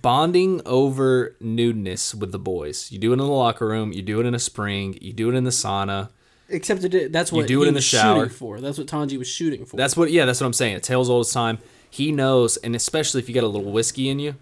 Bonding 0.02 0.60
over 0.66 1.36
nudeness 1.42 2.14
with 2.14 2.32
the 2.32 2.38
boys. 2.38 2.90
You 2.90 2.98
do 2.98 3.10
it 3.10 3.14
in 3.14 3.18
the 3.18 3.26
locker 3.26 3.66
room. 3.66 3.92
You 3.92 4.02
do 4.02 4.20
it 4.20 4.26
in 4.26 4.34
a 4.34 4.38
spring. 4.38 4.98
You 5.00 5.12
do 5.12 5.30
it 5.30 5.34
in 5.34 5.44
the 5.44 5.50
sauna. 5.50 6.08
Except 6.48 6.84
it, 6.84 7.12
that's 7.12 7.32
what 7.32 7.42
you 7.42 7.46
do 7.46 7.62
it 7.64 7.68
in 7.68 7.74
the 7.74 7.80
shower. 7.80 8.28
for. 8.28 8.60
That's 8.60 8.76
what 8.78 8.86
Tanji 8.86 9.18
was 9.18 9.28
shooting 9.28 9.64
for. 9.64 9.76
That's 9.76 9.96
what. 9.96 10.10
Yeah, 10.10 10.24
that's 10.24 10.40
what 10.40 10.46
I'm 10.46 10.52
saying. 10.52 10.76
As 10.76 10.90
old 10.90 11.26
as 11.26 11.32
time. 11.32 11.58
He 11.90 12.10
knows, 12.10 12.56
and 12.56 12.74
especially 12.74 13.20
if 13.22 13.28
you 13.28 13.34
got 13.34 13.44
a 13.44 13.48
little 13.48 13.70
whiskey 13.70 14.08
in 14.08 14.18
you, 14.18 14.34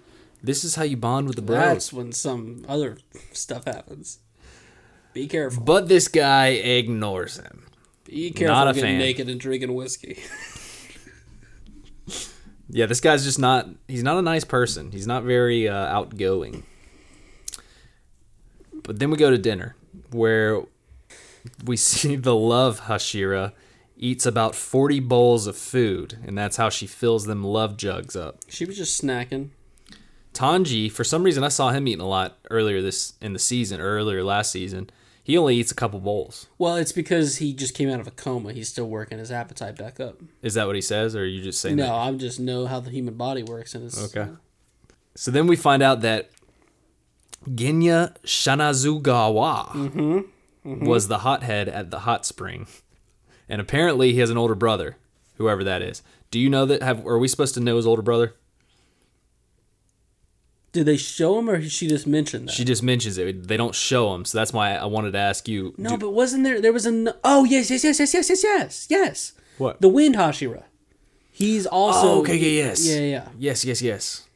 this 0.42 0.64
is 0.64 0.74
how 0.76 0.84
you 0.84 0.96
bond 0.96 1.26
with 1.26 1.36
the 1.36 1.42
bros. 1.42 1.58
That's 1.60 1.92
when 1.92 2.10
some 2.12 2.64
other 2.66 2.96
stuff 3.32 3.66
happens. 3.66 4.20
Be 5.12 5.26
careful. 5.26 5.62
But 5.62 5.88
this 5.88 6.08
guy 6.08 6.48
ignores 6.48 7.36
him. 7.36 7.66
Be 8.04 8.30
careful 8.30 8.54
Not 8.54 8.68
a 8.68 8.72
getting 8.72 8.90
fan. 8.92 8.98
naked 8.98 9.28
and 9.28 9.38
drinking 9.38 9.74
whiskey. 9.74 10.18
Yeah, 12.74 12.86
this 12.86 13.00
guy's 13.00 13.22
just 13.22 13.38
not. 13.38 13.68
He's 13.86 14.02
not 14.02 14.16
a 14.16 14.22
nice 14.22 14.44
person. 14.44 14.92
He's 14.92 15.06
not 15.06 15.24
very 15.24 15.68
uh, 15.68 15.74
outgoing. 15.74 16.64
But 18.82 18.98
then 18.98 19.10
we 19.10 19.18
go 19.18 19.30
to 19.30 19.36
dinner, 19.38 19.76
where 20.10 20.62
we 21.64 21.76
see 21.90 22.16
the 22.16 22.34
love 22.34 22.82
Hashira 22.82 23.52
eats 23.98 24.24
about 24.24 24.54
forty 24.54 25.00
bowls 25.00 25.46
of 25.46 25.56
food, 25.56 26.18
and 26.26 26.36
that's 26.36 26.56
how 26.56 26.70
she 26.70 26.86
fills 26.86 27.26
them 27.26 27.44
love 27.44 27.76
jugs 27.76 28.16
up. 28.16 28.38
she 28.48 28.64
was 28.64 28.78
just 28.78 29.00
snacking. 29.00 29.50
Tanji, 30.32 30.90
for 30.90 31.04
some 31.04 31.24
reason, 31.24 31.44
I 31.44 31.48
saw 31.48 31.72
him 31.72 31.86
eating 31.86 32.00
a 32.00 32.08
lot 32.08 32.38
earlier 32.50 32.80
this 32.80 33.12
in 33.20 33.34
the 33.34 33.38
season, 33.38 33.82
or 33.82 33.84
earlier 33.84 34.24
last 34.24 34.50
season. 34.50 34.88
He 35.24 35.38
only 35.38 35.56
eats 35.56 35.70
a 35.70 35.74
couple 35.74 36.00
bowls. 36.00 36.48
Well, 36.58 36.76
it's 36.76 36.90
because 36.90 37.36
he 37.36 37.52
just 37.52 37.74
came 37.74 37.88
out 37.88 38.00
of 38.00 38.08
a 38.08 38.10
coma. 38.10 38.52
He's 38.52 38.68
still 38.68 38.88
working 38.88 39.18
his 39.18 39.30
appetite 39.30 39.76
back 39.76 40.00
up. 40.00 40.20
Is 40.42 40.54
that 40.54 40.66
what 40.66 40.74
he 40.74 40.82
says, 40.82 41.14
or 41.14 41.20
are 41.20 41.24
you 41.24 41.42
just 41.42 41.60
saying 41.60 41.76
No, 41.76 41.84
that? 41.84 41.92
I 41.92 42.12
just 42.12 42.40
know 42.40 42.66
how 42.66 42.80
the 42.80 42.90
human 42.90 43.14
body 43.14 43.42
works, 43.42 43.74
and 43.74 43.84
it's 43.84 44.14
Okay. 44.16 44.32
So 45.14 45.30
then 45.30 45.46
we 45.46 45.56
find 45.56 45.82
out 45.82 46.00
that 46.00 46.30
Genya 47.48 48.16
Shinazugawa 48.24 49.68
mm-hmm. 49.68 50.18
Mm-hmm. 50.64 50.86
was 50.86 51.08
the 51.08 51.18
hothead 51.18 51.68
at 51.68 51.90
the 51.90 52.00
hot 52.00 52.24
spring. 52.24 52.66
And 53.48 53.60
apparently 53.60 54.12
he 54.12 54.20
has 54.20 54.30
an 54.30 54.38
older 54.38 54.54
brother, 54.54 54.96
whoever 55.36 55.62
that 55.64 55.82
is. 55.82 56.02
Do 56.30 56.38
you 56.40 56.48
know 56.48 56.64
that 56.66 56.82
have 56.82 57.06
are 57.06 57.18
we 57.18 57.28
supposed 57.28 57.54
to 57.54 57.60
know 57.60 57.76
his 57.76 57.86
older 57.86 58.02
brother? 58.02 58.34
Did 60.72 60.86
they 60.86 60.96
show 60.96 61.38
him, 61.38 61.50
or 61.50 61.60
she 61.68 61.86
just 61.86 62.06
mentioned 62.06 62.48
that? 62.48 62.52
She 62.52 62.64
just 62.64 62.82
mentions 62.82 63.18
it. 63.18 63.46
They 63.46 63.56
don't 63.58 63.74
show 63.74 64.14
him, 64.14 64.24
so 64.24 64.38
that's 64.38 64.52
why 64.54 64.74
I 64.74 64.86
wanted 64.86 65.12
to 65.12 65.18
ask 65.18 65.46
you. 65.46 65.74
no, 65.76 65.90
do- 65.90 65.98
but 65.98 66.10
wasn't 66.10 66.44
there? 66.44 66.60
There 66.60 66.72
was 66.72 66.86
an. 66.86 67.10
Oh 67.22 67.44
yes, 67.44 67.70
yes, 67.70 67.84
yes, 67.84 68.00
yes, 68.00 68.14
yes, 68.14 68.28
yes, 68.30 68.42
yes, 68.44 68.86
yes. 68.88 69.32
What? 69.58 69.80
The 69.82 69.88
Wind 69.88 70.14
Hashira. 70.16 70.64
He's 71.30 71.66
also. 71.66 72.08
Oh, 72.08 72.20
okay, 72.20 72.36
yeah, 72.36 72.64
yes. 72.64 72.86
Yeah, 72.86 73.00
yeah, 73.00 73.28
Yes, 73.38 73.64
yes, 73.64 73.82
yes. 73.82 74.26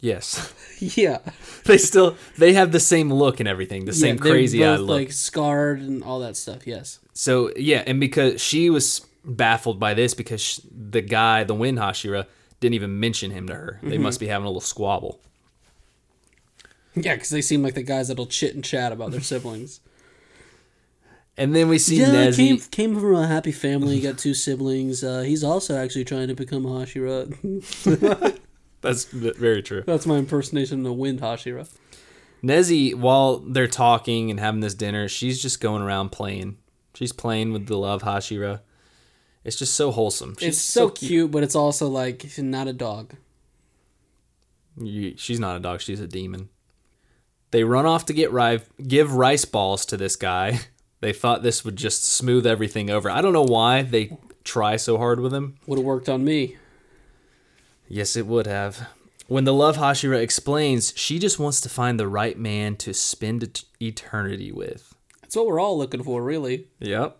Yes. 0.00 0.52
yeah. 0.96 1.18
they 1.64 1.78
still 1.78 2.16
they 2.38 2.52
have 2.52 2.70
the 2.70 2.80
same 2.80 3.12
look 3.12 3.40
and 3.40 3.48
everything, 3.48 3.86
the 3.86 3.92
Yeah, 3.92 3.98
same 3.98 4.18
crazy 4.18 4.64
eye 4.64 4.76
look. 4.76 4.88
like 5.00 5.12
scarred 5.12 5.80
and 5.80 6.04
all 6.04 6.20
that 6.20 6.36
stuff. 6.36 6.66
Yes. 6.66 7.00
So 7.12 7.50
yeah, 7.56 7.82
and 7.86 7.98
because 7.98 8.40
she 8.40 8.70
was 8.70 9.04
baffled 9.24 9.80
by 9.80 9.94
this 9.94 10.14
because 10.14 10.60
the 10.70 11.00
guy, 11.00 11.44
the 11.44 11.54
Wind 11.54 11.78
Hashira, 11.78 12.26
didn't 12.60 12.74
even 12.74 13.00
mention 13.00 13.30
him 13.30 13.48
to 13.48 13.54
her. 13.54 13.72
Mm-hmm. 13.78 13.88
They 13.90 13.98
must 13.98 14.20
be 14.20 14.26
having 14.26 14.44
a 14.44 14.48
little 14.48 14.60
squabble. 14.60 15.20
Yeah, 16.96 17.14
because 17.14 17.28
they 17.30 17.42
seem 17.42 17.62
like 17.62 17.74
the 17.74 17.82
guys 17.82 18.08
that'll 18.08 18.26
chit 18.26 18.54
and 18.54 18.64
chat 18.64 18.90
about 18.92 19.10
their 19.12 19.20
siblings. 19.20 19.80
And 21.38 21.54
then 21.54 21.68
we 21.68 21.78
see 21.78 21.96
yeah, 22.00 22.06
Nezzy. 22.06 22.36
came 22.36 22.58
came 22.70 22.94
from 22.98 23.14
a 23.14 23.26
happy 23.26 23.52
family. 23.52 24.00
Got 24.00 24.16
two 24.16 24.32
siblings. 24.32 25.04
Uh, 25.04 25.20
he's 25.20 25.44
also 25.44 25.76
actually 25.76 26.06
trying 26.06 26.28
to 26.28 26.34
become 26.34 26.64
a 26.64 26.70
Hashira. 26.70 28.40
That's 28.80 29.04
very 29.04 29.62
true. 29.62 29.82
That's 29.86 30.06
my 30.06 30.16
impersonation 30.16 30.78
of 30.78 30.84
the 30.84 30.94
Wind 30.94 31.20
Hashira. 31.20 31.68
Nezzy, 32.42 32.94
while 32.94 33.36
they're 33.40 33.66
talking 33.66 34.30
and 34.30 34.40
having 34.40 34.60
this 34.60 34.72
dinner, 34.72 35.08
she's 35.08 35.42
just 35.42 35.60
going 35.60 35.82
around 35.82 36.08
playing. 36.10 36.56
She's 36.94 37.12
playing 37.12 37.52
with 37.52 37.66
the 37.66 37.76
love 37.76 38.02
Hashira. 38.02 38.60
It's 39.44 39.58
just 39.58 39.74
so 39.74 39.90
wholesome. 39.90 40.36
She's 40.38 40.48
It's 40.54 40.58
so 40.58 40.88
cute, 40.88 41.30
but 41.30 41.42
it's 41.42 41.54
also 41.54 41.86
like 41.86 42.22
she's 42.22 42.38
not 42.38 42.66
a 42.66 42.72
dog. 42.72 43.12
You- 44.80 45.14
She's 45.18 45.38
not 45.38 45.56
a 45.56 45.60
dog. 45.60 45.82
She's 45.82 46.00
a 46.00 46.06
demon. 46.06 46.48
They 47.50 47.64
run 47.64 47.86
off 47.86 48.06
to 48.06 48.12
get 48.12 48.32
ri- 48.32 48.60
give 48.86 49.14
rice 49.14 49.44
balls 49.44 49.86
to 49.86 49.96
this 49.96 50.16
guy. 50.16 50.60
They 51.00 51.12
thought 51.12 51.42
this 51.42 51.62
would 51.62 51.76
just 51.76 52.04
smooth 52.04 52.46
everything 52.46 52.88
over. 52.88 53.10
I 53.10 53.20
don't 53.20 53.34
know 53.34 53.42
why 53.42 53.82
they 53.82 54.16
try 54.44 54.76
so 54.76 54.96
hard 54.96 55.20
with 55.20 55.32
him. 55.32 55.56
Would 55.66 55.78
have 55.78 55.84
worked 55.84 56.08
on 56.08 56.24
me. 56.24 56.56
Yes, 57.86 58.16
it 58.16 58.26
would 58.26 58.46
have. 58.46 58.88
When 59.28 59.44
the 59.44 59.52
love 59.52 59.76
Hashira 59.76 60.20
explains, 60.22 60.94
she 60.96 61.18
just 61.18 61.38
wants 61.38 61.60
to 61.60 61.68
find 61.68 62.00
the 62.00 62.08
right 62.08 62.38
man 62.38 62.76
to 62.76 62.94
spend 62.94 63.62
eternity 63.80 64.50
with. 64.50 64.94
That's 65.20 65.36
what 65.36 65.46
we're 65.46 65.60
all 65.60 65.76
looking 65.76 66.02
for, 66.02 66.22
really. 66.22 66.68
Yep. 66.80 67.18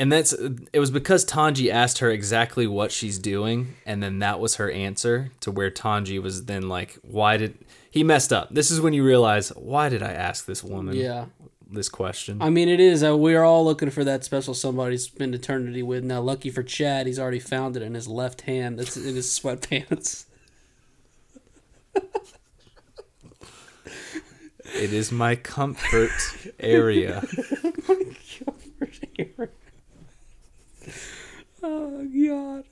And 0.00 0.10
that's 0.10 0.32
it 0.32 0.78
was 0.80 0.90
because 0.90 1.24
Tanji 1.26 1.70
asked 1.70 1.98
her 1.98 2.10
exactly 2.10 2.66
what 2.66 2.90
she's 2.90 3.18
doing, 3.18 3.74
and 3.84 4.02
then 4.02 4.18
that 4.20 4.40
was 4.40 4.54
her 4.56 4.70
answer 4.70 5.30
to 5.40 5.50
where 5.50 5.70
Tanji 5.70 6.20
was 6.20 6.46
then 6.46 6.68
like, 6.70 6.98
"Why 7.02 7.36
did 7.36 7.58
he 7.90 8.02
messed 8.02 8.32
up?" 8.32 8.48
This 8.50 8.70
is 8.70 8.80
when 8.80 8.94
you 8.94 9.04
realize, 9.04 9.50
why 9.50 9.90
did 9.90 10.02
I 10.02 10.12
ask 10.12 10.46
this 10.46 10.64
woman 10.64 10.96
Yeah. 10.96 11.26
this 11.70 11.90
question? 11.90 12.40
I 12.40 12.48
mean, 12.48 12.70
it 12.70 12.80
is. 12.80 13.04
Uh, 13.04 13.14
we're 13.14 13.44
all 13.44 13.62
looking 13.62 13.90
for 13.90 14.02
that 14.04 14.24
special 14.24 14.54
somebody 14.54 14.96
to 14.96 15.02
spend 15.02 15.34
eternity 15.34 15.82
with. 15.82 16.02
Now, 16.02 16.22
lucky 16.22 16.48
for 16.48 16.62
Chad, 16.62 17.06
he's 17.06 17.18
already 17.18 17.38
found 17.38 17.76
it 17.76 17.82
in 17.82 17.92
his 17.92 18.08
left 18.08 18.40
hand. 18.42 18.78
That's 18.78 18.96
in 18.96 19.14
his 19.14 19.26
sweatpants. 19.28 20.24
it 24.74 24.92
is 24.94 25.12
my 25.12 25.36
comfort 25.36 26.10
area. 26.58 27.22
oh 31.62 32.08
God. 32.08 32.64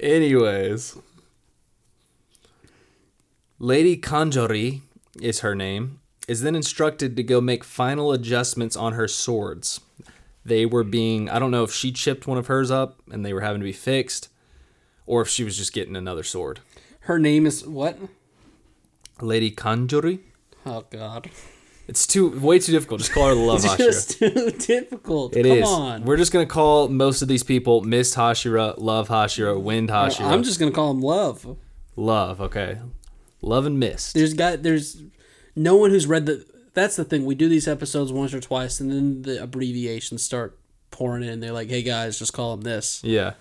Anyways, 0.00 0.96
Lady 3.58 3.96
Kanjori 3.96 4.82
is 5.20 5.40
her 5.40 5.56
name, 5.56 6.00
is 6.28 6.42
then 6.42 6.54
instructed 6.54 7.16
to 7.16 7.22
go 7.24 7.40
make 7.40 7.64
final 7.64 8.12
adjustments 8.12 8.76
on 8.76 8.92
her 8.92 9.08
swords. 9.08 9.80
They 10.44 10.64
were 10.64 10.84
being, 10.84 11.28
I 11.28 11.40
don't 11.40 11.50
know 11.50 11.64
if 11.64 11.72
she 11.72 11.90
chipped 11.90 12.26
one 12.26 12.38
of 12.38 12.46
hers 12.46 12.70
up 12.70 13.00
and 13.10 13.26
they 13.26 13.32
were 13.32 13.40
having 13.40 13.60
to 13.60 13.64
be 13.64 13.72
fixed, 13.72 14.28
or 15.04 15.20
if 15.20 15.28
she 15.28 15.42
was 15.42 15.56
just 15.56 15.72
getting 15.72 15.96
another 15.96 16.22
sword. 16.22 16.60
Her 17.00 17.18
name 17.18 17.44
is 17.44 17.66
what? 17.66 17.98
Lady 19.20 19.50
Kanjori? 19.50 20.20
Oh 20.64 20.84
God. 20.90 21.30
It's 21.88 22.06
too 22.06 22.38
way 22.38 22.58
too 22.58 22.72
difficult. 22.72 23.00
Just 23.00 23.12
call 23.12 23.28
her 23.28 23.34
the 23.34 23.40
Love 23.40 23.56
It's 23.64 23.74
Hashira. 23.74 23.78
just 23.78 24.18
too 24.18 24.50
difficult. 24.66 25.34
It 25.34 25.44
Come 25.44 25.52
is. 25.58 25.68
on. 25.68 26.04
We're 26.04 26.18
just 26.18 26.32
gonna 26.32 26.44
call 26.46 26.88
most 26.88 27.22
of 27.22 27.28
these 27.28 27.42
people 27.42 27.80
Miss 27.80 28.14
Hashira, 28.14 28.74
Love 28.78 29.08
Hashira, 29.08 29.58
Wind 29.60 29.88
Hashira. 29.88 30.26
I'm 30.30 30.42
just 30.42 30.60
gonna 30.60 30.70
call 30.70 30.92
them 30.92 31.02
Love. 31.02 31.56
Love. 31.96 32.40
Okay, 32.42 32.78
Love 33.40 33.64
and 33.66 33.80
Mist. 33.80 34.14
There's 34.14 34.34
got 34.34 34.62
there's 34.62 35.02
no 35.56 35.76
one 35.76 35.90
who's 35.90 36.06
read 36.06 36.26
the. 36.26 36.44
That's 36.74 36.94
the 36.94 37.04
thing. 37.04 37.24
We 37.24 37.34
do 37.34 37.48
these 37.48 37.66
episodes 37.66 38.12
once 38.12 38.32
or 38.34 38.40
twice, 38.40 38.78
and 38.80 38.90
then 38.92 39.22
the 39.22 39.42
abbreviations 39.42 40.22
start 40.22 40.56
pouring 40.90 41.24
in. 41.24 41.40
They're 41.40 41.52
like, 41.52 41.70
"Hey 41.70 41.82
guys, 41.82 42.18
just 42.18 42.32
call 42.34 42.54
them 42.54 42.60
this." 42.62 43.00
Yeah. 43.02 43.32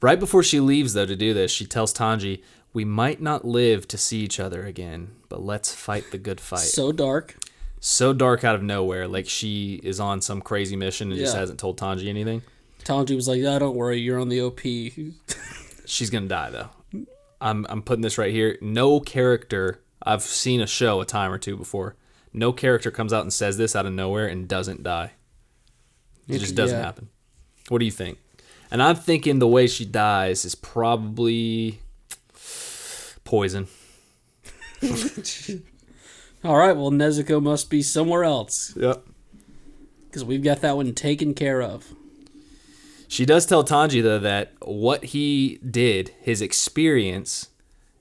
Right 0.00 0.20
before 0.20 0.42
she 0.44 0.60
leaves, 0.60 0.92
though, 0.92 1.06
to 1.06 1.16
do 1.16 1.34
this, 1.34 1.50
she 1.50 1.66
tells 1.66 1.92
Tanji, 1.92 2.42
We 2.78 2.84
might 2.84 3.20
not 3.20 3.44
live 3.44 3.88
to 3.88 3.98
see 3.98 4.20
each 4.20 4.38
other 4.38 4.64
again, 4.64 5.16
but 5.28 5.42
let's 5.42 5.74
fight 5.74 6.12
the 6.12 6.16
good 6.16 6.40
fight. 6.40 6.60
So, 6.60 6.92
dark. 6.92 7.34
So 7.80 8.12
dark. 8.12 8.44
out 8.44 8.54
of 8.54 8.62
nowhere, 8.62 9.08
like 9.08 9.28
she 9.28 9.80
is 9.82 9.98
on 9.98 10.20
some 10.20 10.40
crazy 10.40 10.76
mission 10.76 11.10
and 11.10 11.18
just 11.18 11.34
hasn't 11.34 11.58
told 11.58 11.76
Tanji 11.76 12.06
anything. 12.06 12.40
Tanji 12.84 13.16
was 13.16 13.26
like, 13.26 13.40
"Yeah, 13.40 13.58
don't 13.58 13.74
worry, 13.74 13.98
you're 13.98 14.20
on 14.20 14.28
the 14.28 14.40
OP." 14.40 14.60
She's 15.86 16.08
gonna 16.08 16.28
die, 16.28 16.50
though. 16.50 16.68
I'm, 17.40 17.66
I'm 17.68 17.82
putting 17.82 18.02
this 18.02 18.16
right 18.16 18.30
here. 18.32 18.56
No 18.60 19.00
character, 19.00 19.80
I've 20.00 20.22
seen 20.22 20.60
a 20.60 20.66
show 20.68 21.00
a 21.00 21.04
time 21.04 21.32
or 21.32 21.38
two 21.38 21.56
before, 21.56 21.96
no 22.32 22.52
character 22.52 22.92
comes 22.92 23.12
out 23.12 23.22
and 23.22 23.32
says 23.32 23.56
this 23.58 23.74
out 23.74 23.86
of 23.86 23.92
nowhere 23.92 24.28
and 24.28 24.46
doesn't 24.46 24.84
die. 24.84 25.14
It 26.28 26.38
just 26.38 26.54
doesn't 26.54 26.78
Yeah. 26.78 26.84
happen. 26.84 27.08
What 27.70 27.78
do 27.80 27.86
you 27.86 27.90
think? 27.90 28.18
And 28.70 28.80
I'm 28.80 28.94
thinking 28.94 29.40
the 29.40 29.48
way 29.48 29.66
she 29.66 29.84
dies 29.84 30.44
is 30.44 30.54
probably 30.54 31.80
poison. 33.28 33.68
All 36.42 36.56
right, 36.56 36.74
well, 36.74 36.90
Nezuko 36.90 37.42
must 37.42 37.68
be 37.68 37.82
somewhere 37.82 38.24
else 38.24 38.74
Yep. 38.74 39.04
because 40.06 40.24
we've 40.24 40.42
got 40.42 40.62
that 40.62 40.76
one 40.78 40.94
taken 40.94 41.34
care 41.34 41.60
of. 41.60 41.92
She 43.06 43.26
does 43.26 43.44
tell 43.44 43.62
Tanji 43.64 44.02
though 44.02 44.18
that 44.18 44.52
what 44.60 45.04
he 45.04 45.58
did, 45.68 46.12
his 46.22 46.40
experience, 46.40 47.48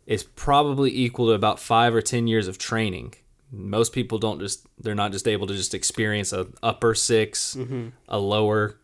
is 0.05 0.23
probably 0.23 0.95
equal 0.97 1.27
to 1.27 1.33
about 1.33 1.59
five 1.59 1.93
or 1.93 2.01
ten 2.01 2.27
years 2.27 2.47
of 2.47 2.57
training. 2.57 3.13
Most 3.51 3.91
people 3.91 4.19
don't 4.19 4.39
just 4.39 4.65
they're 4.79 4.95
not 4.95 5.11
just 5.11 5.27
able 5.27 5.47
to 5.47 5.53
just 5.53 5.73
experience 5.73 6.31
a 6.31 6.47
upper 6.63 6.93
6 6.95 7.55
mm-hmm. 7.59 7.87
a 8.07 8.17
lower, 8.17 8.77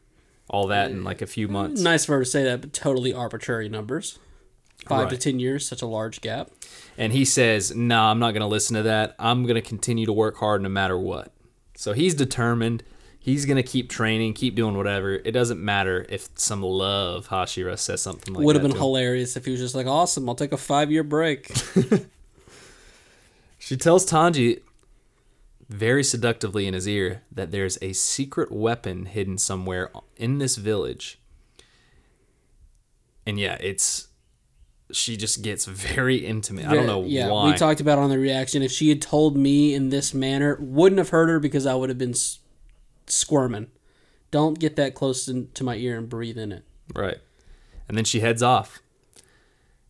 all 0.50 0.68
that 0.68 0.92
in 0.92 1.06
like 1.06 1.22
a 1.22 1.28
few 1.28 1.48
months. 1.48 1.82
Nice 1.82 2.04
for 2.06 2.14
her 2.18 2.24
to 2.24 2.30
say 2.30 2.44
that, 2.44 2.60
but 2.62 2.74
totally 2.74 3.14
arbitrary 3.14 3.70
numbers. 3.70 4.20
Five 4.88 5.10
to 5.10 5.18
ten 5.18 5.40
years, 5.40 5.68
such 5.68 5.82
a 5.82 5.86
large 5.86 6.22
gap. 6.22 6.52
And 6.98 7.14
he 7.14 7.26
says, 7.26 7.76
"Nah, 7.76 8.12
I'm 8.12 8.20
not 8.20 8.32
going 8.32 8.42
to 8.42 8.48
listen 8.48 8.76
to 8.76 8.84
that. 8.84 9.16
I'm 9.20 9.44
going 9.44 9.56
to 9.56 9.62
continue 9.62 10.06
to 10.06 10.14
work 10.14 10.38
hard 10.38 10.62
no 10.62 10.70
matter 10.70 10.98
what." 10.98 11.32
So 11.76 11.94
he's 11.94 12.14
determined. 12.14 12.84
He's 13.20 13.46
going 13.46 13.58
to 13.58 13.64
keep 13.64 13.90
training, 13.90 14.34
keep 14.34 14.54
doing 14.54 14.76
whatever. 14.76 15.14
It 15.14 15.32
doesn't 15.32 15.64
matter 15.64 16.06
if 16.10 16.28
some 16.36 16.62
love 16.62 17.30
Hashira 17.30 17.80
says 17.80 18.02
something 18.02 18.34
like 18.34 18.46
Would 18.46 18.58
have 18.58 18.64
been 18.64 18.76
hilarious 18.76 19.38
if 19.38 19.46
he 19.46 19.52
was 19.52 19.62
just 19.62 19.76
like, 19.76 19.88
"Awesome, 19.88 20.28
I'll 20.28 20.36
take 20.36 20.52
a 20.52 20.58
five 20.58 20.92
year 20.92 21.04
break." 21.04 21.50
She 23.64 23.78
tells 23.78 24.06
Tanji 24.06 24.60
very 25.70 26.04
seductively 26.04 26.68
in 26.68 26.74
his 26.74 26.86
ear 26.86 27.24
that 27.32 27.52
there's 27.52 27.78
a 27.82 27.94
secret 27.94 28.52
weapon 28.52 29.06
hidden 29.06 29.38
somewhere 29.38 29.90
in 30.18 30.40
this 30.40 30.58
village. 30.58 31.18
And 33.26 33.40
yeah, 33.40 33.56
it's 33.62 34.10
she 34.92 35.18
just 35.18 35.42
gets 35.42 35.66
very 35.66 36.18
intimate. 36.18 36.66
I 36.66 36.74
don't 36.74 36.86
know 36.88 37.04
yeah, 37.04 37.30
why. 37.30 37.52
we 37.52 37.58
talked 37.58 37.82
about 37.82 38.00
on 38.00 38.10
the 38.10 38.20
reaction. 38.20 38.62
If 38.62 38.72
she 38.72 38.90
had 38.90 39.02
told 39.02 39.36
me 39.38 39.74
in 39.74 39.90
this 39.90 40.14
manner, 40.14 40.58
wouldn't 40.60 41.00
have 41.00 41.10
hurt 41.10 41.30
her 41.30 41.40
because 41.40 41.66
I 41.66 41.74
would 41.76 41.90
have 41.90 41.98
been 41.98 42.12
s- 42.12 42.40
squirming. 43.08 43.68
Don't 44.32 44.60
get 44.60 44.76
that 44.78 44.94
close 44.96 45.26
to, 45.28 45.64
my 45.64 45.76
ear 45.76 45.98
and 45.98 46.10
breathe 46.10 46.38
in 46.38 46.52
it. 46.52 46.64
right. 46.96 47.18
And 47.88 47.98
then 47.98 48.06
she 48.06 48.22
heads 48.22 48.42
off. 48.42 48.82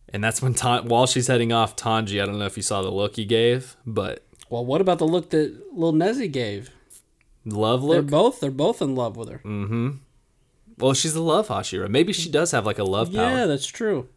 And 0.08 0.22
that's 0.22 0.42
when 0.42 0.52
Tan- 0.54 0.88
while 0.88 1.06
she's 1.06 1.28
heading 1.28 1.52
off, 1.52 1.76
Tanji, 1.76 2.20
I 2.22 2.26
don't 2.26 2.38
know 2.38 2.44
if 2.46 2.56
you 2.56 2.62
saw 2.62 2.82
the 2.82 2.90
look 2.90 3.16
he 3.16 3.24
gave, 3.24 3.76
but 3.86 4.24
Well, 4.50 4.64
what 4.64 4.80
about 4.80 4.98
the 4.98 5.06
look 5.06 5.30
that 5.30 5.54
little 5.72 5.92
Nezzy 5.92 6.30
gave? 6.30 6.70
love 7.44 7.82
look? 7.84 7.94
They're 7.94 8.02
both 8.02 8.40
they're 8.40 8.50
both 8.50 8.80
in 8.82 8.94
love 8.94 9.16
with 9.16 9.28
her. 9.28 9.38
Mm 9.44 9.66
hmm. 9.68 9.90
Well, 10.78 10.92
she's 10.92 11.14
a 11.14 11.22
love 11.22 11.48
Hashira. 11.48 11.88
Maybe 11.88 12.12
she 12.12 12.28
does 12.30 12.50
have 12.50 12.66
like 12.66 12.78
a 12.78 12.84
love 12.84 13.12
power. 13.12 13.30
Yeah, 13.30 13.46
that's 13.46 13.66
true. 13.66 14.08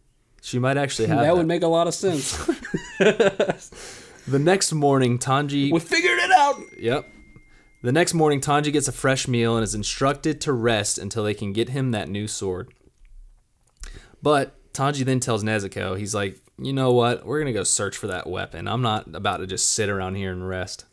She 0.47 0.59
might 0.59 0.77
actually 0.77 1.07
hmm, 1.07 1.11
have 1.11 1.19
That 1.19 1.25
that. 1.25 1.35
would 1.35 1.45
make 1.45 1.61
a 1.61 1.67
lot 1.67 1.87
of 1.87 1.93
sense. 1.93 2.37
the 2.99 4.39
next 4.39 4.71
morning, 4.71 5.19
Tanji 5.19 5.73
we 5.73 5.79
figured 5.81 6.19
it 6.19 6.31
out. 6.31 6.55
Yep. 6.79 7.05
The 7.81 7.91
next 7.91 8.13
morning, 8.13 8.39
Tanji 8.39 8.71
gets 8.71 8.87
a 8.87 8.93
fresh 8.93 9.27
meal 9.27 9.57
and 9.57 9.63
is 9.65 9.75
instructed 9.75 10.39
to 10.41 10.53
rest 10.53 10.97
until 10.97 11.25
they 11.25 11.33
can 11.33 11.51
get 11.51 11.67
him 11.69 11.91
that 11.91 12.07
new 12.07 12.29
sword. 12.29 12.73
But 14.23 14.55
Tanji 14.71 15.03
then 15.03 15.19
tells 15.19 15.43
Nezuko, 15.43 15.99
he's 15.99 16.15
like, 16.15 16.39
you 16.57 16.71
know 16.71 16.93
what? 16.93 17.25
We're 17.25 17.39
going 17.39 17.53
to 17.53 17.59
go 17.59 17.65
search 17.65 17.97
for 17.97 18.07
that 18.07 18.25
weapon. 18.25 18.69
I'm 18.69 18.81
not 18.81 19.13
about 19.13 19.37
to 19.37 19.47
just 19.47 19.73
sit 19.73 19.89
around 19.89 20.15
here 20.15 20.31
and 20.31 20.47
rest. 20.47 20.85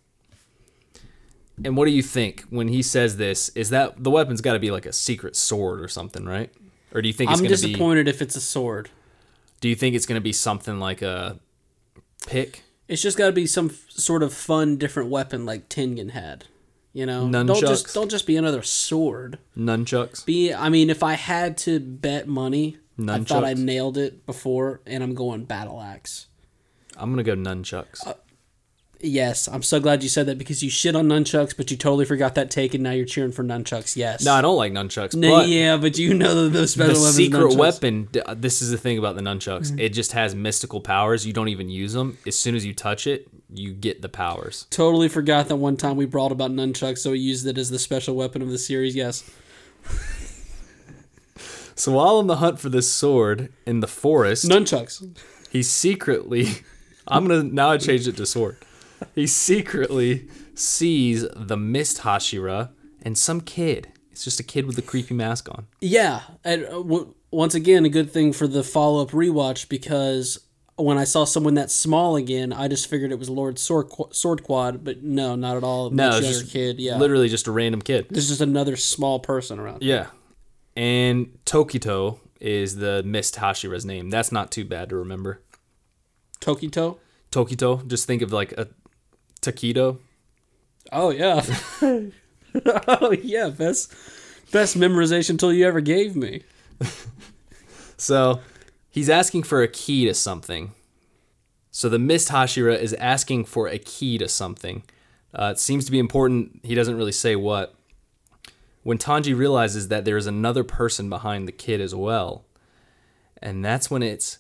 And 1.65 1.77
what 1.77 1.85
do 1.85 1.93
you 1.93 2.03
think 2.03 2.43
when 2.51 2.67
he 2.67 2.83
says 2.83 3.19
this? 3.19 3.51
Is 3.51 3.71
that 3.71 4.03
the 4.03 4.11
weapon's 4.11 4.41
got 4.41 4.55
to 4.55 4.59
be 4.59 4.73
like 4.73 4.85
a 4.85 4.93
secret 4.93 5.37
sword 5.37 5.81
or 5.81 5.87
something, 5.87 6.25
right? 6.25 6.53
Or 6.93 7.01
do 7.01 7.07
you 7.07 7.15
think 7.15 7.31
it's 7.31 7.39
I'm 7.39 7.45
going 7.47 7.57
to 7.57 7.63
be 7.63 7.69
disappointed 7.69 8.09
if 8.09 8.21
it's 8.21 8.35
a 8.35 8.41
sword. 8.41 8.91
Do 9.65 9.71
you 9.71 9.77
think 9.77 9.97
it's 9.97 10.05
going 10.05 10.21
to 10.21 10.23
be 10.23 10.35
something 10.35 10.79
like 10.79 11.01
a 11.01 11.39
pick? 12.27 12.65
It's 12.87 13.01
just 13.01 13.17
got 13.17 13.29
to 13.29 13.33
be 13.33 13.47
some 13.47 13.71
f- 13.71 13.87
sort 13.89 14.23
of 14.23 14.35
fun, 14.35 14.77
different 14.77 15.09
weapon 15.09 15.47
like 15.47 15.71
Tengen 15.71 16.11
had. 16.11 16.45
You 16.93 17.07
know, 17.07 17.31
don't 17.33 17.59
just 17.59 17.95
don't 17.95 18.11
just 18.11 18.27
be 18.27 18.37
another 18.37 18.61
sword. 18.61 19.39
Nunchucks? 19.57 20.27
Be, 20.27 20.53
I 20.53 20.69
mean, 20.69 20.91
if 20.91 21.03
I 21.03 21.15
had 21.15 21.57
to 21.61 21.81
bet 21.81 22.29
money, 22.29 22.77
I 23.09 23.21
thought 23.21 23.43
I 23.43 23.55
nailed 23.55 23.97
it 23.97 24.27
before, 24.27 24.83
and 24.85 25.03
I'm 25.03 25.15
going 25.15 25.47
battle 25.47 25.81
axe. 25.81 26.27
I'm 26.99 27.15
going 27.15 27.25
to 27.25 27.35
go 27.35 27.35
nunchucks. 27.35 28.07
Uh, 28.07 28.13
Yes, 29.05 29.49
I'm 29.49 29.63
so 29.63 29.79
glad 29.81 30.03
you 30.03 30.09
said 30.09 30.27
that 30.27 30.39
because 30.39 30.63
you 30.63 30.71
shit 30.71 30.97
on 30.97 31.07
nunchucks, 31.09 31.57
but 31.57 31.71
you 31.71 31.77
totally 31.77 32.05
forgot 32.05 32.35
that 32.37 32.51
take, 32.51 32.75
and 32.75 32.83
now 32.83 32.93
you're 32.93 33.05
cheering 33.07 33.33
for 33.33 33.45
nunchucks. 33.45 33.97
Yes. 33.97 34.25
no, 34.25 34.33
I 34.35 34.41
don't 34.41 34.57
like 34.57 34.73
nunchucks. 34.73 35.15
No, 35.15 35.31
but 35.31 35.49
yeah, 35.49 35.77
but 35.77 35.99
you 35.99 36.15
know 36.15 36.45
that 36.45 36.51
those 36.51 36.73
special 36.73 36.95
the 36.95 37.01
weapons. 37.01 37.15
secret 37.17 37.41
nunchucks. 37.41 37.57
weapon 37.57 38.09
uh, 38.27 38.35
this 38.35 38.63
is 38.63 38.71
the 38.71 38.79
thing 38.79 38.99
about 38.99 39.15
the 39.17 39.23
nunchucks 39.23 39.69
Mm-hmm. 39.69 39.79
it 39.79 39.89
just 39.91 40.13
has 40.13 40.35
mystical 40.35 40.81
powers 40.81 41.27
you 41.27 41.33
don't 41.33 41.49
even 41.49 41.69
use 41.71 41.93
them 41.93 42.19
as 42.27 42.39
soon 42.39 42.55
as 42.55 42.65
you 42.67 42.73
touch 42.75 43.07
it 43.07 43.29
you 43.53 43.73
get 43.73 44.03
the 44.03 44.09
powers 44.09 44.67
Totally 44.71 45.09
forgot 45.09 45.49
that 45.49 45.57
one 45.57 45.77
time 45.77 45.97
we 45.97 46.07
brought 46.07 46.33
about 46.33 46.51
nunchucks, 46.51 46.99
so 46.99 47.11
we 47.13 47.19
used 47.21 47.47
it 47.47 47.57
as 47.59 47.71
the 47.71 47.79
special 47.79 48.17
weapon 48.17 48.43
of 48.43 48.49
the 48.51 48.59
series. 48.59 48.97
Yes. 48.97 49.23
so 51.75 51.93
while 51.93 52.17
on 52.17 52.27
the 52.27 52.37
hunt 52.37 52.59
for 52.59 52.69
this 52.69 52.89
sword 52.91 53.53
in 53.67 53.81
the 53.81 53.87
forest 53.87 54.47
Nunchucks. 54.49 55.07
he 55.51 55.63
secretly 55.63 56.49
i'm 57.09 57.27
gonna 57.27 57.43
now 57.43 57.71
i 57.71 57.77
changed 57.79 58.09
it 58.09 58.17
to 58.17 58.27
sword 58.27 58.57
he 59.15 59.27
secretly 59.27 60.29
sees 60.55 61.27
the 61.35 61.57
mist 61.57 61.99
hashira 62.03 62.71
and 63.03 63.17
some 63.19 63.41
kid 63.41 63.89
it's 64.13 64.23
just 64.25 64.39
a 64.39 64.45
kid 64.45 64.67
with 64.67 64.79
a 64.79 64.83
creepy 64.83 65.15
mask 65.15 65.49
on 65.51 65.67
Yeah, 65.81 66.21
and 66.45 66.65
uh, 66.67 66.71
w- 66.71 67.15
once 67.33 67.55
again, 67.57 67.85
a 67.85 67.89
good 67.89 68.11
thing 68.13 68.33
for 68.33 68.47
the 68.47 68.63
follow 68.63 69.03
up 69.03 69.11
rewatch 69.11 69.69
because 69.69 70.39
when 70.77 70.99
I 70.99 71.05
saw 71.05 71.25
someone 71.25 71.55
that 71.55 71.69
small 71.71 72.15
again, 72.15 72.53
I 72.53 72.69
just 72.69 72.89
figured 72.89 73.11
it 73.11 73.19
was 73.19 73.29
Lord 73.29 73.59
Sword, 73.59 73.91
Sword 74.13 74.45
Quad, 74.45 74.85
but 74.85 75.03
no, 75.03 75.35
not 75.35 75.57
at 75.57 75.65
all. 75.65 75.91
no 75.91 76.11
Much 76.11 76.23
just 76.23 76.51
kid. 76.53 76.79
Yeah, 76.79 76.97
literally 76.97 77.29
just 77.29 77.49
a 77.49 77.51
random 77.53 77.83
kid 77.83 78.07
there's 78.11 78.29
just 78.29 78.41
another 78.41 78.77
small 78.77 79.19
person 79.19 79.59
around. 79.59 79.83
yeah 79.83 80.07
and 80.77 81.37
tokito 81.45 82.21
is 82.41 82.77
the 82.77 83.03
mist 83.05 83.35
hashira's 83.37 83.85
name 83.85 84.11
that's 84.11 84.31
not 84.33 84.51
too 84.53 84.65
bad 84.65 84.89
to 84.91 84.97
remember 84.97 85.41
Tokito. 86.41 86.99
Tokito, 87.31 87.87
just 87.87 88.07
think 88.07 88.23
of 88.23 88.33
like 88.33 88.53
a 88.53 88.69
taquito. 89.45 89.99
Oh 90.93 91.11
yeah. 91.11 91.45
oh 92.89 93.13
yeah, 93.13 93.49
best 93.49 93.93
best 94.51 94.79
memorization 94.79 95.39
tool 95.39 95.53
you 95.53 95.67
ever 95.67 95.81
gave 95.81 96.17
me. 96.17 96.43
So 97.97 98.41
he's 98.91 99.09
asking 99.09 99.45
for 99.45 99.63
a 99.63 99.69
key 99.69 100.05
to 100.07 100.15
something. 100.15 100.73
So 101.71 101.89
the 101.89 101.99
Mist 101.99 102.29
Hashira 102.29 102.79
is 102.79 102.93
asking 102.95 103.47
for 103.47 103.67
a 103.67 103.79
key 103.79 104.19
to 104.19 104.29
something. 104.29 104.83
Uh, 105.33 105.51
it 105.53 105.59
seems 105.59 105.85
to 105.87 105.91
be 105.91 105.99
important. 105.99 106.61
He 106.63 106.75
doesn't 106.75 106.97
really 106.97 107.13
say 107.13 107.35
what. 107.35 107.75
When 108.83 108.99
Tanji 108.99 109.37
realizes 109.37 109.89
that 109.89 110.05
there 110.05 110.17
is 110.17 110.27
another 110.27 110.63
person 110.63 111.09
behind 111.09 111.49
the 111.49 111.53
kid 111.53 111.81
as 111.81 111.95
well, 111.95 112.45
and 113.41 113.65
that's 113.65 113.91
when 113.91 114.03
it's 114.03 114.39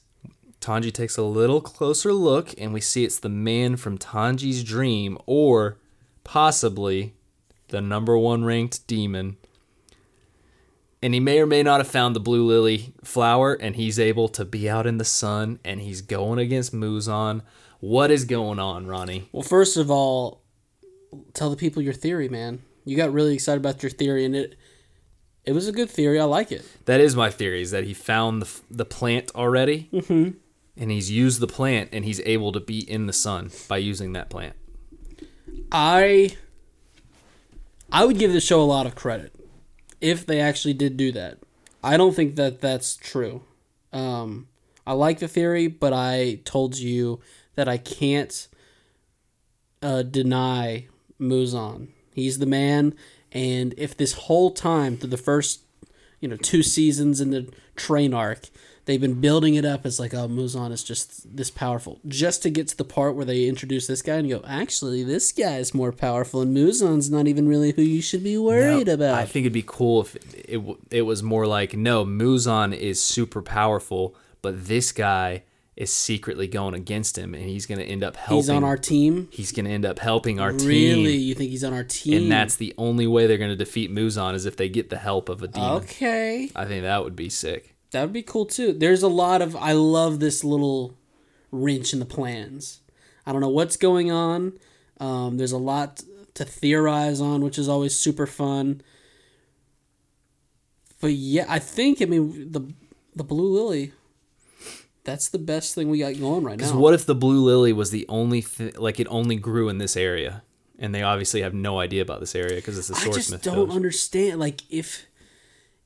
Tanji 0.64 0.92
takes 0.92 1.16
a 1.16 1.22
little 1.22 1.60
closer 1.60 2.12
look, 2.12 2.54
and 2.58 2.72
we 2.72 2.80
see 2.80 3.04
it's 3.04 3.18
the 3.18 3.28
man 3.28 3.76
from 3.76 3.98
Tanji's 3.98 4.64
dream, 4.64 5.18
or 5.26 5.78
possibly 6.24 7.14
the 7.68 7.80
number 7.80 8.16
one 8.16 8.44
ranked 8.44 8.86
demon. 8.86 9.36
And 11.02 11.12
he 11.12 11.20
may 11.20 11.38
or 11.38 11.46
may 11.46 11.62
not 11.62 11.80
have 11.80 11.88
found 11.88 12.16
the 12.16 12.20
blue 12.20 12.46
lily 12.46 12.94
flower, 13.04 13.52
and 13.54 13.76
he's 13.76 13.98
able 13.98 14.28
to 14.28 14.44
be 14.44 14.70
out 14.70 14.86
in 14.86 14.96
the 14.96 15.04
sun, 15.04 15.58
and 15.64 15.80
he's 15.80 16.00
going 16.00 16.38
against 16.38 16.74
Muzan. 16.74 17.42
What 17.80 18.10
is 18.10 18.24
going 18.24 18.58
on, 18.58 18.86
Ronny? 18.86 19.28
Well, 19.32 19.42
first 19.42 19.76
of 19.76 19.90
all, 19.90 20.40
tell 21.34 21.50
the 21.50 21.56
people 21.56 21.82
your 21.82 21.92
theory, 21.92 22.30
man. 22.30 22.62
You 22.86 22.96
got 22.96 23.12
really 23.12 23.34
excited 23.34 23.60
about 23.60 23.82
your 23.82 23.90
theory, 23.90 24.24
and 24.24 24.34
it 24.34 24.56
it 25.44 25.52
was 25.52 25.68
a 25.68 25.72
good 25.72 25.90
theory. 25.90 26.18
I 26.18 26.24
like 26.24 26.50
it. 26.50 26.64
That 26.86 27.00
is 27.00 27.14
my 27.14 27.28
theory: 27.30 27.60
is 27.60 27.70
that 27.70 27.84
he 27.84 27.92
found 27.92 28.40
the 28.40 28.60
the 28.70 28.86
plant 28.86 29.30
already, 29.34 29.90
mm-hmm. 29.92 30.38
And 30.76 30.90
he's 30.90 31.10
used 31.10 31.40
the 31.40 31.46
plant, 31.46 31.90
and 31.92 32.04
he's 32.04 32.20
able 32.20 32.52
to 32.52 32.60
be 32.60 32.78
in 32.78 33.06
the 33.06 33.12
sun 33.12 33.50
by 33.68 33.78
using 33.78 34.12
that 34.12 34.30
plant. 34.30 34.56
I 35.70 36.36
I 37.90 38.04
would 38.04 38.18
give 38.18 38.32
the 38.32 38.40
show 38.40 38.60
a 38.60 38.64
lot 38.64 38.86
of 38.86 38.94
credit 38.94 39.34
if 40.00 40.26
they 40.26 40.40
actually 40.40 40.74
did 40.74 40.96
do 40.96 41.12
that. 41.12 41.38
I 41.82 41.96
don't 41.96 42.14
think 42.14 42.36
that 42.36 42.60
that's 42.60 42.96
true. 42.96 43.42
Um, 43.92 44.48
I 44.86 44.92
like 44.92 45.18
the 45.20 45.28
theory, 45.28 45.68
but 45.68 45.92
I 45.92 46.40
told 46.44 46.78
you 46.78 47.20
that 47.54 47.68
I 47.68 47.78
can't 47.78 48.48
uh, 49.82 50.02
deny 50.02 50.88
Muzan. 51.20 51.88
He's 52.12 52.38
the 52.38 52.46
man, 52.46 52.94
and 53.32 53.74
if 53.76 53.96
this 53.96 54.14
whole 54.14 54.50
time 54.50 54.96
through 54.96 55.10
the 55.10 55.16
first, 55.16 55.62
you 56.20 56.28
know, 56.28 56.36
two 56.36 56.62
seasons 56.62 57.20
in 57.20 57.30
the 57.30 57.52
train 57.76 58.14
arc, 58.14 58.48
they've 58.86 59.00
been 59.00 59.20
building 59.20 59.54
it 59.54 59.64
up 59.64 59.86
as 59.86 59.98
like, 59.98 60.12
oh, 60.14 60.28
Muzan 60.28 60.70
is 60.72 60.84
just 60.84 61.36
this 61.36 61.50
powerful, 61.50 62.00
just 62.06 62.42
to 62.42 62.50
get 62.50 62.68
to 62.68 62.76
the 62.76 62.84
part 62.84 63.14
where 63.16 63.24
they 63.24 63.44
introduce 63.46 63.86
this 63.86 64.02
guy 64.02 64.16
and 64.16 64.28
go, 64.28 64.42
actually, 64.46 65.02
this 65.02 65.32
guy 65.32 65.56
is 65.58 65.72
more 65.74 65.92
powerful, 65.92 66.42
and 66.42 66.56
Muzan's 66.56 67.10
not 67.10 67.26
even 67.26 67.48
really 67.48 67.72
who 67.72 67.82
you 67.82 68.02
should 68.02 68.22
be 68.24 68.36
worried 68.38 68.86
No, 68.88 68.94
about. 68.94 69.14
I 69.14 69.24
think 69.24 69.44
it'd 69.44 69.52
be 69.52 69.64
cool 69.66 70.02
if 70.02 70.16
it 70.48 70.60
it 70.90 71.02
was 71.02 71.22
more 71.22 71.46
like 71.46 71.74
no, 71.76 72.04
Muzan 72.04 72.76
is 72.76 73.02
super 73.02 73.42
powerful, 73.42 74.14
but 74.42 74.66
this 74.66 74.92
guy 74.92 75.42
is 75.76 75.92
secretly 75.92 76.46
going 76.46 76.72
against 76.72 77.18
him, 77.18 77.34
and 77.34 77.42
he's 77.44 77.66
going 77.66 77.78
to 77.80 77.84
end 77.84 78.04
up 78.04 78.14
helping. 78.14 78.36
He's 78.36 78.48
on 78.50 78.62
our 78.62 78.76
team. 78.76 79.26
He's 79.32 79.50
going 79.50 79.64
to 79.64 79.72
end 79.72 79.84
up 79.84 79.98
helping 79.98 80.38
our 80.38 80.52
Really, 80.52 80.68
team, 80.68 80.98
Really, 81.04 81.16
you 81.16 81.34
think 81.34 81.50
he's 81.50 81.64
on 81.64 81.72
our 81.72 81.82
team? 81.82 82.22
and 82.22 82.30
that's 82.30 82.54
the 82.54 82.72
only 82.78 83.08
way 83.08 83.26
they're 83.26 83.38
going 83.38 83.50
to 83.50 83.56
defeat 83.56 83.90
Muzan 83.90 84.34
is 84.34 84.46
if 84.46 84.56
they 84.56 84.68
get 84.68 84.90
the 84.90 84.98
help 84.98 85.28
of 85.28 85.42
a 85.42 85.48
demon. 85.48 85.70
okay. 85.82 86.48
I 86.54 86.64
think 86.66 86.82
that 86.84 87.02
would 87.02 87.16
be 87.16 87.28
sick. 87.28 87.73
That 87.94 88.02
would 88.02 88.12
be 88.12 88.24
cool 88.24 88.44
too. 88.44 88.72
There's 88.72 89.04
a 89.04 89.08
lot 89.08 89.40
of 89.40 89.54
I 89.54 89.70
love 89.70 90.18
this 90.18 90.42
little 90.42 90.98
wrench 91.52 91.92
in 91.92 92.00
the 92.00 92.04
plans. 92.04 92.80
I 93.24 93.30
don't 93.30 93.40
know 93.40 93.48
what's 93.48 93.76
going 93.76 94.10
on. 94.10 94.54
Um, 94.98 95.36
there's 95.36 95.52
a 95.52 95.58
lot 95.58 96.02
to 96.34 96.44
theorize 96.44 97.20
on, 97.20 97.40
which 97.42 97.56
is 97.56 97.68
always 97.68 97.94
super 97.94 98.26
fun. 98.26 98.82
But 101.00 101.12
yeah, 101.12 101.46
I 101.48 101.60
think 101.60 102.02
I 102.02 102.06
mean 102.06 102.50
the 102.50 102.74
the 103.14 103.22
blue 103.22 103.54
lily. 103.54 103.92
That's 105.04 105.28
the 105.28 105.38
best 105.38 105.76
thing 105.76 105.88
we 105.88 106.00
got 106.00 106.18
going 106.18 106.42
right 106.42 106.50
now. 106.50 106.56
Because 106.56 106.72
what 106.72 106.94
if 106.94 107.06
the 107.06 107.14
blue 107.14 107.44
lily 107.44 107.72
was 107.72 107.92
the 107.92 108.06
only 108.08 108.42
th- 108.42 108.76
like 108.76 108.98
it 108.98 109.06
only 109.08 109.36
grew 109.36 109.68
in 109.68 109.78
this 109.78 109.96
area, 109.96 110.42
and 110.80 110.92
they 110.92 111.02
obviously 111.04 111.42
have 111.42 111.54
no 111.54 111.78
idea 111.78 112.02
about 112.02 112.18
this 112.18 112.34
area 112.34 112.56
because 112.56 112.76
it's 112.76 112.90
a 112.90 112.96
source 112.96 113.30
I 113.30 113.36
just 113.36 113.44
don't 113.44 113.70
understand. 113.70 114.40
Like 114.40 114.62
if 114.68 115.06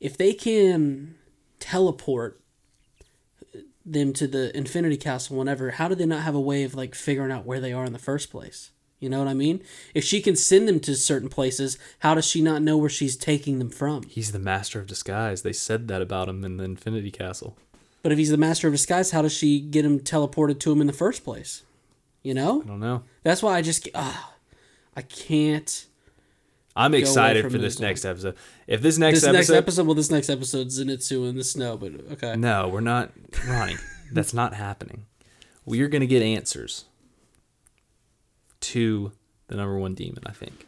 if 0.01 0.17
they 0.17 0.33
can 0.33 1.18
teleport 1.61 2.41
them 3.85 4.13
to 4.13 4.27
the 4.27 4.57
Infinity 4.57 4.97
Castle 4.97 5.37
whenever, 5.37 5.73
how 5.73 5.89
do 5.89 5.95
they 5.95 6.07
not 6.07 6.23
have 6.23 6.35
a 6.35 6.41
way 6.41 6.65
of 6.65 6.75
like 6.75 6.95
figuring 6.95 7.33
out 7.33 7.47
where 7.47 7.61
they 7.61 7.73
are 7.73 7.85
in 7.85 7.93
the 7.93 7.99
first 7.99 8.31
place? 8.31 8.71
You 9.01 9.09
know 9.09 9.21
what 9.21 9.29
I 9.29 9.35
mean? 9.35 9.63
If 9.95 10.03
she 10.05 10.21
can 10.21 10.35
send 10.35 10.67
them 10.67 10.81
to 10.81 10.97
certain 10.97 11.29
places, 11.29 11.79
how 12.01 12.15
does 12.15 12.27
she 12.27 12.43
not 12.43 12.63
know 12.63 12.77
where 12.77 12.91
she's 12.91 13.17
taking 13.17 13.59
them 13.61 13.71
from? 13.71 14.03
He's 14.03 14.33
the 14.33 14.41
master 14.41 14.81
of 14.81 14.89
disguise. 14.89 15.43
They 15.43 15.53
said 15.53 15.87
that 15.89 16.03
about 16.03 16.29
him 16.29 16.45
in 16.45 16.57
the 16.57 16.65
Infinity 16.65 17.13
Castle. 17.13 17.57
But 18.03 18.13
if 18.13 18.19
he's 18.19 18.31
the 18.31 18.37
master 18.37 18.67
of 18.67 18.75
disguise, 18.75 19.13
how 19.13 19.23
does 19.23 19.33
she 19.33 19.61
get 19.61 19.85
him 19.85 20.01
teleported 20.01 20.59
to 20.61 20.73
him 20.73 20.81
in 20.81 20.87
the 20.89 20.93
first 20.93 21.25
place? 21.25 21.63
You 22.23 22.35
know? 22.35 22.63
I 22.63 22.67
don't 22.67 22.81
know. 22.81 23.05
That's 23.23 23.43
why 23.43 23.57
I 23.57 23.63
just 23.63 23.89
ah, 23.95 24.35
I 24.97 25.03
can't. 25.03 25.87
I'm 26.79 26.95
excited 26.95 27.51
for 27.51 27.59
this 27.59 27.81
next 27.81 28.05
episode. 28.05 28.37
If 28.67 28.81
this 28.83 28.99
next 28.99 29.21
This 29.21 29.25
episode, 29.25 29.33
next 29.37 29.51
episode, 29.51 29.87
well, 29.87 29.95
this 29.95 30.11
next 30.11 30.31
episode's 30.31 30.81
Zenitsu 30.81 31.29
in 31.29 31.37
the 31.37 31.45
snow, 31.45 31.77
but 31.77 31.93
okay. 32.13 32.37
no, 32.37 32.69
we're 32.69 32.81
not, 32.81 33.11
Ronny. 33.49 33.77
that's 34.13 34.33
not 34.33 34.55
happening. 34.55 35.07
We 35.65 35.81
are 35.83 35.89
going 35.89 36.01
to 36.01 36.07
get 36.07 36.23
answers 36.23 36.85
to 38.61 39.13
the 39.49 39.57
number 39.57 39.77
one 39.77 39.95
demon. 39.95 40.23
I 40.25 40.33
think 40.33 40.67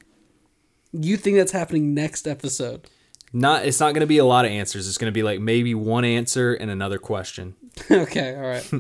You 0.93 1.17
think 1.17 1.37
that's 1.37 1.53
happening 1.53 1.95
next 1.95 2.27
episode? 2.27 2.89
not. 3.33 3.65
It's 3.65 3.81
not 3.81 3.95
going 3.95 4.01
to 4.01 4.07
be 4.07 4.19
a 4.19 4.25
lot 4.25 4.45
of 4.45 4.51
answers. 4.51 4.89
It's 4.89 4.99
going 4.99 5.11
to 5.11 5.15
be 5.15 5.23
like 5.23 5.41
maybe 5.41 5.75
one 5.75 6.05
answer 6.05 6.55
and 6.55 6.71
another 6.71 6.99
question. 6.99 7.55
okay, 7.91 8.35
all 8.35 8.43
right. 8.43 8.71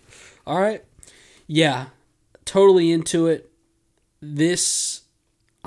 all 0.46 0.60
right. 0.60 0.84
Yeah, 1.46 1.86
totally 2.44 2.90
into 2.90 3.26
it. 3.26 3.50
This, 4.20 4.97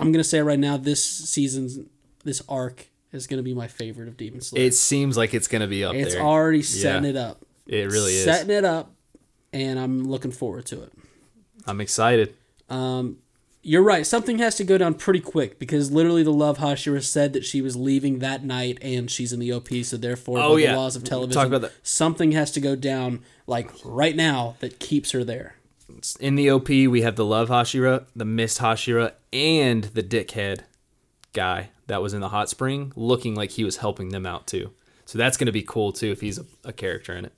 I'm 0.02 0.12
going 0.12 0.22
to 0.24 0.28
say 0.28 0.42
right 0.42 0.60
now, 0.60 0.78
this 0.78 1.04
season's, 1.04 1.80
this 2.24 2.42
arc 2.50 2.88
is 3.12 3.28
going 3.28 3.38
to 3.38 3.44
be 3.44 3.54
my 3.54 3.68
favorite 3.68 4.08
of 4.08 4.18
Demon 4.18 4.42
Slayer. 4.42 4.64
It 4.66 4.74
seems 4.74 5.16
like 5.18 5.34
it's 5.34 5.48
going 5.48 5.62
to 5.62 5.68
be 5.68 5.84
up 5.84 5.94
it's 5.96 6.14
there. 6.14 6.24
already 6.24 6.62
setting 6.64 7.04
Yeah. 7.04 7.10
it 7.12 7.16
up. 7.18 7.46
it 7.68 7.92
really 7.92 8.14
is. 8.16 8.24
Setting 8.24 8.50
it 8.56 8.66
up, 8.66 8.92
and 9.54 9.78
I'm 9.80 10.04
looking 10.10 10.32
forward 10.32 10.66
to 10.68 10.82
it. 10.84 10.92
I'm 11.68 11.80
excited. 11.82 12.34
Um, 12.70 13.18
you're 13.62 13.84
right. 13.84 14.08
Something 14.08 14.40
has 14.40 14.56
to 14.56 14.64
go 14.64 14.78
down 14.80 14.96
pretty 14.96 15.20
quick 15.20 15.60
because 15.60 15.92
literally 15.92 16.24
the 16.24 16.34
Love 16.34 16.58
Hashira 16.58 17.04
said 17.04 17.34
that 17.34 17.46
she 17.46 17.62
was 17.62 17.76
leaving 17.76 18.18
that 18.20 18.44
night 18.44 18.80
and 18.82 19.12
she's 19.12 19.32
in 19.34 19.40
the 19.40 19.52
OP, 19.54 19.70
so 19.84 19.98
therefore 19.98 20.40
Oh, 20.40 20.56
yeah. 20.56 20.72
the 20.72 20.78
laws 20.80 20.96
of 20.96 21.04
We'll 21.04 21.10
television, 21.10 21.36
talk 21.40 21.48
about 21.48 21.62
that. 21.62 21.74
something 21.84 22.32
has 22.32 22.50
to 22.54 22.60
go 22.60 22.76
down 22.76 23.20
like 23.46 23.70
right 23.86 24.16
now 24.16 24.56
that 24.62 24.80
keeps 24.80 25.12
her 25.12 25.24
there. 25.24 25.56
In 26.20 26.36
the 26.36 26.50
OP, 26.52 26.70
we 26.70 27.02
have 27.02 27.16
the 27.16 27.26
Love 27.26 27.50
Hashira, 27.50 28.06
the 28.16 28.26
Mist 28.26 28.60
Hashira, 28.60 29.14
and 29.34 29.86
the 29.86 30.04
Dickhead 30.04 30.62
guy 31.34 31.70
that 31.88 32.02
was 32.02 32.14
in 32.14 32.22
the 32.22 32.30
hot 32.30 32.50
spring, 32.50 32.92
looking 32.96 33.36
like 33.36 33.52
he 33.52 33.64
was 33.64 33.78
helping 33.78 34.10
them 34.10 34.26
out 34.26 34.48
too. 34.48 34.72
So 35.06 35.18
that's 35.18 35.38
going 35.38 35.48
to 35.48 35.52
be 35.52 35.64
cool 35.64 35.92
too 35.92 36.12
if 36.12 36.22
he's 36.22 36.38
a, 36.38 36.46
a 36.64 36.74
character 36.74 37.14
in 37.14 37.26
it. 37.26 37.34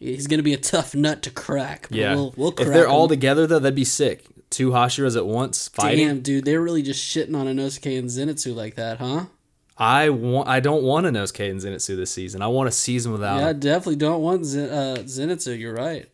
He's 0.00 0.28
gonna 0.28 0.44
be 0.44 0.54
a 0.54 0.58
tough 0.58 0.94
nut 0.94 1.22
to 1.22 1.30
crack. 1.30 1.88
Yeah. 1.90 2.14
we'll, 2.14 2.34
we'll 2.36 2.50
if 2.50 2.68
they're 2.68 2.86
all 2.86 3.08
together 3.08 3.46
though, 3.46 3.58
that'd 3.58 3.74
be 3.74 3.84
sick. 3.84 4.24
Two 4.48 4.70
Hashiras 4.70 5.16
at 5.16 5.26
once 5.26 5.68
fighting. 5.68 6.06
Damn, 6.06 6.20
dude, 6.20 6.44
they're 6.44 6.60
really 6.60 6.82
just 6.82 7.04
shitting 7.04 7.36
on 7.36 7.46
Inosuke 7.46 7.98
and 7.98 8.08
Zenitsu 8.08 8.54
like 8.54 8.76
that, 8.76 8.98
huh? 8.98 9.26
I 9.76 10.10
want. 10.10 10.48
I 10.48 10.60
don't 10.60 10.82
want 10.82 11.04
to 11.06 11.12
know 11.12 11.24
Kaden 11.24 11.56
Zenitsu 11.56 11.96
this 11.96 12.10
season. 12.10 12.42
I 12.42 12.46
want 12.48 12.68
a 12.68 12.72
season 12.72 13.12
without. 13.12 13.40
Yeah, 13.40 13.48
I 13.48 13.52
definitely 13.52 13.96
don't 13.96 14.22
want 14.22 14.44
Zen- 14.44 14.70
uh, 14.70 14.96
Zenitsu. 15.02 15.58
You're 15.58 15.74
right. 15.74 16.08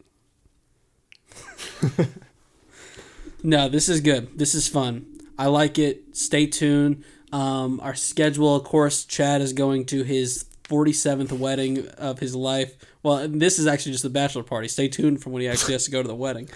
no, 3.42 3.68
this 3.68 3.88
is 3.88 4.00
good. 4.00 4.38
This 4.38 4.54
is 4.54 4.68
fun. 4.68 5.06
I 5.38 5.46
like 5.46 5.78
it. 5.78 6.16
Stay 6.16 6.46
tuned. 6.46 7.04
Um, 7.32 7.80
our 7.80 7.94
schedule, 7.94 8.54
of 8.54 8.64
course, 8.64 9.04
Chad 9.04 9.40
is 9.40 9.52
going 9.52 9.86
to 9.86 10.04
his 10.04 10.44
47th 10.64 11.32
wedding 11.32 11.88
of 11.98 12.20
his 12.20 12.34
life. 12.34 12.74
Well, 13.02 13.18
and 13.18 13.40
this 13.40 13.58
is 13.58 13.66
actually 13.66 13.92
just 13.92 14.04
the 14.04 14.10
bachelor 14.10 14.44
party. 14.44 14.68
Stay 14.68 14.88
tuned 14.88 15.22
for 15.22 15.30
when 15.30 15.42
he 15.42 15.48
actually 15.48 15.72
has 15.72 15.84
to 15.84 15.90
go 15.90 16.00
to 16.02 16.08
the 16.08 16.14
wedding. 16.14 16.48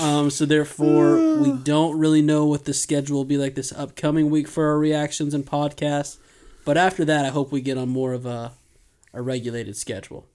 Um, 0.00 0.30
so 0.30 0.46
therefore, 0.46 1.36
we 1.38 1.52
don't 1.64 1.98
really 1.98 2.22
know 2.22 2.46
what 2.46 2.64
the 2.64 2.72
schedule 2.72 3.18
will 3.18 3.24
be 3.24 3.36
like 3.36 3.54
this 3.54 3.72
upcoming 3.72 4.30
week 4.30 4.48
for 4.48 4.68
our 4.68 4.78
reactions 4.78 5.34
and 5.34 5.44
podcasts. 5.44 6.16
But 6.64 6.78
after 6.78 7.04
that, 7.04 7.24
I 7.24 7.28
hope 7.28 7.50
we 7.52 7.60
get 7.60 7.76
on 7.76 7.88
more 7.88 8.12
of 8.12 8.24
a, 8.24 8.52
a 9.12 9.20
regulated 9.20 9.76
schedule. 9.76 10.26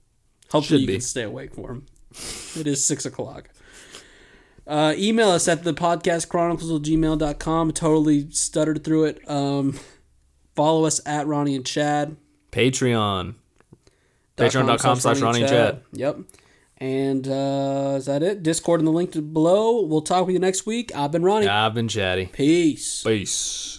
Hopefully, 0.50 0.62
Should 0.62 0.80
you 0.82 0.86
be. 0.86 0.92
can 0.94 1.00
stay 1.00 1.22
awake 1.22 1.54
for 1.54 1.70
him. 1.70 1.86
It 2.56 2.66
is 2.66 2.84
six 2.84 3.04
o'clock. 3.06 3.48
Uh, 4.68 4.94
email 4.98 5.30
us 5.30 5.48
at 5.48 5.64
the 5.64 5.72
podcast 5.72 6.28
chronicles 6.28 6.70
of 6.70 6.82
gmail.com. 6.82 7.72
Totally 7.72 8.30
stuttered 8.30 8.84
through 8.84 9.04
it. 9.04 9.28
Um, 9.28 9.80
follow 10.54 10.84
us 10.84 11.00
at 11.06 11.26
Ronny 11.26 11.56
and 11.56 11.64
Chad. 11.64 12.16
Patreon. 12.52 13.34
Patreon.com 14.36 15.00
slash 15.00 15.20
Ronny 15.20 15.40
and 15.40 15.48
Chad. 15.48 15.82
Yep. 15.92 16.18
And 16.76 17.26
uh, 17.26 17.94
is 17.96 18.06
that 18.06 18.22
it? 18.22 18.42
Discord 18.42 18.80
in 18.80 18.84
the 18.84 18.92
link 18.92 19.12
below. 19.32 19.82
We'll 19.82 20.02
talk 20.02 20.26
with 20.26 20.34
you 20.34 20.38
next 20.38 20.66
week. 20.66 20.94
I've 20.94 21.10
been 21.10 21.22
Ronny. 21.24 21.48
I've 21.48 21.74
been 21.74 21.88
chatty. 21.88 22.26
Peace. 22.26 23.02
Peace. 23.02 23.77